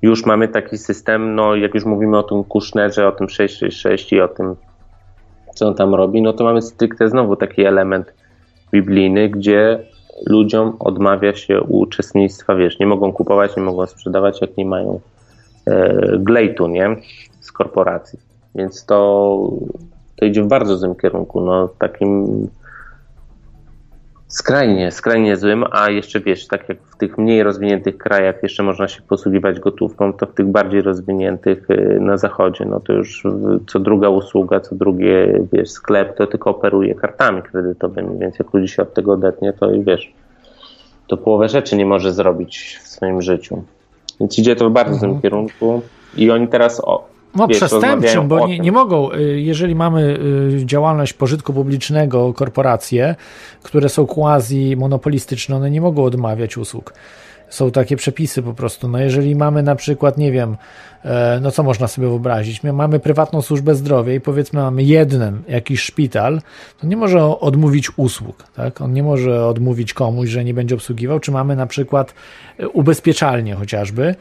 już 0.03 0.27
mamy 0.27 0.49
taki 0.49 0.79
system, 0.79 1.35
no 1.35 1.57
jak 1.57 1.75
już 1.75 1.85
mówimy 1.85 2.19
o 2.19 2.23
tym 2.23 2.45
Kushnerze, 2.45 3.09
o 3.09 3.13
tym 3.13 3.29
666 3.29 4.13
i 4.13 4.21
o 4.21 4.29
tym, 4.29 4.57
co 5.55 5.69
on 5.69 5.75
tam 5.75 5.95
robi, 5.95 6.23
no 6.23 6.33
to 6.33 6.45
mamy 6.45 6.63
stricte 6.63 7.09
znowu 7.09 7.37
taki 7.37 7.65
element 7.65 8.15
biblijny, 8.73 9.29
gdzie 9.29 9.79
ludziom 10.27 10.77
odmawia 10.79 11.35
się 11.35 11.61
uczestnictwa, 11.61 12.55
wiesz, 12.55 12.79
nie 12.79 12.87
mogą 12.87 13.13
kupować, 13.13 13.57
nie 13.57 13.63
mogą 13.63 13.87
sprzedawać, 13.87 14.41
jak 14.41 14.57
nie 14.57 14.67
mają 14.67 15.01
e, 15.67 16.19
glejtu, 16.19 16.67
nie? 16.67 16.97
Korporacji. 17.57 18.19
Więc 18.55 18.85
to, 18.85 19.51
to 20.16 20.24
idzie 20.24 20.43
w 20.43 20.47
bardzo 20.47 20.77
złym 20.77 20.95
kierunku, 20.95 21.41
no 21.41 21.69
takim 21.78 22.27
skrajnie, 24.28 24.91
skrajnie 24.93 25.37
złym, 25.37 25.65
a 25.70 25.91
jeszcze 25.91 26.20
wiesz, 26.20 26.47
tak 26.47 26.69
jak 26.69 26.78
w 26.83 26.97
tych 26.97 27.19
mniej 27.19 27.43
rozwiniętych 27.43 27.99
krajach 27.99 28.43
jeszcze 28.43 28.62
można 28.62 28.89
się 28.89 29.03
posługiwać 29.03 29.61
gotówką, 29.61 30.12
to 30.12 30.27
w 30.27 30.35
tych 30.35 30.47
bardziej 30.47 30.83
rozwiniętych 30.83 31.70
y, 31.70 31.99
na 32.01 32.16
zachodzie, 32.16 32.65
no 32.65 32.81
to 32.81 32.93
już 32.93 33.23
co 33.66 33.78
druga 33.78 34.09
usługa, 34.09 34.61
co 34.61 34.74
drugie 34.74 35.45
wiesz, 35.53 35.70
sklep, 35.70 36.16
to 36.16 36.27
tylko 36.27 36.51
operuje 36.51 36.95
kartami 36.95 37.43
kredytowymi, 37.43 38.19
więc 38.19 38.39
jak 38.39 38.55
ludzi 38.55 38.69
się 38.69 38.83
od 38.83 38.95
tego 38.95 39.12
odetnie, 39.12 39.53
to 39.53 39.73
i 39.73 39.85
wiesz, 39.85 40.12
to 41.07 41.16
połowę 41.16 41.49
rzeczy 41.49 41.77
nie 41.77 41.87
może 41.87 42.12
zrobić 42.12 42.78
w 42.83 42.89
swoim 42.89 43.23
życiu. 43.23 43.62
Więc 44.20 44.39
idzie 44.39 44.57
to 44.57 44.70
w 44.70 44.73
bardzo 44.73 44.95
złym 44.95 45.20
kierunku 45.20 45.83
i 46.16 46.31
oni 46.31 46.49
teraz 46.49 46.81
o, 46.85 47.15
No 47.37 47.47
wiesz, 47.47 47.57
przestępczym, 47.57 48.29
bo 48.29 48.47
nie, 48.47 48.59
nie 48.59 48.73
mogą, 48.73 49.13
y, 49.13 49.41
jeżeli 49.41 49.75
mamy 49.75 50.19
y, 50.61 50.67
działalność 50.67 51.13
pożytku 51.13 51.53
publicznego, 51.53 52.35
korporacje, 52.35 53.15
które 53.63 53.89
są 53.89 54.07
quasi 54.07 54.77
monopolistyczne, 54.77 55.57
one 55.57 55.71
nie 55.71 55.81
mogą 55.81 56.05
odmawiać 56.05 56.57
usług. 56.57 56.93
Są 57.48 57.70
takie 57.70 57.97
przepisy 57.97 58.43
po 58.43 58.55
prostu. 58.55 58.89
No 58.89 58.98
jeżeli 58.98 59.36
mamy 59.36 59.62
na 59.62 59.77
przykład, 59.77 60.18
nie 60.18 60.32
wiem, 60.32 60.56
e, 61.05 61.39
no 61.43 61.51
co 61.51 61.62
można 61.62 61.89
sobie 61.89 62.09
wyobrazić, 62.09 62.62
My 62.62 62.73
mamy 62.73 63.01
prywatną 63.01 63.43
służbę 63.43 63.74
zdrowia 63.74 64.14
i 64.14 64.20
powiedzmy 64.20 64.60
mamy 64.60 64.82
jeden 64.82 65.43
jakiś 65.48 65.81
szpital, 65.81 66.40
to 66.81 66.86
nie 66.86 66.97
może 66.97 67.40
odmówić 67.40 67.98
usług, 67.98 68.44
tak? 68.56 68.81
On 68.81 68.93
nie 68.93 69.02
może 69.02 69.47
odmówić 69.47 69.94
komuś, 69.94 70.28
że 70.28 70.44
nie 70.44 70.55
będzie 70.55 70.74
obsługiwał, 70.74 71.20
czy 71.20 71.32
mamy 71.32 71.56
na 71.56 71.66
przykład 71.66 72.14
ubezpieczalnie 72.73 73.55
chociażby, 73.55 74.14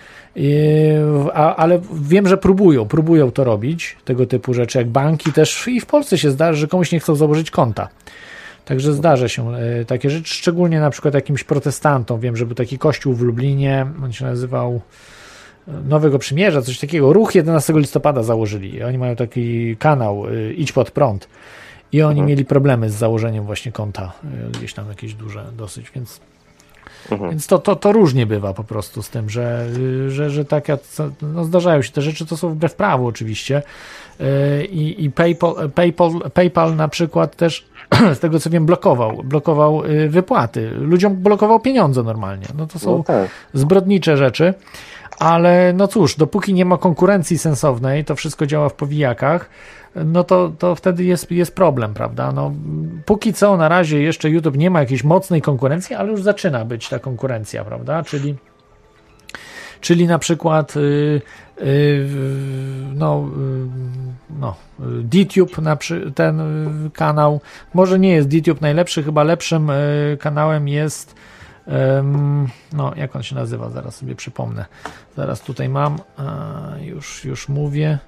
ale 1.33 1.79
wiem, 1.93 2.27
że 2.27 2.37
próbują, 2.37 2.85
próbują 2.85 3.31
to 3.31 3.43
robić, 3.43 3.97
tego 4.05 4.25
typu 4.25 4.53
rzeczy, 4.53 4.77
jak 4.77 4.87
banki 4.87 5.33
też 5.33 5.67
i 5.67 5.79
w 5.79 5.85
Polsce 5.85 6.17
się 6.17 6.31
zdarza, 6.31 6.59
że 6.59 6.67
komuś 6.67 6.91
nie 6.91 6.99
chcą 6.99 7.15
założyć 7.15 7.51
konta. 7.51 7.87
Także 8.65 8.93
zdarza 8.93 9.27
się 9.27 9.55
e, 9.55 9.85
takie 9.85 10.09
rzeczy, 10.09 10.33
szczególnie 10.33 10.79
na 10.79 10.89
przykład 10.89 11.13
jakimś 11.13 11.43
protestantom. 11.43 12.19
Wiem, 12.19 12.37
że 12.37 12.45
był 12.45 12.55
taki 12.55 12.77
kościół 12.77 13.13
w 13.13 13.21
Lublinie, 13.21 13.87
on 14.03 14.13
się 14.13 14.25
nazywał 14.25 14.81
e, 15.67 15.71
Nowego 15.71 16.19
Przymierza, 16.19 16.61
coś 16.61 16.79
takiego. 16.79 17.13
Ruch 17.13 17.35
11 17.35 17.73
listopada 17.73 18.23
założyli. 18.23 18.83
Oni 18.83 18.97
mają 18.97 19.15
taki 19.15 19.77
kanał 19.77 20.25
e, 20.27 20.53
Idź 20.53 20.71
pod 20.71 20.91
prąd. 20.91 21.27
I 21.91 22.01
oni 22.01 22.19
mhm. 22.19 22.27
mieli 22.27 22.45
problemy 22.45 22.89
z 22.89 22.93
założeniem 22.93 23.45
właśnie 23.45 23.71
konta, 23.71 24.13
gdzieś 24.53 24.73
tam 24.73 24.89
jakieś 24.89 25.13
duże 25.13 25.45
dosyć, 25.57 25.91
więc 25.95 26.19
Mhm. 27.11 27.29
Więc 27.29 27.47
to, 27.47 27.59
to, 27.59 27.75
to 27.75 27.91
różnie 27.91 28.25
bywa 28.25 28.53
po 28.53 28.63
prostu 28.63 29.03
z 29.03 29.09
tym, 29.09 29.29
że, 29.29 29.67
że, 30.07 30.29
że 30.29 30.45
tak, 30.45 30.67
no 31.21 31.45
zdarzają 31.45 31.81
się 31.81 31.91
te 31.91 32.01
rzeczy, 32.01 32.25
to 32.25 32.37
są 32.37 32.49
wbrew 32.49 32.75
prawu 32.75 33.07
oczywiście. 33.07 33.61
I, 34.69 34.95
i 35.05 35.11
PayPal, 35.11 35.71
PayPal, 35.71 36.11
PayPal 36.33 36.75
na 36.75 36.87
przykład 36.87 37.35
też 37.35 37.65
z 38.15 38.19
tego 38.19 38.39
co 38.39 38.49
wiem, 38.49 38.65
blokował, 38.65 39.21
blokował 39.23 39.85
y, 39.85 40.09
wypłaty. 40.09 40.69
Ludziom 40.69 41.15
blokował 41.15 41.59
pieniądze 41.59 42.03
normalnie. 42.03 42.47
No 42.57 42.67
to 42.67 42.79
są 42.79 42.97
no 42.97 43.03
tak. 43.03 43.29
zbrodnicze 43.53 44.17
rzeczy. 44.17 44.53
Ale 45.19 45.73
no 45.73 45.87
cóż, 45.87 46.15
dopóki 46.15 46.53
nie 46.53 46.65
ma 46.65 46.77
konkurencji 46.77 47.37
sensownej, 47.37 48.05
to 48.05 48.15
wszystko 48.15 48.45
działa 48.45 48.69
w 48.69 48.73
powijakach, 48.73 49.49
no 49.95 50.23
to, 50.23 50.51
to 50.59 50.75
wtedy 50.75 51.03
jest, 51.03 51.31
jest 51.31 51.55
problem, 51.55 51.93
prawda? 51.93 52.31
No, 52.31 52.51
póki 53.05 53.33
co 53.33 53.57
na 53.57 53.69
razie 53.69 54.01
jeszcze 54.01 54.29
YouTube 54.29 54.57
nie 54.57 54.69
ma 54.69 54.79
jakiejś 54.79 55.03
mocnej 55.03 55.41
konkurencji, 55.41 55.95
ale 55.95 56.11
już 56.11 56.23
zaczyna 56.23 56.65
być 56.65 56.89
ta 56.89 56.99
konkurencja, 56.99 57.63
prawda? 57.65 58.03
Czyli 58.03 58.35
czyli 59.81 60.07
na 60.07 60.19
przykład 60.19 60.73
y, 61.61 61.63
y, 61.65 62.07
no, 62.95 63.29
y, 63.37 63.67
no, 64.39 64.55
DTube, 65.03 65.51
ten 66.15 66.41
kanał, 66.93 67.41
może 67.73 67.99
nie 67.99 68.11
jest 68.11 68.27
DTube 68.27 68.61
najlepszy, 68.61 69.03
chyba 69.03 69.23
lepszym 69.23 69.71
kanałem 70.19 70.67
jest 70.67 71.15
no, 72.73 72.93
jak 72.95 73.15
on 73.15 73.23
się 73.23 73.35
nazywa, 73.35 73.69
zaraz 73.69 73.95
sobie 73.95 74.15
przypomnę. 74.15 74.65
Zaraz 75.17 75.41
tutaj 75.41 75.69
mam, 75.69 75.97
już, 76.81 77.25
już 77.25 77.49
mówię. 77.49 77.99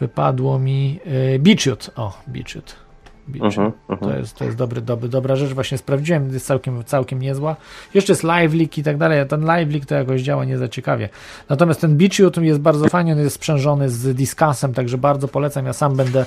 Wypadło 0.00 0.58
mi 0.58 1.00
Beachute. 1.38 1.94
O, 1.96 2.22
Beachute. 2.26 2.87
Uh-huh, 3.28 3.72
uh-huh. 3.88 3.98
To, 4.00 4.18
jest, 4.18 4.36
to 4.36 4.44
jest 4.44 4.56
dobry, 4.56 4.80
dobry, 4.80 5.08
dobra 5.08 5.36
rzecz, 5.36 5.52
właśnie 5.52 5.78
sprawdziłem, 5.78 6.32
jest 6.32 6.46
całkiem, 6.46 6.84
całkiem 6.84 7.22
niezła. 7.22 7.56
Jeszcze 7.94 8.12
jest 8.12 8.22
live 8.22 8.54
leak 8.54 8.78
i 8.78 8.82
tak 8.82 8.96
dalej, 8.96 9.28
ten 9.28 9.44
live 9.44 9.72
leak 9.72 9.86
to 9.86 9.94
jakoś 9.94 10.22
działa 10.22 10.44
nie 10.44 10.58
za 10.58 10.68
ciekawie. 10.68 11.08
Natomiast 11.48 11.80
ten 11.80 11.96
Beachute 11.96 12.44
jest 12.44 12.60
bardzo 12.60 12.88
fajny, 12.88 13.12
on 13.12 13.18
jest 13.18 13.36
sprzężony 13.36 13.90
z 13.90 14.16
Discasem, 14.16 14.74
także 14.74 14.98
bardzo 14.98 15.28
polecam, 15.28 15.66
ja 15.66 15.72
sam 15.72 15.96
będę, 15.96 16.24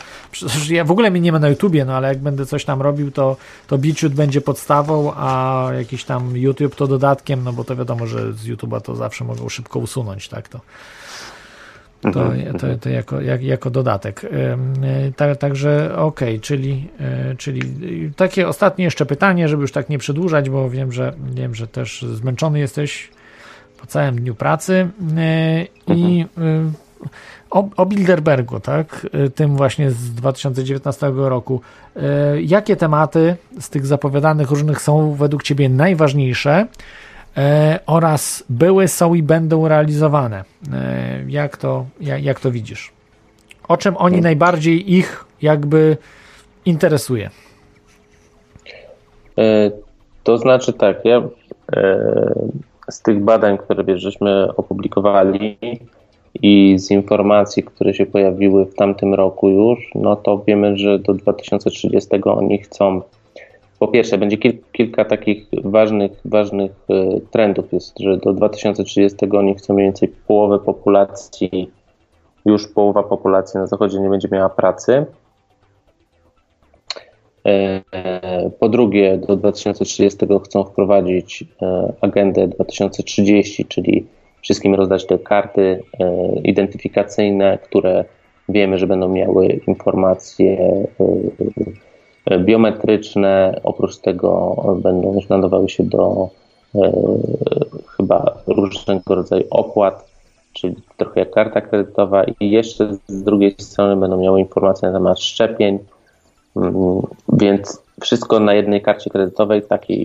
ja 0.69 0.83
w 0.83 0.91
ogóle 0.91 1.11
mnie 1.11 1.21
nie 1.21 1.31
ma 1.31 1.39
na 1.39 1.49
YouTubie, 1.49 1.85
no 1.85 1.93
ale 1.93 2.07
jak 2.07 2.19
będę 2.19 2.45
coś 2.45 2.65
tam 2.65 2.81
robił, 2.81 3.11
to, 3.11 3.37
to 3.67 3.77
Beachute 3.77 4.15
będzie 4.15 4.41
podstawą, 4.41 5.13
a 5.15 5.67
jakiś 5.77 6.03
tam 6.03 6.37
YouTube 6.37 6.75
to 6.75 6.87
dodatkiem, 6.87 7.43
no 7.43 7.53
bo 7.53 7.63
to 7.63 7.75
wiadomo, 7.75 8.07
że 8.07 8.33
z 8.33 8.47
YouTube'a 8.47 8.81
to 8.81 8.95
zawsze 8.95 9.23
mogą 9.23 9.49
szybko 9.49 9.79
usunąć, 9.79 10.27
tak 10.29 10.49
to. 10.49 10.59
To, 12.01 12.07
mhm, 12.07 12.45
to, 12.45 12.67
mhm. 12.67 12.79
to 12.79 12.89
jako, 12.89 13.21
jak, 13.21 13.43
jako 13.43 13.69
dodatek. 13.69 14.21
Tak, 15.15 15.37
także 15.37 15.95
okej, 15.95 16.29
okay, 16.29 16.39
czyli, 16.39 16.89
e, 16.99 17.35
czyli 17.35 17.61
takie 18.15 18.47
ostatnie 18.47 18.85
jeszcze 18.85 19.05
pytanie, 19.05 19.47
żeby 19.47 19.61
już 19.61 19.71
tak 19.71 19.89
nie 19.89 19.97
przedłużać, 19.97 20.49
bo 20.49 20.69
wiem, 20.69 20.91
że 20.91 21.13
wiem, 21.33 21.55
że 21.55 21.67
też 21.67 22.01
zmęczony 22.01 22.59
jesteś 22.59 23.09
po 23.81 23.87
całym 23.87 24.15
dniu 24.15 24.35
pracy. 24.35 24.89
E, 25.17 25.65
I 25.87 26.25
mhm. 26.37 26.73
o, 27.49 27.69
o 27.77 27.85
Bilderbergu, 27.85 28.59
tak? 28.59 29.07
Tym 29.35 29.57
właśnie 29.57 29.91
z 29.91 30.13
2019 30.13 31.11
roku. 31.15 31.61
Jakie 32.43 32.75
tematy 32.75 33.35
z 33.59 33.69
tych 33.69 33.85
zapowiadanych 33.85 34.49
różnych 34.49 34.81
są 34.81 35.13
według 35.13 35.43
Ciebie 35.43 35.69
najważniejsze? 35.69 36.67
E, 37.37 37.79
oraz 37.85 38.43
były, 38.49 38.87
są 38.87 39.13
i 39.13 39.23
będą 39.23 39.67
realizowane. 39.67 40.43
E, 40.73 41.23
jak 41.27 41.57
to, 41.57 41.85
jak, 42.01 42.23
jak 42.23 42.39
to 42.39 42.51
widzisz? 42.51 42.91
O 43.67 43.77
czym 43.77 43.97
oni 43.97 44.13
hmm. 44.15 44.23
najbardziej 44.23 44.93
ich 44.93 45.25
jakby 45.41 45.97
interesuje? 46.65 47.29
E, 49.37 49.71
to 50.23 50.37
znaczy 50.37 50.73
tak, 50.73 51.05
ja 51.05 51.21
z 52.89 53.01
tych 53.01 53.23
badań, 53.23 53.57
które 53.57 53.97
żeśmy 53.97 54.47
opublikowali 54.57 55.57
i 56.41 56.79
z 56.79 56.91
informacji, 56.91 57.63
które 57.63 57.93
się 57.93 58.05
pojawiły 58.05 58.65
w 58.65 58.75
tamtym 58.75 59.13
roku 59.13 59.49
już, 59.49 59.91
no 59.95 60.15
to 60.15 60.43
wiemy, 60.47 60.77
że 60.77 60.99
do 60.99 61.13
2030 61.13 62.09
oni 62.23 62.57
chcą 62.57 63.01
po 63.81 63.87
pierwsze, 63.87 64.17
będzie 64.17 64.37
kil, 64.37 64.53
kilka 64.71 65.05
takich 65.05 65.47
ważnych, 65.63 66.11
ważnych 66.25 66.71
e, 66.89 67.19
trendów. 67.31 67.73
Jest, 67.73 67.99
że 67.99 68.17
do 68.17 68.33
2030 68.33 69.17
oni 69.31 69.55
chcą 69.55 69.73
mniej 69.73 69.87
więcej 69.87 70.07
połowę 70.27 70.59
populacji, 70.59 71.71
już 72.45 72.67
połowa 72.67 73.03
populacji 73.03 73.59
na 73.59 73.67
zachodzie 73.67 73.99
nie 73.99 74.09
będzie 74.09 74.27
miała 74.31 74.49
pracy. 74.49 75.05
E, 77.45 77.81
po 78.59 78.69
drugie, 78.69 79.17
do 79.17 79.35
2030 79.35 80.17
chcą 80.45 80.63
wprowadzić 80.63 81.43
e, 81.61 81.93
agendę 82.01 82.47
2030, 82.47 83.65
czyli 83.65 84.07
wszystkim 84.41 84.75
rozdać 84.75 85.05
te 85.05 85.19
karty 85.19 85.83
identyfikacyjne, 86.43 87.57
które 87.63 88.05
wiemy, 88.49 88.77
że 88.77 88.87
będą 88.87 89.09
miały 89.09 89.47
informacje 89.67 90.57
biometryczne. 92.39 93.59
Oprócz 93.63 93.97
tego 93.97 94.55
będą 94.83 95.13
już 95.13 95.29
nadawały 95.29 95.69
się 95.69 95.83
do 95.83 96.29
e, 96.75 96.91
chyba 97.97 98.37
różnego 98.47 99.15
rodzaju 99.15 99.43
opłat, 99.49 100.11
czyli 100.53 100.75
trochę 100.97 101.19
jak 101.19 101.31
karta 101.31 101.61
kredytowa 101.61 102.23
i 102.23 102.49
jeszcze 102.49 102.97
z 103.07 103.23
drugiej 103.23 103.55
strony 103.59 103.95
będą 103.95 104.17
miały 104.17 104.39
informacje 104.39 104.87
na 104.89 104.97
temat 104.97 105.19
szczepień, 105.19 105.79
mm, 106.55 107.01
więc 107.33 107.81
wszystko 108.01 108.39
na 108.39 108.53
jednej 108.53 108.81
karcie 108.81 109.09
kredytowej, 109.09 109.61
e, 109.69 110.01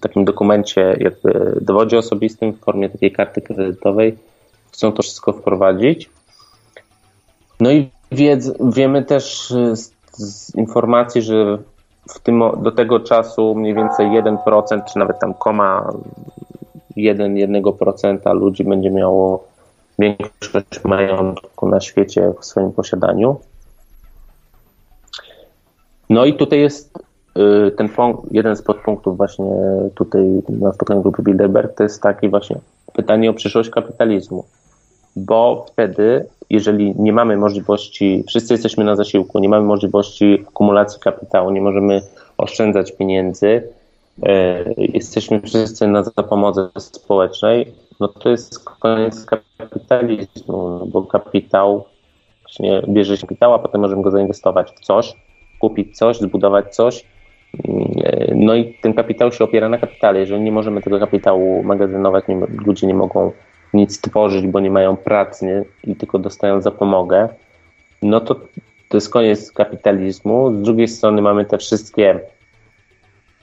takim 0.00 0.24
dokumencie, 0.24 0.96
jakby 1.00 1.58
dowodzie 1.60 1.98
osobistym 1.98 2.52
w 2.52 2.60
formie 2.60 2.90
takiej 2.90 3.12
karty 3.12 3.40
kredytowej. 3.40 4.18
Chcą 4.72 4.92
to 4.92 5.02
wszystko 5.02 5.32
wprowadzić. 5.32 6.10
No 7.60 7.70
i 7.70 7.90
wiedz, 8.12 8.52
wiemy 8.60 9.02
też 9.04 9.54
z 9.74 10.01
z 10.12 10.54
informacji, 10.54 11.22
że 11.22 11.58
w 12.08 12.20
tym, 12.20 12.42
do 12.62 12.72
tego 12.72 13.00
czasu 13.00 13.54
mniej 13.54 13.74
więcej 13.74 14.06
1%, 14.06 14.84
czy 14.92 14.98
nawet 14.98 15.18
tam 15.18 15.34
koma 15.34 15.92
1, 16.96 17.34
1% 17.34 18.34
ludzi 18.34 18.64
będzie 18.64 18.90
miało 18.90 19.44
większość 19.98 20.84
majątku 20.84 21.68
na 21.68 21.80
świecie 21.80 22.32
w 22.40 22.44
swoim 22.44 22.72
posiadaniu. 22.72 23.40
No 26.10 26.24
i 26.24 26.34
tutaj 26.34 26.60
jest 26.60 26.98
y, 27.68 27.70
ten 27.70 27.88
jeden 28.30 28.56
z 28.56 28.62
podpunktów 28.62 29.16
właśnie 29.16 29.46
tutaj 29.94 30.42
na 30.48 30.72
spotkaniu 30.72 31.02
grupy 31.02 31.22
Bilderberg, 31.22 31.76
to 31.76 31.82
jest 31.82 32.02
taki 32.02 32.28
właśnie 32.28 32.56
pytanie 32.92 33.30
o 33.30 33.34
przyszłość 33.34 33.70
kapitalizmu 33.70 34.44
bo 35.16 35.66
wtedy, 35.72 36.26
jeżeli 36.50 36.94
nie 36.98 37.12
mamy 37.12 37.36
możliwości, 37.36 38.24
wszyscy 38.28 38.54
jesteśmy 38.54 38.84
na 38.84 38.96
zasiłku, 38.96 39.38
nie 39.38 39.48
mamy 39.48 39.66
możliwości 39.66 40.44
akumulacji 40.48 41.00
kapitału, 41.00 41.50
nie 41.50 41.60
możemy 41.60 42.02
oszczędzać 42.38 42.92
pieniędzy, 42.92 43.68
e, 44.22 44.64
jesteśmy 44.78 45.40
wszyscy 45.40 45.86
na 45.86 46.02
zapomodze 46.02 46.70
społecznej, 46.78 47.72
no 48.00 48.08
to 48.08 48.28
jest 48.28 48.64
koniec 48.64 49.26
kapitalizmu, 49.26 50.78
no 50.78 50.86
bo 50.86 51.02
kapitał, 51.02 51.84
właśnie 52.42 52.82
bierze 52.88 53.16
się 53.16 53.26
kapitał, 53.26 53.54
a 53.54 53.58
potem 53.58 53.80
możemy 53.80 54.02
go 54.02 54.10
zainwestować 54.10 54.70
w 54.70 54.80
coś, 54.80 55.14
kupić 55.60 55.96
coś, 55.96 56.18
zbudować 56.18 56.74
coś, 56.74 57.06
e, 58.04 58.34
no 58.34 58.54
i 58.54 58.74
ten 58.82 58.94
kapitał 58.94 59.32
się 59.32 59.44
opiera 59.44 59.68
na 59.68 59.78
kapitale. 59.78 60.20
Jeżeli 60.20 60.42
nie 60.42 60.52
możemy 60.52 60.82
tego 60.82 60.98
kapitału 60.98 61.62
magazynować, 61.62 62.24
nie, 62.28 62.36
ludzie 62.66 62.86
nie 62.86 62.94
mogą 62.94 63.32
nic 63.74 64.00
tworzyć, 64.00 64.46
bo 64.46 64.60
nie 64.60 64.70
mają 64.70 64.96
pracy 64.96 65.46
nie? 65.46 65.64
i 65.92 65.96
tylko 65.96 66.18
dostają 66.18 66.60
zapomogę, 66.60 67.28
no 68.02 68.20
to 68.20 68.40
to 68.88 68.96
jest 68.96 69.10
koniec 69.10 69.52
kapitalizmu. 69.52 70.54
Z 70.54 70.62
drugiej 70.62 70.88
strony 70.88 71.22
mamy 71.22 71.44
te 71.44 71.58
wszystkie 71.58 72.20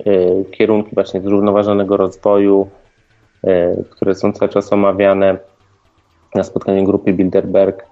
y, 0.08 0.46
kierunki 0.52 0.90
właśnie 0.94 1.22
zrównoważonego 1.22 1.98
rozwoju, 1.98 2.70
które 3.90 4.16
są 4.16 4.34
cały 4.34 4.50
czas 4.50 4.74
omawiane 4.74 5.38
na 6.36 6.44
spotkaniu 6.44 6.84
grupy 6.84 7.14
Bilderberg. 7.14 7.86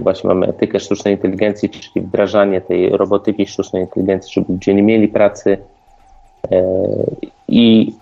Właśnie 0.00 0.28
mamy 0.28 0.46
etykę 0.46 0.80
sztucznej 0.80 1.14
inteligencji, 1.14 1.70
czyli 1.70 2.06
wdrażanie 2.06 2.60
tej 2.60 2.90
robotyki 2.90 3.46
sztucznej 3.46 3.82
inteligencji, 3.82 4.32
żeby 4.32 4.52
ludzie 4.52 4.74
nie 4.74 4.82
mieli 4.82 5.08
pracy 5.08 5.58
i 7.48 7.92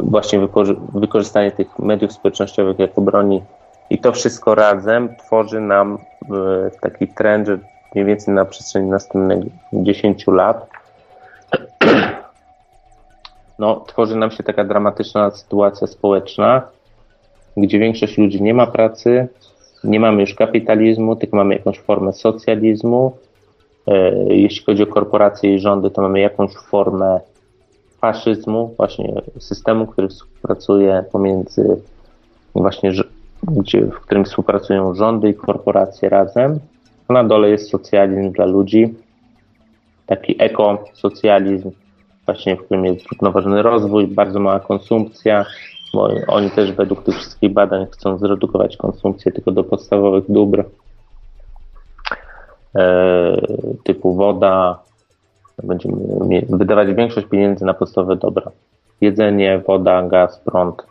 właśnie 0.00 0.48
wykorzystanie 0.94 1.50
tych 1.50 1.78
mediów 1.78 2.12
społecznościowych 2.12 2.78
jako 2.78 3.00
broni 3.00 3.42
i 3.90 3.98
to 3.98 4.12
wszystko 4.12 4.54
razem 4.54 5.16
tworzy 5.16 5.60
nam 5.60 5.98
taki 6.80 7.08
trend, 7.08 7.46
że 7.46 7.58
mniej 7.94 8.06
więcej 8.06 8.34
na 8.34 8.44
przestrzeni 8.44 8.88
następnych 8.88 9.44
10 9.72 10.26
lat 10.26 10.70
no, 13.58 13.80
tworzy 13.80 14.16
nam 14.16 14.30
się 14.30 14.42
taka 14.42 14.64
dramatyczna 14.64 15.30
sytuacja 15.30 15.86
społeczna, 15.86 16.62
gdzie 17.56 17.78
większość 17.78 18.18
ludzi 18.18 18.42
nie 18.42 18.54
ma 18.54 18.66
pracy, 18.66 19.28
nie 19.84 20.00
mamy 20.00 20.20
już 20.20 20.34
kapitalizmu, 20.34 21.16
tylko 21.16 21.36
mamy 21.36 21.54
jakąś 21.54 21.78
formę 21.78 22.12
socjalizmu. 22.12 23.12
E, 23.86 24.14
jeśli 24.34 24.64
chodzi 24.64 24.82
o 24.82 24.86
korporacje 24.86 25.54
i 25.54 25.58
rządy, 25.58 25.90
to 25.90 26.02
mamy 26.02 26.20
jakąś 26.20 26.54
formę 26.54 27.20
faszyzmu, 27.98 28.74
właśnie 28.76 29.22
systemu, 29.38 29.86
który 29.86 30.08
współpracuje 30.08 31.04
pomiędzy 31.12 31.76
właśnie, 32.54 32.92
gdzie, 33.42 33.86
w 33.86 34.00
którym 34.00 34.24
współpracują 34.24 34.94
rządy 34.94 35.28
i 35.28 35.34
korporacje 35.34 36.08
razem. 36.08 36.58
Na 37.08 37.24
dole 37.24 37.50
jest 37.50 37.70
socjalizm 37.70 38.32
dla 38.32 38.44
ludzi, 38.44 38.94
taki 40.06 40.42
ekosocjalizm, 40.42 41.70
właśnie 42.26 42.56
w 42.56 42.64
którym 42.64 42.84
jest 42.84 43.02
zrównoważony 43.02 43.62
rozwój, 43.62 44.06
bardzo 44.06 44.40
mała 44.40 44.60
konsumpcja, 44.60 45.44
bo 45.94 46.08
oni 46.26 46.50
też 46.50 46.72
według 46.72 47.02
tych 47.02 47.16
wszystkich 47.16 47.52
badań 47.52 47.86
chcą 47.90 48.18
zredukować 48.18 48.76
konsumpcję 48.76 49.32
tylko 49.32 49.52
do 49.52 49.64
podstawowych 49.64 50.24
dóbr 50.28 50.64
typu 53.84 54.14
woda, 54.14 54.78
będziemy 55.62 55.96
wydawać 56.48 56.94
większość 56.94 57.26
pieniędzy 57.26 57.64
na 57.64 57.74
podstawowe 57.74 58.16
dobra. 58.16 58.50
Jedzenie, 59.00 59.62
woda, 59.66 60.02
gaz, 60.02 60.38
prąd, 60.38 60.86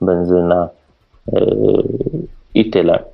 benzyna 0.00 0.68
yy, 1.32 1.82
i 2.54 2.70
tyle. 2.70 3.04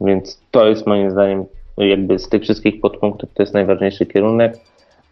Więc 0.00 0.42
to 0.50 0.66
jest 0.66 0.86
moim 0.86 1.10
zdaniem 1.10 1.44
jakby 1.78 2.18
z 2.18 2.28
tych 2.28 2.42
wszystkich 2.42 2.80
podpunktów 2.80 3.30
to 3.34 3.42
jest 3.42 3.54
najważniejszy 3.54 4.06
kierunek, 4.06 4.56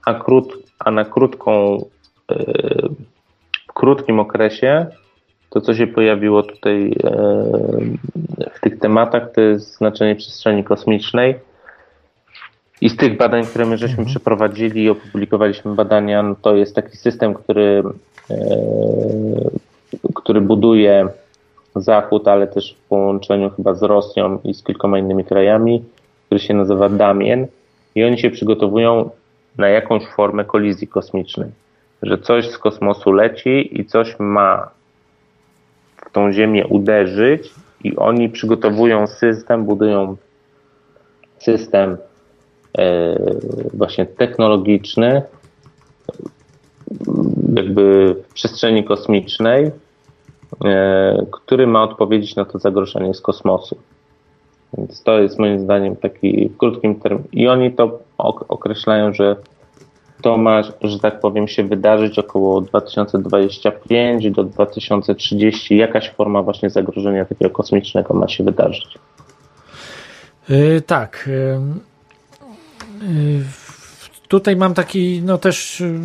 a, 0.04 0.14
krót, 0.14 0.52
a 0.78 0.90
na 0.90 1.04
krótką, 1.04 1.84
w 3.68 3.72
krótkim 3.74 4.20
okresie 4.20 4.86
to, 5.50 5.60
co 5.60 5.74
się 5.74 5.86
pojawiło 5.86 6.42
tutaj 6.42 6.94
w 8.52 8.60
tych 8.60 8.78
tematach, 8.78 9.32
to 9.32 9.40
jest 9.40 9.76
znaczenie 9.76 10.16
przestrzeni 10.16 10.64
kosmicznej 10.64 11.34
i 12.80 12.88
z 12.88 12.96
tych 12.96 13.16
badań, 13.16 13.44
które 13.46 13.66
my 13.66 13.78
żeśmy 13.78 13.98
mhm. 13.98 14.08
przeprowadzili 14.08 14.82
i 14.84 14.90
opublikowaliśmy 14.90 15.74
badania, 15.74 16.22
no 16.22 16.34
to 16.42 16.56
jest 16.56 16.74
taki 16.74 16.96
system, 16.96 17.34
który, 17.34 17.82
e, 18.30 18.36
który 20.14 20.40
buduje 20.40 21.08
Zachód, 21.76 22.28
ale 22.28 22.46
też 22.46 22.74
w 22.74 22.88
połączeniu 22.88 23.50
chyba 23.50 23.74
z 23.74 23.82
Rosją 23.82 24.38
i 24.44 24.54
z 24.54 24.62
kilkoma 24.62 24.98
innymi 24.98 25.24
krajami, 25.24 25.84
który 26.26 26.40
się 26.40 26.54
nazywa 26.54 26.88
Damien 26.88 27.46
i 27.94 28.04
oni 28.04 28.18
się 28.18 28.30
przygotowują 28.30 29.10
na 29.58 29.68
jakąś 29.68 30.06
formę 30.06 30.44
kolizji 30.44 30.88
kosmicznej, 30.88 31.50
że 32.02 32.18
coś 32.18 32.50
z 32.50 32.58
kosmosu 32.58 33.12
leci 33.12 33.80
i 33.80 33.84
coś 33.84 34.16
ma 34.18 34.70
w 35.96 36.10
tą 36.12 36.32
Ziemię 36.32 36.66
uderzyć 36.66 37.50
i 37.84 37.96
oni 37.96 38.28
przygotowują 38.28 39.06
system, 39.06 39.64
budują 39.64 40.16
system 41.38 41.96
właśnie 43.74 44.06
technologiczny, 44.06 45.22
jakby 47.54 48.16
przestrzeni 48.34 48.84
kosmicznej, 48.84 49.70
e, 50.64 51.26
który 51.30 51.66
ma 51.66 51.82
odpowiedzieć 51.82 52.36
na 52.36 52.44
to 52.44 52.58
zagrożenie 52.58 53.14
z 53.14 53.20
kosmosu. 53.20 53.76
Więc 54.78 55.02
to 55.02 55.18
jest 55.18 55.38
moim 55.38 55.60
zdaniem 55.60 55.96
taki 55.96 56.48
w 56.48 56.56
krótkim 56.56 57.00
terminie. 57.00 57.28
I 57.32 57.48
oni 57.48 57.72
to 57.72 57.98
określają, 58.48 59.12
że 59.12 59.36
to 60.22 60.36
ma, 60.36 60.62
że 60.82 61.00
tak 61.00 61.20
powiem, 61.20 61.48
się 61.48 61.64
wydarzyć 61.64 62.18
około 62.18 62.60
2025 62.60 64.30
do 64.30 64.44
2030. 64.44 65.76
Jakaś 65.76 66.10
forma 66.10 66.42
właśnie 66.42 66.70
zagrożenia 66.70 67.24
takiego 67.24 67.50
kosmicznego 67.50 68.14
ma 68.14 68.28
się 68.28 68.44
wydarzyć. 68.44 68.98
Yy, 70.48 70.80
tak. 70.80 71.28
Yy 71.28 71.89
Tutaj 74.30 74.56
mam 74.56 74.74
taki, 74.74 75.22
no 75.22 75.38
też 75.38 75.80
y, 75.80 76.00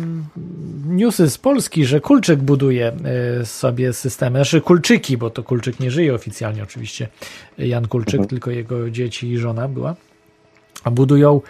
newsy 0.86 1.30
z 1.30 1.38
Polski, 1.38 1.84
że 1.84 2.00
Kulczyk 2.00 2.42
buduje 2.42 2.92
y, 3.40 3.46
sobie 3.46 3.92
systemy, 3.92 4.38
znaczy 4.38 4.60
Kulczyki, 4.60 5.16
bo 5.16 5.30
to 5.30 5.42
Kulczyk 5.42 5.80
nie 5.80 5.90
żyje 5.90 6.14
oficjalnie 6.14 6.62
oczywiście, 6.62 7.08
Jan 7.58 7.88
Kulczyk, 7.88 8.14
mhm. 8.14 8.28
tylko 8.28 8.50
jego 8.50 8.90
dzieci 8.90 9.30
i 9.30 9.38
żona 9.38 9.68
była, 9.68 9.94
a 10.84 10.90
budują 10.90 11.40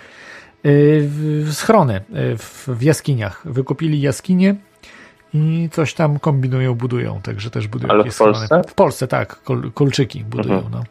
y, 0.66 1.08
schrony 1.52 2.00
w 2.38 2.82
jaskiniach. 2.82 3.42
Wykupili 3.44 4.00
jaskinie 4.00 4.56
i 5.34 5.68
coś 5.72 5.94
tam 5.94 6.18
kombinują, 6.18 6.74
budują, 6.74 7.20
także 7.22 7.50
też 7.50 7.68
budują 7.68 7.92
Ale 7.92 8.10
w 8.10 8.18
Polsce? 8.18 8.46
Schrony. 8.46 8.64
W 8.68 8.74
Polsce, 8.74 9.08
tak, 9.08 9.40
Kulczyki 9.74 10.24
budują, 10.24 10.54
mhm. 10.54 10.72
no 10.72 10.84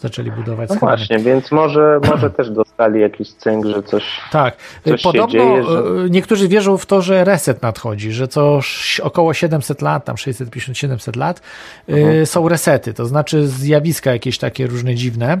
zaczęli 0.00 0.30
budować 0.30 0.68
no 0.68 0.76
schrony. 0.76 0.96
właśnie, 0.96 1.18
więc 1.18 1.52
może, 1.52 2.00
może 2.10 2.30
też 2.30 2.50
dostali 2.50 3.00
jakiś 3.00 3.32
cynk, 3.32 3.66
że 3.66 3.82
coś 3.82 4.04
Tak, 4.32 4.56
coś 4.84 5.02
podobno 5.02 5.32
dzieje, 5.32 5.64
że... 5.64 5.78
E, 5.78 6.10
niektórzy 6.10 6.48
wierzą 6.48 6.76
w 6.76 6.86
to, 6.86 7.02
że 7.02 7.24
reset 7.24 7.62
nadchodzi, 7.62 8.12
że 8.12 8.28
co 8.28 8.60
około 9.02 9.34
700 9.34 9.82
lat, 9.82 10.04
tam 10.04 10.16
650-700 10.16 11.16
lat 11.16 11.40
e, 11.88 11.92
mhm. 11.92 12.26
są 12.26 12.48
resety, 12.48 12.94
to 12.94 13.06
znaczy 13.06 13.48
zjawiska 13.48 14.12
jakieś 14.12 14.38
takie 14.38 14.66
różne 14.66 14.94
dziwne, 14.94 15.40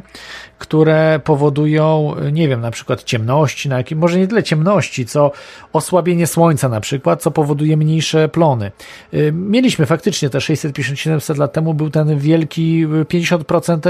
które 0.58 1.20
powodują, 1.24 2.14
nie 2.32 2.48
wiem, 2.48 2.60
na 2.60 2.70
przykład 2.70 3.02
ciemności, 3.02 3.68
na 3.68 3.76
jakim, 3.76 3.98
może 3.98 4.18
nie 4.18 4.28
tyle 4.28 4.42
ciemności, 4.42 5.06
co 5.06 5.32
osłabienie 5.72 6.26
słońca 6.26 6.68
na 6.68 6.80
przykład, 6.80 7.22
co 7.22 7.30
powoduje 7.30 7.76
mniejsze 7.76 8.28
plony. 8.28 8.72
E, 9.12 9.32
mieliśmy 9.32 9.86
faktycznie 9.86 10.30
te 10.30 10.38
650-700 10.38 11.38
lat 11.38 11.52
temu 11.52 11.74
był 11.74 11.90
ten 11.90 12.18
wielki 12.18 12.86
50% 12.86 13.80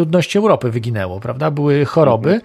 ludności 0.00 0.38
Europy 0.38 0.70
wyginęło, 0.70 1.20
prawda? 1.20 1.50
Były 1.50 1.84
choroby. 1.84 2.40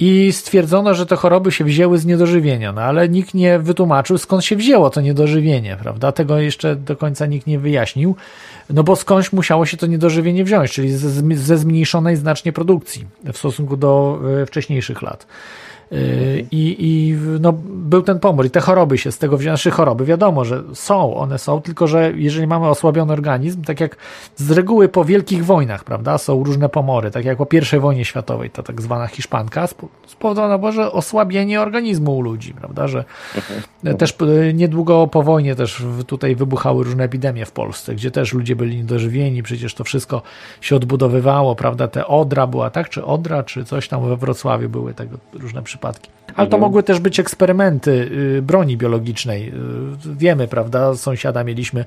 I 0.00 0.32
stwierdzono, 0.32 0.94
że 0.94 1.06
te 1.06 1.16
choroby 1.16 1.52
się 1.52 1.64
wzięły 1.64 1.98
z 1.98 2.06
niedożywienia, 2.06 2.72
no 2.72 2.80
ale 2.80 3.08
nikt 3.08 3.34
nie 3.34 3.58
wytłumaczył, 3.58 4.18
skąd 4.18 4.44
się 4.44 4.56
wzięło 4.56 4.90
to 4.90 5.00
niedożywienie, 5.00 5.76
prawda? 5.82 6.12
Tego 6.12 6.38
jeszcze 6.38 6.76
do 6.76 6.96
końca 6.96 7.26
nikt 7.26 7.46
nie 7.46 7.58
wyjaśnił, 7.58 8.16
no 8.70 8.84
bo 8.84 8.96
skądś 8.96 9.32
musiało 9.32 9.66
się 9.66 9.76
to 9.76 9.86
niedożywienie 9.86 10.44
wziąć, 10.44 10.72
czyli 10.72 10.92
ze, 10.92 11.10
ze 11.36 11.58
zmniejszonej 11.58 12.16
znacznie 12.16 12.52
produkcji 12.52 13.06
w 13.32 13.38
stosunku 13.38 13.76
do 13.76 14.20
e, 14.42 14.46
wcześniejszych 14.46 15.02
lat. 15.02 15.26
Y, 15.92 16.46
I, 16.50 16.76
i 16.78 17.16
no, 17.40 17.52
był 17.66 18.02
ten 18.02 18.20
pomór 18.20 18.46
i 18.46 18.50
te 18.50 18.60
choroby 18.60 18.98
się 18.98 19.12
z 19.12 19.18
tego 19.18 19.36
wzięły, 19.36 19.56
znaczy 19.56 19.70
choroby 19.70 20.04
wiadomo, 20.04 20.44
że 20.44 20.62
są, 20.74 21.14
one 21.14 21.38
są, 21.38 21.60
tylko 21.60 21.86
że 21.86 22.12
jeżeli 22.16 22.46
mamy 22.46 22.68
osłabiony 22.68 23.12
organizm, 23.12 23.62
tak 23.64 23.80
jak 23.80 23.96
z 24.36 24.50
reguły 24.50 24.88
po 24.88 25.04
wielkich 25.04 25.44
wojnach, 25.44 25.84
prawda, 25.84 26.18
są 26.18 26.44
różne 26.44 26.68
pomory, 26.68 27.10
tak 27.10 27.24
jak 27.24 27.38
po 27.38 27.46
pierwszej 27.46 27.80
wojnie 27.80 28.04
światowej, 28.04 28.50
ta 28.50 28.62
tak 28.62 28.82
zwana 28.82 29.06
hiszpanka, 29.06 29.68
spowodowana 30.06 30.58
była, 30.58 30.72
że 30.72 30.92
osłabienie 30.92 31.60
organizmu 31.60 32.16
u 32.16 32.22
ludzi, 32.22 32.54
prawda, 32.54 32.88
że 32.88 33.04
mhm. 33.36 33.96
też 33.96 34.16
y, 34.50 34.54
niedługo 34.54 35.06
po 35.06 35.22
wojnie 35.22 35.54
też 35.54 35.82
tutaj 36.06 36.36
wybuchały 36.36 36.84
różne 36.84 37.04
epidemie 37.04 37.46
w 37.46 37.52
Polsce, 37.52 37.94
gdzie 37.94 38.10
też 38.10 38.32
ludzie 38.32 38.56
byli 38.56 38.76
niedożywieni, 38.76 39.42
przecież 39.42 39.74
to 39.74 39.84
wszystko 39.84 40.22
się 40.60 40.76
odbudowywało, 40.76 41.56
prawda, 41.56 41.88
te 41.88 42.06
Odra 42.06 42.46
była, 42.46 42.70
tak, 42.70 42.88
czy 42.88 43.04
Odra, 43.04 43.42
czy 43.42 43.64
coś 43.64 43.88
tam 43.88 44.08
we 44.08 44.16
Wrocławiu 44.16 44.68
były 44.68 44.94
tego 44.94 45.18
różne 45.32 45.62
przypadki 45.62 45.77
przypadki. 45.78 46.10
Ale 46.36 46.46
to 46.46 46.56
mhm. 46.56 46.60
mogły 46.60 46.82
też 46.82 47.00
być 47.00 47.20
eksperymenty 47.20 47.90
y, 48.36 48.42
broni 48.42 48.76
biologicznej. 48.76 49.48
Y, 49.48 49.52
wiemy, 50.16 50.48
prawda, 50.48 50.94
sąsiada 50.94 51.44
mieliśmy 51.44 51.84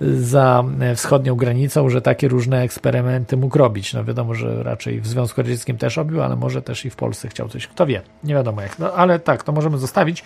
za 0.34 0.64
wschodnią 0.96 1.34
granicą, 1.34 1.88
że 1.88 2.02
takie 2.02 2.28
różne 2.28 2.62
eksperymenty 2.62 3.36
mógł 3.36 3.58
robić. 3.58 3.94
No 3.94 4.04
wiadomo, 4.04 4.34
że 4.34 4.62
raczej 4.62 5.00
w 5.00 5.06
Związku 5.06 5.42
Radzieckim 5.42 5.78
też 5.78 5.96
robił, 5.96 6.22
ale 6.22 6.36
może 6.36 6.62
też 6.62 6.84
i 6.84 6.90
w 6.90 6.96
Polsce 6.96 7.28
chciał 7.28 7.48
coś. 7.48 7.66
Kto 7.66 7.86
wie, 7.86 8.02
nie 8.24 8.34
wiadomo 8.34 8.62
jak. 8.62 8.78
No, 8.78 8.92
ale 8.92 9.18
tak, 9.18 9.42
to 9.42 9.52
możemy 9.52 9.78
zostawić. 9.78 10.24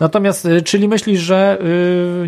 Natomiast, 0.00 0.46
y, 0.46 0.62
czyli 0.62 0.88
myślisz, 0.88 1.20
że 1.20 1.58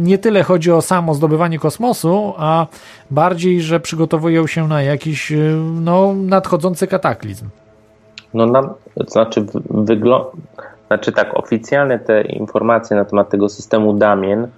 nie 0.00 0.18
tyle 0.18 0.42
chodzi 0.42 0.72
o 0.72 0.82
samo 0.82 1.14
zdobywanie 1.14 1.58
kosmosu, 1.58 2.34
a 2.36 2.66
bardziej, 3.10 3.62
że 3.62 3.80
przygotowują 3.80 4.46
się 4.46 4.68
na 4.68 4.82
jakiś 4.82 5.32
no, 5.80 6.14
nadchodzący 6.14 6.86
kataklizm? 6.86 7.48
No 8.34 8.76
to 8.94 9.04
znaczy 9.08 9.46
wygląda, 9.70 10.30
znaczy 10.86 11.12
tak, 11.12 11.38
oficjalne 11.38 11.98
te 11.98 12.22
informacje 12.22 12.96
na 12.96 13.04
temat 13.04 13.28
tego 13.28 13.48
systemu 13.48 13.92
Damien 13.92 14.48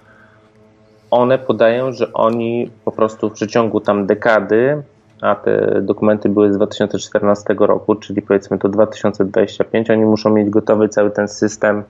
one 1.11 1.39
podają, 1.39 1.93
że 1.93 2.13
oni 2.13 2.71
po 2.85 2.91
prostu 2.91 3.29
w 3.29 3.33
przeciągu 3.33 3.79
tam 3.79 4.05
dekady, 4.05 4.83
a 5.21 5.35
te 5.35 5.81
dokumenty 5.81 6.29
były 6.29 6.53
z 6.53 6.55
2014 6.55 7.55
roku, 7.59 7.95
czyli 7.95 8.21
powiedzmy 8.21 8.57
to 8.57 8.69
2025, 8.69 9.89
oni 9.89 10.05
muszą 10.05 10.29
mieć 10.29 10.49
gotowy 10.49 10.89
cały 10.89 11.11
ten 11.11 11.27
system 11.27 11.83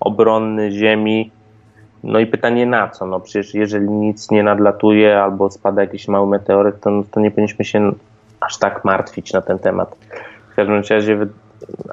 obronny 0.00 0.72
ziemi. 0.72 1.30
No 2.04 2.18
i 2.18 2.26
pytanie 2.26 2.66
na 2.66 2.88
co? 2.88 3.06
No 3.06 3.20
przecież 3.20 3.54
jeżeli 3.54 3.90
nic 3.90 4.30
nie 4.30 4.42
nadlatuje 4.42 5.22
albo 5.22 5.50
spada 5.50 5.80
jakiś 5.80 6.08
mały 6.08 6.26
meteoryt, 6.26 6.80
to, 6.80 7.02
to 7.10 7.20
nie 7.20 7.30
powinniśmy 7.30 7.64
się 7.64 7.92
aż 8.40 8.58
tak 8.58 8.84
martwić 8.84 9.32
na 9.32 9.40
ten 9.40 9.58
temat. 9.58 9.96
W 10.52 10.54
każdym 10.54 10.82
razie, 10.90 11.18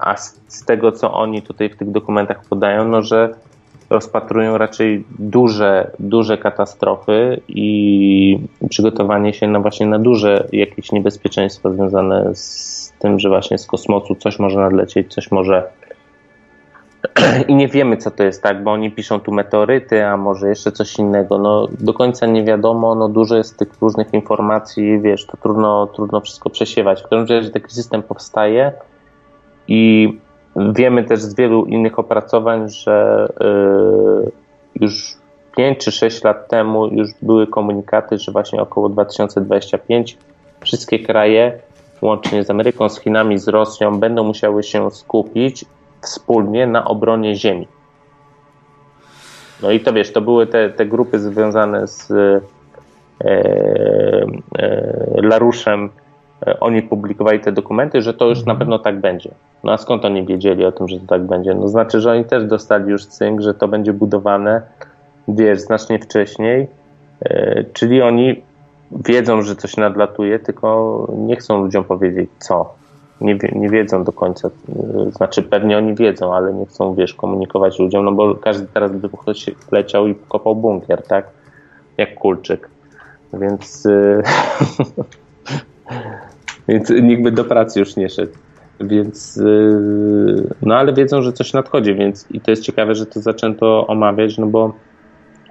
a 0.02 0.18
z, 0.18 0.66
tego 0.66 0.92
co 0.92 1.14
oni 1.14 1.42
tutaj 1.42 1.70
w 1.70 1.78
tych 1.78 1.92
dokumentach 1.92 2.46
podają, 2.50 2.88
no 2.88 3.02
że 3.02 3.34
rozpatrują 3.90 4.58
raczej 4.58 5.04
duże, 5.20 5.92
duże 6.00 6.38
katastrofy 6.38 7.42
i 7.48 8.40
przygotowanie 8.70 9.34
się 9.34 9.48
na 9.48 9.60
właśnie 9.60 9.88
na 9.88 10.00
duże 10.00 10.48
jakieś 10.52 10.92
niebezpieczeństwo 10.92 11.74
związane 11.74 12.36
z 12.36 12.94
tym, 13.00 13.20
że 13.20 13.30
właśnie 13.30 13.58
z 13.58 13.68
kosmosu 13.68 14.16
coś 14.16 14.40
może 14.40 14.60
nadlecieć, 14.60 15.14
coś 15.14 15.32
może 15.32 15.64
i 17.48 17.56
nie 17.56 17.68
wiemy 17.68 17.98
co 17.98 18.12
to 18.12 18.24
jest, 18.24 18.44
tak, 18.44 18.64
bo 18.64 18.72
oni 18.72 18.92
piszą 18.92 19.20
tu 19.20 19.32
meteoryty, 19.32 20.06
a 20.06 20.18
może 20.18 20.50
jeszcze 20.50 20.72
coś 20.72 21.00
innego, 21.00 21.38
no 21.38 21.68
do 21.80 21.94
końca 21.94 22.26
nie 22.26 22.44
wiadomo, 22.44 22.96
no 22.96 23.10
dużo 23.10 23.38
jest 23.38 23.58
tych 23.58 23.70
różnych 23.82 24.14
informacji, 24.14 25.02
wiesz, 25.02 25.26
to 25.26 25.38
trudno, 25.38 25.88
trudno 25.88 26.22
wszystko 26.22 26.50
przesiewać. 26.50 27.00
W 27.04 27.08
każdym 27.08 27.38
razie 27.38 27.50
taki 27.50 27.74
system 27.74 28.04
powstaje 28.04 28.72
i 29.68 30.14
Wiemy 30.58 31.04
też 31.04 31.20
z 31.20 31.36
wielu 31.36 31.66
innych 31.66 32.00
opracowań, 32.00 32.70
że 32.70 33.28
y, 34.26 34.32
już 34.82 35.18
5 35.58 35.78
czy 35.78 35.92
6 35.92 36.24
lat 36.24 36.48
temu 36.48 36.88
już 36.88 37.10
były 37.22 37.48
komunikaty, 37.48 38.18
że 38.18 38.32
właśnie 38.32 38.62
około 38.62 38.90
2025 38.90 40.18
wszystkie 40.62 41.00
kraje, 41.00 41.60
łącznie 42.02 42.44
z 42.44 42.50
Ameryką, 42.50 42.90
z 42.90 43.00
Chinami, 43.00 43.38
z 43.38 43.48
Rosją, 43.48 44.00
będą 44.00 44.24
musiały 44.24 44.64
się 44.64 44.92
skupić 44.92 45.66
wspólnie 46.02 46.68
na 46.68 46.86
obronie 46.86 47.36
Ziemi. 47.36 47.68
No 49.64 49.72
i 49.72 49.80
to 49.80 49.94
wiesz, 49.94 50.14
to 50.14 50.22
były 50.22 50.48
te, 50.48 50.70
te 50.70 50.86
grupy 50.86 51.20
związane 51.20 51.88
z 51.88 52.12
e, 52.12 52.42
e, 53.26 54.28
Laruszem, 55.22 55.90
E, 56.46 56.60
oni 56.60 56.82
publikowali 56.82 57.40
te 57.40 57.52
dokumenty, 57.52 58.02
że 58.02 58.14
to 58.14 58.26
już 58.26 58.38
na 58.38 58.42
mhm. 58.42 58.60
pewno 58.60 58.80
tak 58.80 59.00
będzie. 59.00 59.32
No 59.64 59.72
a 59.72 59.78
skąd 59.78 60.06
oni 60.06 60.26
wiedzieli 60.26 60.66
o 60.66 60.72
tym, 60.72 60.88
że 60.88 61.00
to 61.00 61.08
tak 61.08 61.24
będzie? 61.24 61.54
No 61.54 61.68
znaczy, 61.68 62.02
że 62.02 62.12
oni 62.12 62.26
też 62.26 62.46
dostali 62.46 62.92
już 62.92 63.06
cynk, 63.06 63.42
że 63.42 63.54
to 63.54 63.68
będzie 63.68 63.94
budowane, 63.94 64.62
wiesz, 65.28 65.60
znacznie 65.60 66.00
wcześniej, 66.00 66.68
yy, 67.26 67.66
czyli 67.74 68.02
oni 68.02 68.44
wiedzą, 68.92 69.42
że 69.42 69.56
coś 69.56 69.78
nadlatuje, 69.78 70.40
tylko 70.40 71.08
nie 71.18 71.36
chcą 71.36 71.64
ludziom 71.64 71.84
powiedzieć 71.84 72.30
co. 72.40 72.74
Nie, 73.22 73.38
nie 73.56 73.70
wiedzą 73.70 74.04
do 74.04 74.12
końca, 74.12 74.50
yy, 74.70 75.12
znaczy 75.12 75.44
pewnie 75.44 75.78
oni 75.78 75.96
wiedzą, 75.96 76.34
ale 76.34 76.54
nie 76.54 76.66
chcą, 76.66 76.96
wiesz, 76.96 77.14
komunikować 77.14 77.80
ludziom, 77.80 78.06
no 78.06 78.12
bo 78.12 78.36
każdy 78.36 78.68
teraz 78.74 78.92
by 78.92 79.10
ktoś 79.10 79.46
leciał 79.72 80.08
i 80.08 80.16
kopał 80.16 80.56
bunkier, 80.56 81.04
tak? 81.04 81.28
Jak 81.98 82.16
kulczyk. 82.16 82.70
Więc... 83.34 83.86
Yy, 83.86 84.24
Więc 86.68 86.90
nikt 86.90 87.24
by 87.24 87.32
do 87.32 87.44
pracy 87.44 87.80
już 87.80 87.96
nie 87.96 88.10
szedł. 88.10 88.34
Więc, 88.80 89.36
yy, 89.36 90.50
no 90.62 90.76
ale 90.76 90.94
wiedzą, 90.94 91.22
że 91.22 91.34
coś 91.34 91.54
nadchodzi, 91.54 91.96
więc 91.96 92.26
i 92.32 92.42
to 92.42 92.52
jest 92.52 92.64
ciekawe, 92.64 92.96
że 92.96 93.06
to 93.06 93.22
zaczęto 93.22 93.88
omawiać, 93.88 94.38
no 94.38 94.48
bo 94.48 94.74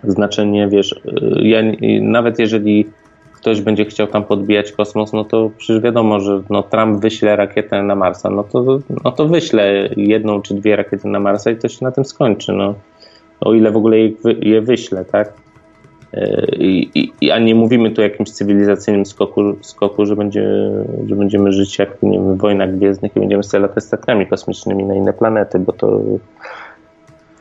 znaczenie, 0.04 0.68
wiesz, 0.68 1.00
ja, 1.36 1.60
nawet 2.00 2.38
jeżeli 2.38 2.90
ktoś 3.46 3.60
będzie 3.60 3.84
chciał 3.84 4.06
tam 4.06 4.24
podbijać 4.24 4.72
kosmos, 4.72 5.12
no 5.12 5.24
to 5.24 5.50
przecież 5.56 5.82
wiadomo, 5.82 6.20
że 6.20 6.42
no, 6.50 6.62
Trump 6.62 7.00
wyśle 7.00 7.36
rakietę 7.36 7.82
na 7.82 7.94
Marsa, 7.94 8.30
no 8.30 8.44
to, 8.44 8.78
no 9.04 9.12
to 9.12 9.28
wyśle 9.28 9.88
jedną 9.96 10.42
czy 10.42 10.54
dwie 10.54 10.76
rakiety 10.76 11.08
na 11.08 11.20
Marsa 11.20 11.50
i 11.50 11.56
to 11.56 11.68
się 11.68 11.84
na 11.84 11.92
tym 11.92 12.04
skończy, 12.04 12.52
no. 12.52 12.74
O 13.40 13.54
ile 13.54 13.70
w 13.70 13.76
ogóle 13.76 13.98
je, 13.98 14.12
je 14.40 14.62
wyśle, 14.62 15.04
tak? 15.04 15.32
I, 16.58 16.90
i, 17.20 17.30
a 17.30 17.38
nie 17.38 17.54
mówimy 17.54 17.90
tu 17.90 18.00
o 18.00 18.04
jakimś 18.04 18.30
cywilizacyjnym 18.30 19.06
skoku, 19.06 19.56
skoku 19.60 20.06
że, 20.06 20.16
będzie, 20.16 20.70
że 21.06 21.16
będziemy 21.16 21.52
żyć 21.52 21.78
jak 21.78 22.02
nie 22.02 22.18
wiem, 22.18 22.34
w 22.34 22.40
wojnach 22.40 22.76
gwiezdnych 22.76 23.16
i 23.16 23.20
będziemy 23.20 23.42
sobie 23.42 23.62
latać 23.62 23.84
statkami 23.84 24.26
kosmicznymi 24.26 24.84
na 24.84 24.94
inne 24.94 25.12
planety, 25.12 25.58
bo 25.58 25.72
to 25.72 26.00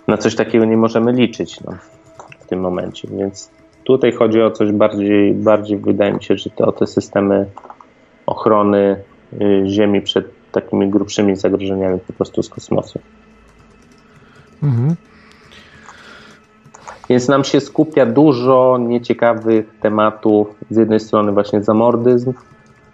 na 0.08 0.18
coś 0.18 0.36
takiego 0.36 0.66
nie 0.66 0.78
możemy 0.78 1.12
liczyć 1.12 1.62
no, 1.62 1.72
w 2.40 2.48
tym 2.48 2.60
momencie. 2.60 3.08
Więc 3.12 3.52
tutaj 3.86 4.12
chodzi 4.12 4.42
o 4.42 4.52
coś 4.52 4.72
bardziej, 4.72 5.34
bardziej 5.34 5.78
wydaje 5.78 6.14
mi 6.14 6.24
się, 6.24 6.38
że 6.38 6.50
to 6.50 6.66
o 6.66 6.72
te 6.72 6.88
systemy 6.88 7.46
ochrony 8.26 8.96
y, 9.42 9.64
Ziemi 9.68 10.02
przed 10.02 10.26
takimi 10.52 10.90
grubszymi 10.90 11.36
zagrożeniami 11.36 12.00
po 12.08 12.14
prostu 12.14 12.44
z 12.44 12.50
kosmosu. 12.50 13.00
Mhm. 14.64 14.96
Więc 17.10 17.28
nam 17.28 17.44
się 17.44 17.60
skupia 17.62 18.06
dużo 18.06 18.78
nieciekawych 18.82 19.80
tematów. 19.82 20.48
Z 20.70 20.78
jednej 20.78 21.00
strony 21.00 21.32
właśnie 21.32 21.64
zamordyzm 21.64 22.34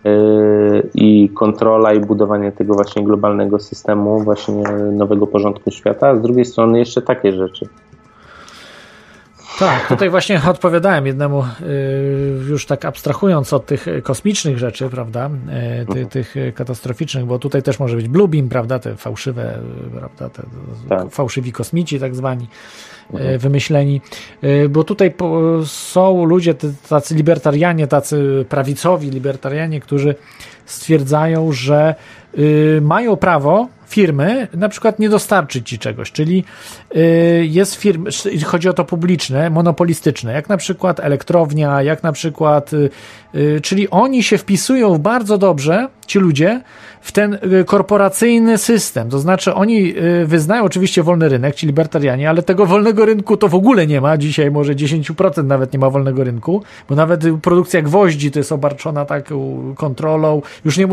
yy, 0.03 0.89
i 0.93 1.29
kontrola 1.29 1.93
i 1.93 1.99
budowanie 1.99 2.51
tego 2.51 2.73
właśnie 2.73 3.03
globalnego 3.03 3.59
systemu, 3.59 4.19
właśnie 4.19 4.63
nowego 4.91 5.27
porządku 5.27 5.71
świata, 5.71 6.07
a 6.07 6.15
z 6.15 6.21
drugiej 6.21 6.45
strony 6.45 6.79
jeszcze 6.79 7.01
takie 7.01 7.31
rzeczy. 7.31 7.69
Tak, 9.59 9.87
tutaj 9.87 10.09
właśnie 10.09 10.41
odpowiadałem 10.49 11.05
jednemu, 11.05 11.43
y, 11.61 12.45
już 12.49 12.65
tak 12.65 12.85
abstrahując 12.85 13.53
od 13.53 13.65
tych 13.65 13.85
kosmicznych 14.03 14.57
rzeczy, 14.57 14.89
prawda, 14.89 15.29
y, 15.29 15.85
ty, 15.85 15.91
mhm. 15.91 16.07
tych 16.07 16.35
katastroficznych, 16.55 17.25
bo 17.25 17.39
tutaj 17.39 17.63
też 17.63 17.79
może 17.79 17.95
być 17.95 18.07
bluebeam, 18.07 18.49
prawda, 18.49 18.79
te 18.79 18.95
fałszywe, 18.95 19.59
prawda, 19.99 20.29
te 20.29 20.43
tak. 20.89 21.11
fałszywi 21.11 21.51
kosmici 21.51 21.99
tak 21.99 22.15
zwani, 22.15 22.47
y, 23.13 23.17
mhm. 23.17 23.39
wymyśleni, 23.39 24.01
bo 24.69 24.83
tutaj 24.83 25.13
są 25.65 26.25
ludzie, 26.25 26.55
tacy 26.89 27.15
libertarianie, 27.15 27.87
tacy 27.87 28.45
prawicowi 28.49 29.09
libertarianie, 29.09 29.79
którzy 29.79 30.15
stwierdzają, 30.65 31.51
że 31.51 31.95
mają 32.81 33.15
prawo 33.15 33.67
firmy 33.91 34.47
na 34.53 34.69
przykład 34.69 34.99
nie 34.99 35.09
dostarczyć 35.09 35.69
ci 35.69 35.79
czegoś, 35.79 36.11
czyli 36.11 36.43
y, 36.95 37.45
jest 37.49 37.75
firmy, 37.75 38.09
chodzi 38.45 38.69
o 38.69 38.73
to 38.73 38.85
publiczne, 38.85 39.49
monopolistyczne, 39.49 40.33
jak 40.33 40.49
na 40.49 40.57
przykład 40.57 40.99
elektrownia, 40.99 41.81
jak 41.81 42.03
na 42.03 42.11
przykład, 42.11 42.73
y, 42.73 42.89
y, 43.35 43.61
czyli 43.63 43.89
oni 43.89 44.23
się 44.23 44.37
wpisują 44.37 44.97
bardzo 44.97 45.37
dobrze, 45.37 45.87
ci 46.07 46.19
ludzie, 46.19 46.61
w 47.01 47.11
ten 47.11 47.37
korporacyjny 47.65 48.57
system. 48.57 49.09
To 49.09 49.19
znaczy, 49.19 49.53
oni 49.53 49.93
wyznają 50.25 50.63
oczywiście 50.63 51.03
wolny 51.03 51.29
rynek, 51.29 51.55
ci 51.55 51.67
libertarianie, 51.67 52.29
ale 52.29 52.43
tego 52.43 52.65
wolnego 52.65 53.05
rynku 53.05 53.37
to 53.37 53.47
w 53.47 53.55
ogóle 53.55 53.87
nie 53.87 54.01
ma. 54.01 54.17
Dzisiaj 54.17 54.51
może 54.51 54.73
10% 54.75 55.43
nawet 55.43 55.73
nie 55.73 55.79
ma 55.79 55.89
wolnego 55.89 56.23
rynku, 56.23 56.63
bo 56.89 56.95
nawet 56.95 57.23
produkcja 57.41 57.81
gwoździ 57.81 58.31
to 58.31 58.39
jest 58.39 58.51
obarczona 58.51 59.05
taką 59.05 59.61
kontrolą. 59.77 60.41
Już 60.65 60.77
nie 60.77 60.87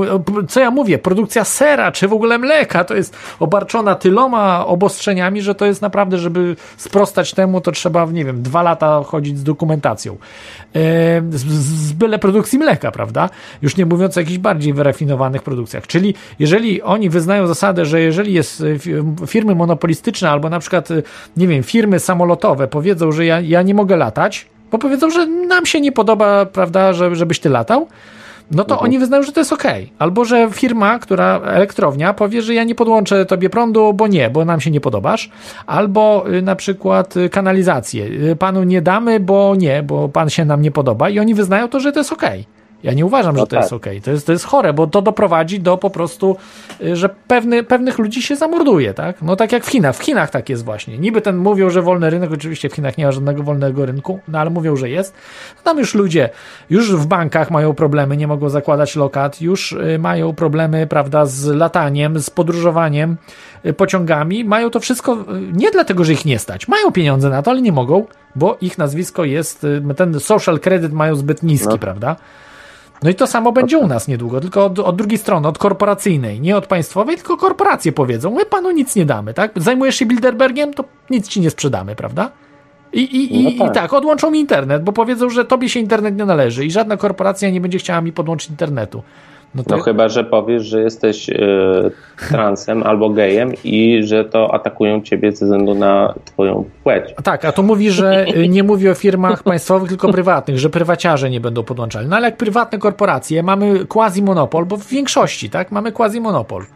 co 0.49 0.61
ja 0.61 0.71
mówię, 0.71 0.99
produkcja 0.99 1.45
sera, 1.45 1.93
czy 1.93 2.09
w 2.09 2.13
ogóle 2.13 2.39
mleka, 2.39 2.85
to 2.89 2.95
jest 2.95 3.17
obarczona 3.41 3.95
tyloma 3.95 4.67
obostrzeniami, 4.67 5.43
że 5.43 5.55
to 5.55 5.67
jest 5.67 5.83
naprawdę, 5.83 6.19
żeby 6.19 6.57
sprostać 6.77 7.35
temu, 7.35 7.61
to 7.61 7.73
trzeba, 7.73 8.05
nie 8.05 8.25
wiem, 8.25 8.43
dwa 8.43 8.63
lata 8.63 9.03
chodzić 9.07 9.39
z 9.39 9.45
dokumentacją. 9.45 10.13
E, 10.13 10.17
z, 11.31 11.45
z 11.89 11.93
byle 11.93 12.19
produkcji 12.19 12.59
mleka, 12.59 12.91
prawda? 12.91 13.31
Już 13.63 13.77
nie 13.77 13.87
mówiąc 13.87 14.17
o 14.17 14.21
jakichś 14.21 14.39
bardziej 14.39 14.73
wyrafinowanych 14.73 15.43
produkcjach. 15.43 15.87
Czyli 15.87 16.15
jeżeli 16.39 16.83
oni 16.83 17.11
wyznają 17.11 17.47
zasadę, 17.47 17.87
że 17.87 18.01
jeżeli 18.01 18.33
jest 18.33 18.63
e, 19.23 19.27
firmy 19.27 19.55
monopolistyczne 19.55 20.31
albo 20.31 20.51
na 20.51 20.59
przykład, 20.59 20.91
e, 20.91 21.03
nie 21.37 21.49
wiem, 21.49 21.63
firmy 21.63 22.01
samolotowe 22.01 22.69
powiedzą, 22.69 23.13
że 23.13 23.27
ja, 23.27 23.41
ja 23.41 23.63
nie 23.63 23.75
mogę 23.75 23.97
latać, 23.97 24.47
bo 24.71 24.79
powiedzą, 24.79 25.11
że 25.11 25.27
nam 25.27 25.67
się 25.67 25.81
nie 25.81 25.93
podoba, 25.93 26.47
prawda, 26.47 26.93
że, 26.93 27.17
żebyś 27.17 27.41
ty 27.41 27.49
latał, 27.49 27.89
no 28.51 28.65
to 28.65 28.75
mhm. 28.75 28.85
oni 28.85 28.99
wyznają, 28.99 29.23
że 29.23 29.33
to 29.33 29.41
jest 29.41 29.53
ok. 29.53 29.63
Albo 29.99 30.25
że 30.25 30.49
firma, 30.51 30.99
która, 30.99 31.41
elektrownia, 31.45 32.15
powie, 32.15 32.43
że 32.43 32.55
ja 32.55 32.65
nie 32.65 32.75
podłączę 32.75 33.27
tobie 33.27 33.51
prądu, 33.51 33.93
bo 33.95 34.07
nie, 34.07 34.31
bo 34.31 34.45
nam 34.45 34.61
się 34.61 34.71
nie 34.71 34.81
podobasz. 34.81 35.31
Albo 35.67 36.25
y, 36.33 36.43
na 36.43 36.57
przykład 36.57 37.17
y, 37.17 37.29
kanalizację. 37.29 38.05
Y, 38.05 38.37
panu 38.37 38.65
nie 38.65 38.83
damy, 38.83 39.21
bo 39.21 39.55
nie, 39.59 39.83
bo 39.83 40.09
pan 40.09 40.31
się 40.31 40.45
nam 40.45 40.63
nie 40.63 40.71
podoba. 40.71 41.09
I 41.09 41.19
oni 41.19 41.35
wyznają 41.35 41.69
to, 41.69 41.81
że 41.81 41.93
to 41.93 42.01
jest 42.01 42.13
ok. 42.13 42.23
Ja 42.83 42.93
nie 42.93 43.07
uważam, 43.07 43.35
że 43.37 43.41
No 43.41 43.47
to 43.47 43.57
jest 43.57 43.69
tak. 43.71 43.77
okej. 43.77 44.03
To, 44.03 44.11
jest, 44.11 44.27
to 44.27 44.33
jest 44.33 44.45
chore, 44.45 44.73
bo 44.73 44.87
to 44.87 45.03
doprowadzi 45.03 45.61
do 45.61 45.77
po 45.77 45.91
prostu, 45.91 46.37
y, 46.83 46.97
że 46.97 47.09
pewny, 47.09 47.63
pewnych 47.63 47.99
ludzi 47.99 48.23
się 48.23 48.37
zamorduje, 48.37 48.95
tak? 48.95 49.23
No 49.23 49.37
tak 49.37 49.53
jak 49.53 49.65
w 49.65 49.69
Chinach. 49.69 49.97
W 49.97 50.03
Chinach 50.03 50.31
tak 50.31 50.49
jest 50.49 50.65
właśnie. 50.65 50.99
Niby 50.99 51.21
ten 51.21 51.37
mówią, 51.37 51.71
że 51.71 51.83
wolny 51.83 52.11
rynek, 52.11 52.33
oczywiście 52.33 52.69
w 52.69 52.73
Chinach 52.75 52.99
nie 52.99 53.05
ma 53.07 53.13
żadnego 53.13 53.43
wolnego 53.43 53.87
rynku, 53.87 54.21
no 54.29 54.39
ale 54.39 54.51
mówią, 54.51 54.77
że 54.77 54.89
jest. 54.91 55.15
No 55.57 55.63
tam 55.65 55.79
już 55.79 55.95
ludzie, 55.95 56.31
już 56.71 56.97
w 56.97 57.07
bankach 57.07 57.51
mają 57.51 57.75
problemy, 57.75 58.17
nie 58.17 58.27
mogą 58.27 58.49
zakładać 58.49 58.97
lokat, 58.97 59.41
już 59.41 59.73
y, 59.73 59.99
mają 59.99 60.35
problemy, 60.35 60.87
prawda, 60.87 61.27
z 61.27 61.47
lataniem, 61.47 62.19
z 62.19 62.31
podróżowaniem 62.31 63.17
y, 63.67 63.73
pociągami. 63.73 64.45
Mają 64.45 64.71
to 64.71 64.81
wszystko 64.81 65.25
nie 65.53 65.71
dlatego, 65.71 66.05
że 66.05 66.13
ich 66.13 66.25
nie 66.25 66.39
stać. 66.39 66.69
Mają 66.69 66.93
pieniądze 66.93 67.31
na 67.31 67.43
to, 67.43 67.51
ale 67.51 67.63
nie 67.63 67.73
mogą, 67.73 68.07
bo 68.37 68.57
ich 68.61 68.79
nazwisko 68.79 69.25
jest, 69.25 69.67
ten 69.97 70.21
social 70.21 70.61
credit 70.61 70.93
mają 70.93 71.15
zbyt 71.17 71.43
niski, 71.43 71.69
No. 71.69 71.79
prawda? 71.79 72.17
No 73.03 73.11
i 73.11 73.15
to 73.15 73.27
samo 73.27 73.53
będzie 73.53 73.79
u 73.79 73.87
nas 73.87 74.09
niedługo, 74.09 74.41
tylko 74.41 74.65
od, 74.65 74.79
od 74.79 74.97
drugiej 74.97 75.19
strony, 75.19 75.49
od 75.49 75.59
korporacyjnej, 75.59 76.41
nie 76.41 76.57
od 76.57 76.67
państwowej, 76.67 77.17
tylko 77.17 77.37
korporacje 77.37 77.93
powiedzą, 77.93 78.31
my 78.31 78.47
panu 78.47 78.71
nic 78.71 78.97
nie 78.97 79.07
damy, 79.07 79.35
tak? 79.35 79.53
Zajmujesz 79.57 79.97
się 79.97 80.07
Bilderbergiem, 80.07 80.75
to 80.75 80.85
nic 81.11 81.29
ci 81.29 81.41
nie 81.41 81.51
sprzedamy, 81.51 81.97
prawda? 81.97 82.31
I, 82.93 83.01
i, 83.01 83.41
i, 83.41 83.45
No 83.45 83.51
i 83.51 83.59
tak. 83.59 83.75
tak, 83.75 83.93
odłączą 83.93 84.31
mi 84.31 84.41
internet, 84.41 84.83
bo 84.83 84.93
powiedzą, 84.93 85.31
że 85.31 85.45
tobie 85.45 85.69
się 85.69 85.81
internet 85.81 86.17
nie 86.17 86.25
należy 86.25 86.67
i 86.67 86.71
żadna 86.71 86.97
korporacja 86.97 87.51
nie 87.51 87.61
będzie 87.61 87.79
chciała 87.79 88.01
mi 88.01 88.13
podłączyć 88.13 88.51
internetu. 88.51 89.03
No 89.55 89.63
to 89.63 89.77
No 89.77 89.83
chyba, 89.83 90.09
że 90.09 90.25
powiesz, 90.25 90.67
że 90.67 90.83
jesteś 90.83 91.29
y, 91.29 91.91
transem 92.29 92.83
albo 92.83 93.11
gejem 93.11 93.53
i 93.65 94.01
że 94.05 94.25
to 94.25 94.55
atakują 94.55 95.03
ciebie 95.03 95.33
ze 95.33 95.45
względu 95.45 95.75
na 95.75 96.15
twoją 96.25 96.65
płeć. 96.83 97.15
Tak, 97.25 97.45
a 97.45 97.53
to 97.53 97.63
mówi, 97.63 97.91
że 97.91 98.27
y, 98.37 98.49
nie 98.49 98.63
mówi 98.63 98.89
o 98.89 98.95
firmach 98.95 99.43
państwowych, 99.43 99.89
tylko 99.89 100.13
prywatnych, 100.13 100.59
że 100.59 100.71
prywaciarze 100.71 101.31
nie 101.31 101.41
będą 101.41 101.63
podłączali. 101.63 102.09
No 102.09 102.17
ale 102.17 102.27
jak 102.27 102.37
prywatne 102.37 102.79
korporacje, 102.79 103.43
mamy 103.43 103.85
quasi-monopol, 103.85 104.67
bo 104.67 104.77
w 104.77 104.87
większości, 104.87 105.51
tak, 105.51 105.73
mamy 105.73 105.93
quasi-monopol. 105.93 106.63
Y, 106.63 106.67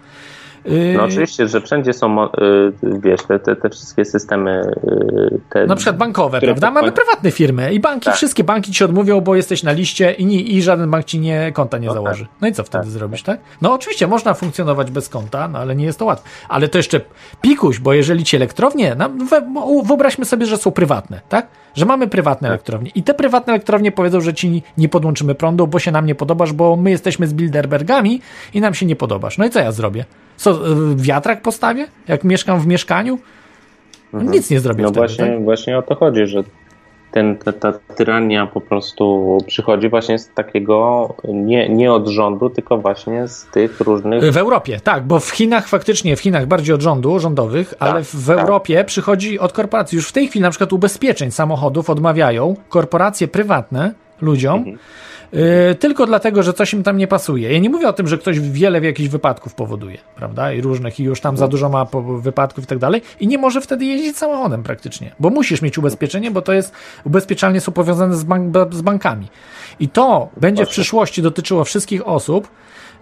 No 0.97 1.05
oczywiście, 1.05 1.49
że 1.49 1.61
wszędzie 1.61 1.93
są, 1.93 2.09
mo- 2.09 2.31
y, 2.35 2.73
wiesz, 2.83 3.23
te, 3.29 3.39
te, 3.39 3.57
te 3.57 3.71
wszystkie 3.71 4.05
systemy. 4.05 4.63
y, 4.85 5.41
Te, 5.51 5.67
Na 5.67 5.77
przykład 5.77 5.97
bankowe, 5.97 6.41
prawda? 6.41 6.71
Mamy 6.71 6.93
prywatne 6.93 7.31
firmy 7.31 7.73
i 7.75 7.81
banki, 7.81 8.05
Tak. 8.05 8.15
wszystkie 8.15 8.45
banki 8.45 8.73
ci 8.73 8.85
odmówią, 8.85 9.21
bo 9.21 9.35
jesteś 9.35 9.63
na 9.63 9.73
liście 9.73 10.13
i, 10.13 10.27
ni- 10.27 10.55
i 10.55 10.63
żaden 10.63 10.91
bank 10.91 11.05
ci 11.05 11.21
nie, 11.21 11.53
konta 11.55 11.79
nie 11.79 11.87
No 11.87 11.95
założy. 11.95 12.25
tak. 12.25 12.33
No 12.41 12.49
i 12.49 12.53
co 12.53 12.65
wtedy 12.65 12.85
Tak, 12.85 12.93
zrobisz, 12.93 13.23
tak? 13.23 13.41
No 13.63 13.73
oczywiście 13.73 14.07
można 14.07 14.35
funkcjonować 14.35 14.91
bez 14.91 15.09
konta, 15.09 15.49
no 15.49 15.59
ale 15.59 15.77
nie 15.77 15.85
jest 15.85 15.99
to 15.99 16.05
łatwe. 16.05 16.29
Ale 16.49 16.69
to 16.69 16.79
jeszcze 16.79 17.01
pikuś, 17.41 17.79
bo 17.79 17.93
jeżeli 17.93 18.25
ci 18.25 18.37
elektrownie, 18.37 18.97
no, 18.99 19.09
wyobraźmy 19.85 20.25
sobie, 20.25 20.47
że 20.47 20.57
są 20.57 20.71
prywatne, 20.71 21.21
tak? 21.29 21.47
Że 21.75 21.87
mamy 21.87 22.09
prywatne 22.09 22.49
Tak. 22.49 22.55
elektrownie 22.55 22.91
i 22.95 23.03
te 23.03 23.15
prywatne 23.15 23.53
elektrownie 23.53 23.93
powiedzą, 23.93 24.21
że 24.21 24.35
ci 24.35 24.63
nie 24.79 24.89
podłączymy 24.89 25.35
prądu, 25.35 25.67
bo 25.67 25.79
się 25.79 25.91
nam 25.93 26.07
nie 26.07 26.15
podobasz, 26.15 26.53
bo 26.53 26.77
my 26.77 26.91
jesteśmy 26.91 27.27
z 27.27 27.35
Bilderbergami 27.35 28.21
i 28.55 28.61
nam 28.61 28.75
się 28.75 28.87
nie 28.87 28.97
podobasz. 28.97 29.39
No 29.39 29.45
i 29.47 29.51
co 29.51 29.59
ja 29.61 29.73
zrobię? 29.73 30.05
Co, 30.37 30.51
y, 30.73 30.97
wiatrak 30.97 31.43
postawię? 31.43 31.87
Jak 32.09 32.25
mieszkam 32.25 32.61
w 32.61 32.67
mieszkaniu? 32.67 33.19
Nic 34.13 34.51
nie 34.51 34.61
zrobię 34.61 34.83
No 34.83 34.89
wtedy, 34.89 35.01
właśnie, 35.01 35.27
tak? 35.27 35.45
właśnie 35.45 35.79
o 35.79 35.83
to 35.83 35.95
chodzi, 35.95 36.27
że 36.27 36.43
ten, 37.13 37.37
ta, 37.37 37.53
ta 37.53 37.73
tyrania 37.73 38.47
po 38.47 38.61
prostu 38.61 39.39
przychodzi 39.47 39.89
właśnie 39.89 40.19
z 40.19 40.29
takiego 40.29 41.09
nie, 41.25 41.69
nie 41.69 41.93
od 41.93 42.09
rządu, 42.09 42.51
tylko 42.51 42.79
właśnie 42.79 43.29
z 43.29 43.47
tych 43.47 43.81
różnych. 43.81 44.33
W 44.33 44.37
Europie, 44.37 44.81
tak, 44.85 45.07
bo 45.07 45.21
w 45.21 45.31
Chinach 45.31 45.69
faktycznie, 45.69 46.17
w 46.17 46.21
Chinach 46.21 46.47
bardziej 46.47 46.75
od 46.75 46.83
rządu, 46.83 47.19
rządowych, 47.19 47.75
ale 47.79 48.05
w, 48.05 48.15
w 48.15 48.27
tak. 48.27 48.39
Europie 48.39 48.85
przychodzi 48.85 49.39
od 49.39 49.53
korporacji. 49.53 49.97
Już 49.97 50.09
w 50.09 50.13
tej 50.13 50.29
chwili 50.29 50.43
na 50.43 50.51
przykład 50.51 50.73
ubezpieczeń 50.73 51.31
samochodów 51.31 51.91
odmawiają 51.91 52.57
korporacje 52.69 53.29
prywatne 53.29 53.95
ludziom, 54.21 54.59
Mhm. 54.59 54.79
Y, 55.35 55.75
tylko 55.75 56.07
dlatego, 56.07 56.43
że 56.43 56.53
coś 56.53 56.73
im 56.73 56.83
tam 56.83 56.97
nie 56.97 57.07
pasuje. 57.07 57.53
Ja 57.53 57.59
nie 57.59 57.71
mówię 57.71 57.89
o 57.89 57.93
tym, 57.93 58.09
że 58.09 58.19
ktoś 58.19 58.41
wiele 58.41 58.81
w 58.81 58.85
jakichś 58.85 59.09
wypadków 59.09 59.55
powoduje, 59.55 59.99
prawda, 60.17 60.53
i 60.53 60.61
różnych, 60.61 61.01
i 61.01 61.03
już 61.03 61.21
tam 61.21 61.37
za 61.37 61.49
dużo 61.49 61.69
ma 61.69 61.87
wypadków 62.21 62.65
i 62.65 62.67
tak 62.67 62.79
dalej, 62.79 63.03
i 63.21 63.27
nie 63.27 63.39
może 63.39 63.61
wtedy 63.61 63.85
jeździć 63.85 64.17
samochodem 64.17 64.63
praktycznie, 64.63 65.15
bo 65.21 65.31
musisz 65.31 65.63
mieć 65.63 65.79
ubezpieczenie, 65.79 66.31
bo 66.31 66.43
to 66.43 66.53
jest, 66.53 66.73
ubezpieczalnie 67.05 67.61
są 67.61 67.73
powiązane 67.73 68.17
z, 68.17 68.25
bank, 68.25 68.57
z 68.71 68.83
bankami. 68.83 69.29
I 69.81 69.89
to 69.89 70.29
będzie 70.37 70.67
w 70.67 70.69
przyszłości 70.69 71.23
dotyczyło 71.23 71.65
wszystkich 71.65 72.09
osób, 72.09 72.49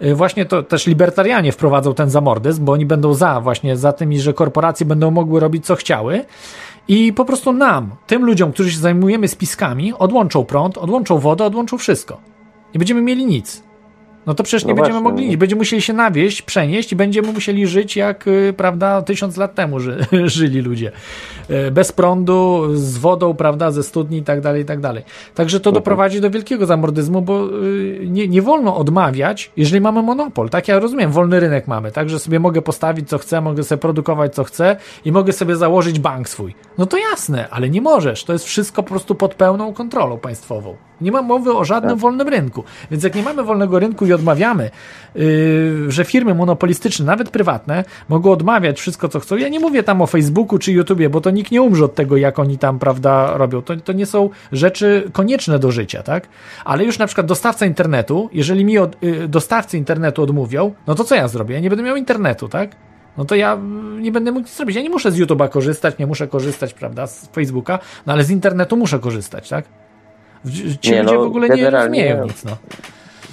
Y, 0.02 0.14
Właśnie 0.14 0.46
to 0.46 0.62
też 0.62 0.86
libertarianie 0.86 1.52
wprowadzą 1.52 1.94
ten 1.94 2.10
zamordyzm, 2.10 2.64
bo 2.64 2.72
oni 2.72 2.86
będą 2.86 3.14
za 3.14 3.40
właśnie 3.40 3.76
za 3.76 3.92
tymi, 3.92 4.20
że 4.20 4.32
korporacje 4.32 4.86
będą 4.86 5.10
mogły 5.10 5.40
robić 5.40 5.66
co 5.66 5.76
chciały 5.76 6.24
i 6.90 7.12
po 7.12 7.24
prostu 7.24 7.52
nam, 7.52 7.90
tym 8.06 8.24
ludziom, 8.24 8.52
którzy 8.52 8.70
się 8.70 8.78
zajmujemy 8.78 9.28
spiskami, 9.28 9.92
odłączą 9.94 10.44
prąd, 10.44 10.78
odłączą 10.78 11.18
wodę, 11.18 11.44
odłączą 11.44 11.78
wszystko. 11.78 12.20
Nie 12.74 12.78
będziemy 12.78 13.02
mieli 13.02 13.26
nic. 13.26 13.62
No 14.30 14.34
to 14.34 14.42
przecież 14.42 14.64
nie 14.64 14.74
No 14.74 14.76
będziemy 14.76 15.00
właśnie. 15.00 15.10
mogli 15.12 15.28
nic. 15.28 15.38
Będziemy 15.38 15.58
musieli 15.58 15.82
się 15.82 15.92
nawieść, 15.92 16.42
przenieść 16.42 16.92
i 16.92 16.96
będziemy 16.96 17.32
musieli 17.32 17.66
żyć 17.66 17.96
jak, 17.96 18.26
y, 18.26 18.54
prawda, 18.56 19.02
tysiąc 19.02 19.36
lat 19.36 19.54
temu 19.54 19.80
ży, 19.80 20.06
żyli 20.24 20.60
ludzie. 20.60 20.92
Y, 21.50 21.70
Bez 21.70 21.92
prądu, 21.92 22.68
z 22.74 22.98
wodą, 22.98 23.34
prawda, 23.34 23.70
ze 23.70 23.82
studni 23.82 24.18
i 24.18 24.22
tak 24.22 24.40
dalej, 24.40 24.62
i 24.62 24.64
tak 24.64 24.80
dalej. 24.80 25.02
Także 25.34 25.60
to 25.60 25.72
doprowadzi 25.72 26.20
do 26.20 26.30
wielkiego 26.30 26.66
zamordyzmu, 26.66 27.22
bo 27.22 27.46
y, 27.46 28.00
nie, 28.06 28.28
nie 28.28 28.42
wolno 28.42 28.76
odmawiać, 28.76 29.50
jeżeli 29.56 29.80
mamy 29.80 30.02
monopol. 30.02 30.50
Tak 30.50 30.68
ja 30.68 30.78
rozumiem, 30.78 31.10
wolny 31.10 31.40
rynek 31.40 31.68
mamy, 31.68 31.92
tak, 31.92 32.10
że 32.10 32.18
sobie 32.18 32.40
mogę 32.40 32.62
postawić 32.62 33.08
co 33.08 33.18
chcę, 33.18 33.40
mogę 33.40 33.62
sobie 33.62 33.78
produkować 33.78 34.34
co 34.34 34.44
chcę 34.44 34.76
i 35.04 35.12
mogę 35.12 35.32
sobie 35.32 35.56
założyć 35.56 35.98
bank 35.98 36.28
swój. 36.28 36.54
No 36.78 36.86
to 36.86 36.96
jasne, 36.96 37.48
ale 37.50 37.70
nie 37.70 37.80
możesz. 37.80 38.24
To 38.24 38.32
jest 38.32 38.44
wszystko 38.44 38.82
po 38.82 38.88
prostu 38.88 39.14
pod 39.14 39.34
pełną 39.34 39.72
kontrolą 39.74 40.18
państwową. 40.18 40.76
Nie 41.00 41.12
ma 41.12 41.22
mowy 41.22 41.52
o 41.52 41.64
żadnym 41.64 41.98
wolnym 41.98 42.28
rynku. 42.28 42.64
Więc 42.90 43.04
jak 43.04 43.14
nie 43.14 43.22
mamy 43.22 43.42
wolnego 43.42 43.78
rynku 43.78 44.06
i 44.06 44.12
odmawiamy, 44.12 44.70
yy, 45.14 45.90
że 45.90 46.04
firmy 46.04 46.34
monopolistyczne, 46.34 47.06
nawet 47.06 47.30
prywatne, 47.30 47.84
mogą 48.08 48.32
odmawiać 48.32 48.80
wszystko, 48.80 49.08
co 49.08 49.20
chcą. 49.20 49.36
Ja 49.36 49.48
nie 49.48 49.60
mówię 49.60 49.82
tam 49.82 50.02
o 50.02 50.06
Facebooku 50.06 50.58
czy 50.58 50.72
YouTubie, 50.72 51.10
bo 51.10 51.20
to 51.20 51.30
nikt 51.30 51.50
nie 51.50 51.62
umrze 51.62 51.84
od 51.84 51.94
tego, 51.94 52.16
jak 52.16 52.38
oni 52.38 52.58
tam, 52.58 52.78
prawda, 52.78 53.36
robią. 53.36 53.62
To, 53.62 53.76
to 53.76 53.92
nie 53.92 54.06
są 54.06 54.30
rzeczy 54.52 55.10
konieczne 55.12 55.58
do 55.58 55.70
życia, 55.70 56.02
tak? 56.02 56.28
Ale 56.64 56.84
już 56.84 56.98
na 56.98 57.06
przykład 57.06 57.26
dostawca 57.26 57.66
internetu, 57.66 58.30
jeżeli 58.32 58.64
mi 58.64 58.78
od, 58.78 59.02
yy, 59.02 59.28
dostawcy 59.28 59.78
internetu 59.78 60.22
odmówią, 60.22 60.74
no 60.86 60.94
to 60.94 61.04
co 61.04 61.14
ja 61.14 61.28
zrobię? 61.28 61.54
Ja 61.54 61.60
nie 61.60 61.70
będę 61.70 61.84
miał 61.84 61.96
internetu, 61.96 62.48
tak? 62.48 62.70
No 63.18 63.24
to 63.24 63.34
ja 63.34 63.52
mm, 63.52 64.02
nie 64.02 64.12
będę 64.12 64.32
mógł 64.32 64.46
nic 64.46 64.56
zrobić. 64.56 64.76
Ja 64.76 64.82
nie 64.82 64.90
muszę 64.90 65.12
z 65.12 65.18
YouTube'a 65.18 65.48
korzystać, 65.48 65.98
nie 65.98 66.06
muszę 66.06 66.28
korzystać, 66.28 66.74
prawda, 66.74 67.06
z 67.06 67.26
Facebooka, 67.26 67.78
no 68.06 68.12
ale 68.12 68.24
z 68.24 68.30
internetu 68.30 68.76
muszę 68.76 68.98
korzystać, 68.98 69.48
tak? 69.48 69.64
Ci 70.80 70.90
Nie, 70.90 71.02
ludzie 71.02 71.14
no, 71.14 71.20
w 71.20 71.26
ogóle 71.26 71.48
nie 71.48 71.70
rozumieją 71.70 72.24
nic, 72.24 72.44
no. 72.44 72.56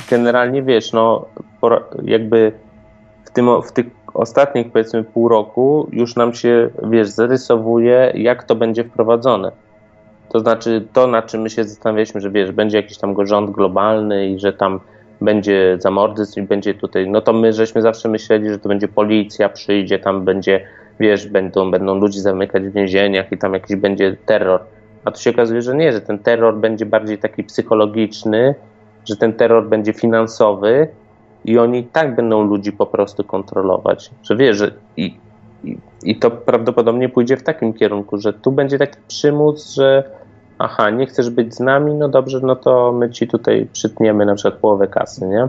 Generalnie 0.10 0.64
wiesz, 0.64 0.94
no 0.94 1.26
jakby 2.04 2.52
w, 3.26 3.32
tym, 3.32 3.62
w 3.62 3.72
tych 3.72 3.86
ostatnich 4.14 4.72
powiedzmy 4.72 5.04
pół 5.04 5.30
roku 5.30 5.90
już 5.92 6.16
nam 6.16 6.34
się, 6.34 6.70
wiesz, 6.84 7.08
zarysowuje, 7.08 8.12
jak 8.16 8.44
to 8.44 8.56
będzie 8.56 8.84
wprowadzone. 8.84 9.52
To 10.30 10.40
znaczy 10.40 10.88
to, 10.94 11.08
na 11.08 11.22
czym 11.22 11.42
my 11.42 11.50
się 11.50 11.64
zastanawialiśmy, 11.64 12.22
że 12.22 12.32
wiesz, 12.32 12.52
będzie 12.52 12.78
jakiś 12.78 12.98
tam 12.98 13.28
rząd 13.28 13.52
globalny 13.52 14.28
i 14.30 14.40
że 14.40 14.54
tam 14.54 14.80
będzie 15.22 15.78
zamordyzm 15.80 16.40
i 16.40 16.44
będzie 16.44 16.74
tutaj, 16.74 17.10
no 17.10 17.22
to 17.22 17.34
my 17.34 17.54
żeśmy 17.54 17.82
zawsze 17.82 18.10
myśleli, 18.10 18.50
że 18.50 18.60
to 18.60 18.70
będzie 18.70 18.88
policja, 18.88 19.50
przyjdzie, 19.50 20.00
tam 20.00 20.26
będzie, 20.26 20.66
wiesz, 21.00 21.28
będą, 21.28 21.72
będą 21.72 21.96
ludzi 21.96 22.20
zamykać 22.20 22.64
w 22.64 22.74
więzieniach 22.74 23.32
i 23.32 23.38
tam 23.38 23.54
jakiś 23.54 23.76
będzie 23.76 24.18
terror. 24.26 24.60
A 25.08 25.12
tu 25.12 25.22
się 25.22 25.30
okazuje, 25.30 25.62
że 25.62 25.76
nie, 25.76 25.94
że 25.94 26.02
ten 26.02 26.20
terror 26.20 26.58
będzie 26.58 26.86
bardziej 26.86 27.18
taki 27.18 27.44
psychologiczny, 27.44 28.56
że 29.06 29.16
ten 29.16 29.34
terror 29.34 29.70
będzie 29.70 29.94
finansowy 29.94 30.88
i 31.46 31.58
oni 31.58 31.84
tak 31.84 32.16
będą 32.16 32.44
ludzi 32.44 32.72
po 32.72 32.86
prostu 32.86 33.24
kontrolować. 33.24 34.12
Że 34.24 34.36
wiesz, 34.36 34.58
że 34.58 34.72
i, 34.98 35.18
i, 35.64 35.78
i 36.04 36.16
to 36.16 36.32
prawdopodobnie 36.32 37.10
pójdzie 37.10 37.38
w 37.38 37.44
takim 37.44 37.74
kierunku, 37.74 38.18
że 38.18 38.34
tu 38.34 38.52
będzie 38.52 38.78
taki 38.78 38.98
przymus, 39.08 39.74
że 39.74 40.04
aha, 40.58 40.90
nie 40.90 41.06
chcesz 41.06 41.30
być 41.30 41.56
z 41.56 41.60
nami, 41.60 41.94
no 41.94 42.10
dobrze, 42.10 42.40
no 42.44 42.56
to 42.56 42.92
my 42.92 43.10
ci 43.10 43.28
tutaj 43.28 43.68
przytniemy 43.74 44.26
na 44.26 44.36
przykład 44.36 44.62
połowę 44.62 44.88
kasy, 44.88 45.28
nie? 45.28 45.48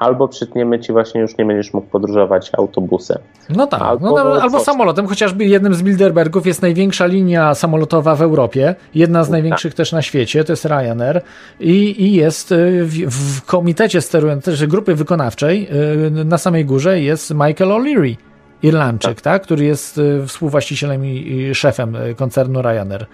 Albo 0.00 0.28
przytniemy 0.28 0.78
ci 0.78 0.92
właśnie 0.92 1.20
już 1.20 1.38
nie 1.38 1.44
będziesz 1.44 1.72
mógł 1.72 1.86
podróżować 1.86 2.50
autobusem. 2.58 3.18
No 3.48 3.66
tak, 3.66 3.82
Albo 3.82 4.10
no, 4.10 4.24
no, 4.24 4.42
albo 4.42 4.60
samolotem, 4.60 5.06
chociażby 5.06 5.44
jednym 5.44 5.74
z 5.74 5.82
Bilderbergów 5.82 6.46
jest 6.46 6.62
największa 6.62 7.06
linia 7.06 7.54
samolotowa 7.54 8.16
w 8.16 8.22
Europie, 8.22 8.74
jedna 8.94 9.24
z 9.24 9.26
Tak. 9.26 9.32
największych 9.32 9.74
też 9.74 9.92
na 9.92 10.02
świecie, 10.02 10.44
to 10.44 10.52
jest 10.52 10.64
Ryanair 10.64 11.22
i, 11.60 12.04
i 12.04 12.12
jest 12.14 12.52
y, 12.52 12.84
w, 12.84 13.10
w 13.10 13.42
komitecie 13.42 14.00
sterującym, 14.00 14.52
też 14.52 14.66
grupy 14.66 14.94
wykonawczej 14.94 15.68
y, 16.16 16.24
na 16.24 16.38
samej 16.38 16.64
górze 16.64 17.00
jest 17.00 17.30
Michael 17.30 17.70
O'Leary, 17.70 18.16
Irlandczyk, 18.62 19.20
tak. 19.20 19.42
który 19.42 19.64
jest 19.64 19.98
y, 19.98 20.26
współwłaścicielem 20.26 21.06
i, 21.06 21.50
szefem 21.54 21.96
koncernu 22.16 22.62
Ryanair. 22.62 23.06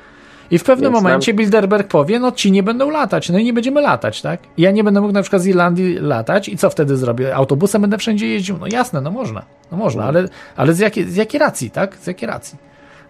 I 0.50 0.58
w 0.58 0.64
pewnym 0.64 0.92
Więc 0.92 1.02
momencie 1.04 1.34
Bilderberg 1.34 1.88
powie, 1.88 2.18
no 2.20 2.32
ci 2.32 2.52
nie 2.52 2.62
będą 2.62 2.90
latać, 2.90 3.30
no 3.30 3.38
i 3.38 3.44
nie 3.44 3.52
będziemy 3.52 3.80
latać, 3.80 4.22
tak? 4.22 4.40
Ja 4.58 4.70
nie 4.70 4.84
będę 4.84 5.00
mógł 5.00 5.12
na 5.12 5.22
przykład 5.22 5.42
z 5.42 5.46
Irlandii 5.46 5.98
latać 5.98 6.48
i 6.48 6.56
co 6.56 6.70
wtedy 6.70 6.96
zrobię? 6.96 7.36
Autobusem 7.36 7.82
będę 7.82 7.98
wszędzie 7.98 8.26
jeździł? 8.28 8.58
No 8.60 8.66
jasne, 8.72 9.00
no 9.00 9.10
można, 9.10 9.42
no 9.72 9.76
można, 9.78 10.04
ale, 10.04 10.28
ale 10.56 10.74
z, 10.74 10.78
jakiej, 10.78 11.04
z 11.04 11.16
jakiej 11.16 11.40
racji, 11.40 11.70
tak? 11.70 11.96
Z 11.96 12.06
jakiej 12.06 12.28
racji? 12.28 12.58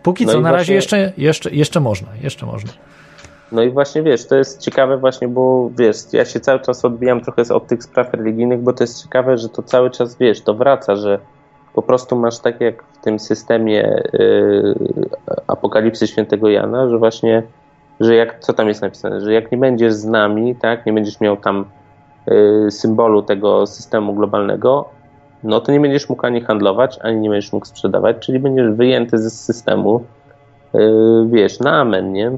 Póki 0.03 0.27
No 0.27 0.33
co, 0.33 0.41
na 0.41 0.53
razie 0.53 0.65
właśnie- 0.65 0.75
jeszcze, 0.75 1.13
jeszcze, 1.19 1.51
jeszcze 1.51 1.81
można, 1.81 2.09
jeszcze 2.23 2.47
można. 2.47 2.71
No 3.53 3.63
i 3.63 3.71
właśnie 3.71 4.03
wiesz, 4.03 4.27
to 4.27 4.37
jest 4.37 4.61
ciekawe 4.61 4.99
właśnie, 4.99 5.29
bo 5.29 5.71
wiesz, 5.79 5.97
ja 6.13 6.25
się 6.25 6.41
cały 6.41 6.61
czas 6.61 6.85
odbijam 6.85 7.21
trochę 7.21 7.43
od 7.55 7.67
tych 7.67 7.83
spraw 7.83 8.15
religijnych, 8.15 8.61
bo 8.61 8.73
to 8.73 8.85
jest 8.85 9.03
ciekawe, 9.03 9.39
że 9.39 9.49
to 9.49 9.63
cały 9.63 9.91
czas 9.91 10.17
wiesz, 10.19 10.41
to 10.41 10.55
wraca, 10.55 10.97
że 10.97 11.19
po 11.77 11.83
prostu 11.83 12.17
masz 12.17 12.39
tak 12.39 12.61
jak 12.61 12.83
w 12.83 12.99
tym 12.99 13.19
systemie 13.19 14.03
yy, 14.13 14.75
apokalipsy 15.47 16.07
świętego 16.07 16.49
Jana, 16.49 16.89
że 16.89 16.99
właśnie, 16.99 17.43
że 18.01 18.15
jak, 18.15 18.41
co 18.41 18.53
tam 18.53 18.69
jest 18.69 18.83
napisane, 18.83 19.21
że 19.21 19.33
jak 19.33 19.53
nie 19.53 19.59
będziesz 19.59 19.93
z 19.93 20.05
nami, 20.05 20.57
tak, 20.57 20.87
nie 20.87 20.93
będziesz 20.93 21.21
miał 21.21 21.37
tam 21.37 21.65
yy, 22.27 22.71
symbolu 22.71 23.23
tego 23.23 23.67
systemu 23.67 24.15
globalnego, 24.15 24.89
no 25.43 25.61
to 25.61 25.73
nie 25.73 25.81
będziesz 25.81 26.09
mógł 26.09 26.27
ani 26.27 26.41
handlować, 26.41 26.99
ani 27.03 27.21
nie 27.21 27.31
będziesz 27.31 27.53
mógł 27.53 27.67
sprzedawać, 27.67 28.17
czyli 28.21 28.39
będziesz 28.39 28.71
wyjęty 28.71 29.19
ze 29.19 29.31
systemu, 29.31 30.05
yy, 30.75 31.27
wiesz, 31.29 31.61
na 31.61 31.73
amen, 31.73 32.13
nie? 32.13 32.33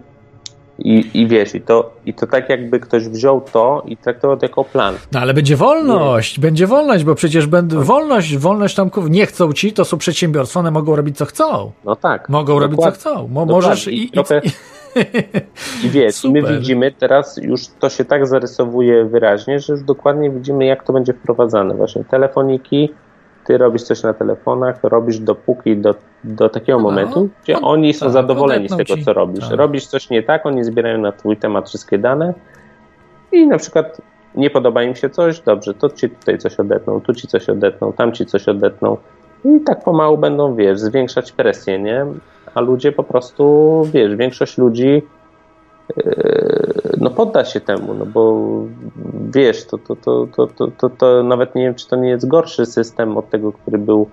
I, 0.78 1.10
I 1.14 1.26
wiesz, 1.26 1.54
i 1.54 1.60
to, 1.60 1.90
i 2.06 2.14
to 2.14 2.26
tak 2.26 2.48
jakby 2.48 2.80
ktoś 2.80 3.08
wziął 3.08 3.40
to 3.40 3.82
i 3.86 3.96
traktował 3.96 4.36
to 4.36 4.44
jako 4.46 4.64
plan. 4.64 4.94
No 5.12 5.20
ale 5.20 5.34
będzie 5.34 5.56
wolność, 5.56 6.38
nie. 6.38 6.42
będzie 6.42 6.66
wolność, 6.66 7.04
bo 7.04 7.14
przecież 7.14 7.46
będą 7.46 7.82
wolność, 7.82 8.36
wolność 8.36 8.74
tam 8.74 8.90
nie 9.10 9.26
chcą 9.26 9.52
ci, 9.52 9.72
to 9.72 9.84
są 9.84 9.98
przedsiębiorstwa, 9.98 10.60
one 10.60 10.70
mogą 10.70 10.96
robić 10.96 11.16
co 11.16 11.24
chcą. 11.24 11.72
No 11.84 11.96
tak. 11.96 12.28
Mogą 12.28 12.58
robić 12.58 12.80
co 12.80 12.90
chcą. 12.90 13.28
Mo, 13.28 13.46
możesz 13.46 13.88
i, 13.88 14.04
i, 14.04 14.10
trochę, 14.10 14.40
i, 14.44 15.86
i 15.86 15.90
wiesz, 15.90 16.24
my 16.24 16.42
widzimy 16.42 16.92
teraz, 16.92 17.36
już 17.42 17.60
to 17.80 17.90
się 17.90 18.04
tak 18.04 18.26
zarysowuje 18.26 19.04
wyraźnie, 19.04 19.60
że 19.60 19.72
już 19.72 19.82
dokładnie 19.82 20.30
widzimy, 20.30 20.64
jak 20.64 20.84
to 20.84 20.92
będzie 20.92 21.12
wprowadzane. 21.12 21.74
Właśnie 21.74 22.04
telefoniki, 22.04 22.94
ty 23.48 23.58
robisz 23.58 23.82
coś 23.82 24.02
na 24.02 24.14
telefonach, 24.14 24.78
robisz 24.82 25.18
dopóki 25.18 25.76
do, 25.76 25.94
do 26.24 26.48
takiego 26.48 26.78
no, 26.78 26.84
momentu, 26.84 27.28
gdzie 27.42 27.52
no, 27.52 27.60
oni 27.60 27.94
są 27.94 28.06
tak, 28.06 28.12
zadowoleni 28.12 28.68
z 28.68 28.76
tego, 28.76 28.96
ci. 28.96 29.04
co 29.04 29.12
robisz. 29.12 29.48
Tak. 29.48 29.58
Robisz 29.58 29.86
coś 29.86 30.10
nie 30.10 30.22
tak, 30.22 30.46
oni 30.46 30.64
zbierają 30.64 30.98
na 30.98 31.12
twój 31.12 31.36
temat 31.36 31.68
wszystkie 31.68 31.98
dane 31.98 32.34
i 33.32 33.46
na 33.46 33.58
przykład 33.58 34.00
nie 34.34 34.50
podoba 34.50 34.82
im 34.82 34.94
się 34.94 35.10
coś, 35.10 35.40
dobrze, 35.40 35.74
to 35.74 35.88
ci 35.88 36.10
tutaj 36.10 36.38
coś 36.38 36.60
odetną, 36.60 37.00
tu 37.00 37.14
ci 37.14 37.28
coś 37.28 37.48
odetną, 37.48 37.92
tam 37.92 38.12
ci 38.12 38.26
coś 38.26 38.48
odetną 38.48 38.96
i 39.44 39.60
tak 39.60 39.84
pomału 39.84 40.18
będą, 40.18 40.54
wiesz, 40.54 40.80
zwiększać 40.80 41.32
presję, 41.32 41.78
nie? 41.78 42.06
A 42.54 42.60
ludzie 42.60 42.92
po 42.92 43.02
prostu, 43.02 43.82
wiesz, 43.92 44.16
większość 44.16 44.58
ludzi 44.58 45.02
Yy, 45.96 46.96
no 47.00 47.10
podda 47.10 47.44
się 47.44 47.60
temu, 47.60 47.94
no 47.94 48.06
bo 48.06 48.42
wiesz, 49.34 49.66
to, 49.66 49.78
to, 49.78 49.96
to, 49.96 50.28
to, 50.36 50.46
to, 50.46 50.68
to, 50.68 50.90
to 50.90 51.22
nawet 51.22 51.54
nie 51.54 51.62
wiem, 51.62 51.74
czy 51.74 51.88
to 51.88 51.96
nie 51.96 52.08
jest 52.08 52.28
gorszy 52.28 52.66
system 52.66 53.16
od 53.16 53.30
tego, 53.30 53.52
który 53.52 53.78
był 53.78 54.08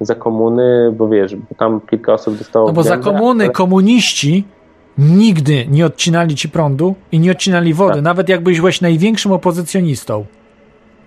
za 0.00 0.14
komuny, 0.14 0.94
bo 0.96 1.08
wiesz, 1.08 1.36
bo 1.36 1.54
tam 1.58 1.80
kilka 1.80 2.12
osób 2.12 2.38
dostało... 2.38 2.66
No 2.66 2.72
bo 2.72 2.82
za 2.82 2.96
komuny 2.96 3.44
ale... 3.44 3.52
komuniści 3.52 4.44
nigdy 4.98 5.66
nie 5.70 5.86
odcinali 5.86 6.34
ci 6.34 6.48
prądu 6.48 6.94
i 7.12 7.18
nie 7.20 7.30
odcinali 7.30 7.74
wody, 7.74 7.94
tak. 7.94 8.02
nawet 8.02 8.28
jak 8.28 8.42
byłeś 8.42 8.80
największym 8.80 9.32
opozycjonistą. 9.32 10.24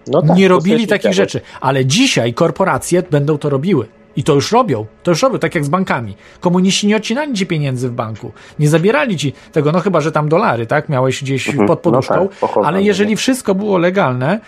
No 0.08 0.22
tak, 0.22 0.38
nie 0.38 0.48
robili 0.48 0.88
takich 0.88 1.14
rzeczy, 1.14 1.42
ale 1.62 1.86
dzisiaj 1.86 2.34
korporacje 2.34 3.04
będą 3.12 3.38
to 3.38 3.50
robiły. 3.50 3.86
I 4.18 4.24
to 4.24 4.34
już 4.34 4.52
robią, 4.52 4.86
to 5.04 5.12
już 5.12 5.22
robią, 5.22 5.40
tak 5.40 5.56
jak 5.56 5.66
z 5.66 5.70
bankami. 5.70 6.16
Komuniści 6.40 6.88
nie 6.88 6.96
odcinali 6.96 7.34
ci 7.34 7.46
pieniędzy 7.46 7.90
w 7.90 7.92
banku, 7.92 8.32
nie 8.60 8.70
zabierali 8.70 9.18
ci 9.18 9.34
tego, 9.52 9.72
no 9.72 9.80
chyba, 9.80 10.02
że 10.02 10.12
tam 10.12 10.30
dolary, 10.30 10.66
tak, 10.66 10.90
miałeś 10.90 11.24
gdzieś 11.24 11.50
mhm. 11.50 11.68
pod 11.68 11.80
poduszką, 11.80 12.30
no 12.42 12.48
tak, 12.48 12.66
ale 12.66 12.84
jeżeli 12.84 13.16
wszystko 13.16 13.56
było 13.56 13.78
legalne, 13.78 14.40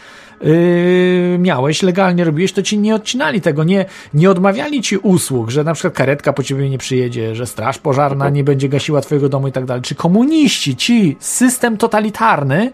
Yy, 0.42 1.38
miałeś, 1.40 1.84
legalnie 1.84 2.24
robiłeś, 2.24 2.54
to 2.54 2.62
ci 2.62 2.78
nie 2.78 2.96
odcinali 2.96 3.42
tego, 3.42 3.64
nie, 3.64 3.86
nie 4.14 4.32
odmawiali 4.32 4.82
ci 4.82 4.98
usług, 4.98 5.50
że 5.50 5.64
na 5.64 5.74
przykład 5.74 5.94
karetka 5.94 6.34
po 6.34 6.44
ciebie 6.44 6.70
nie 6.70 6.78
przyjedzie, 6.78 7.36
że 7.36 7.48
straż 7.48 7.78
pożarna 7.78 8.26
mhm. 8.26 8.34
nie 8.34 8.44
będzie 8.44 8.70
gasiła 8.70 9.02
twojego 9.02 9.30
domu 9.30 9.48
i 9.48 9.52
tak 9.52 9.66
dalej. 9.66 9.84
Czy 9.84 9.96
komuniści, 9.96 10.76
ci, 10.76 11.18
system 11.20 11.78
totalitarny 11.78 12.72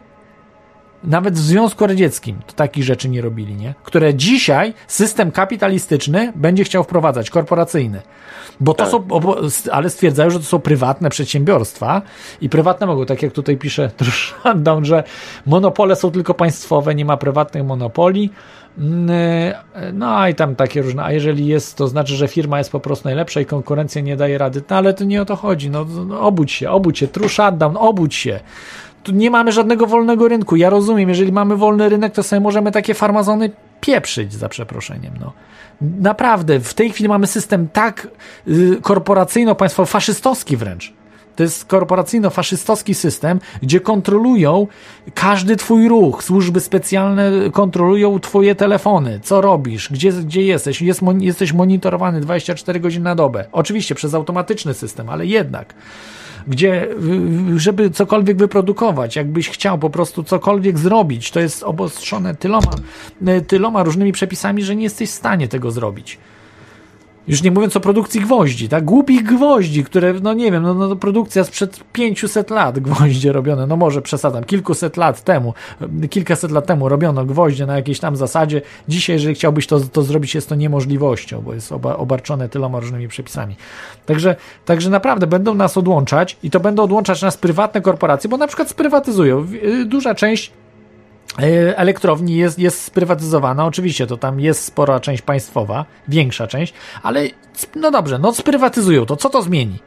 nawet 1.06 1.34
w 1.34 1.38
Związku 1.38 1.88
Radzieckim 1.88 2.40
to 2.48 2.54
takich 2.54 2.84
rzeczy 2.84 3.10
nie 3.10 3.22
robili, 3.22 3.56
nie? 3.56 3.74
Które 3.84 4.14
dzisiaj 4.14 4.74
system 4.88 5.32
kapitalistyczny 5.32 6.34
będzie 6.36 6.64
chciał 6.64 6.84
wprowadzać, 6.84 7.30
korporacyjny. 7.30 8.02
Bo 8.60 8.74
to 8.74 8.84
tak. 8.84 8.92
są, 8.92 9.08
ale 9.72 9.90
stwierdzają, 9.90 10.30
że 10.30 10.40
to 10.40 10.46
są 10.46 10.60
prywatne 10.60 11.10
przedsiębiorstwa 11.10 12.02
i 12.42 12.50
prywatne 12.50 12.88
mogą, 12.88 13.06
tak 13.06 13.24
jak 13.24 13.32
tutaj 13.32 13.58
pisze 13.58 13.92
Shutdown, 14.12 14.86
że 14.86 15.04
monopole 15.46 15.96
są 15.96 16.12
tylko 16.12 16.34
państwowe, 16.34 16.96
nie 16.96 17.06
ma 17.06 17.18
prywatnych 17.18 17.66
monopoli. 17.66 18.30
Mm, 18.78 19.54
no 19.94 20.28
i 20.28 20.36
tam 20.36 20.56
takie 20.56 20.82
różne, 20.82 21.04
a 21.04 21.12
jeżeli 21.12 21.48
jest, 21.48 21.78
to 21.78 21.88
znaczy, 21.88 22.16
że 22.16 22.28
firma 22.28 22.58
jest 22.58 22.72
po 22.72 22.80
prostu 22.80 23.08
najlepsza 23.08 23.42
i 23.42 23.46
konkurencja 23.46 24.02
nie 24.02 24.16
daje 24.18 24.38
rady, 24.38 24.62
no 24.70 24.76
ale 24.76 24.94
to 24.94 25.04
nie 25.04 25.22
o 25.22 25.26
to 25.26 25.36
chodzi, 25.36 25.70
no, 25.70 25.86
no 25.86 26.22
obudź 26.22 26.52
się, 26.52 26.70
obudź 26.70 27.00
się, 27.00 27.08
true 27.08 27.30
shutdown, 27.30 27.78
obudź 27.78 28.16
się 28.16 28.40
tu 29.06 29.12
nie 29.12 29.32
mamy 29.32 29.52
żadnego 29.52 29.88
wolnego 29.88 30.28
rynku. 30.28 30.56
Ja 30.56 30.70
rozumiem, 30.70 31.10
jeżeli 31.10 31.32
mamy 31.32 31.58
wolny 31.58 31.90
rynek, 31.90 32.14
to 32.14 32.24
sobie 32.24 32.40
możemy 32.40 32.72
takie 32.72 32.94
farmazony 32.94 33.50
pieprzyć, 33.82 34.34
za 34.34 34.50
przeproszeniem. 34.50 35.14
No. 35.20 35.34
Naprawdę, 35.82 36.60
w 36.60 36.74
tej 36.74 36.92
chwili 36.92 37.10
mamy 37.10 37.28
system 37.28 37.68
tak 37.74 38.08
y, 38.48 38.82
korporacyjno-państwowy, 38.82 39.86
faszystowski 39.86 40.58
wręcz. 40.58 40.94
To 41.36 41.44
jest 41.44 41.68
korporacyjno-faszystowski 41.68 42.94
system, 42.94 43.40
gdzie 43.62 43.80
kontrolują 43.80 44.68
każdy 45.14 45.56
twój 45.56 45.88
ruch. 45.88 46.24
Służby 46.24 46.60
specjalne 46.60 47.32
kontrolują 47.52 48.20
twoje 48.20 48.56
telefony, 48.56 49.20
co 49.24 49.42
robisz, 49.42 49.90
gdzie, 49.92 50.12
gdzie 50.12 50.42
jesteś. 50.42 50.82
Jest, 50.82 51.02
jesteś 51.20 51.54
monitorowany 51.54 52.22
24 52.22 52.80
godziny 52.80 53.04
na 53.04 53.16
dobę. 53.16 53.46
Oczywiście 53.52 53.96
przez 53.96 54.14
automatyczny 54.14 54.74
system, 54.74 55.10
ale 55.10 55.26
jednak 55.26 55.74
gdzie, 56.48 56.88
żeby 57.56 57.90
cokolwiek 57.90 58.38
wyprodukować, 58.38 59.16
jakbyś 59.16 59.50
chciał 59.50 59.78
po 59.78 59.90
prostu 59.90 60.24
cokolwiek 60.24 60.78
zrobić, 60.78 61.32
to 61.32 61.40
jest 61.40 61.64
obostrzone 61.64 62.36
tyloma, 62.36 62.76
tyloma 63.48 63.84
różnymi 63.84 64.12
przepisami, 64.12 64.64
że 64.64 64.76
nie 64.76 64.84
jesteś 64.84 65.10
w 65.10 65.14
stanie 65.14 65.48
tego 65.48 65.72
zrobić. 65.72 66.18
Już 67.28 67.44
nie 67.44 67.52
mówiąc 67.52 67.76
o 67.76 67.80
produkcji 67.80 68.22
gwoździ, 68.22 68.70
tak? 68.70 68.86
Głupich 68.86 69.24
gwoździ, 69.24 69.84
które, 69.84 70.14
no 70.14 70.34
nie 70.34 70.52
wiem, 70.52 70.64
no, 70.64 70.74
no 70.74 70.96
produkcja 70.96 71.44
sprzed 71.44 71.84
500 71.94 72.50
lat 72.50 72.80
gwoździe 72.80 73.32
robione, 73.32 73.68
no 73.68 73.76
może 73.76 74.02
przesadzam, 74.02 74.44
kilkuset 74.44 74.98
lat 74.98 75.24
temu, 75.24 75.54
kilkaset 76.10 76.52
lat 76.52 76.66
temu 76.66 76.90
robiono 76.90 77.26
gwoździe 77.26 77.66
na 77.66 77.76
jakiejś 77.76 78.00
tam 78.00 78.16
zasadzie. 78.16 78.62
Dzisiaj, 78.88 79.16
jeżeli 79.16 79.36
chciałbyś 79.36 79.68
to, 79.68 79.80
to 79.80 80.04
zrobić, 80.04 80.36
jest 80.36 80.50
to 80.50 80.56
niemożliwością, 80.56 81.42
bo 81.42 81.54
jest 81.54 81.72
oba, 81.72 81.96
obarczone 81.96 82.50
tyloma 82.50 82.80
różnymi 82.80 83.08
przepisami. 83.08 83.56
Także, 84.06 84.36
także 84.66 84.90
naprawdę 84.90 85.28
będą 85.28 85.54
nas 85.54 85.78
odłączać 85.78 86.38
i 86.44 86.50
to 86.50 86.60
będą 86.60 86.84
odłączać 86.84 87.22
nas 87.22 87.38
prywatne 87.38 87.82
korporacje, 87.82 88.30
bo 88.30 88.38
na 88.38 88.48
przykład 88.48 88.70
sprywatyzują. 88.70 89.48
Y, 89.64 89.86
duża 89.86 90.16
część 90.16 90.52
E, 90.52 90.65
elektrowni 91.76 92.36
jest, 92.36 92.60
jest 92.60 92.84
sprywatyzowana. 92.84 93.66
Oczywiście 93.66 94.08
to 94.08 94.18
tam 94.18 94.40
jest 94.40 94.64
spora 94.64 95.00
część 95.00 95.22
państwowa, 95.22 95.86
większa 96.08 96.48
część, 96.48 96.74
ale 97.04 97.28
no 97.76 97.92
dobrze, 97.92 98.20
no 98.20 98.34
sprywatyzują 98.34 99.06
to. 99.06 99.16
Co 99.16 99.30
to 99.30 99.42
zmieni? 99.42 99.80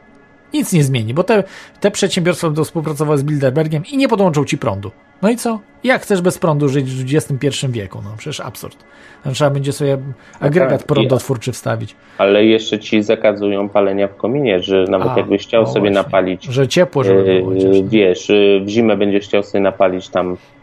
Nic 0.53 0.73
nie 0.73 0.83
zmieni, 0.83 1.13
bo 1.13 1.23
te, 1.23 1.43
te 1.79 1.91
przedsiębiorstwa 1.91 2.47
będą 2.47 2.63
współpracowały 2.63 3.17
z 3.17 3.23
Bilderbergiem 3.23 3.83
i 3.91 3.97
nie 3.97 4.07
podłączą 4.07 4.45
ci 4.45 4.57
prądu. 4.57 4.91
No 5.21 5.29
i 5.29 5.35
co? 5.35 5.59
Jak 5.83 6.01
chcesz 6.01 6.21
bez 6.21 6.37
prądu 6.37 6.69
żyć 6.69 6.91
w 6.91 7.15
XXI 7.15 7.67
wieku? 7.69 8.01
No 8.03 8.09
przecież 8.17 8.39
absurd. 8.39 8.77
Tam 9.23 9.33
trzeba 9.33 9.49
będzie 9.49 9.73
sobie 9.73 9.97
agregat 10.39 10.83
prądotwórczy 10.83 11.51
wstawić. 11.51 11.95
Ale 12.17 12.45
jeszcze 12.45 12.79
ci 12.79 13.03
zakazują 13.03 13.69
palenia 13.69 14.07
w 14.07 14.15
kominie, 14.15 14.59
że 14.63 14.85
nawet 14.89 15.09
A, 15.09 15.17
jakbyś 15.17 15.41
chciał 15.41 15.65
sobie 15.65 15.79
właśnie. 15.79 15.95
napalić. 15.95 16.43
Że 16.43 16.67
ciepło, 16.67 17.03
żeby 17.03 17.23
było. 17.23 17.53
Yy, 17.53 17.83
wiesz, 17.83 18.31
w 18.65 18.67
zimę 18.67 18.97
będziesz 18.97 19.25
chciał 19.25 19.43
sobie 19.43 19.61
napalić 19.61 20.09
tam 20.09 20.37
E, 20.37 20.58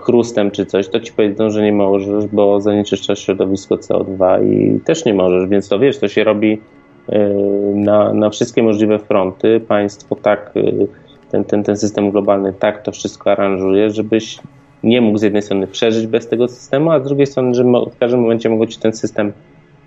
chrustem 0.00 0.50
czy 0.50 0.66
coś, 0.66 0.88
to 0.88 1.00
ci 1.00 1.12
powiedzą, 1.12 1.50
że 1.50 1.62
nie 1.62 1.72
możesz, 1.72 2.26
bo 2.26 2.60
zanieczyszczasz 2.60 3.18
środowisko 3.18 3.74
CO2 3.74 4.44
i 4.46 4.80
też 4.80 5.04
nie 5.04 5.14
możesz, 5.14 5.48
więc 5.48 5.68
to 5.68 5.78
wiesz, 5.78 5.98
to 5.98 6.08
się 6.08 6.24
robi 6.24 6.60
e, 7.08 7.28
na, 7.74 8.14
na 8.14 8.30
wszystkie 8.30 8.62
możliwe 8.62 8.98
fronty. 8.98 9.60
Państwo 9.68 10.16
tak, 10.16 10.52
e, 10.56 10.86
ten, 11.30 11.44
ten, 11.44 11.62
ten 11.62 11.76
system 11.76 12.10
globalny 12.10 12.52
tak 12.52 12.82
to 12.82 12.92
wszystko 12.92 13.30
aranżuje, 13.30 13.90
żebyś 13.90 14.38
nie 14.82 15.00
mógł 15.00 15.18
z 15.18 15.22
jednej 15.22 15.42
strony 15.42 15.66
przeżyć 15.66 16.06
bez 16.06 16.28
tego 16.28 16.48
systemu, 16.48 16.90
a 16.90 17.00
z 17.00 17.04
drugiej 17.04 17.26
strony, 17.26 17.54
że 17.54 17.64
w 17.64 17.98
każdym 17.98 18.20
momencie 18.20 18.48
mogło 18.48 18.66
ci 18.66 18.78
ten 18.78 18.92
system 18.92 19.32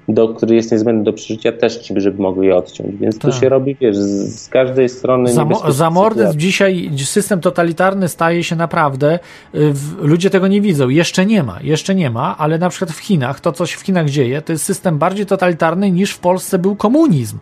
do, 0.07 0.29
który 0.29 0.55
jest 0.55 0.71
niezbędny 0.71 1.03
do 1.03 1.13
przeżycia, 1.13 1.51
też 1.51 1.77
ci, 1.77 1.93
żeby 1.97 2.21
mogli 2.21 2.47
je 2.47 2.55
odciąć. 2.55 2.95
Więc 2.95 3.19
tak. 3.19 3.31
tu 3.31 3.39
się 3.39 3.49
robi, 3.49 3.75
wiesz, 3.81 3.97
z, 3.97 4.39
z 4.43 4.49
każdej 4.49 4.89
strony. 4.89 5.33
Za, 5.33 5.45
za 5.69 5.89
mordyzm 5.89 6.39
dzisiaj 6.39 6.91
system 6.97 7.41
totalitarny 7.41 8.07
staje 8.07 8.43
się 8.43 8.55
naprawdę. 8.55 9.19
Y, 9.55 9.73
ludzie 10.01 10.29
tego 10.29 10.47
nie 10.47 10.61
widzą. 10.61 10.89
Jeszcze 10.89 11.25
nie 11.25 11.43
ma, 11.43 11.59
jeszcze 11.61 11.95
nie 11.95 12.09
ma, 12.09 12.37
ale 12.37 12.57
na 12.57 12.69
przykład 12.69 12.91
w 12.91 12.99
Chinach, 12.99 13.39
to 13.39 13.51
coś 13.51 13.73
w 13.73 13.81
Chinach 13.81 14.09
dzieje, 14.09 14.41
to 14.41 14.51
jest 14.51 14.65
system 14.65 14.97
bardziej 14.97 15.25
totalitarny 15.25 15.91
niż 15.91 16.11
w 16.11 16.19
Polsce 16.19 16.59
był 16.59 16.75
komunizm. 16.75 17.37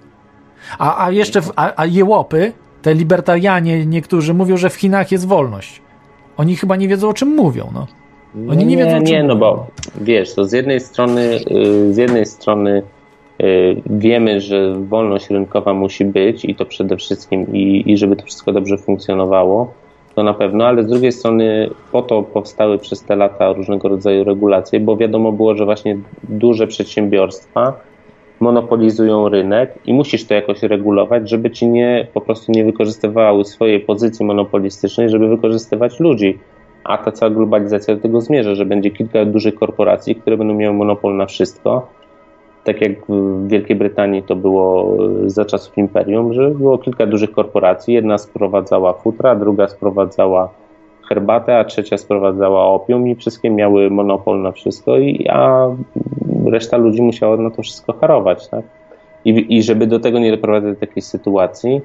A, 0.78 1.06
a 1.06 1.12
jeszcze 1.12 1.42
w, 1.42 1.52
a, 1.56 1.74
a 1.76 1.86
jełopy, 1.86 2.52
te 2.82 2.94
libertarianie 2.94 3.86
niektórzy 3.86 4.34
mówią, 4.34 4.58
że 4.58 4.70
w 4.70 4.76
Chinach 4.76 5.12
jest 5.12 5.28
wolność. 5.28 5.82
Oni 6.38 6.56
chyba 6.56 6.76
nie 6.76 6.88
wiedzą, 6.88 7.10
o 7.10 7.14
czym 7.14 7.30
mówią. 7.30 7.72
No. 7.74 7.88
Oni 8.50 8.66
nie, 8.66 8.76
nie 8.76 8.86
wiedzą, 8.86 9.00
Nie, 9.00 9.24
no 9.24 9.36
bo 9.36 9.68
wiesz, 10.02 10.36
to 10.36 10.46
z 10.46 10.52
jednej 10.52 10.80
strony, 10.80 11.40
y, 11.52 11.94
z 11.94 11.98
jednej 11.98 12.26
strony 12.26 12.84
y, 13.44 13.82
wiemy, 13.86 14.42
że 14.42 14.74
wolność 14.74 15.30
rynkowa 15.30 15.74
musi 15.74 16.06
być 16.06 16.46
i 16.46 16.56
to 16.56 16.66
przede 16.66 16.98
wszystkim, 16.98 17.54
i, 17.54 17.84
i 17.86 17.98
żeby 17.98 18.16
to 18.16 18.26
wszystko 18.26 18.52
dobrze 18.52 18.78
funkcjonowało, 18.78 19.74
to 20.16 20.24
na 20.24 20.34
pewno, 20.34 20.66
ale 20.66 20.84
z 20.84 20.88
drugiej 20.88 21.12
strony 21.12 21.70
po 21.92 22.02
to 22.02 22.24
powstały 22.24 22.78
przez 22.78 23.04
te 23.04 23.16
lata 23.16 23.54
różnego 23.54 23.90
rodzaju 23.90 24.24
regulacje, 24.24 24.80
bo 24.80 24.98
wiadomo 24.98 25.32
było, 25.32 25.56
że 25.56 25.66
właśnie 25.66 25.98
duże 26.24 26.68
przedsiębiorstwa 26.68 27.74
monopolizują 28.40 29.30
rynek 29.30 29.74
i 29.86 29.94
musisz 29.94 30.28
to 30.28 30.34
jakoś 30.34 30.64
regulować, 30.64 31.30
żeby 31.30 31.52
ci 31.52 31.68
nie 31.68 32.08
po 32.14 32.22
prostu 32.22 32.52
nie 32.52 32.66
wykorzystywały 32.66 33.46
swojej 33.46 33.80
pozycji 33.80 34.26
monopolistycznej, 34.26 35.10
żeby 35.10 35.28
wykorzystywać 35.28 36.00
ludzi. 36.00 36.40
A 36.86 36.98
ta 36.98 37.12
cała 37.12 37.30
globalizacja 37.30 37.96
do 37.96 38.02
tego 38.02 38.22
zmierza, 38.22 38.56
że 38.56 38.66
będzie 38.66 38.92
kilka 38.92 39.26
dużych 39.26 39.56
korporacji, 39.56 40.16
które 40.16 40.38
będą 40.38 40.54
miały 40.54 40.76
monopol 40.76 41.18
na 41.18 41.26
wszystko. 41.26 41.88
Tak 42.64 42.82
jak 42.82 42.92
w 43.10 43.48
Wielkiej 43.48 43.76
Brytanii 43.76 44.24
to 44.24 44.36
było 44.36 44.98
za 45.26 45.46
czasów 45.46 45.78
imperium, 45.78 46.34
że 46.34 46.52
było 46.52 46.78
kilka 46.78 47.06
dużych 47.06 47.32
korporacji. 47.32 47.94
Jedna 47.94 48.18
sprowadzała 48.18 48.94
futra, 48.94 49.36
druga 49.36 49.68
sprowadzała 49.68 50.50
herbatę, 51.10 51.58
a 51.58 51.64
trzecia 51.64 51.98
sprowadzała 51.98 52.66
opium 52.66 53.08
i 53.08 53.16
wszystkie 53.16 53.50
miały 53.50 53.90
monopol 53.90 54.42
na 54.42 54.52
wszystko, 54.52 54.98
i, 54.98 55.28
a 55.30 55.70
reszta 56.46 56.78
ludzi 56.78 57.02
musiała 57.02 57.38
na 57.38 57.50
to 57.50 57.62
wszystko 57.62 57.94
harować. 57.94 58.48
Tak? 58.48 58.66
I, 59.26 59.58
I 59.58 59.64
żeby 59.64 59.88
do 59.88 60.00
tego 60.00 60.20
nie 60.20 60.32
doprowadzić 60.32 60.70
do 60.70 60.88
takiej 60.88 61.02
sytuacji, 61.02 61.82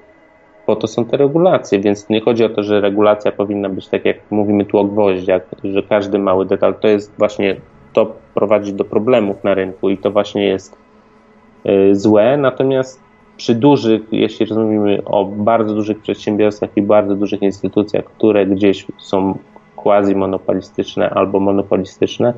po 0.70 0.76
to 0.76 0.86
są 0.86 1.04
te 1.04 1.16
regulacje, 1.16 1.80
więc 1.80 2.08
nie 2.08 2.20
chodzi 2.20 2.44
o 2.44 2.48
to, 2.48 2.62
że 2.62 2.80
regulacja 2.80 3.32
powinna 3.32 3.68
być 3.68 3.88
tak 3.88 4.04
jak 4.04 4.16
mówimy 4.30 4.64
tu 4.64 4.78
o 4.78 4.84
gwoździach, 4.84 5.42
że 5.64 5.82
każdy 5.82 6.18
mały 6.18 6.46
detal, 6.46 6.74
to 6.74 6.88
jest 6.88 7.12
właśnie, 7.18 7.56
to 7.92 8.12
prowadzi 8.34 8.72
do 8.72 8.84
problemów 8.84 9.44
na 9.44 9.54
rynku 9.54 9.90
i 9.90 9.98
to 9.98 10.10
właśnie 10.10 10.44
jest 10.44 10.78
y, 11.66 11.96
złe, 11.96 12.36
natomiast 12.36 13.00
przy 13.36 13.54
dużych, 13.54 14.02
jeśli 14.12 14.46
rozmawiamy 14.46 15.04
o 15.04 15.24
bardzo 15.24 15.74
dużych 15.74 15.98
przedsiębiorstwach 15.98 16.70
i 16.76 16.82
bardzo 16.82 17.14
dużych 17.14 17.42
instytucjach, 17.42 18.04
które 18.04 18.46
gdzieś 18.46 18.86
są 18.98 19.38
quasi 19.76 20.14
monopolistyczne 20.14 21.10
albo 21.10 21.40
monopolistyczne, 21.40 22.34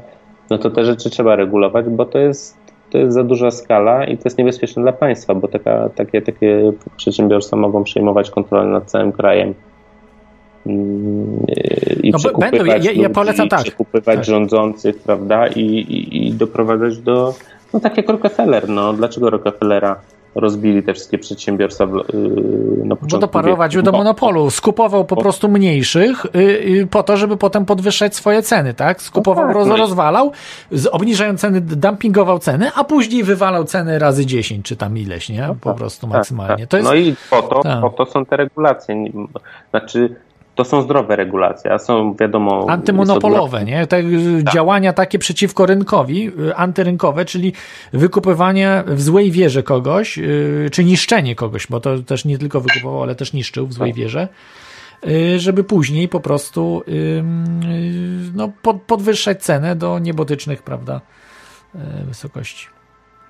no 0.50 0.58
to 0.58 0.70
te 0.70 0.84
rzeczy 0.84 1.10
trzeba 1.10 1.36
regulować, 1.36 1.86
bo 1.88 2.04
to 2.04 2.18
jest, 2.18 2.58
to 2.92 2.98
jest 2.98 3.14
za 3.14 3.24
duża 3.24 3.50
skala 3.50 4.04
i 4.04 4.16
to 4.16 4.22
jest 4.24 4.38
niebezpieczne 4.38 4.82
dla 4.82 4.92
państwa, 4.92 5.34
bo 5.34 5.48
taka, 5.48 5.88
takie, 5.88 6.22
takie 6.22 6.72
przedsiębiorstwa 6.96 7.56
mogą 7.56 7.84
przejmować 7.84 8.30
kontrolę 8.30 8.66
nad 8.66 8.90
całym 8.90 9.12
krajem 9.12 9.54
mm, 10.66 11.46
i 12.02 12.10
no, 12.10 12.18
przekupywać 12.18 12.66
będą, 12.66 12.84
ja, 12.84 12.92
ja 12.92 13.10
polecam 13.10 13.48
tak. 13.48 13.62
przekupywać 13.62 14.16
tak. 14.16 14.24
rządzących, 14.24 14.98
prawda, 14.98 15.46
i, 15.46 15.60
i, 15.60 16.28
i 16.28 16.32
doprowadzać 16.32 16.98
do, 16.98 17.34
no 17.72 17.80
tak 17.80 17.96
jak 17.96 18.08
Rockefeller, 18.08 18.68
no 18.68 18.92
dlaczego 18.92 19.30
Rockefellera 19.30 19.96
rozbili 20.34 20.82
te 20.82 20.94
wszystkie 20.94 21.18
przedsiębiorstwa 21.18 21.84
yy, 21.84 21.90
na 22.84 22.96
początku. 22.96 23.16
Bo 23.16 23.18
doparować 23.18 23.82
do 23.82 23.92
monopolu. 23.92 24.50
Skupował 24.50 25.04
po 25.04 25.16
prostu 25.16 25.48
mniejszych 25.48 26.26
yy, 26.64 26.86
po 26.86 27.02
to, 27.02 27.16
żeby 27.16 27.36
potem 27.36 27.64
podwyższać 27.64 28.16
swoje 28.16 28.42
ceny, 28.42 28.74
tak? 28.74 29.02
Skupował, 29.02 29.44
no 29.44 29.48
tak, 29.48 29.56
roz, 29.56 29.68
no 29.68 29.76
rozwalał, 29.76 30.32
obniżając 30.90 31.40
ceny, 31.40 31.60
dumpingował 31.60 32.38
ceny, 32.38 32.70
a 32.74 32.84
później 32.84 33.24
wywalał 33.24 33.64
ceny 33.64 33.98
razy 33.98 34.26
10, 34.26 34.66
czy 34.66 34.76
tam 34.76 34.98
ileś, 34.98 35.28
nie? 35.28 35.46
No 35.46 35.54
po 35.60 35.70
tak, 35.70 35.78
prostu 35.78 36.06
tak, 36.06 36.16
maksymalnie. 36.16 36.66
Tak. 36.66 36.80
Jest... 36.80 36.90
No 36.90 36.94
i 36.94 37.14
po 37.30 37.42
to, 37.42 37.62
po 37.80 37.90
to 37.90 38.06
są 38.06 38.24
te 38.24 38.36
regulacje. 38.36 39.04
Znaczy, 39.70 40.16
to 40.54 40.64
są 40.64 40.82
zdrowe 40.82 41.16
regulacje, 41.16 41.72
a 41.72 41.78
są 41.78 42.14
wiadomo. 42.14 42.66
Antymonopolowe, 42.68 43.64
nie? 43.64 43.86
Te 43.86 44.02
tak. 44.02 44.54
działania 44.54 44.92
takie 44.92 45.18
przeciwko 45.18 45.66
rynkowi, 45.66 46.30
y, 46.48 46.56
antyrynkowe, 46.56 47.24
czyli 47.24 47.52
wykupywanie 47.92 48.82
w 48.86 49.02
złej 49.02 49.30
wierze 49.30 49.62
kogoś, 49.62 50.18
y, 50.18 50.68
czy 50.72 50.84
niszczenie 50.84 51.34
kogoś, 51.34 51.66
bo 51.66 51.80
to 51.80 51.98
też 51.98 52.24
nie 52.24 52.38
tylko 52.38 52.60
wykupował, 52.60 53.02
ale 53.02 53.14
też 53.14 53.32
niszczył 53.32 53.66
w 53.66 53.72
złej 53.72 53.90
tak. 53.90 53.98
wierze, 53.98 54.28
y, 55.06 55.38
żeby 55.38 55.64
później 55.64 56.08
po 56.08 56.20
prostu 56.20 56.82
no, 58.34 58.52
podwyższać 58.86 59.42
cenę 59.42 59.76
do 59.76 59.98
niebotycznych, 59.98 60.62
prawda, 60.62 61.00
wysokości. 62.06 62.66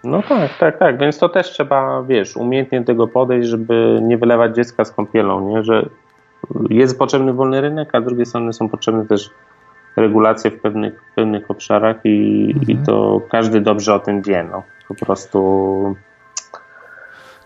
No 0.04 0.22
tak, 0.22 0.58
tak, 0.58 0.78
tak, 0.78 0.98
więc 0.98 1.18
to 1.18 1.28
też 1.28 1.50
trzeba, 1.50 2.02
wiesz, 2.02 2.36
umiejętnie 2.36 2.80
do 2.80 2.86
tego 2.86 3.08
podejść, 3.08 3.48
żeby 3.48 3.98
nie 4.02 4.18
wylewać 4.18 4.56
dziecka 4.56 4.84
z 4.84 4.92
kąpielą, 4.92 5.48
nie? 5.48 5.62
że 5.62 5.88
jest 6.70 6.98
potrzebny 6.98 7.32
wolny 7.32 7.60
rynek, 7.60 7.94
a 7.94 8.00
z 8.00 8.04
drugiej 8.04 8.26
strony 8.26 8.52
są 8.52 8.68
potrzebne 8.68 9.06
też 9.06 9.30
regulacje 9.96 10.50
w 10.50 10.60
pewnych, 10.60 11.02
w 11.12 11.14
pewnych 11.14 11.50
obszarach 11.50 11.96
i, 12.04 12.48
mhm. 12.54 12.70
i 12.70 12.86
to 12.86 13.20
każdy 13.30 13.60
dobrze 13.60 13.94
o 13.94 13.98
tym 13.98 14.22
wie. 14.22 14.46
No. 14.50 14.62
Po 14.88 14.94
prostu. 14.94 15.96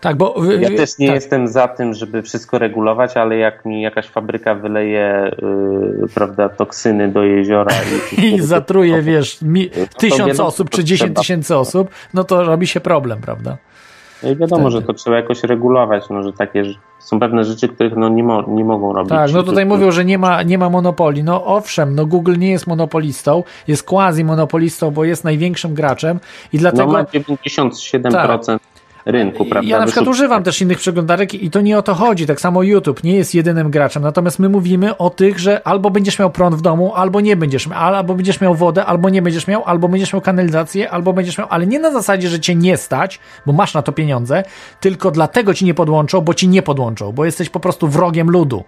Tak, 0.01 0.15
bo. 0.15 0.35
Ja 0.59 0.77
też 0.77 0.97
nie 0.97 1.07
tak. 1.07 1.15
jestem 1.15 1.47
za 1.47 1.67
tym, 1.67 1.93
żeby 1.93 2.21
wszystko 2.21 2.59
regulować, 2.59 3.17
ale 3.17 3.37
jak 3.37 3.65
mi 3.65 3.81
jakaś 3.81 4.07
fabryka 4.07 4.55
wyleje, 4.55 5.31
yy, 6.01 6.07
prawda, 6.15 6.49
toksyny 6.49 7.07
do 7.07 7.23
jeziora 7.23 7.75
i, 8.17 8.25
i 8.25 8.41
zatruje, 8.41 9.01
wiesz, 9.01 9.41
mi, 9.41 9.69
tysiąc 9.97 10.39
osób 10.39 10.69
czy 10.69 10.83
dziesięć 10.83 11.17
tysięcy 11.17 11.57
osób, 11.57 11.89
no 12.13 12.23
to 12.23 12.43
robi 12.43 12.67
się 12.67 12.79
problem, 12.79 13.21
prawda? 13.21 13.57
No 14.23 14.29
i 14.29 14.35
wiadomo, 14.35 14.69
Wtedy. 14.69 14.81
że 14.81 14.87
to 14.87 14.93
trzeba 14.93 15.15
jakoś 15.15 15.43
regulować, 15.43 16.03
no, 16.09 16.23
że 16.23 16.33
takie 16.33 16.63
są 16.99 17.19
pewne 17.19 17.43
rzeczy, 17.43 17.67
których 17.67 17.95
no, 17.95 18.09
nie, 18.09 18.23
mo 18.23 18.43
nie 18.47 18.63
mogą 18.63 18.93
robić. 18.93 19.09
Tak, 19.09 19.33
no 19.33 19.43
tutaj 19.43 19.65
mówią, 19.65 19.91
że 19.91 20.05
nie 20.05 20.17
ma, 20.17 20.43
nie 20.43 20.57
ma 20.57 20.69
monopoli. 20.69 21.23
No 21.23 21.45
owszem, 21.45 21.95
no 21.95 22.05
Google 22.05 22.37
nie 22.37 22.49
jest 22.49 22.67
monopolistą, 22.67 23.43
jest 23.67 23.83
quasi 23.83 24.23
monopolistą, 24.23 24.91
bo 24.91 25.03
jest 25.03 25.23
największym 25.23 25.73
graczem 25.73 26.19
i 26.53 26.57
dlatego... 26.57 26.85
No 26.85 26.91
ma 26.91 27.03
97% 27.03 28.11
tak 28.11 28.59
rynku, 29.07 29.45
prawda? 29.45 29.69
Ja 29.69 29.79
na 29.79 29.85
przykład 29.85 30.07
używam 30.07 30.43
też 30.43 30.61
innych 30.61 30.77
przeglądarek 30.77 31.33
i 31.33 31.49
to 31.49 31.61
nie 31.61 31.77
o 31.77 31.81
to 31.81 31.93
chodzi. 31.93 32.25
Tak 32.25 32.41
samo 32.41 32.63
YouTube 32.63 33.03
nie 33.03 33.15
jest 33.15 33.35
jedynym 33.35 33.71
graczem. 33.71 34.03
Natomiast 34.03 34.39
my 34.39 34.49
mówimy 34.49 34.97
o 34.97 35.09
tych, 35.09 35.39
że 35.39 35.67
albo 35.67 35.89
będziesz 35.89 36.19
miał 36.19 36.31
prąd 36.31 36.55
w 36.55 36.61
domu, 36.61 36.95
albo 36.95 37.21
nie 37.21 37.35
będziesz 37.35 37.67
miał, 37.67 37.95
albo 37.95 38.15
będziesz 38.15 38.41
miał 38.41 38.55
wodę, 38.55 38.85
albo 38.85 39.09
nie 39.09 39.21
będziesz 39.21 39.47
miał, 39.47 39.63
albo 39.65 39.87
będziesz 39.87 40.13
miał 40.13 40.21
kanalizację, 40.21 40.91
albo 40.91 41.13
będziesz 41.13 41.37
miał, 41.37 41.47
ale 41.49 41.67
nie 41.67 41.79
na 41.79 41.91
zasadzie, 41.91 42.29
że 42.29 42.39
cię 42.39 42.55
nie 42.55 42.77
stać, 42.77 43.19
bo 43.45 43.53
masz 43.53 43.73
na 43.73 43.81
to 43.81 43.91
pieniądze, 43.91 44.43
tylko 44.79 45.11
dlatego 45.11 45.53
ci 45.53 45.65
nie 45.65 45.73
podłączą, 45.73 46.21
bo 46.21 46.33
ci 46.33 46.47
nie 46.47 46.61
podłączą, 46.61 47.11
bo 47.11 47.25
jesteś 47.25 47.49
po 47.49 47.59
prostu 47.59 47.87
wrogiem 47.87 48.29
ludu. 48.29 48.63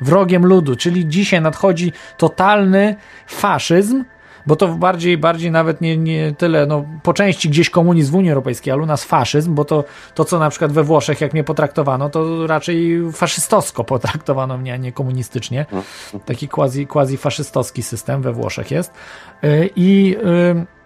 Wrogiem 0.00 0.46
ludu, 0.46 0.76
czyli 0.76 1.08
dzisiaj 1.08 1.40
nadchodzi 1.40 1.92
totalny 2.16 2.96
faszyzm, 3.26 4.04
bo 4.46 4.56
to 4.56 4.68
bardziej, 4.68 5.18
bardziej 5.18 5.50
nawet 5.50 5.80
nie, 5.80 5.96
nie 5.96 6.34
tyle, 6.38 6.66
no 6.66 6.84
po 7.02 7.12
części 7.12 7.48
gdzieś 7.48 7.70
komunizm 7.70 8.12
w 8.12 8.14
Unii 8.14 8.30
Europejskiej, 8.30 8.72
ale 8.72 8.82
u 8.82 8.86
nas 8.86 9.04
faszyzm, 9.04 9.54
bo 9.54 9.64
to, 9.64 9.84
to 10.14 10.24
co 10.24 10.38
na 10.38 10.50
przykład 10.50 10.72
we 10.72 10.82
Włoszech, 10.82 11.20
jak 11.20 11.32
mnie 11.32 11.44
potraktowano, 11.44 12.10
to 12.10 12.46
raczej 12.46 13.00
faszystowsko 13.12 13.84
potraktowano 13.84 14.58
mnie, 14.58 14.74
a 14.74 14.76
nie 14.76 14.92
komunistycznie. 14.92 15.66
Taki 16.26 16.48
quasi, 16.48 16.86
quasi 16.86 17.16
faszystowski 17.16 17.82
system 17.82 18.22
we 18.22 18.32
Włoszech 18.32 18.70
jest. 18.70 18.92
Y, 19.44 19.70
I 19.76 20.16
y, 20.24 20.80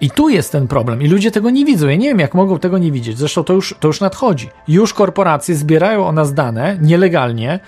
i 0.00 0.10
tu 0.10 0.28
jest 0.28 0.52
ten 0.52 0.68
problem 0.68 1.02
i 1.02 1.08
ludzie 1.08 1.30
tego 1.30 1.50
nie 1.50 1.64
widzą. 1.64 1.88
Ja 1.88 1.96
nie 1.96 2.08
wiem, 2.08 2.18
jak 2.18 2.34
mogą 2.34 2.58
tego 2.58 2.78
nie 2.78 2.92
widzieć. 2.92 3.18
Zresztą 3.18 3.44
to 3.44 3.52
już, 3.52 3.74
to 3.80 3.88
już 3.88 4.00
nadchodzi. 4.00 4.48
Już 4.68 4.94
korporacje 4.94 5.54
zbierają 5.54 6.06
o 6.06 6.12
nas 6.12 6.34
dane 6.34 6.78
nielegalnie, 6.80 7.60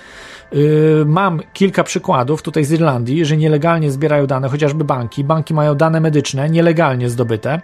mam 1.06 1.40
kilka 1.52 1.84
przykładów 1.84 2.42
tutaj 2.42 2.64
z 2.64 2.72
Irlandii, 2.72 3.24
że 3.24 3.36
nielegalnie 3.36 3.90
zbierają 3.90 4.26
dane, 4.26 4.48
chociażby 4.48 4.84
banki. 4.84 5.24
Banki 5.24 5.54
mają 5.54 5.74
dane 5.74 6.00
medyczne 6.00 6.50
nielegalnie 6.50 7.10
zdobyte. 7.10 7.60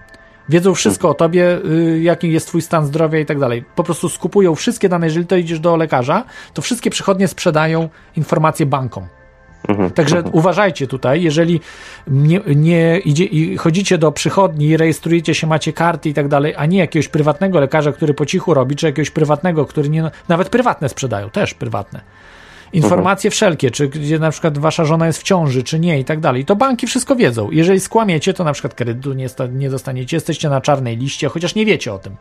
Wiedzą 0.48 0.74
wszystko 0.74 1.08
o 1.08 1.14
tobie, 1.14 1.60
yy, 1.64 2.00
jaki 2.00 2.32
jest 2.32 2.46
twój 2.46 2.62
stan 2.62 2.86
zdrowia 2.86 3.18
i 3.18 3.26
tak 3.26 3.38
dalej. 3.38 3.64
Po 3.74 3.84
prostu 3.84 4.08
skupują 4.08 4.54
wszystkie 4.54 4.88
dane. 4.88 5.06
Jeżeli 5.06 5.26
to 5.26 5.36
idziesz 5.36 5.60
do 5.60 5.76
lekarza, 5.76 6.24
to 6.54 6.62
wszystkie 6.62 6.90
przychodnie 6.90 7.28
sprzedają 7.28 7.88
informacje 8.16 8.66
bankom. 8.66 9.06
Mhm. 9.68 9.90
Także 9.90 10.16
mhm. 10.16 10.34
uważajcie 10.34 10.86
tutaj, 10.86 11.22
jeżeli 11.22 11.60
nie, 12.06 12.40
nie 12.56 12.98
idzie, 12.98 13.56
chodzicie 13.58 13.98
do 13.98 14.12
przychodni, 14.12 14.76
rejestrujecie 14.76 15.34
się, 15.34 15.46
macie 15.46 15.72
karty 15.72 16.08
i 16.08 16.14
tak 16.14 16.28
dalej, 16.28 16.54
a 16.56 16.66
nie 16.66 16.78
jakiegoś 16.78 17.08
prywatnego 17.08 17.60
lekarza, 17.60 17.92
który 17.92 18.14
po 18.14 18.26
cichu 18.26 18.54
robi, 18.54 18.76
czy 18.76 18.86
jakiegoś 18.86 19.10
prywatnego, 19.10 19.64
który 19.64 19.88
nie, 19.88 20.10
nawet 20.28 20.48
prywatne 20.48 20.88
sprzedają, 20.88 21.30
też 21.30 21.54
prywatne 21.54 22.00
Informacje 22.72 23.30
wszelkie, 23.30 23.70
czy 23.70 23.88
gdzie 23.88 24.18
na 24.18 24.30
przykład 24.30 24.58
wasza 24.58 24.84
żona 24.84 25.06
jest 25.06 25.18
w 25.18 25.22
ciąży, 25.22 25.62
czy 25.62 25.78
nie 25.78 26.00
i 26.00 26.04
tak 26.04 26.20
dalej. 26.20 26.44
To 26.44 26.56
banki 26.56 26.86
wszystko 26.86 27.16
wiedzą. 27.16 27.50
Jeżeli 27.50 27.80
skłamiecie, 27.80 28.34
to 28.34 28.44
na 28.44 28.52
przykład 28.52 28.74
kredytu 28.74 29.12
nie, 29.12 29.26
nie 29.52 29.70
dostaniecie, 29.70 30.16
jesteście 30.16 30.48
na 30.48 30.60
czarnej 30.60 30.96
liście, 30.96 31.28
chociaż 31.28 31.54
nie 31.54 31.66
wiecie 31.66 31.92
o 31.92 31.98
tym. 31.98 32.16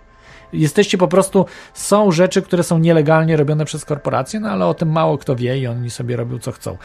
Jesteście 0.53 0.97
po 0.97 1.07
prostu, 1.07 1.45
są 1.73 2.11
rzeczy, 2.11 2.41
które 2.41 2.63
są 2.63 2.77
nielegalnie 2.77 3.37
robione 3.37 3.65
przez 3.65 3.85
korporacje, 3.85 4.39
no 4.39 4.49
ale 4.49 4.65
o 4.65 4.73
tym 4.73 4.91
mało 4.91 5.17
kto 5.17 5.35
wie 5.35 5.57
i 5.57 5.67
oni 5.67 5.89
sobie 5.89 6.15
robią 6.15 6.39
co 6.39 6.51
chcą. 6.51 6.77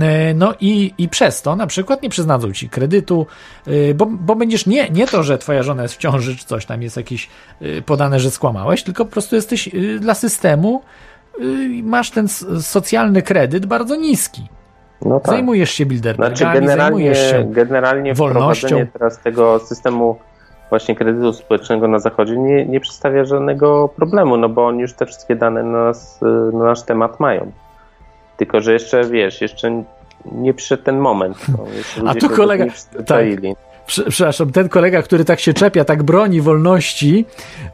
E, 0.00 0.34
no 0.34 0.54
i, 0.60 0.94
i 0.98 1.08
przez 1.08 1.42
to 1.42 1.56
na 1.56 1.66
przykład 1.66 2.02
nie 2.02 2.08
przyznadzą 2.08 2.52
ci 2.52 2.68
kredytu, 2.68 3.26
e, 3.66 3.94
bo, 3.94 4.06
bo 4.06 4.36
będziesz 4.36 4.66
nie, 4.66 4.90
nie 4.90 5.06
to, 5.06 5.22
że 5.22 5.38
twoja 5.38 5.62
żona 5.62 5.82
jest 5.82 5.94
w 5.94 5.98
ciąży, 5.98 6.36
czy 6.36 6.44
coś 6.44 6.66
tam 6.66 6.82
jest 6.82 6.96
jakieś 6.96 7.28
e, 7.60 7.82
podane, 7.82 8.20
że 8.20 8.30
skłamałeś, 8.30 8.82
tylko 8.82 9.04
po 9.04 9.10
prostu 9.10 9.36
jesteś 9.36 9.68
dla 10.00 10.14
systemu 10.14 10.82
masz 11.82 12.10
ten 12.10 12.28
socjalny 12.60 13.22
kredyt 13.22 13.66
bardzo 13.66 13.96
niski. 13.96 14.48
No 15.02 15.20
tak. 15.20 15.34
Zajmujesz 15.34 15.70
się 15.70 15.86
Bilderbergami, 15.86 16.36
znaczy 16.36 16.60
generalnie, 16.60 17.14
zajmujesz 17.14 17.30
się 17.30 17.48
generalnie 17.50 18.14
wolnością. 18.14 18.86
teraz 18.92 19.18
tego 19.18 19.58
systemu 19.58 20.16
właśnie 20.68 20.96
kredytu 20.96 21.32
społecznego 21.32 21.88
na 21.88 21.98
Zachodzie 21.98 22.36
nie, 22.36 22.66
nie 22.66 22.80
przedstawia 22.80 23.24
żadnego 23.24 23.88
problemu, 23.88 24.36
no 24.36 24.48
bo 24.48 24.66
oni 24.66 24.80
już 24.80 24.92
te 24.92 25.06
wszystkie 25.06 25.36
dane 25.36 25.62
na, 25.62 25.84
nas, 25.84 26.20
na 26.52 26.64
nasz 26.64 26.82
temat 26.82 27.20
mają. 27.20 27.52
Tylko, 28.36 28.60
że 28.60 28.72
jeszcze 28.72 29.04
wiesz, 29.04 29.40
jeszcze 29.40 29.82
nie 30.32 30.54
przyszedł 30.54 30.82
ten 30.82 30.98
moment. 30.98 31.46
No, 31.48 32.10
A 32.10 32.14
tu 32.14 32.28
kolega. 32.28 32.64
Tak. 33.06 33.24
Przepraszam, 33.88 34.52
ten 34.52 34.68
kolega, 34.68 35.02
który 35.02 35.24
tak 35.24 35.40
się 35.40 35.54
czepia, 35.54 35.84
tak 35.84 36.02
broni 36.02 36.40
wolności, 36.40 37.24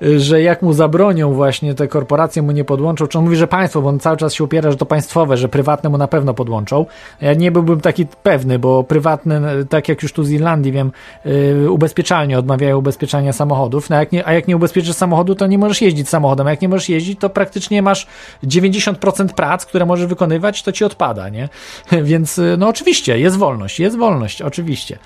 y, 0.03 0.21
że 0.21 0.43
jak 0.43 0.63
mu 0.63 0.73
zabronią 0.73 1.33
właśnie 1.33 1.75
te 1.75 1.89
korporacje 1.89 2.43
mu 2.43 2.53
nie 2.53 2.65
podłączą, 2.65 3.07
czy 3.07 3.19
on 3.19 3.25
mówi, 3.25 3.37
że 3.37 3.47
państwo, 3.47 3.83
bo 3.83 3.89
on 3.89 4.01
cały 4.01 4.17
czas 4.17 4.35
się 4.35 4.45
upiera, 4.45 4.71
że 4.71 4.77
to 4.77 4.87
państwowe, 4.87 5.37
że 5.37 5.49
prywatne 5.49 5.91
mu 5.91 5.99
na 5.99 6.09
pewno 6.09 6.35
podłączą. 6.35 6.87
Ja 7.21 7.35
nie 7.35 7.51
byłbym 7.51 7.81
taki 7.81 8.07
pewny, 8.23 8.59
bo 8.59 8.85
prywatne, 8.85 9.57
y, 9.59 9.67
tak 9.67 9.89
jak 9.89 10.03
już 10.03 10.13
tu 10.13 10.25
z 10.25 10.31
Irlandii 10.31 10.73
wiem, 10.73 10.93
yy, 11.25 11.71
ubezpieczalnie 11.71 12.39
odmawiają 12.39 12.79
ubezpieczania 12.79 13.33
samochodów, 13.33 13.91
no 13.91 13.97
jak 13.97 14.13
nie, 14.13 14.27
a 14.27 14.33
jak 14.33 14.49
nie 14.49 14.57
ubezpieczysz 14.57 14.97
samochodu, 14.97 15.35
to 15.35 15.47
nie 15.47 15.59
możesz 15.59 15.83
jeździć 15.83 16.09
samochodem, 16.09 16.47
a 16.47 16.51
jak 16.51 16.63
nie 16.63 16.69
możesz 16.69 16.89
jeździć, 16.89 17.21
to 17.21 17.31
praktycznie 17.31 17.83
masz 17.83 18.07
90% 18.45 19.29
prac, 19.29 19.67
które 19.67 19.87
możesz 19.87 20.07
wykonywać, 20.07 20.63
to 20.63 20.73
ci 20.73 20.85
odpada, 20.85 21.29
nie? 21.29 21.49
Więc 22.03 22.39
y, 22.39 22.57
no 22.59 22.69
oczywiście, 22.69 23.19
jest 23.19 23.37
wolność, 23.37 23.81
jest 23.81 23.97
wolność, 23.97 24.43
oczywiście. 24.43 24.99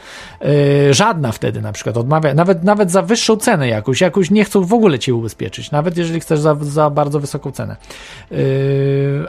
Żadna 0.99 1.33
wtedy 1.33 1.61
na 1.61 1.73
przykład 1.73 1.97
odmawia, 1.97 2.35
nawet, 2.35 2.65
nawet 2.65 2.91
za 2.91 3.03
wyższą 3.03 3.37
cenę 3.37 3.69
jakąś, 3.69 4.01
jakąś 4.01 4.31
nie 4.31 4.45
chcą 4.45 4.65
w 4.65 4.73
ogóle 4.73 4.99
cię 4.99 5.15
ubezpieczyć, 5.15 5.71
nawet 5.71 5.97
jeżeli 5.97 6.21
chcesz 6.21 6.41
za, 6.41 6.57
za 6.61 6.91
bardzo 6.91 7.21
wysoką 7.21 7.53
cenę. 7.53 7.77
Yy, 8.31 8.39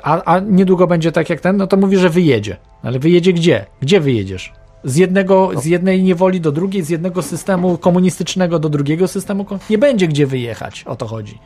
a, 0.03 0.23
a 0.35 0.39
niedługo 0.39 0.87
będzie 0.87 1.11
tak 1.11 1.29
jak 1.29 1.41
ten, 1.41 1.57
no 1.57 1.67
to 1.67 1.77
mówi, 1.77 1.97
że 1.97 2.09
wyjedzie. 2.09 2.57
Ale 2.83 2.99
wyjedzie 2.99 3.33
gdzie? 3.33 3.65
Gdzie 3.81 3.99
wyjedziesz? 3.99 4.53
Z, 4.83 4.95
jednego, 4.95 5.51
z 5.61 5.65
jednej 5.65 6.03
niewoli 6.03 6.41
do 6.41 6.51
drugiej, 6.51 6.83
z 6.83 6.89
jednego 6.89 7.21
systemu 7.21 7.77
komunistycznego 7.77 8.59
do 8.59 8.69
drugiego 8.69 9.07
systemu. 9.07 9.45
Nie 9.69 9.77
będzie 9.77 10.07
gdzie 10.07 10.27
wyjechać, 10.27 10.83
o 10.83 10.95
to 10.95 11.07
chodzi. 11.07 11.39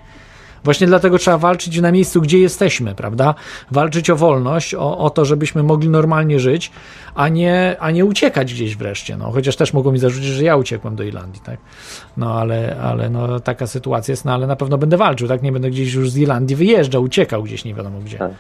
Właśnie 0.63 0.87
dlatego 0.87 1.17
trzeba 1.17 1.37
walczyć 1.37 1.81
na 1.81 1.91
miejscu, 1.91 2.21
gdzie 2.21 2.39
jesteśmy, 2.39 2.95
prawda? 2.95 3.35
Walczyć 3.71 4.09
o 4.09 4.15
wolność, 4.15 4.75
o, 4.75 4.97
o 4.97 5.09
to, 5.09 5.25
żebyśmy 5.25 5.63
mogli 5.63 5.89
normalnie 5.89 6.39
żyć, 6.39 6.71
a 7.15 7.29
nie, 7.29 7.75
a 7.79 7.91
nie 7.91 8.05
uciekać 8.05 8.53
gdzieś 8.53 8.77
wreszcie. 8.77 9.17
No, 9.17 9.31
chociaż 9.31 9.55
też 9.55 9.73
mogą 9.73 9.91
mi 9.91 9.99
zarzucić, 9.99 10.29
że 10.29 10.43
ja 10.43 10.55
uciekłem 10.55 10.95
do 10.95 11.03
Irlandii, 11.03 11.41
tak? 11.45 11.57
No 12.17 12.33
ale, 12.39 12.75
ale 12.81 13.09
no, 13.09 13.39
taka 13.39 13.67
sytuacja 13.67 14.11
jest, 14.11 14.25
no 14.25 14.33
ale 14.33 14.47
na 14.47 14.55
pewno 14.55 14.77
będę 14.77 14.97
walczył, 14.97 15.27
tak? 15.27 15.41
Nie 15.41 15.51
będę 15.51 15.69
gdzieś 15.69 15.93
już 15.93 16.09
z 16.09 16.17
Irlandii 16.17 16.55
wyjeżdżał, 16.55 17.03
uciekał 17.03 17.43
gdzieś 17.43 17.65
nie 17.65 17.73
wiadomo 17.73 17.99
gdzie. 17.99 18.17
Tak. 18.17 18.31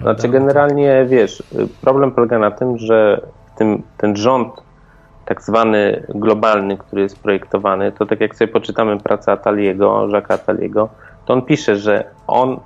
Znaczy 0.00 0.28
generalnie, 0.28 1.06
wiesz, 1.08 1.42
problem 1.80 2.12
polega 2.12 2.38
na 2.38 2.50
tym, 2.50 2.78
że 2.78 3.20
tym, 3.56 3.82
ten 3.96 4.16
rząd 4.16 4.48
tak 5.24 5.42
zwany 5.42 6.06
globalny, 6.08 6.78
który 6.78 7.02
jest 7.02 7.18
projektowany, 7.18 7.92
to 7.92 8.06
tak 8.06 8.20
jak 8.20 8.36
sobie 8.36 8.52
poczytamy 8.52 9.00
pracę 9.00 9.32
Ataliego, 9.32 10.08
Jacques'a 10.08 10.34
Ataliego, 10.34 10.88
to 11.28 11.34
on 11.34 11.42
pisze, 11.42 11.76
że 11.76 12.04
on, 12.26 12.60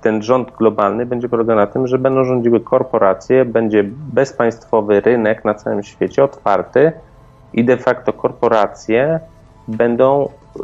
ten 0.00 0.22
rząd 0.22 0.50
globalny 0.58 1.06
będzie 1.06 1.28
polegał 1.28 1.56
na 1.56 1.66
tym, 1.66 1.86
że 1.86 1.98
będą 1.98 2.24
rządziły 2.24 2.60
korporacje, 2.60 3.44
będzie 3.44 3.84
bezpaństwowy 4.12 5.00
rynek 5.00 5.44
na 5.44 5.54
całym 5.54 5.82
świecie 5.82 6.24
otwarty 6.24 6.92
i 7.52 7.64
de 7.64 7.76
facto 7.76 8.12
korporacje 8.12 9.20
będą 9.68 10.28
y, 10.56 10.60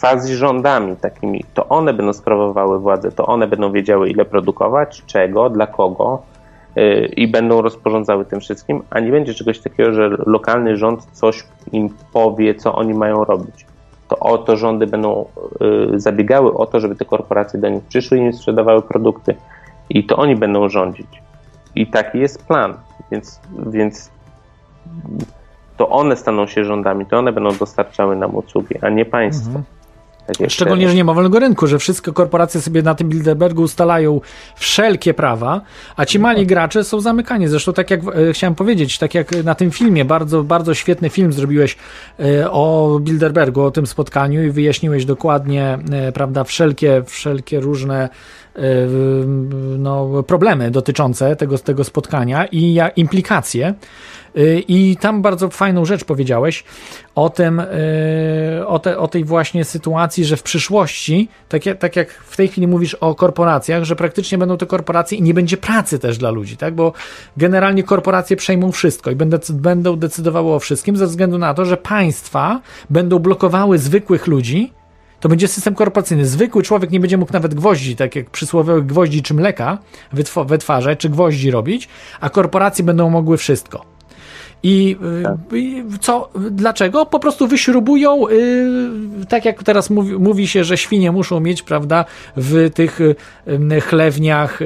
quasi 0.00 0.34
rządami 0.34 0.96
takimi. 0.96 1.44
To 1.54 1.68
one 1.68 1.94
będą 1.94 2.12
sprawowały 2.12 2.78
władzę, 2.78 3.12
to 3.12 3.26
one 3.26 3.46
będą 3.46 3.72
wiedziały 3.72 4.10
ile 4.10 4.24
produkować, 4.24 5.02
czego, 5.06 5.50
dla 5.50 5.66
kogo 5.66 6.22
y, 6.76 7.06
i 7.16 7.28
będą 7.28 7.62
rozporządzały 7.62 8.24
tym 8.24 8.40
wszystkim, 8.40 8.82
a 8.90 9.00
nie 9.00 9.10
będzie 9.10 9.34
czegoś 9.34 9.58
takiego, 9.58 9.92
że 9.92 10.08
lokalny 10.26 10.76
rząd 10.76 11.06
coś 11.12 11.44
im 11.72 11.90
powie, 12.12 12.54
co 12.54 12.74
oni 12.74 12.94
mają 12.94 13.24
robić 13.24 13.66
to 14.08 14.18
o 14.18 14.38
to 14.38 14.56
rządy 14.56 14.86
będą 14.86 15.24
y, 15.94 16.00
zabiegały 16.00 16.54
o 16.54 16.66
to, 16.66 16.80
żeby 16.80 16.96
te 16.96 17.04
korporacje 17.04 17.60
do 17.60 17.68
nich 17.68 17.84
przyszły 17.84 18.18
i 18.18 18.20
im 18.20 18.32
sprzedawały 18.32 18.82
produkty. 18.82 19.34
I 19.90 20.04
to 20.04 20.16
oni 20.16 20.36
będą 20.36 20.68
rządzić. 20.68 21.22
I 21.74 21.86
taki 21.86 22.18
jest 22.18 22.46
plan. 22.46 22.74
Więc, 23.10 23.40
więc 23.66 24.10
to 25.76 25.88
one 25.88 26.16
staną 26.16 26.46
się 26.46 26.64
rządami, 26.64 27.06
to 27.06 27.18
one 27.18 27.32
będą 27.32 27.50
dostarczały 27.52 28.16
nam 28.16 28.36
usługi, 28.36 28.74
a 28.82 28.88
nie 28.88 29.04
państwo. 29.04 29.48
Mhm. 29.48 29.64
Tak 30.26 30.50
Szczególnie, 30.50 30.88
że 30.88 30.94
nie 30.94 31.04
ma 31.04 31.14
wolnego 31.14 31.38
rynku, 31.38 31.66
że 31.66 31.78
wszystkie 31.78 32.12
korporacje 32.12 32.60
sobie 32.60 32.82
na 32.82 32.94
tym 32.94 33.08
Bilderbergu 33.08 33.62
ustalają 33.62 34.20
wszelkie 34.56 35.14
prawa, 35.14 35.60
a 35.96 36.04
ci 36.04 36.18
mali 36.18 36.46
gracze 36.46 36.84
są 36.84 37.00
zamykani. 37.00 37.48
Zresztą 37.48 37.72
tak 37.72 37.90
jak 37.90 38.00
e, 38.00 38.32
chciałem 38.32 38.54
powiedzieć, 38.54 38.98
tak 38.98 39.14
jak 39.14 39.44
na 39.44 39.54
tym 39.54 39.70
filmie, 39.70 40.04
bardzo, 40.04 40.42
bardzo 40.42 40.74
świetny 40.74 41.10
film 41.10 41.32
zrobiłeś 41.32 41.76
e, 42.20 42.50
o 42.50 42.98
Bilderbergu, 43.02 43.62
o 43.62 43.70
tym 43.70 43.86
spotkaniu 43.86 44.44
i 44.44 44.50
wyjaśniłeś 44.50 45.04
dokładnie, 45.04 45.78
e, 45.92 46.12
prawda, 46.12 46.44
wszelkie, 46.44 47.02
wszelkie 47.06 47.60
różne 47.60 48.08
no, 49.78 50.22
problemy 50.22 50.70
dotyczące 50.70 51.36
tego, 51.36 51.58
tego 51.58 51.84
spotkania 51.84 52.46
i 52.46 52.78
implikacje. 52.96 53.74
Y, 54.36 54.64
I 54.68 54.96
tam 54.96 55.22
bardzo 55.22 55.50
fajną 55.50 55.84
rzecz 55.84 56.04
powiedziałeś 56.04 56.64
o 57.14 57.30
tym, 57.30 57.60
y, 57.60 58.66
o, 58.66 58.78
te, 58.78 58.98
o 58.98 59.08
tej 59.08 59.24
właśnie 59.24 59.64
sytuacji, 59.64 60.24
że 60.24 60.36
w 60.36 60.42
przyszłości, 60.42 61.28
tak 61.48 61.66
jak, 61.66 61.78
tak 61.78 61.96
jak 61.96 62.10
w 62.10 62.36
tej 62.36 62.48
chwili 62.48 62.66
mówisz 62.66 62.94
o 62.94 63.14
korporacjach, 63.14 63.84
że 63.84 63.96
praktycznie 63.96 64.38
będą 64.38 64.56
te 64.56 64.66
korporacje 64.66 65.18
i 65.18 65.22
nie 65.22 65.34
będzie 65.34 65.56
pracy 65.56 65.98
też 65.98 66.18
dla 66.18 66.30
ludzi, 66.30 66.56
tak? 66.56 66.74
Bo 66.74 66.92
generalnie 67.36 67.82
korporacje 67.82 68.36
przejmą 68.36 68.72
wszystko 68.72 69.10
i 69.10 69.16
będą, 69.16 69.38
będą 69.50 69.96
decydowały 69.96 70.52
o 70.52 70.58
wszystkim 70.58 70.96
ze 70.96 71.06
względu 71.06 71.38
na 71.38 71.54
to, 71.54 71.64
że 71.64 71.76
państwa 71.76 72.60
będą 72.90 73.18
blokowały 73.18 73.78
zwykłych 73.78 74.26
ludzi, 74.26 74.72
to 75.20 75.28
będzie 75.28 75.48
system 75.48 75.74
korporacyjny. 75.74 76.26
Zwykły 76.26 76.62
człowiek 76.62 76.90
nie 76.90 77.00
będzie 77.00 77.18
mógł 77.18 77.32
nawet 77.32 77.54
gwoździ, 77.54 77.96
tak 77.96 78.16
jak 78.16 78.30
przysłowiowych 78.30 78.86
gwoździ 78.86 79.22
czy 79.22 79.34
mleka 79.34 79.78
wytwarzać, 80.46 80.98
czy 80.98 81.08
gwoździ 81.08 81.50
robić, 81.50 81.88
a 82.20 82.30
korporacje 82.30 82.84
będą 82.84 83.10
mogły 83.10 83.36
wszystko. 83.36 83.95
I 84.62 84.96
tak. 85.22 85.36
Y, 85.52 85.98
co, 86.00 86.30
dlaczego? 86.50 87.06
Po 87.06 87.18
prostu 87.18 87.48
wyśrubują, 87.48 88.28
y, 88.28 89.26
tak 89.28 89.44
jak 89.44 89.62
teraz 89.62 89.90
mówi, 89.90 90.12
mówi, 90.12 90.48
się, 90.48 90.64
że 90.64 90.76
świnie 90.76 91.12
muszą 91.12 91.40
mieć, 91.40 91.62
prawda, 91.62 92.04
w 92.36 92.70
tych 92.74 93.00
y, 93.00 93.80
chlewniach 93.80 94.60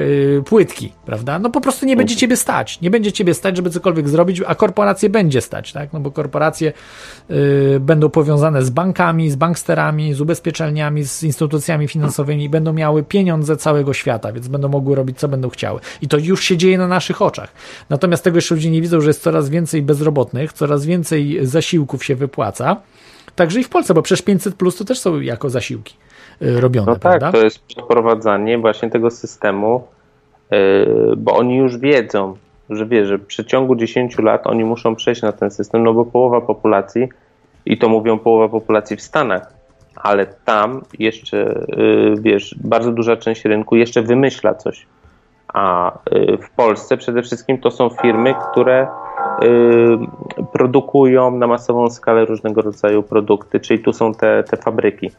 płytki, 0.45 0.93
prawda? 1.05 1.39
No 1.39 1.49
po 1.49 1.61
prostu 1.61 1.85
nie 1.85 1.95
będzie 1.95 2.13
mhm. 2.13 2.19
ciebie 2.19 2.37
stać. 2.37 2.81
Nie 2.81 2.89
będzie 2.89 3.11
ciebie 3.11 3.33
stać, 3.33 3.55
żeby 3.55 3.69
cokolwiek 3.69 4.09
zrobić, 4.09 4.41
a 4.47 4.55
korporacje 4.55 5.09
będzie 5.09 5.41
stać, 5.41 5.73
tak? 5.73 5.93
No 5.93 5.99
bo 5.99 6.11
korporacje 6.11 6.73
będą 7.79 8.09
powiązane 8.09 8.63
z 8.63 8.69
bankami, 8.69 9.29
z 9.29 9.35
banksterami, 9.35 10.13
z 10.13 10.21
ubezpieczelniami, 10.21 11.05
z 11.05 11.23
instytucjami 11.23 11.87
finansowymi, 11.87 12.49
będą 12.49 12.73
miały 12.73 13.03
pieniądze 13.03 13.57
całego 13.57 13.93
świata, 13.93 14.33
więc 14.33 14.47
będą 14.47 14.69
mogły 14.69 14.95
robić, 14.95 15.19
co 15.19 15.27
będą 15.27 15.49
chciały. 15.49 15.79
I 16.01 16.07
to 16.07 16.17
już 16.17 16.43
się 16.43 16.57
dzieje 16.57 16.77
na 16.77 16.87
naszych 16.87 17.21
oczach. 17.21 17.53
Natomiast 17.89 18.23
tego 18.23 18.37
jeszcze 18.37 18.55
ludzie 18.55 18.71
nie 18.71 18.81
widzą, 18.81 19.01
że 19.01 19.09
jest 19.09 19.21
coraz 19.21 19.49
więcej 19.49 19.80
bezrobotnych, 19.81 20.53
coraz 20.53 20.85
więcej 20.85 21.45
zasiłków 21.45 22.05
się 22.05 22.15
wypłaca. 22.15 22.81
Także 23.35 23.59
i 23.59 23.63
w 23.63 23.69
Polsce, 23.69 23.93
bo 23.93 24.01
przecież 24.01 24.25
500 24.25 24.55
plus 24.55 24.77
to 24.77 24.85
też 24.85 24.99
są 24.99 25.19
jako 25.19 25.49
zasiłki 25.49 25.95
y, 26.41 26.61
robione. 26.61 26.85
No 26.91 26.93
tak, 26.93 27.01
prawda? 27.01 27.31
to 27.31 27.43
jest 27.43 27.59
wprowadzanie 27.83 28.57
właśnie 28.57 28.89
tego 28.89 29.11
systemu, 29.11 29.87
y, 30.53 30.55
bo 31.17 31.35
oni 31.37 31.57
już 31.57 31.77
wiedzą, 31.77 32.35
że 32.69 32.85
wie, 32.85 33.05
że 33.05 33.17
w 33.17 33.25
przeciągu 33.25 33.75
10 33.75 34.17
lat 34.17 34.47
oni 34.47 34.63
muszą 34.63 34.95
przejść 34.95 35.21
na 35.21 35.31
ten 35.31 35.51
system, 35.51 35.83
no 35.83 35.93
bo 35.93 36.05
połowa 36.05 36.41
populacji, 36.41 37.09
i 37.65 37.77
to 37.77 37.89
mówią 37.89 38.19
połowa 38.19 38.49
populacji 38.49 38.97
w 38.97 39.01
Stanach, 39.01 39.53
ale 39.95 40.25
tam 40.25 40.81
jeszcze, 40.99 41.65
y, 41.77 42.13
wiesz, 42.21 42.55
bardzo 42.63 42.91
duża 42.91 43.17
część 43.17 43.45
rynku 43.45 43.75
jeszcze 43.75 44.01
wymyśla 44.01 44.55
coś. 44.55 44.85
A 45.53 45.91
w 46.41 46.49
Polsce 46.55 46.97
przede 46.97 47.23
wszystkim 47.23 47.57
to 47.57 47.71
są 47.71 47.89
firmy, 47.89 48.35
które 48.51 48.87
produkują 50.53 51.37
na 51.37 51.47
masową 51.47 51.89
skalę 51.89 52.25
różnego 52.25 52.61
rodzaju 52.61 53.03
produkty, 53.03 53.59
czyli 53.59 53.79
tu 53.79 53.93
są 53.93 54.13
te, 54.13 54.43
te 54.43 54.57
fabryki. 54.57 55.11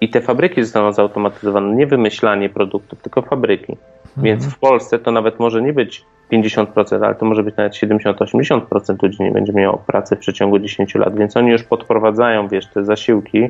I 0.00 0.10
te 0.10 0.20
fabryki 0.20 0.62
zostaną 0.62 0.92
zautomatyzowane, 0.92 1.76
nie 1.76 1.86
wymyślanie 1.86 2.48
produktów, 2.48 3.02
tylko 3.02 3.22
fabryki. 3.22 3.72
Mhm. 3.72 4.24
Więc 4.24 4.46
w 4.46 4.58
Polsce 4.58 4.98
to 4.98 5.10
nawet 5.10 5.40
może 5.40 5.62
nie 5.62 5.72
być 5.72 6.04
50%, 6.32 7.04
ale 7.04 7.14
to 7.14 7.26
może 7.26 7.42
być 7.42 7.56
nawet 7.56 7.72
70-80% 7.72 9.02
ludzi 9.02 9.22
nie 9.22 9.30
będzie 9.30 9.52
miało 9.52 9.78
pracy 9.86 10.16
w 10.16 10.18
przeciągu 10.18 10.58
10 10.58 10.94
lat, 10.94 11.18
więc 11.18 11.36
oni 11.36 11.50
już 11.50 11.62
podprowadzają, 11.62 12.48
wiesz, 12.48 12.66
te 12.66 12.84
zasiłki, 12.84 13.48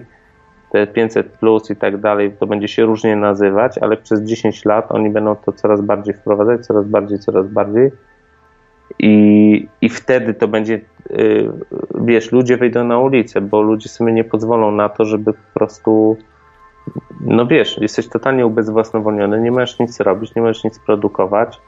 te 0.73 0.87
500 0.87 1.27
plus 1.27 1.71
i 1.71 1.77
tak 1.77 2.01
dalej, 2.01 2.33
to 2.41 2.47
będzie 2.47 2.69
się 2.69 2.85
różnie 2.85 3.17
nazywać, 3.17 3.79
ale 3.79 3.97
przez 3.97 4.23
10 4.23 4.65
lat 4.65 4.93
oni 4.93 5.11
będą 5.11 5.37
to 5.37 5.53
coraz 5.53 5.81
bardziej 5.81 6.15
wprowadzać, 6.15 6.67
coraz 6.67 6.85
bardziej, 6.87 7.19
coraz 7.19 7.47
bardziej 7.47 7.91
i, 8.99 9.69
I 9.81 9.89
wtedy 9.89 10.35
to 10.35 10.49
będzie, 10.49 10.81
y, 11.11 11.51
wiesz, 11.95 12.33
ludzie 12.33 12.57
wyjdą 12.57 12.85
na 12.85 12.99
ulicę, 12.99 13.41
bo 13.41 13.63
ludzie 13.63 13.89
sobie 13.89 14.13
nie 14.13 14.25
pozwolą 14.25 14.71
na 14.71 14.89
to, 14.89 15.05
żeby 15.05 15.33
po 15.33 15.55
prostu, 15.55 16.17
no 17.21 17.47
wiesz, 17.47 17.79
jesteś 17.79 18.09
totalnie 18.09 18.47
ubezwłasnowolniony, 18.47 19.41
nie 19.41 19.51
możesz 19.51 19.79
nic 19.79 20.01
robić, 20.01 20.35
nie 20.35 20.43
możesz 20.43 20.65
nic 20.65 20.79
produkować 20.79 21.61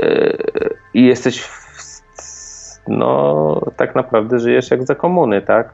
y, 0.00 0.74
i 0.94 1.06
jesteś, 1.06 1.42
w, 1.42 2.02
no 2.88 3.60
tak 3.76 3.94
naprawdę 3.94 4.38
żyjesz 4.38 4.70
jak 4.70 4.86
za 4.86 4.94
komuny, 4.94 5.42
tak? 5.42 5.72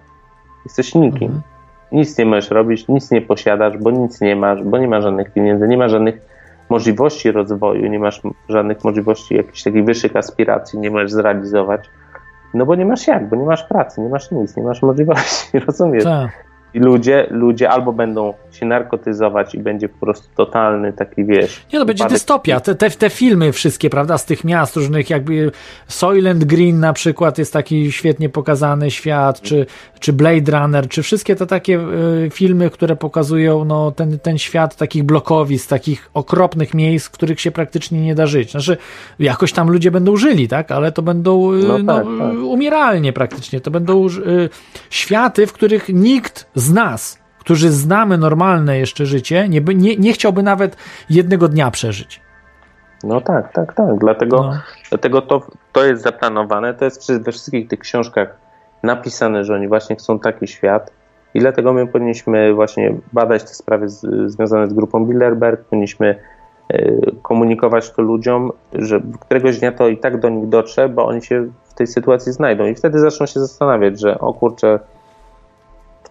Jesteś 0.65 0.95
nikim. 0.95 1.27
Mhm. 1.27 1.43
Nic 1.93 2.19
nie 2.19 2.27
możesz 2.27 2.51
robić, 2.51 2.89
nic 2.89 3.11
nie 3.11 3.20
posiadasz, 3.20 3.79
bo 3.79 3.91
nic 3.91 4.20
nie 4.20 4.37
masz, 4.37 4.62
bo 4.62 4.79
nie 4.79 4.89
ma 4.89 5.01
żadnych 5.01 5.33
pieniędzy, 5.33 5.69
nie 5.69 5.77
ma 5.77 5.89
żadnych 5.89 6.31
możliwości 6.73 7.32
rozwoju, 7.32 7.86
nie 7.86 7.99
masz 7.99 8.20
żadnych 8.49 8.85
możliwości 8.85 9.35
jakichś 9.35 9.62
takich 9.62 9.85
wyższych 9.85 10.16
aspiracji, 10.16 10.78
nie 10.78 10.90
możesz 10.90 11.12
zrealizować. 11.12 11.90
No 12.55 12.66
bo 12.66 12.74
nie 12.74 12.86
masz 12.86 13.07
jak, 13.07 13.28
bo 13.28 13.36
nie 13.36 13.44
masz 13.44 13.65
pracy, 13.65 14.01
nie 14.01 14.09
masz 14.09 14.31
nic, 14.31 14.57
nie 14.57 14.62
masz 14.62 14.82
możliwości, 14.82 15.59
rozumiesz? 15.66 16.05
Tak. 16.05 16.52
I 16.74 16.78
ludzie, 16.78 17.27
ludzie 17.31 17.70
albo 17.70 17.93
będą 17.93 18.35
się 18.53 18.66
narkotyzować 18.66 19.55
i 19.55 19.59
będzie 19.59 19.89
po 19.89 19.99
prostu 19.99 20.28
totalny 20.36 20.93
taki, 20.93 21.24
wiesz... 21.24 21.62
Nie, 21.73 21.78
no 21.78 21.85
będzie 21.85 22.07
dystopia. 22.07 22.61
Te, 22.61 22.74
te, 22.74 22.90
te 22.90 23.11
filmy 23.11 23.53
wszystkie, 23.53 23.90
prawda, 23.90 24.19
z 24.19 24.24
tych 24.24 24.44
miast 24.44 24.77
różnych, 24.77 25.11
jakby 25.11 25.51
Soylent 25.89 26.44
Green 26.44 26.81
na 26.81 26.93
przykład 26.93 27.39
jest 27.39 27.53
taki 27.53 27.93
świetnie 27.93 28.28
pokazany 28.28 28.90
świat, 28.90 29.40
czy, 29.40 29.66
czy 30.01 30.12
Blade 30.12 30.59
Runner, 30.59 30.89
czy 30.89 31.03
wszystkie 31.03 31.36
te 31.36 31.47
takie 31.47 31.81
y, 32.27 32.31
filmy, 32.32 32.70
które 32.70 32.97
pokazują 32.97 33.65
no, 33.65 33.90
ten, 33.90 34.19
ten 34.19 34.39
świat 34.39 34.77
takich 34.77 35.03
blokowisk, 35.03 35.69
takich 35.69 36.11
okropnych 36.15 36.74
miejsc, 36.74 37.07
w 37.07 37.11
których 37.11 37.40
się 37.40 37.51
praktycznie 37.51 38.01
nie 38.01 38.15
da 38.15 38.27
żyć. 38.27 38.51
Znaczy, 38.51 38.77
jakoś 39.19 39.53
tam 39.53 39.70
ludzie 39.70 39.90
będą 39.90 40.16
żyli, 40.16 40.49
tak, 40.49 40.70
ale 40.70 40.93
to 40.93 41.03
będą 41.03 41.53
y, 41.53 41.62
No 41.62 41.78
no, 41.78 41.94
tak, 41.94 42.05
tak. 42.19 42.32
umieralnie 42.44 43.12
praktycznie. 43.12 43.61
To 43.61 43.70
będą 43.70 44.07
y, 44.07 44.11
światy, 44.90 45.47
w 45.47 45.53
których 45.53 45.89
nikt 45.89 46.47
z 46.62 46.72
nas, 46.72 47.18
którzy 47.39 47.70
znamy 47.70 48.18
normalne 48.18 48.78
jeszcze 48.78 49.06
życie, 49.06 49.48
nie, 49.48 49.60
nie, 49.60 49.97
nie 49.97 50.12
chciałby 50.12 50.43
nawet 50.43 50.76
jednego 51.10 51.48
dnia 51.48 51.70
przeżyć. 51.70 52.20
No 53.05 53.20
tak, 53.20 53.52
tak, 53.52 53.74
tak. 53.74 53.98
Dlatego, 53.98 54.36
No. 54.36 54.52
dlatego 54.90 55.22
to, 55.22 55.43
to 55.72 55.84
jest 55.84 56.02
zaplanowane, 56.02 56.74
to 56.74 56.84
jest 56.84 57.12
we 57.12 57.32
wszystkich 57.32 57.68
tych 57.68 57.78
książkach 57.80 58.36
napisane, 58.82 59.44
że 59.44 59.55
oni 59.55 59.68
właśnie 59.68 59.97
chcą 59.97 60.18
taki 60.18 60.47
świat 60.47 60.93
i 61.34 61.40
dlatego 61.40 61.72
my 61.72 61.86
powinniśmy 61.86 62.55
właśnie 62.55 62.94
badać 63.12 63.43
te 63.43 63.48
sprawy 63.55 63.89
z, 63.89 64.01
związane 64.26 64.66
z 64.66 64.72
grupą 64.74 65.06
Bilderberg, 65.06 65.64
powinniśmy 65.64 66.18
e, 66.68 66.93
komunikować 67.22 67.90
to 67.90 68.02
ludziom, 68.02 68.52
że 68.72 69.01
któregoś 69.20 69.59
dnia 69.59 69.72
to 69.72 69.89
i 69.89 69.98
tak 69.98 70.20
do 70.20 70.28
nich 70.28 70.48
dotrze, 70.48 70.89
bo 70.89 71.06
oni 71.06 71.22
się 71.22 71.47
w 71.64 71.74
tej 71.74 71.86
sytuacji 71.86 72.32
znajdą 72.32 72.66
i 72.66 72.74
wtedy 72.74 72.98
zaczną 72.98 73.26
się 73.26 73.40
zastanawiać, 73.40 74.01
że 74.01 74.18
o 74.18 74.34
kurczę, 74.34 74.78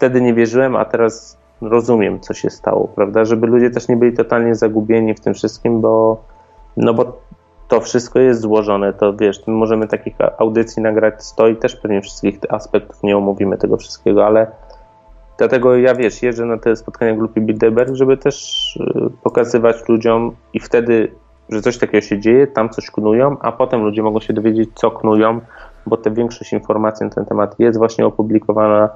wtedy 0.01 0.21
nie 0.21 0.33
wierzyłem, 0.33 0.75
a 0.75 0.85
teraz 0.85 1.37
rozumiem, 1.61 2.19
co 2.19 2.33
się 2.33 2.49
stało, 2.49 2.87
prawda? 2.87 3.25
Żeby 3.25 3.47
ludzie 3.47 3.69
też 3.69 3.87
nie 3.87 3.97
byli 3.97 4.13
totalnie 4.13 4.55
zagubieni 4.55 5.13
w 5.13 5.19
tym 5.19 5.33
wszystkim, 5.33 5.81
bo 5.81 6.23
no 6.77 6.93
bo 6.93 7.21
to 7.67 7.81
wszystko 7.81 8.19
jest 8.19 8.41
złożone, 8.41 8.93
to 8.93 9.13
wiesz, 9.13 9.47
możemy 9.47 9.87
takich 9.87 10.15
audycji 10.37 10.83
nagrać 10.83 11.23
100 11.23 11.47
i 11.47 11.55
też 11.55 11.75
pewnie 11.75 12.01
wszystkich 12.01 12.39
aspektów 12.49 13.03
nie 13.03 13.17
omówimy 13.17 13.57
tego 13.57 13.77
wszystkiego, 13.77 14.25
ale 14.25 14.47
dlatego 15.37 15.75
ja 15.75 15.95
wiesz, 15.95 16.23
jeżdżę 16.23 16.45
na 16.45 16.57
te 16.57 16.75
spotkania 16.75 17.15
grupy 17.15 17.41
Bilderberg, 17.41 17.95
żeby 17.95 18.17
też 18.17 18.75
y, 18.75 19.09
pokazywać 19.23 19.89
ludziom 19.89 20.35
i 20.53 20.59
wtedy, 20.59 21.11
że 21.49 21.61
coś 21.61 21.77
takiego 21.77 22.01
się 22.01 22.19
dzieje, 22.19 22.47
tam 22.47 22.69
coś 22.69 22.91
knują, 22.91 23.37
a 23.39 23.51
potem 23.51 23.83
ludzie 23.83 24.03
mogą 24.03 24.19
się 24.19 24.33
dowiedzieć, 24.33 24.69
co 24.75 24.91
knują, 24.91 25.41
bo 25.85 25.97
te 25.97 26.11
większość 26.11 26.53
informacji 26.53 27.05
na 27.05 27.09
ten 27.09 27.25
temat 27.25 27.59
jest 27.59 27.77
właśnie 27.77 28.05
opublikowana, 28.05 28.89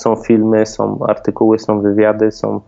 są 0.00 0.16
filmy, 0.16 0.66
są 0.66 0.98
artykuły, 1.08 1.58
są 1.58 1.80
wywiady, 1.80 2.32
są 2.32 2.60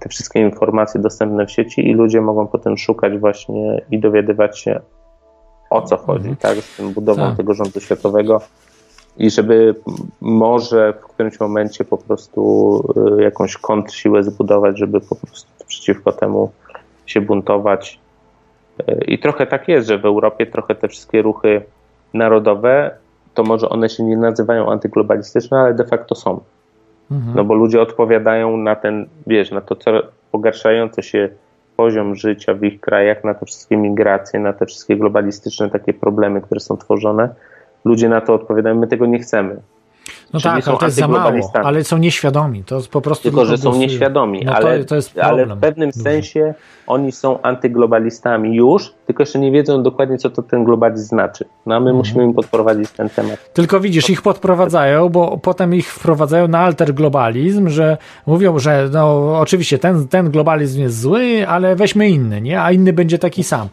te 0.00 0.08
wszystkie 0.08 0.40
informacje 0.40 1.00
dostępne 1.00 1.46
w 1.46 1.50
sieci 1.50 1.88
i 1.88 1.94
ludzie 1.94 2.20
mogą 2.20 2.46
potem 2.46 2.76
szukać 2.76 3.18
właśnie 3.18 3.82
i 3.90 3.98
dowiadywać 3.98 4.58
się 4.58 4.80
o 5.70 5.82
co 5.82 5.96
chodzi, 5.96 6.36
tak, 6.36 6.58
z 6.58 6.76
tym 6.76 6.92
budową 6.92 7.22
Tak. 7.22 7.36
tego 7.36 7.54
rządu 7.54 7.80
światowego 7.80 8.40
i 9.16 9.30
żeby 9.30 9.74
może 10.20 10.92
w 10.92 11.04
którymś 11.04 11.40
momencie 11.40 11.84
po 11.84 11.98
prostu 11.98 12.82
y, 13.18 13.22
jakąś 13.22 13.56
kontrsiłę 13.56 14.22
zbudować, 14.22 14.78
żeby 14.78 15.00
po 15.00 15.16
prostu 15.16 15.50
przeciwko 15.66 16.12
temu 16.12 16.50
się 17.06 17.20
buntować. 17.20 18.00
Y, 18.88 19.04
I 19.06 19.18
trochę 19.18 19.46
tak 19.46 19.68
jest, 19.68 19.88
że 19.88 19.98
w 19.98 20.04
Europie 20.04 20.46
trochę 20.46 20.74
te 20.74 20.88
wszystkie 20.88 21.22
ruchy 21.22 21.62
narodowe, 22.14 22.90
to 23.34 23.42
może 23.42 23.68
one 23.68 23.88
się 23.88 24.02
nie 24.02 24.16
nazywają 24.16 24.70
antyglobalistyczne, 24.70 25.58
ale 25.58 25.74
de 25.74 25.84
facto 25.84 26.14
są. 26.14 26.40
Mhm. 27.10 27.36
No 27.36 27.44
bo 27.44 27.54
ludzie 27.54 27.82
odpowiadają 27.82 28.56
na 28.56 28.76
ten, 28.76 29.06
wiesz, 29.26 29.50
na 29.50 29.60
to 29.60 29.76
co 29.76 29.90
pogarszający 30.32 31.02
się 31.02 31.28
poziom 31.76 32.14
życia 32.14 32.54
w 32.54 32.64
ich 32.64 32.80
krajach, 32.80 33.24
na 33.24 33.34
te 33.34 33.46
wszystkie 33.46 33.76
migracje, 33.76 34.40
na 34.40 34.52
te 34.52 34.66
wszystkie 34.66 34.96
globalistyczne 34.96 35.70
takie 35.70 35.94
problemy, 35.94 36.40
które 36.40 36.60
są 36.60 36.76
tworzone. 36.76 37.34
Ludzie 37.84 38.08
na 38.08 38.20
to 38.20 38.34
odpowiadają, 38.34 38.74
my 38.74 38.86
tego 38.86 39.06
nie 39.06 39.18
chcemy. 39.18 39.56
No 40.34 40.40
czyli 40.40 40.54
tak, 40.54 40.68
ale 40.68 40.78
to 40.78 40.84
jest 40.84 40.96
za 40.96 41.08
mało, 41.08 41.52
ale 41.64 41.84
są 41.84 41.98
nieświadomi, 41.98 42.64
to 42.64 42.80
po 42.90 43.00
prostu 43.00 43.22
Tylko, 43.22 43.44
że 43.44 43.58
są 43.58 43.74
nieświadomi, 43.76 44.42
No 44.44 44.52
to, 44.52 44.58
ale, 44.58 44.84
to 44.84 44.94
jest 44.96 45.18
ale 45.18 45.46
w 45.46 45.60
pewnym 45.60 45.90
duży. 45.90 46.02
sensie 46.02 46.54
oni 46.86 47.12
są 47.12 47.42
antyglobalistami 47.42 48.56
już, 48.56 48.92
tylko 49.06 49.22
jeszcze 49.22 49.38
nie 49.38 49.52
wiedzą 49.52 49.82
dokładnie, 49.82 50.18
co 50.18 50.30
to 50.30 50.42
ten 50.42 50.64
globalizm 50.64 51.08
znaczy. 51.08 51.44
No 51.66 51.74
a 51.74 51.78
Mhm. 51.78 51.84
my 51.84 51.98
musimy 51.98 52.24
im 52.24 52.34
podprowadzić 52.34 52.90
ten 52.90 53.08
temat. 53.10 53.52
Tylko 53.52 53.80
widzisz, 53.80 54.10
ich 54.10 54.22
podprowadzają, 54.22 55.08
bo 55.08 55.38
potem 55.38 55.74
ich 55.74 55.92
wprowadzają 55.92 56.48
na 56.48 56.58
alter 56.58 56.94
globalizm, 56.94 57.68
że 57.68 57.96
mówią, 58.26 58.58
że 58.58 58.88
no 58.92 59.32
oczywiście 59.40 59.78
ten, 59.78 60.08
ten 60.08 60.30
globalizm 60.30 60.80
jest 60.80 61.00
zły, 61.00 61.48
ale 61.48 61.76
weźmy 61.76 62.08
inny, 62.08 62.40
nie? 62.40 62.62
A 62.62 62.72
inny 62.72 62.92
będzie 62.92 63.18
taki 63.18 63.44
sam. 63.44 63.68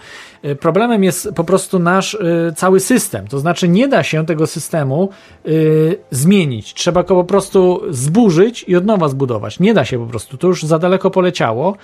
Y, 0.45 0.55
Problemem 0.55 1.03
jest 1.03 1.29
po 1.35 1.43
prostu 1.43 1.79
nasz 1.79 2.13
y, 2.13 2.53
cały 2.55 2.79
system. 2.79 3.27
To 3.27 3.39
znaczy 3.39 3.67
nie 3.67 3.87
da 3.87 4.03
się 4.03 4.25
tego 4.25 4.47
systemu 4.47 5.09
y, 5.47 5.97
zmienić. 6.11 6.50
Trzeba 6.59 7.03
go 7.03 7.15
po 7.15 7.23
prostu 7.23 7.81
zburzyć 7.89 8.65
i 8.67 8.75
od 8.75 8.85
nowa 8.85 9.07
zbudować. 9.07 9.59
Nie 9.59 9.73
da 9.73 9.85
się 9.85 9.99
po 9.99 10.05
prostu. 10.05 10.37
To 10.37 10.47
już 10.47 10.63
za 10.63 10.79
daleko 10.79 11.11
poleciało 11.11 11.75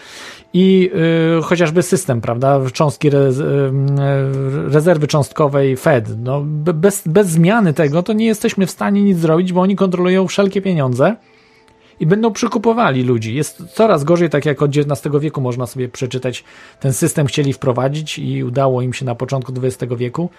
i 0.53 0.91
y, 1.39 1.43
chociażby 1.43 1.83
system, 1.83 2.21
prawda, 2.21 2.61
cząstki 2.73 3.09
rez, 3.09 3.39
y, 3.39 3.43
y, 3.43 4.69
rezerwy 4.69 5.07
cząstkowej 5.07 5.77
Fed, 5.77 6.23
no, 6.23 6.41
be- 6.45 6.73
bez, 6.73 7.07
bez 7.07 7.27
zmiany 7.27 7.73
tego 7.73 8.03
to 8.03 8.13
nie 8.13 8.25
jesteśmy 8.25 8.65
w 8.65 8.71
stanie 8.71 9.01
nic 9.03 9.17
zrobić, 9.17 9.53
bo 9.53 9.61
oni 9.61 9.75
kontrolują 9.75 10.27
wszelkie 10.27 10.61
pieniądze 10.61 11.15
i 11.99 12.05
będą 12.05 12.33
przykupowali 12.33 13.03
ludzi. 13.03 13.35
Jest 13.35 13.63
coraz 13.73 14.03
gorzej, 14.03 14.29
tak 14.29 14.45
jak 14.45 14.61
od 14.61 14.77
XIX 14.77 15.15
wieku 15.21 15.41
można 15.41 15.67
sobie 15.67 15.89
przeczytać, 15.89 16.43
ten 16.79 16.93
system 16.93 17.27
chcieli 17.27 17.53
wprowadzić 17.53 18.19
i 18.19 18.43
udało 18.43 18.81
im 18.81 18.93
się 18.93 19.05
na 19.05 19.15
początku 19.15 19.53
XX 19.63 19.93
wieku 19.97 20.29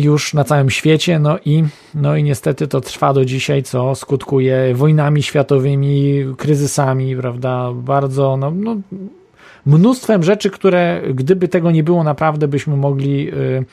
już 0.00 0.34
na 0.34 0.44
całym 0.44 0.70
świecie, 0.70 1.18
no 1.18 1.38
i, 1.44 1.64
no 1.94 2.16
i 2.16 2.22
niestety 2.22 2.68
to 2.68 2.80
trwa 2.80 3.12
do 3.12 3.24
dzisiaj, 3.24 3.62
co 3.62 3.94
skutkuje 3.94 4.74
wojnami 4.74 5.22
światowymi, 5.22 6.24
kryzysami, 6.38 7.16
prawda, 7.16 7.72
bardzo, 7.74 8.36
no, 8.36 8.50
no 8.50 8.76
mnóstwem 9.66 10.22
rzeczy, 10.22 10.50
które 10.50 11.02
gdyby 11.14 11.48
tego 11.48 11.70
nie 11.70 11.82
było, 11.82 12.04
naprawdę 12.04 12.48
byśmy 12.48 12.76
mogli 12.76 13.28
y, 13.34 13.64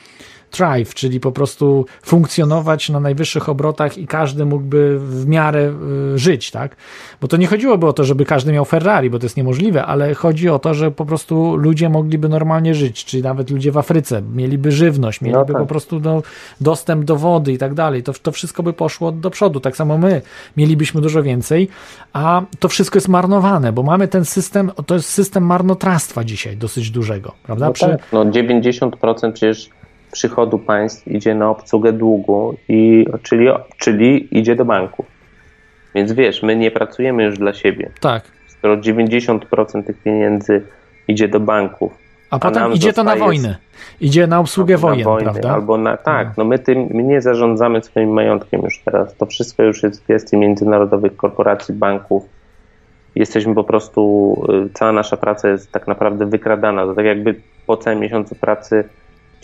thrive, 0.50 0.94
czyli 0.94 1.20
po 1.20 1.32
prostu 1.32 1.86
funkcjonować 2.02 2.88
na 2.88 3.00
najwyższych 3.00 3.48
obrotach 3.48 3.98
i 3.98 4.06
każdy 4.06 4.44
mógłby 4.44 4.98
w 4.98 5.26
miarę 5.26 5.72
y, 6.14 6.18
żyć, 6.18 6.50
tak? 6.50 6.76
Bo 7.20 7.28
to 7.28 7.36
nie 7.36 7.46
chodziłoby 7.46 7.86
o 7.86 7.92
to, 7.92 8.04
żeby 8.04 8.24
każdy 8.24 8.52
miał 8.52 8.64
Ferrari, 8.64 9.10
bo 9.10 9.18
to 9.18 9.26
jest 9.26 9.36
niemożliwe, 9.36 9.86
ale 9.86 10.14
chodzi 10.14 10.48
o 10.48 10.58
to, 10.58 10.74
że 10.74 10.90
po 10.90 11.06
prostu 11.06 11.56
ludzie 11.56 11.88
mogliby 11.88 12.28
normalnie 12.28 12.74
żyć, 12.74 13.04
czyli 13.04 13.22
nawet 13.22 13.50
ludzie 13.50 13.72
w 13.72 13.78
Afryce 13.78 14.22
mieliby 14.22 14.72
żywność, 14.72 15.20
mieliby 15.20 15.52
tak. 15.52 15.62
po 15.62 15.66
prostu 15.66 16.00
no, 16.00 16.22
dostęp 16.60 17.04
do 17.04 17.16
wody 17.16 17.52
i 17.52 17.58
tak 17.58 17.74
dalej. 17.74 18.02
To, 18.02 18.12
to 18.12 18.32
wszystko 18.32 18.62
by 18.62 18.72
poszło 18.72 19.12
do 19.12 19.30
przodu. 19.30 19.60
Tak 19.60 19.76
samo 19.76 19.98
my 19.98 20.22
mielibyśmy 20.56 21.00
dużo 21.00 21.22
więcej, 21.22 21.68
a 22.12 22.42
to 22.58 22.68
wszystko 22.68 22.96
jest 22.96 23.08
marnowane, 23.08 23.72
bo 23.72 23.82
mamy 23.82 24.08
ten 24.08 24.24
system, 24.24 24.70
to 24.86 24.94
jest 24.94 25.08
system 25.08 25.46
marnotrawstwa 25.46 26.24
dzisiaj 26.24 26.56
dosyć 26.56 26.90
dużego, 26.90 27.32
prawda? 27.42 27.66
No 27.66 27.72
Przy, 27.72 27.86
tak, 27.86 28.00
no 28.12 28.24
90% 28.24 29.32
przecież 29.32 29.70
przychodu 30.18 30.58
państw 30.58 31.08
idzie 31.08 31.34
na 31.34 31.50
obsługę 31.50 31.92
długu, 31.92 32.56
i, 32.68 33.06
czyli, 33.22 33.46
czyli 33.76 34.38
idzie 34.38 34.56
do 34.56 34.64
banków. 34.64 35.06
Więc 35.94 36.12
wiesz, 36.12 36.42
my 36.42 36.56
nie 36.56 36.70
pracujemy 36.70 37.24
już 37.24 37.38
dla 37.38 37.52
siebie. 37.54 37.90
tak. 38.00 38.22
Skoro 38.46 38.76
90% 38.76 39.84
tych 39.84 40.02
pieniędzy 40.02 40.62
idzie 41.08 41.28
do 41.28 41.40
banków, 41.40 41.92
A 42.30 42.38
potem 42.38 42.62
nam 42.62 42.72
idzie 42.72 42.92
to 42.92 43.04
na 43.04 43.16
wojnę. 43.16 43.56
Idzie 44.00 44.26
na 44.26 44.38
obsługę 44.40 44.74
na 44.74 44.80
wojen, 44.80 45.04
wojny, 45.04 45.24
prawda? 45.24 45.52
Albo 45.54 45.78
na, 45.78 45.96
tak, 45.96 46.36
no 46.36 46.44
my, 46.44 46.58
tym, 46.58 46.88
my 46.90 47.02
nie 47.02 47.20
zarządzamy 47.22 47.82
swoim 47.82 48.10
majątkiem 48.10 48.60
już 48.62 48.82
teraz. 48.84 49.16
To 49.16 49.26
wszystko 49.26 49.62
już 49.62 49.82
jest 49.82 50.04
w 50.04 50.06
gestii 50.06 50.36
międzynarodowych 50.36 51.16
korporacji, 51.16 51.74
banków. 51.74 52.22
Jesteśmy 53.14 53.54
po 53.54 53.64
prostu, 53.64 54.02
y, 54.66 54.70
cała 54.74 54.92
nasza 54.92 55.16
praca 55.16 55.48
jest 55.48 55.72
tak 55.72 55.86
naprawdę 55.86 56.26
wykradana. 56.26 56.86
To 56.86 56.94
tak 56.94 57.04
jakby 57.04 57.34
po 57.66 57.76
całym 57.76 57.98
miesiącu 58.00 58.34
pracy 58.34 58.84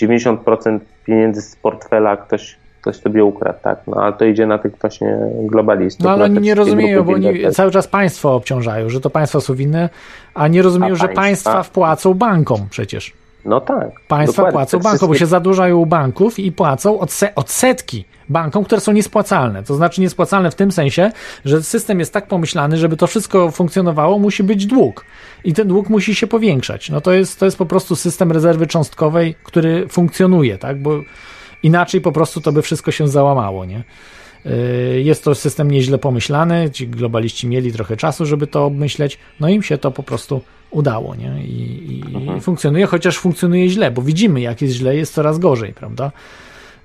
90% 0.01 0.79
pieniędzy 1.07 1.43
z 1.43 1.57
portfela 1.57 2.17
ktoś, 2.17 2.57
ktoś 2.81 2.97
sobie 2.97 3.25
ukradł, 3.25 3.59
tak. 3.63 3.79
No 3.87 3.97
ale 3.97 4.13
to 4.13 4.25
idzie 4.25 4.47
na 4.47 4.59
tych 4.59 4.79
właśnie 4.81 5.19
globalistów. 5.43 6.05
No 6.05 6.11
ale 6.11 6.25
oni 6.25 6.41
nie 6.41 6.55
rozumieją, 6.55 7.03
bo 7.05 7.13
oni 7.13 7.53
cały 7.53 7.71
czas 7.71 7.89
państwo 7.89 8.35
obciążają, 8.35 8.89
że 8.89 9.01
to 9.01 9.11
państwa 9.11 9.41
są 9.41 9.55
winne, 9.55 9.89
a 10.35 10.49
nie 10.49 10.63
rozumieją, 10.63 10.95
A 10.95 10.97
że 10.97 11.09
państwa? 11.09 11.21
państwa 11.21 11.63
wpłacą 11.63 12.15
bankom 12.15 12.67
przecież. 12.71 13.13
No 13.45 13.61
tak. 13.61 14.01
Państwa 14.09 14.37
dokładnie. 14.37 14.53
płacą 14.53 14.79
Tak 14.79 14.83
bankom, 14.85 15.09
bo 15.09 15.15
się 15.15 15.27
zadłużają 15.27 15.77
u 15.77 15.87
banków 15.87 16.39
i 16.39 16.53
płacą 16.53 16.99
odse- 16.99 17.33
odsetki 17.37 18.05
bankom, 18.29 18.65
które 18.65 18.81
są 18.81 18.93
niespłacalne. 18.93 19.63
To 19.63 19.75
znaczy 19.75 20.01
niespłacalne 20.01 20.51
w 20.51 20.55
tym 20.55 20.73
sensie, 20.73 21.13
że 21.45 21.63
system 21.63 21.99
jest 21.99 22.13
tak 22.13 22.27
pomyślany, 22.27 22.77
żeby 22.77 22.97
to 22.97 23.07
wszystko 23.07 23.51
funkcjonowało, 23.51 24.19
musi 24.19 24.43
być 24.43 24.67
dług. 24.67 25.05
I 25.45 25.53
ten 25.53 25.69
dług 25.69 25.89
musi 25.91 26.15
się 26.15 26.27
powiększać. 26.27 26.91
No 26.91 27.01
to 27.01 27.13
jest, 27.13 27.39
to 27.39 27.45
jest 27.45 27.59
po 27.59 27.67
prostu 27.67 27.97
system 27.97 28.33
rezerwy 28.33 28.67
cząstkowej, 28.67 29.35
który 29.45 29.89
funkcjonuje, 29.89 30.59
tak? 30.59 30.83
Bo 30.83 31.01
inaczej 31.63 32.01
po 32.01 32.13
prostu 32.13 32.41
to 32.41 32.53
by 32.53 32.63
wszystko 32.63 32.91
się 32.91 33.09
załamało, 33.09 33.65
nie? 33.65 33.83
Yy, 34.45 35.03
Jest 35.03 35.25
to 35.25 35.35
system 35.35 35.71
nieźle 35.71 35.99
pomyślany, 35.99 36.71
ci 36.71 36.89
globaliści 36.89 37.47
mieli 37.47 37.73
trochę 37.73 37.97
czasu, 37.97 38.27
żeby 38.27 38.47
to 38.47 38.65
obmyśleć, 38.65 39.19
no 39.41 39.49
im 39.49 39.63
się 39.63 39.79
to 39.79 39.91
po 39.91 40.03
prostu 40.03 40.41
udało, 40.71 41.15
nie? 41.15 41.45
I, 41.47 41.61
i, 41.93 42.37
i 42.37 42.41
funkcjonuje, 42.41 42.87
chociaż 42.87 43.19
funkcjonuje 43.19 43.69
źle, 43.69 43.91
bo 43.91 44.03
widzimy, 44.03 44.41
jak 44.41 44.63
jest 44.63 44.75
źle, 44.75 44.97
jest 44.97 45.15
coraz 45.15 45.39
gorzej, 45.39 45.73
prawda? 45.73 46.13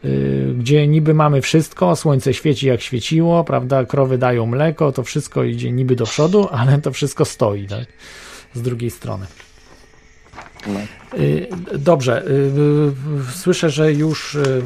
Yy, 0.04 0.54
Gdzie 0.60 0.88
niby 0.88 1.14
mamy 1.14 1.42
wszystko, 1.42 1.96
słońce 1.96 2.34
świeci 2.34 2.68
jak 2.68 2.82
świeciło, 2.82 3.44
prawda? 3.44 3.86
Krowy 3.86 4.18
dają 4.18 4.46
mleko, 4.46 4.92
to 4.92 5.04
wszystko 5.04 5.44
idzie 5.44 5.72
niby 5.72 5.96
do 5.96 6.06
przodu, 6.06 6.48
ale 6.52 6.82
to 6.82 6.92
wszystko 6.92 7.26
stoi, 7.26 7.68
tak? 7.68 7.86
Z 8.54 8.62
drugiej 8.62 8.90
strony. 8.90 9.26
Y, 10.68 10.99
Dobrze. 11.78 12.24
y, 12.28 12.32
y, 12.32 13.32
Słyszę, 13.32 13.70
że 13.70 13.94
już 13.94 14.36
y, 14.36 14.40
y, 14.40 14.62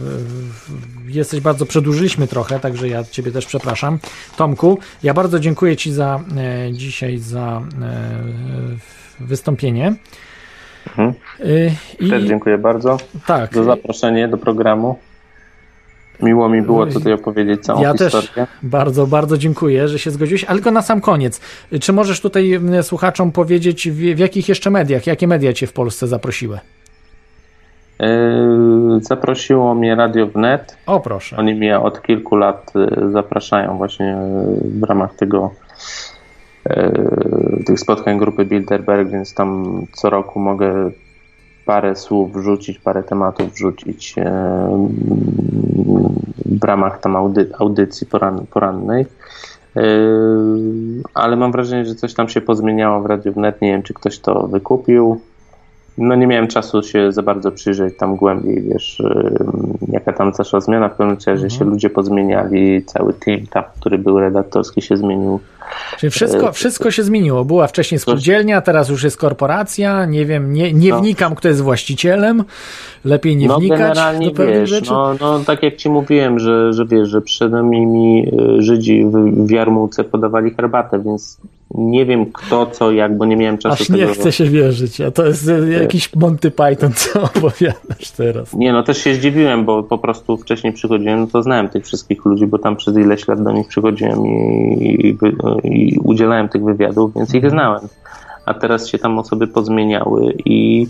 jesteś 1.07 1.41
bardzo 1.41 1.65
przedłużyliśmy 1.65 2.27
trochę, 2.27 2.59
także 2.59 2.87
ja 2.87 3.03
Ciebie 3.03 3.31
też 3.31 3.45
przepraszam. 3.45 3.99
Tomku, 4.37 4.79
ja 5.03 5.13
bardzo 5.13 5.39
dziękuję 5.39 5.77
Ci 5.77 5.91
za 5.91 6.19
e, 6.37 6.73
dzisiaj 6.73 7.17
za 7.17 7.61
e, 7.81 9.25
wystąpienie. 9.25 9.95
Mhm. 10.87 11.13
Y, 11.39 11.71
I 11.99 12.09
Też 12.09 12.23
dziękuję 12.23 12.57
bardzo 12.57 12.97
tak, 13.25 13.53
za 13.53 13.63
zaproszenie 13.63 14.27
do 14.27 14.37
programu. 14.37 14.99
Miło 16.21 16.49
mi 16.49 16.61
było 16.61 16.85
tutaj 16.85 17.13
opowiedzieć 17.13 17.61
całą 17.61 17.81
ja 17.81 17.93
też 17.93 18.13
historię. 18.13 18.47
bardzo, 18.63 19.07
bardzo 19.07 19.37
dziękuję, 19.37 19.87
że 19.87 19.99
się 19.99 20.11
zgodziłeś, 20.11 20.43
ale 20.43 20.57
tylko 20.57 20.71
na 20.71 20.81
sam 20.81 21.01
koniec. 21.01 21.41
Czy 21.81 21.93
możesz 21.93 22.21
tutaj 22.21 22.59
słuchaczom 22.81 23.31
powiedzieć, 23.31 23.89
w, 23.89 23.95
w 23.95 24.19
jakich 24.19 24.49
jeszcze 24.49 24.69
mediach, 24.69 25.07
jakie 25.07 25.27
media 25.27 25.53
Cię 25.53 25.67
w 25.67 25.73
Polsce 25.73 26.07
zaprosiły? 26.07 26.59
Yy, 27.99 28.99
Zaprosiło 29.01 29.75
mnie 29.75 29.95
Radio 29.95 30.27
Wnet. 30.27 30.77
O 30.85 30.99
proszę. 30.99 31.37
Oni 31.37 31.55
mnie 31.55 31.79
od 31.79 32.01
kilku 32.01 32.35
lat 32.35 32.73
y, 32.75 33.11
zapraszają 33.11 33.77
właśnie 33.77 34.17
y, 34.17 34.79
w 34.79 34.83
ramach 34.83 35.15
tego 35.15 35.51
tych 37.65 37.79
spotkań 37.79 38.17
grupy 38.19 38.45
Bilderberg, 38.45 39.09
więc 39.09 39.33
tam 39.33 39.81
co 39.91 40.09
roku 40.09 40.39
mogę 40.39 40.91
parę 41.65 41.95
słów 41.95 42.33
wrzucić, 42.33 42.79
parę 42.79 43.03
tematów 43.03 43.53
wrzucić 43.53 44.15
w 46.61 46.63
ramach 46.63 46.99
tam 46.99 47.15
audy, 47.15 47.49
audycji 47.59 48.07
poran, 48.07 48.45
porannej. 48.47 49.05
Y, 49.77 49.81
Ale 51.13 51.35
mam 51.35 51.51
wrażenie, 51.51 51.85
że 51.85 51.95
coś 51.95 52.13
tam 52.13 52.29
się 52.29 52.41
pozmieniało 52.41 53.01
w 53.01 53.05
Radiu 53.05 53.33
Wnet. 53.33 53.61
Nie 53.61 53.71
wiem, 53.71 53.83
czy 53.83 53.93
ktoś 53.93 54.19
to 54.19 54.47
wykupił. 54.47 55.21
No 55.97 56.15
nie 56.15 56.27
miałem 56.27 56.47
czasu 56.47 56.83
się 56.83 57.11
za 57.11 57.23
bardzo 57.23 57.51
przyjrzeć 57.51 57.97
tam 57.97 58.15
głębiej, 58.15 58.61
wiesz, 58.61 59.01
jaka 59.87 60.13
tam 60.13 60.33
zaszła 60.33 60.61
zmiana. 60.61 60.89
W 60.89 60.95
pewnym 60.95 61.17
razie 61.27 61.49
się 61.49 61.65
ludzie 61.65 61.89
pozmieniali, 61.89 62.85
cały 62.85 63.13
team 63.13 63.47
tam, 63.47 63.63
który 63.79 63.97
był 63.97 64.19
redaktorski 64.19 64.81
się 64.81 64.97
zmienił. 64.97 65.39
Czyli 65.97 66.09
wszystko, 66.11 66.49
E, 66.49 66.51
wszystko 66.51 66.91
się 66.91 67.03
zmieniło. 67.03 67.45
Była 67.45 67.67
wcześniej 67.67 67.99
spółdzielnia, 67.99 68.61
teraz 68.61 68.89
już 68.89 69.03
jest 69.03 69.17
korporacja. 69.17 70.05
Nie 70.05 70.25
wiem, 70.25 70.53
nie, 70.53 70.73
nie 70.73 70.89
No. 70.89 70.99
wnikam, 70.99 71.35
kto 71.35 71.47
jest 71.47 71.61
właścicielem. 71.61 72.43
Lepiej 73.05 73.37
nie 73.37 73.47
no 73.47 73.59
wnikać 73.59 73.79
generalnie 73.79 74.25
do 74.27 74.33
pewnych 74.33 74.59
wiesz, 74.59 74.69
rzeczy. 74.69 74.91
no, 74.91 75.15
no 75.21 75.39
tak 75.39 75.63
jak 75.63 75.75
ci 75.75 75.89
mówiłem, 75.89 76.39
że, 76.39 76.73
że 76.73 76.85
wiesz, 76.85 77.09
że 77.09 77.21
przed 77.21 77.53
nimi 77.63 78.27
y, 78.57 78.61
Żydzi 78.61 79.05
w, 79.05 79.45
w 79.47 79.51
Jarmułce 79.51 80.03
podawali 80.03 80.51
herbatę, 80.53 80.99
więc 80.99 81.37
nie 81.73 82.05
wiem 82.05 82.25
kto, 82.25 82.65
co, 82.65 82.91
jak, 82.91 83.17
bo 83.17 83.25
nie 83.25 83.37
miałem 83.37 83.57
czasu 83.57 83.83
Aż 83.83 83.89
nie 83.89 83.97
tego... 83.97 84.13
chce 84.13 84.31
się 84.31 84.45
wierzyć. 84.45 85.01
A 85.01 85.11
to 85.11 85.25
jest 85.25 85.49
e, 85.49 85.69
jakiś 85.69 86.15
Monty 86.15 86.51
Python, 86.51 86.93
co 87.01 87.21
opowiadasz 87.21 88.11
teraz. 88.17 88.53
Nie, 88.53 88.73
no 88.73 88.83
też 88.83 88.97
się 88.97 89.15
zdziwiłem, 89.15 89.65
bo 89.65 89.83
po 89.83 89.97
prostu 89.97 90.37
wcześniej 90.37 90.73
przychodziłem, 90.73 91.19
no 91.19 91.27
to 91.27 91.43
znałem 91.43 91.69
tych 91.69 91.85
wszystkich 91.85 92.25
ludzi, 92.25 92.47
bo 92.47 92.59
tam 92.59 92.75
przez 92.75 92.97
ileś 92.97 93.27
lat 93.27 93.43
do 93.43 93.51
nich 93.51 93.67
przychodziłem 93.67 94.25
i, 94.25 95.07
i, 95.07 95.17
i 95.63 95.99
udzielałem 96.03 96.49
tych 96.49 96.63
wywiadów, 96.63 97.13
więc 97.15 97.33
ich 97.33 97.49
znałem. 97.49 97.81
A 98.45 98.53
teraz 98.53 98.87
się 98.87 98.97
tam 98.97 99.19
osoby 99.19 99.47
pozmieniały 99.47 100.33
i 100.45 100.87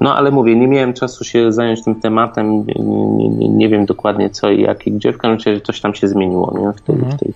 no 0.00 0.16
ale 0.16 0.30
mówię, 0.30 0.56
nie 0.56 0.68
miałem 0.68 0.92
czasu 0.92 1.24
się 1.24 1.52
zająć 1.52 1.84
tym 1.84 2.00
tematem, 2.00 2.66
nie, 2.66 3.28
nie, 3.28 3.48
nie, 3.48 3.68
wiem 3.68 3.86
dokładnie 3.86 4.30
co 4.30 4.50
i 4.50 4.62
jak 4.62 4.86
i 4.86 4.92
gdzie, 4.92 5.12
w 5.12 5.18
każdym 5.18 5.52
razie 5.54 5.60
coś 5.60 5.80
tam 5.80 5.94
się 5.94 6.08
zmieniło 6.08 6.58
nie? 6.58 6.72
W, 6.72 6.80
tej, 6.80 6.96
w, 6.96 7.18
tej, 7.18 7.32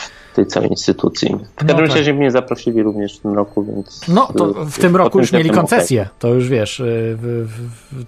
w 0.00 0.01
tej 0.34 0.46
całej 0.46 0.70
instytucji. 0.70 1.28
W 1.28 1.54
każdym 1.54 1.86
tak. 1.86 1.96
razie 1.96 2.14
mnie 2.14 2.30
zaprosili 2.30 2.82
również 2.82 3.18
w 3.18 3.20
tym 3.20 3.34
roku, 3.34 3.64
więc... 3.64 4.08
No 4.08 4.26
to 4.26 4.64
w 4.64 4.78
tym 4.78 4.96
roku 4.96 5.18
już 5.18 5.32
mieli 5.32 5.50
koncesję. 5.50 6.08
To 6.18 6.28
już 6.28 6.48
wiesz, 6.48 6.80
y, 6.80 7.16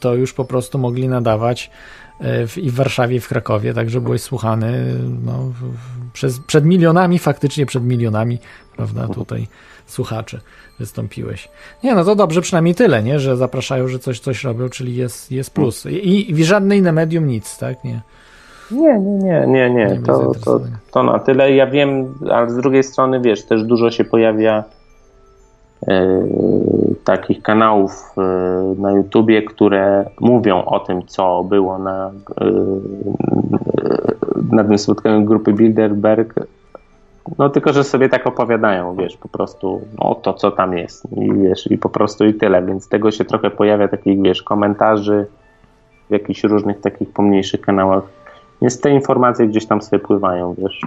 to 0.00 0.14
już 0.14 0.32
po 0.32 0.44
prostu 0.44 0.78
mogli 0.78 1.08
nadawać 1.08 1.70
y, 2.20 2.46
w, 2.46 2.58
i 2.58 2.70
w 2.70 2.74
Warszawie, 2.74 3.16
i 3.16 3.20
w 3.20 3.28
Krakowie, 3.28 3.74
także 3.74 4.00
byłeś 4.00 4.22
słuchany 4.22 4.94
no, 5.24 5.52
przez, 6.12 6.38
przed 6.38 6.64
milionami, 6.64 7.18
faktycznie 7.18 7.66
przed 7.66 7.84
milionami, 7.84 8.38
prawda, 8.76 9.08
tutaj 9.08 9.46
słuchaczy 9.86 10.40
wystąpiłeś. 10.78 11.48
Nie, 11.84 11.94
no 11.94 12.04
to 12.04 12.16
dobrze, 12.16 12.40
przynajmniej 12.40 12.74
tyle, 12.74 13.02
nie, 13.02 13.20
że 13.20 13.36
zapraszają, 13.36 13.88
że 13.88 13.98
coś, 13.98 14.20
coś 14.20 14.44
robią, 14.44 14.68
czyli 14.68 14.96
jest, 14.96 15.32
jest 15.32 15.50
plus. 15.50 15.86
I, 15.86 16.30
i 16.30 16.44
żadne 16.44 16.76
inne 16.76 16.92
medium 16.92 17.26
nic, 17.26 17.58
tak, 17.58 17.84
nie? 17.84 18.02
Nie, 18.70 18.98
nie, 18.98 19.46
nie, 19.46 19.46
nie, 19.46 19.70
nie. 19.70 20.00
To, 20.06 20.32
to, 20.44 20.60
to 20.92 21.02
na 21.02 21.18
tyle. 21.18 21.52
Ja 21.52 21.66
wiem, 21.66 22.14
ale 22.30 22.50
z 22.50 22.56
drugiej 22.56 22.82
strony, 22.82 23.20
wiesz, 23.20 23.44
też 23.44 23.64
dużo 23.64 23.90
się 23.90 24.04
pojawia 24.04 24.64
e, 25.88 26.22
takich 27.04 27.42
kanałów 27.42 27.92
e, 28.18 28.20
na 28.78 28.92
YouTubie, 28.92 29.42
które 29.42 30.10
mówią 30.20 30.64
o 30.64 30.80
tym, 30.80 31.06
co 31.06 31.44
było 31.44 31.78
na, 31.78 32.10
e, 32.40 32.50
na 34.52 34.64
tym 34.64 34.78
spotkaniu 34.78 35.24
grupy 35.24 35.52
Bilderberg. 35.52 36.34
No 37.38 37.48
tylko, 37.48 37.72
że 37.72 37.84
sobie 37.84 38.08
tak 38.08 38.26
opowiadają, 38.26 38.96
wiesz, 38.96 39.16
po 39.16 39.28
prostu 39.28 39.80
o 39.98 40.14
to, 40.14 40.34
co 40.34 40.50
tam 40.50 40.76
jest 40.76 41.12
i 41.16 41.32
wiesz, 41.32 41.70
i 41.70 41.78
po 41.78 41.88
prostu 41.88 42.24
i 42.24 42.34
tyle, 42.34 42.62
więc 42.62 42.88
tego 42.88 43.10
się 43.10 43.24
trochę 43.24 43.50
pojawia 43.50 43.88
takich, 43.88 44.22
wiesz, 44.22 44.42
komentarzy 44.42 45.26
w 46.08 46.12
jakichś 46.12 46.44
różnych 46.44 46.80
takich 46.80 47.12
pomniejszych 47.12 47.60
kanałach 47.60 48.23
więc 48.62 48.80
te 48.80 48.90
informacje 48.90 49.46
gdzieś 49.46 49.66
tam 49.66 49.82
sobie 49.82 49.98
pływają, 50.02 50.54
wiesz, 50.58 50.80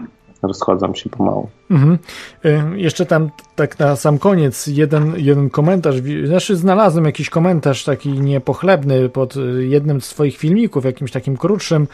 rozchodzą 0.43 0.93
się 0.93 1.09
pomału. 1.09 1.49
Mhm. 1.71 1.97
Y, 2.45 2.79
Jeszcze 2.79 3.05
tam 3.05 3.29
tak 3.55 3.79
na 3.79 3.95
sam 3.95 4.19
koniec 4.19 4.67
jeden, 4.67 5.13
jeden 5.17 5.49
komentarz, 5.49 5.95
znaczy 6.25 6.55
znalazłem 6.55 7.05
jakiś 7.05 7.29
komentarz 7.29 7.83
taki 7.83 8.09
niepochlebny 8.09 9.09
pod 9.09 9.35
y, 9.37 9.65
jednym 9.65 10.01
z 10.01 10.05
swoich 10.05 10.37
filmików, 10.37 10.85
jakimś 10.85 11.11
takim 11.11 11.37
krótszym 11.37 11.87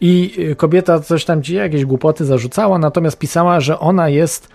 i 0.00 0.34
y, 0.38 0.56
kobieta 0.56 1.00
coś 1.00 1.24
tam 1.24 1.42
ci 1.42 1.54
jakieś 1.54 1.84
głupoty 1.84 2.24
zarzucała, 2.24 2.78
natomiast 2.78 3.18
pisała, 3.18 3.60
że 3.60 3.78
ona 3.78 4.08
jest 4.08 4.48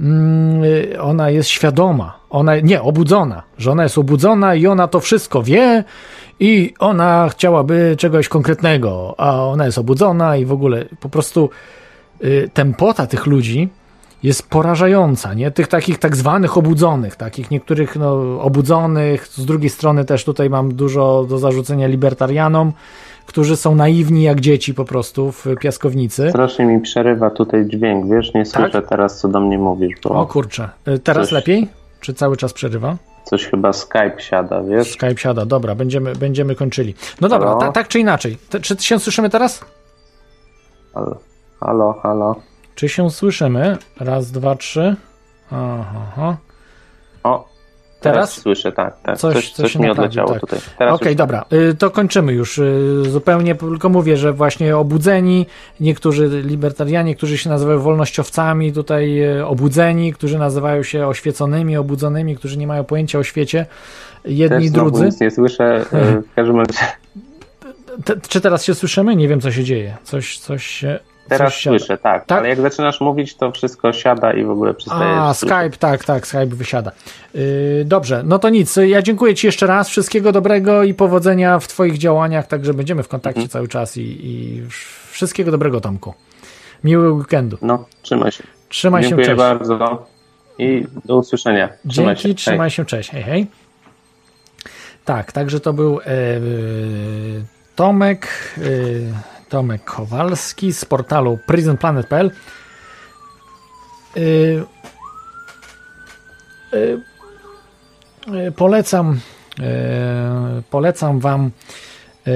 mm, 0.00 0.62
ona 1.00 1.30
jest 1.30 1.48
świadoma, 1.48 2.18
ona, 2.30 2.60
nie, 2.60 2.82
obudzona, 2.82 3.42
że 3.58 3.70
ona 3.70 3.82
jest 3.82 3.98
obudzona 3.98 4.54
i 4.54 4.66
ona 4.66 4.88
to 4.88 5.00
wszystko 5.00 5.42
wie 5.42 5.84
i 6.40 6.74
ona 6.78 7.28
chciałaby 7.28 7.94
czegoś 7.98 8.28
konkretnego, 8.28 9.14
a 9.18 9.44
ona 9.46 9.66
jest 9.66 9.78
obudzona 9.78 10.36
i 10.36 10.44
w 10.44 10.52
ogóle 10.52 10.84
po 11.00 11.08
prostu 11.08 11.50
y, 12.24 12.50
tempota 12.54 13.06
tych 13.06 13.26
ludzi 13.26 13.68
jest 14.22 14.50
porażająca, 14.50 15.34
nie? 15.34 15.50
Tych 15.50 15.68
takich 15.68 15.98
tak 15.98 16.16
zwanych 16.16 16.56
obudzonych, 16.58 17.16
takich 17.16 17.50
niektórych 17.50 17.96
no, 17.96 18.40
obudzonych, 18.42 19.26
z 19.26 19.46
drugiej 19.46 19.70
strony 19.70 20.04
też 20.04 20.24
tutaj 20.24 20.50
mam 20.50 20.74
dużo 20.74 21.26
do 21.28 21.38
zarzucenia 21.38 21.86
libertarianom, 21.86 22.72
którzy 23.26 23.56
są 23.56 23.74
naiwni 23.74 24.22
jak 24.22 24.40
dzieci 24.40 24.74
po 24.74 24.84
prostu 24.84 25.32
w 25.32 25.46
piaskownicy. 25.60 26.30
Strasznie 26.30 26.66
mi 26.66 26.80
przerywa 26.80 27.30
tutaj 27.30 27.66
dźwięk, 27.66 28.10
wiesz, 28.10 28.34
nie 28.34 28.46
słyszę 28.46 28.82
teraz, 28.82 29.18
co 29.20 29.28
do 29.28 29.40
mnie 29.40 29.58
mówisz, 29.58 29.94
bo 30.04 30.10
O 30.10 30.26
kurczę, 30.26 30.68
Y, 30.88 30.98
teraz 30.98 31.26
Coś- 31.28 31.32
lepiej? 31.32 31.68
Czy 32.00 32.14
cały 32.14 32.36
czas 32.36 32.52
przerywa? 32.52 32.96
Coś 33.24 33.46
chyba 33.46 33.72
Skype 33.72 34.16
siada, 34.18 34.62
wiesz? 34.62 34.92
Skype 34.92 35.16
siada, 35.16 35.46
dobra, 35.46 35.74
będziemy, 35.74 36.12
będziemy 36.16 36.54
kończyli. 36.54 36.94
No 37.20 37.28
dobra, 37.28 37.54
ta, 37.54 37.72
tak 37.72 37.88
czy 37.88 37.98
inaczej, 37.98 38.38
Te, 38.50 38.60
czy 38.60 38.76
się 38.76 38.98
słyszymy 38.98 39.30
teraz? 39.30 39.64
Halo, 40.94 41.18
halo, 41.60 41.92
halo. 42.02 42.36
Czy 42.74 42.88
się 42.88 43.10
słyszymy? 43.10 43.76
Raz, 44.00 44.30
dwa, 44.30 44.54
trzy. 44.56 44.96
Aha, 45.50 46.00
aha. 46.12 46.36
O, 47.22 47.48
Teraz? 48.00 48.32
słyszę, 48.32 48.72
tak. 48.72 49.00
tak. 49.02 49.18
Coś- 49.18 49.34
Coś, 49.34 49.44
coś 49.50 49.54
coś, 49.56 49.72
się 49.72 49.78
mi 49.78 49.86
naprawił, 49.86 50.04
odleciało 50.10 50.30
tak. 50.32 50.40
tutaj. 50.40 50.58
Teraz 50.78 50.94
Okej, 50.94 51.08
już- 51.08 51.16
dobra, 51.16 51.44
y, 51.52 51.74
to 51.74 51.90
kończymy 51.90 52.32
już. 52.32 52.58
y, 52.58 53.02
Zupełnie 53.10 53.54
tylko 53.54 53.88
mówię, 53.88 54.16
że 54.16 54.32
właśnie 54.32 54.76
obudzeni, 54.76 55.46
niektórzy 55.80 56.42
libertarianie, 56.44 57.14
którzy 57.16 57.38
się 57.38 57.50
nazywają 57.50 57.78
wolnościowcami, 57.78 58.72
tutaj 58.72 59.22
y, 59.38 59.46
obudzeni, 59.46 60.12
którzy 60.12 60.38
nazywają 60.38 60.82
się 60.82 61.06
oświeconymi, 61.06 61.76
obudzonymi, 61.76 62.36
którzy 62.36 62.58
nie 62.58 62.66
mają 62.66 62.84
pojęcia 62.84 63.18
o 63.18 63.22
świecie, 63.22 63.66
jedni 64.24 64.58
Też 64.58 64.70
drudzy. 64.70 65.04
nic 65.04 65.20
nie 65.20 65.30
słyszę. 65.30 65.84
W 65.92 66.34
każdym 66.36 66.56
razie 66.58 66.72
Te, 68.04 68.20
czy 68.28 68.40
teraz 68.40 68.64
się 68.64 68.74
słyszymy? 68.74 69.16
Nie 69.16 69.28
wiem, 69.28 69.40
co 69.40 69.52
się 69.52 69.64
dzieje. 69.64 69.96
Coś, 70.04 70.38
coś 70.38 70.66
się. 70.66 70.98
Teraz 71.38 71.54
słyszę, 71.54 71.98
tak. 71.98 72.26
Tak? 72.26 72.38
Ale 72.38 72.48
jak 72.48 72.60
zaczynasz 72.60 73.00
mówić, 73.00 73.34
to 73.36 73.52
wszystko 73.52 73.92
siada 73.92 74.32
i 74.32 74.44
w 74.44 74.50
ogóle 74.50 74.74
przestajesz 74.74 75.18
A, 75.18 75.34
słyszeć. 75.34 75.56
Skype, 75.58 75.76
tak, 75.76 76.04
tak, 76.04 76.26
Skype 76.26 76.46
wysiada. 76.46 76.92
Yy, 77.34 77.42
dobrze, 77.86 78.22
no 78.24 78.38
to 78.38 78.48
nic. 78.48 78.76
Ja 78.86 79.02
dziękuję 79.02 79.34
Ci 79.34 79.46
jeszcze 79.46 79.66
raz. 79.66 79.88
Wszystkiego 79.88 80.32
dobrego 80.32 80.82
i 80.82 80.94
powodzenia 80.94 81.58
w 81.58 81.68
Twoich 81.68 81.98
działaniach. 81.98 82.46
Także 82.46 82.74
będziemy 82.74 83.02
w 83.02 83.08
kontakcie 83.08 83.40
Mhm. 83.40 83.48
cały 83.50 83.68
czas 83.68 83.96
i, 83.96 84.00
i 84.26 84.62
wszystkiego 85.10 85.50
dobrego, 85.50 85.80
Tomku. 85.80 86.14
Miłego 86.84 87.14
weekendu. 87.14 87.58
No, 87.62 87.84
trzymaj 88.02 88.32
się. 88.32 88.44
Trzymaj 88.68 89.02
Dziękuję 89.02 89.24
się, 89.24 89.30
cześć. 89.30 89.38
bardzo 89.38 90.06
i 90.58 90.86
do 91.04 91.16
usłyszenia. 91.16 91.68
Trzymaj 91.88 92.14
Dzięki, 92.16 92.28
się. 92.28 92.34
trzymaj 92.34 92.58
Hej. 92.58 92.70
się, 92.70 92.84
cześć. 92.84 93.10
Hej, 93.10 93.22
hej. 93.22 93.46
Tak, 95.04 95.32
także 95.32 95.60
to 95.60 95.72
był 95.72 96.00
e, 96.00 96.04
Tomek, 97.76 98.28
e, 98.58 98.60
Tomek 99.50 99.84
Kowalski 99.84 100.72
z 100.72 100.84
portalu 100.84 101.38
prisonplanet.pl. 101.46 102.30
E, 104.16 104.20
e, 106.72 106.98
e, 108.46 108.52
polecam, 108.52 109.20
e, 109.60 110.62
polecam 110.70 111.20
Wam 111.20 111.50
e, 112.26 112.30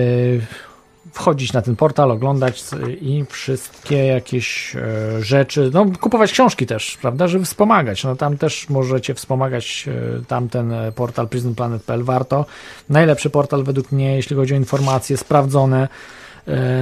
wchodzić 1.13 1.53
na 1.53 1.63
ten 1.63 1.77
portal, 1.77 2.11
oglądać 2.11 2.65
i 3.01 3.25
wszystkie 3.31 4.07
jakieś 4.07 4.77
e, 4.77 5.23
rzeczy, 5.23 5.71
no 5.75 5.87
kupować 6.01 6.33
książki 6.33 6.67
też, 6.67 6.99
prawda, 7.03 7.29
żeby 7.29 7.45
wspomagać, 7.45 8.05
no 8.05 8.17
tam 8.17 8.39
też 8.39 8.69
możecie 8.69 9.15
wspomagać 9.15 9.89
tamten 10.29 10.73
e, 10.73 10.93
portal 10.93 11.29
prisonplanet.pl, 11.29 12.05
warto, 12.05 12.47
najlepszy 12.89 13.31
portal 13.31 13.65
według 13.65 13.93
mnie, 13.93 14.17
jeśli 14.17 14.37
chodzi 14.37 14.55
o 14.55 14.57
informacje 14.57 15.17
sprawdzone, 15.17 15.89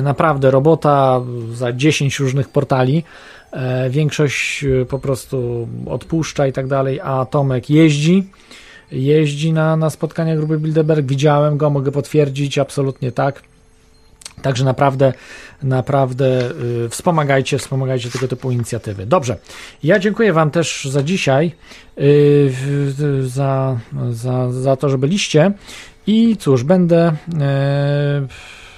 naprawdę 0.03 0.51
robota 0.51 1.21
za 1.53 1.73
10 1.73 2.19
różnych 2.19 2.49
portali, 2.49 3.05
e, 3.53 3.91
większość 3.91 4.65
e, 4.65 4.85
po 4.85 4.99
prostu 4.99 5.69
odpuszcza 5.87 6.47
i 6.47 6.53
tak 6.53 6.67
dalej, 6.67 7.01
a 7.01 7.25
Tomek 7.25 7.71
jeździ, 7.71 8.27
jeździ 8.93 9.53
na, 9.53 9.77
na 9.77 9.91
spotkania 9.91 10.37
grupy 10.37 10.59
Bilderberg, 10.59 11.07
widziałem 11.07 11.57
go, 11.57 11.71
mogę 11.71 11.93
potwierdzić, 11.93 12.59
absolutnie 12.59 13.13
tak, 13.13 13.43
Także 14.43 14.65
naprawdę, 14.65 15.13
naprawdę 15.63 16.51
y, 16.85 16.89
wspomagajcie, 16.89 17.59
wspomagajcie 17.59 18.11
tego 18.11 18.29
typu 18.29 18.51
inicjatywy. 18.51 19.07
Dobrze, 19.07 19.37
ja 19.83 19.99
dziękuję 19.99 20.33
Wam 20.33 20.51
też 20.51 20.85
za 20.85 21.03
dzisiaj, 21.03 21.53
y, 21.99 22.53
za, 23.23 23.79
za, 24.11 24.53
za 24.53 24.77
to, 24.77 24.89
że 24.89 24.99
byliście. 24.99 25.53
I 26.07 26.37
cóż, 26.37 26.65
będę, 26.65 27.09
y, 27.09 27.13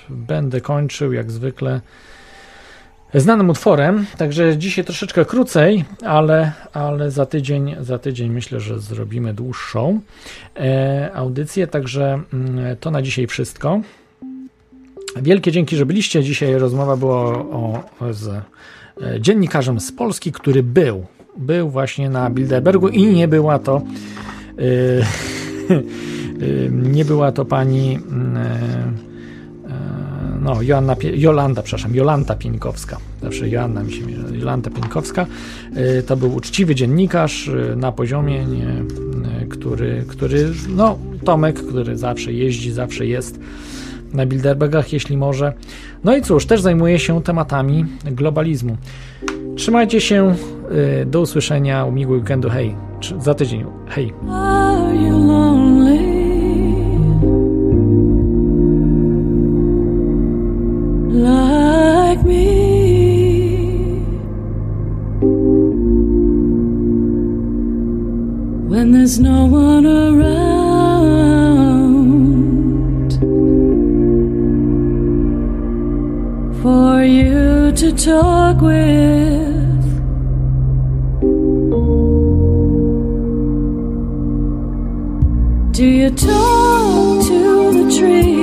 będę 0.08 0.60
kończył 0.60 1.12
jak 1.12 1.30
zwykle 1.30 1.80
znanym 3.14 3.50
utworem, 3.50 4.06
także 4.18 4.58
dzisiaj 4.58 4.84
troszeczkę 4.84 5.24
krócej, 5.24 5.84
ale, 6.06 6.52
ale 6.72 7.10
za 7.10 7.26
tydzień, 7.26 7.76
za 7.80 7.98
tydzień 7.98 8.30
myślę, 8.30 8.60
że 8.60 8.80
zrobimy 8.80 9.34
dłuższą 9.34 10.00
e, 10.56 11.10
audycję, 11.14 11.66
także 11.66 12.20
mm, 12.32 12.76
to 12.76 12.90
na 12.90 13.02
dzisiaj 13.02 13.26
wszystko. 13.26 13.80
Wielkie 15.22 15.52
dzięki, 15.52 15.76
że 15.76 15.86
byliście. 15.86 16.22
Dzisiaj 16.22 16.54
rozmowa 16.54 16.96
była 16.96 17.14
o, 17.14 17.82
o, 18.00 18.12
z 18.12 18.28
e, 18.28 18.40
dziennikarzem 19.20 19.80
z 19.80 19.92
Polski, 19.92 20.32
który 20.32 20.62
był, 20.62 21.06
był 21.36 21.70
właśnie 21.70 22.10
na 22.10 22.30
Bilderbergu 22.30 22.88
i 22.88 23.06
nie 23.06 23.28
była 23.28 23.58
to 23.58 23.76
e, 23.76 24.62
e, 25.74 26.70
nie 26.70 27.04
była 27.04 27.32
to 27.32 27.44
pani 27.44 27.94
mm, 27.94 29.13
no, 30.44 30.62
Joanna, 30.62 30.96
Jolanda, 31.14 31.62
przepraszam, 31.62 31.94
Jolanta 31.94 32.34
Pieńkowska. 32.34 32.96
Zawsze 33.22 33.48
Joanna 33.48 33.82
mi 33.82 33.92
się. 33.92 34.02
Jolanta 34.32 34.70
Pieńkowska. 34.70 35.26
E, 35.76 36.02
To 36.02 36.16
był 36.16 36.34
uczciwy 36.34 36.74
dziennikarz 36.74 37.48
e, 37.48 37.76
na 37.76 37.92
poziomie, 37.92 38.44
nie, 38.44 38.68
e, 38.68 39.46
który, 39.46 40.04
który, 40.08 40.50
no, 40.68 40.98
Tomek, 41.24 41.62
który 41.62 41.96
zawsze 41.96 42.32
jeździ, 42.32 42.72
zawsze 42.72 43.06
jest 43.06 43.40
na 44.12 44.26
Bilderbergach, 44.26 44.92
jeśli 44.92 45.16
może. 45.16 45.52
No 46.04 46.16
i 46.16 46.22
cóż, 46.22 46.46
też 46.46 46.60
zajmuje 46.60 46.98
się 46.98 47.22
tematami 47.22 47.84
globalizmu. 48.04 48.76
Trzymajcie 49.56 50.00
się, 50.00 50.34
y, 51.02 51.06
do 51.06 51.20
usłyszenia, 51.20 51.90
miłego 51.90 52.14
weekendu, 52.14 52.48
hej, 52.48 52.74
za 53.18 53.34
tydzień, 53.34 53.64
hej. 53.88 54.12
There's 69.04 69.18
no 69.20 69.44
one 69.44 69.84
around 69.84 70.22
for 76.62 77.04
you 77.04 77.70
to 77.72 77.92
talk 77.92 78.62
with. 78.62 79.84
Do 85.74 85.86
you 85.86 86.08
talk 86.08 87.26
to 87.26 87.72
the 87.72 87.98
trees? 87.98 88.33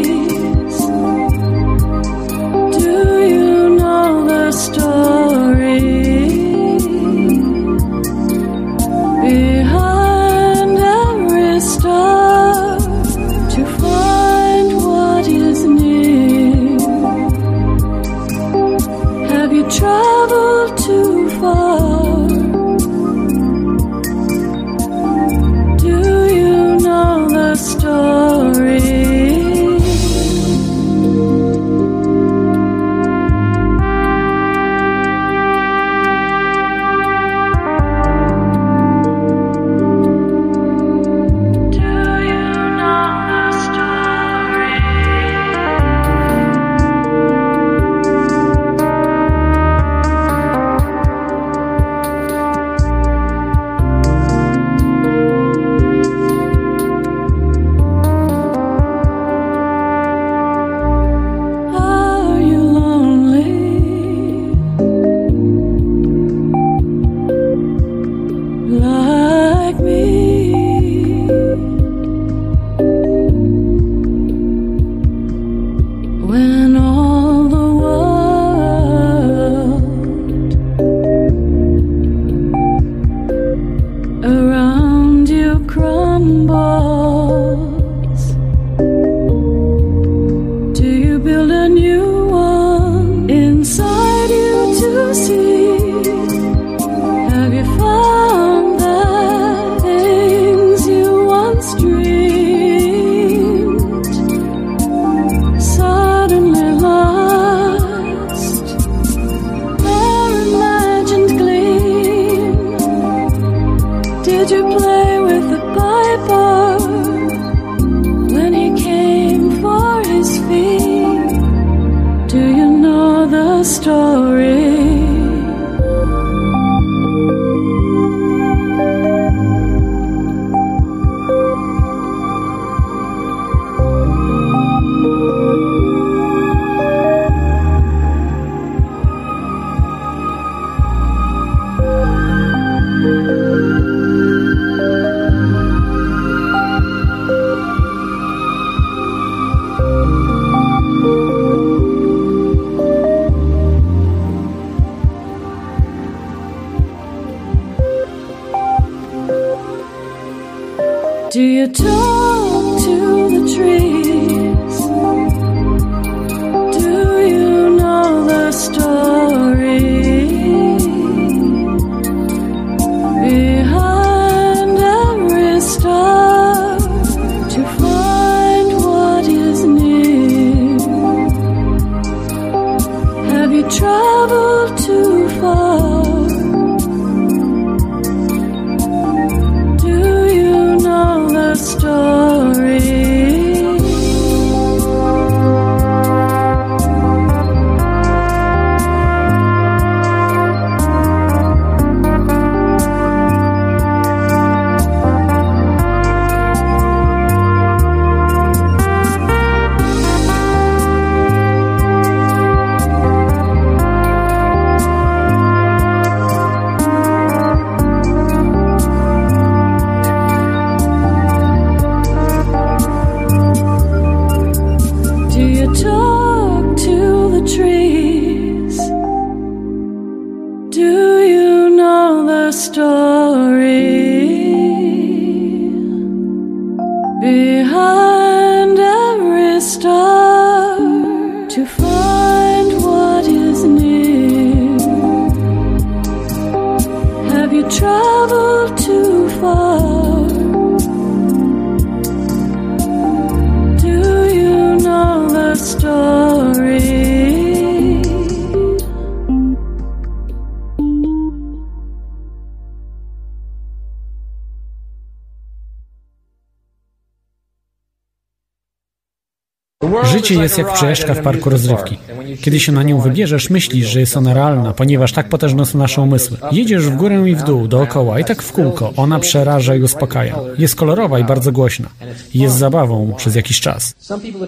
Życie 270.31 270.43
jest 270.43 270.57
jak 270.57 270.73
przejażdżka 270.73 271.13
w 271.13 271.21
parku 271.21 271.49
rozrywki. 271.49 271.97
Kiedy 272.41 272.59
się 272.59 272.71
na 272.71 272.83
nią 272.83 272.99
wybierzesz, 272.99 273.49
myślisz, 273.49 273.87
że 273.87 273.99
jest 273.99 274.17
ona 274.17 274.33
realna, 274.33 274.73
ponieważ 274.73 275.11
tak 275.11 275.29
potężne 275.29 275.65
są 275.65 275.77
nasze 275.77 276.01
umysły. 276.01 276.37
Jedziesz 276.51 276.85
w 276.85 276.95
górę 276.95 277.29
i 277.29 277.35
w 277.35 277.43
dół, 277.43 277.67
dookoła 277.67 278.19
i 278.19 278.25
tak 278.25 278.41
w 278.41 278.51
kółko. 278.51 278.93
Ona 278.95 279.19
przeraża 279.19 279.75
i 279.75 279.81
uspokaja. 279.81 280.35
Jest 280.57 280.75
kolorowa 280.75 281.19
i 281.19 281.23
bardzo 281.23 281.51
głośna. 281.51 281.89
Jest 282.33 282.55
zabawą 282.55 283.13
przez 283.17 283.35
jakiś 283.35 283.59
czas. 283.59 283.95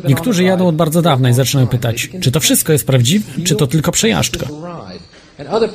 Niektórzy 0.07 0.43
jadą 0.43 0.67
od 0.67 0.75
bardzo 0.75 1.01
dawna 1.01 1.29
i 1.29 1.33
zaczynają 1.33 1.67
pytać, 1.67 2.09
czy 2.21 2.31
to 2.31 2.39
wszystko 2.39 2.73
jest 2.73 2.87
prawdziwe, 2.87 3.25
czy 3.43 3.55
to 3.55 3.67
tylko 3.67 3.91
przejażdżka. 3.91 4.47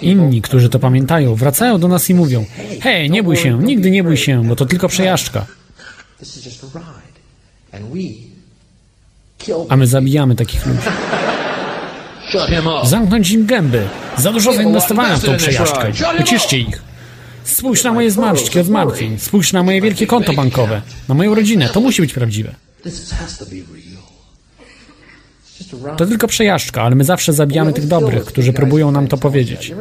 Inni, 0.03 0.43
którzy 0.43 0.69
to 0.69 0.79
pamiętają, 0.79 1.35
wracają 1.35 1.79
do 1.79 1.89
nas 1.89 2.11
i 2.11 2.15
mówią: 2.15 2.45
Hej, 2.81 3.11
nie 3.11 3.23
bój 3.23 3.37
się, 3.37 3.59
nigdy 3.59 3.91
nie 3.91 4.05
bój 4.05 4.17
się, 4.17 4.45
bo 4.45 4.57
to 4.57 4.67
tylko 4.67 4.89
przejażdżka. 4.89 5.47
A 9.69 9.77
my 9.77 9.87
zabijamy 9.87 10.35
takich 10.35 10.67
ludzi. 10.67 10.81
Zamknąć 12.85 13.31
im 13.31 13.47
gęby. 13.47 13.89
Za 14.19 14.33
dużo 14.33 14.53
zainwestowałem 14.53 15.21
w 15.21 15.25
tą 15.25 15.37
przejażdżkę. 15.37 15.93
Uciszcie 16.21 16.59
ich. 16.59 16.83
Spójrz 17.45 17.85
na 17.85 17.93
moje 17.93 18.11
zmarszczki 18.11 18.61
od 18.61 18.69
martwień. 18.69 19.19
Spójrz 19.19 19.53
na 19.53 19.63
moje 19.63 19.81
wielkie 19.81 20.07
konto 20.07 20.33
bankowe. 20.33 20.83
Na 21.09 21.15
moją 21.15 21.35
rodzinę. 21.35 21.69
To 21.69 21.81
musi 21.81 22.03
być 22.03 22.13
prawdziwe. 22.13 22.55
To 25.97 26.07
tylko 26.07 26.27
przejażdżka, 26.27 26.83
ale 26.83 26.95
my 26.95 27.05
zawsze 27.05 27.33
zabijamy 27.33 27.73
tych 27.73 27.87
dobrych, 27.87 28.25
którzy 28.25 28.53
próbują 28.53 28.91
nam 28.91 29.09
to 29.09 29.19
powiedzieć. 29.19 29.73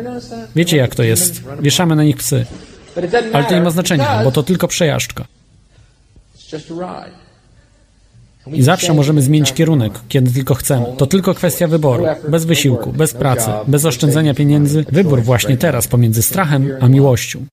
Wiecie 0.55 0.77
jak 0.77 0.95
to 0.95 1.03
jest. 1.03 1.43
Wieszamy 1.59 1.95
na 1.95 2.03
nich 2.03 2.17
psy. 2.17 2.45
Ale 3.33 3.43
to 3.43 3.55
nie 3.55 3.61
ma 3.61 3.69
znaczenia, 3.69 4.21
bo 4.23 4.31
to 4.31 4.43
tylko 4.43 4.67
przejażdżka. 4.67 5.25
I 8.53 8.61
zawsze 8.61 8.93
możemy 8.93 9.21
zmienić 9.21 9.53
kierunek, 9.53 9.93
kiedy 10.07 10.31
tylko 10.31 10.55
chcemy. 10.55 10.85
To 10.97 11.07
tylko 11.07 11.33
kwestia 11.33 11.67
wyboru. 11.67 12.05
Bez 12.29 12.45
wysiłku, 12.45 12.93
bez 12.93 13.13
pracy, 13.13 13.49
bez 13.67 13.85
oszczędzania 13.85 14.33
pieniędzy. 14.33 14.85
Wybór 14.91 15.21
właśnie 15.23 15.57
teraz 15.57 15.87
pomiędzy 15.87 16.21
strachem 16.21 16.69
a 16.79 16.87
miłością. 16.87 17.45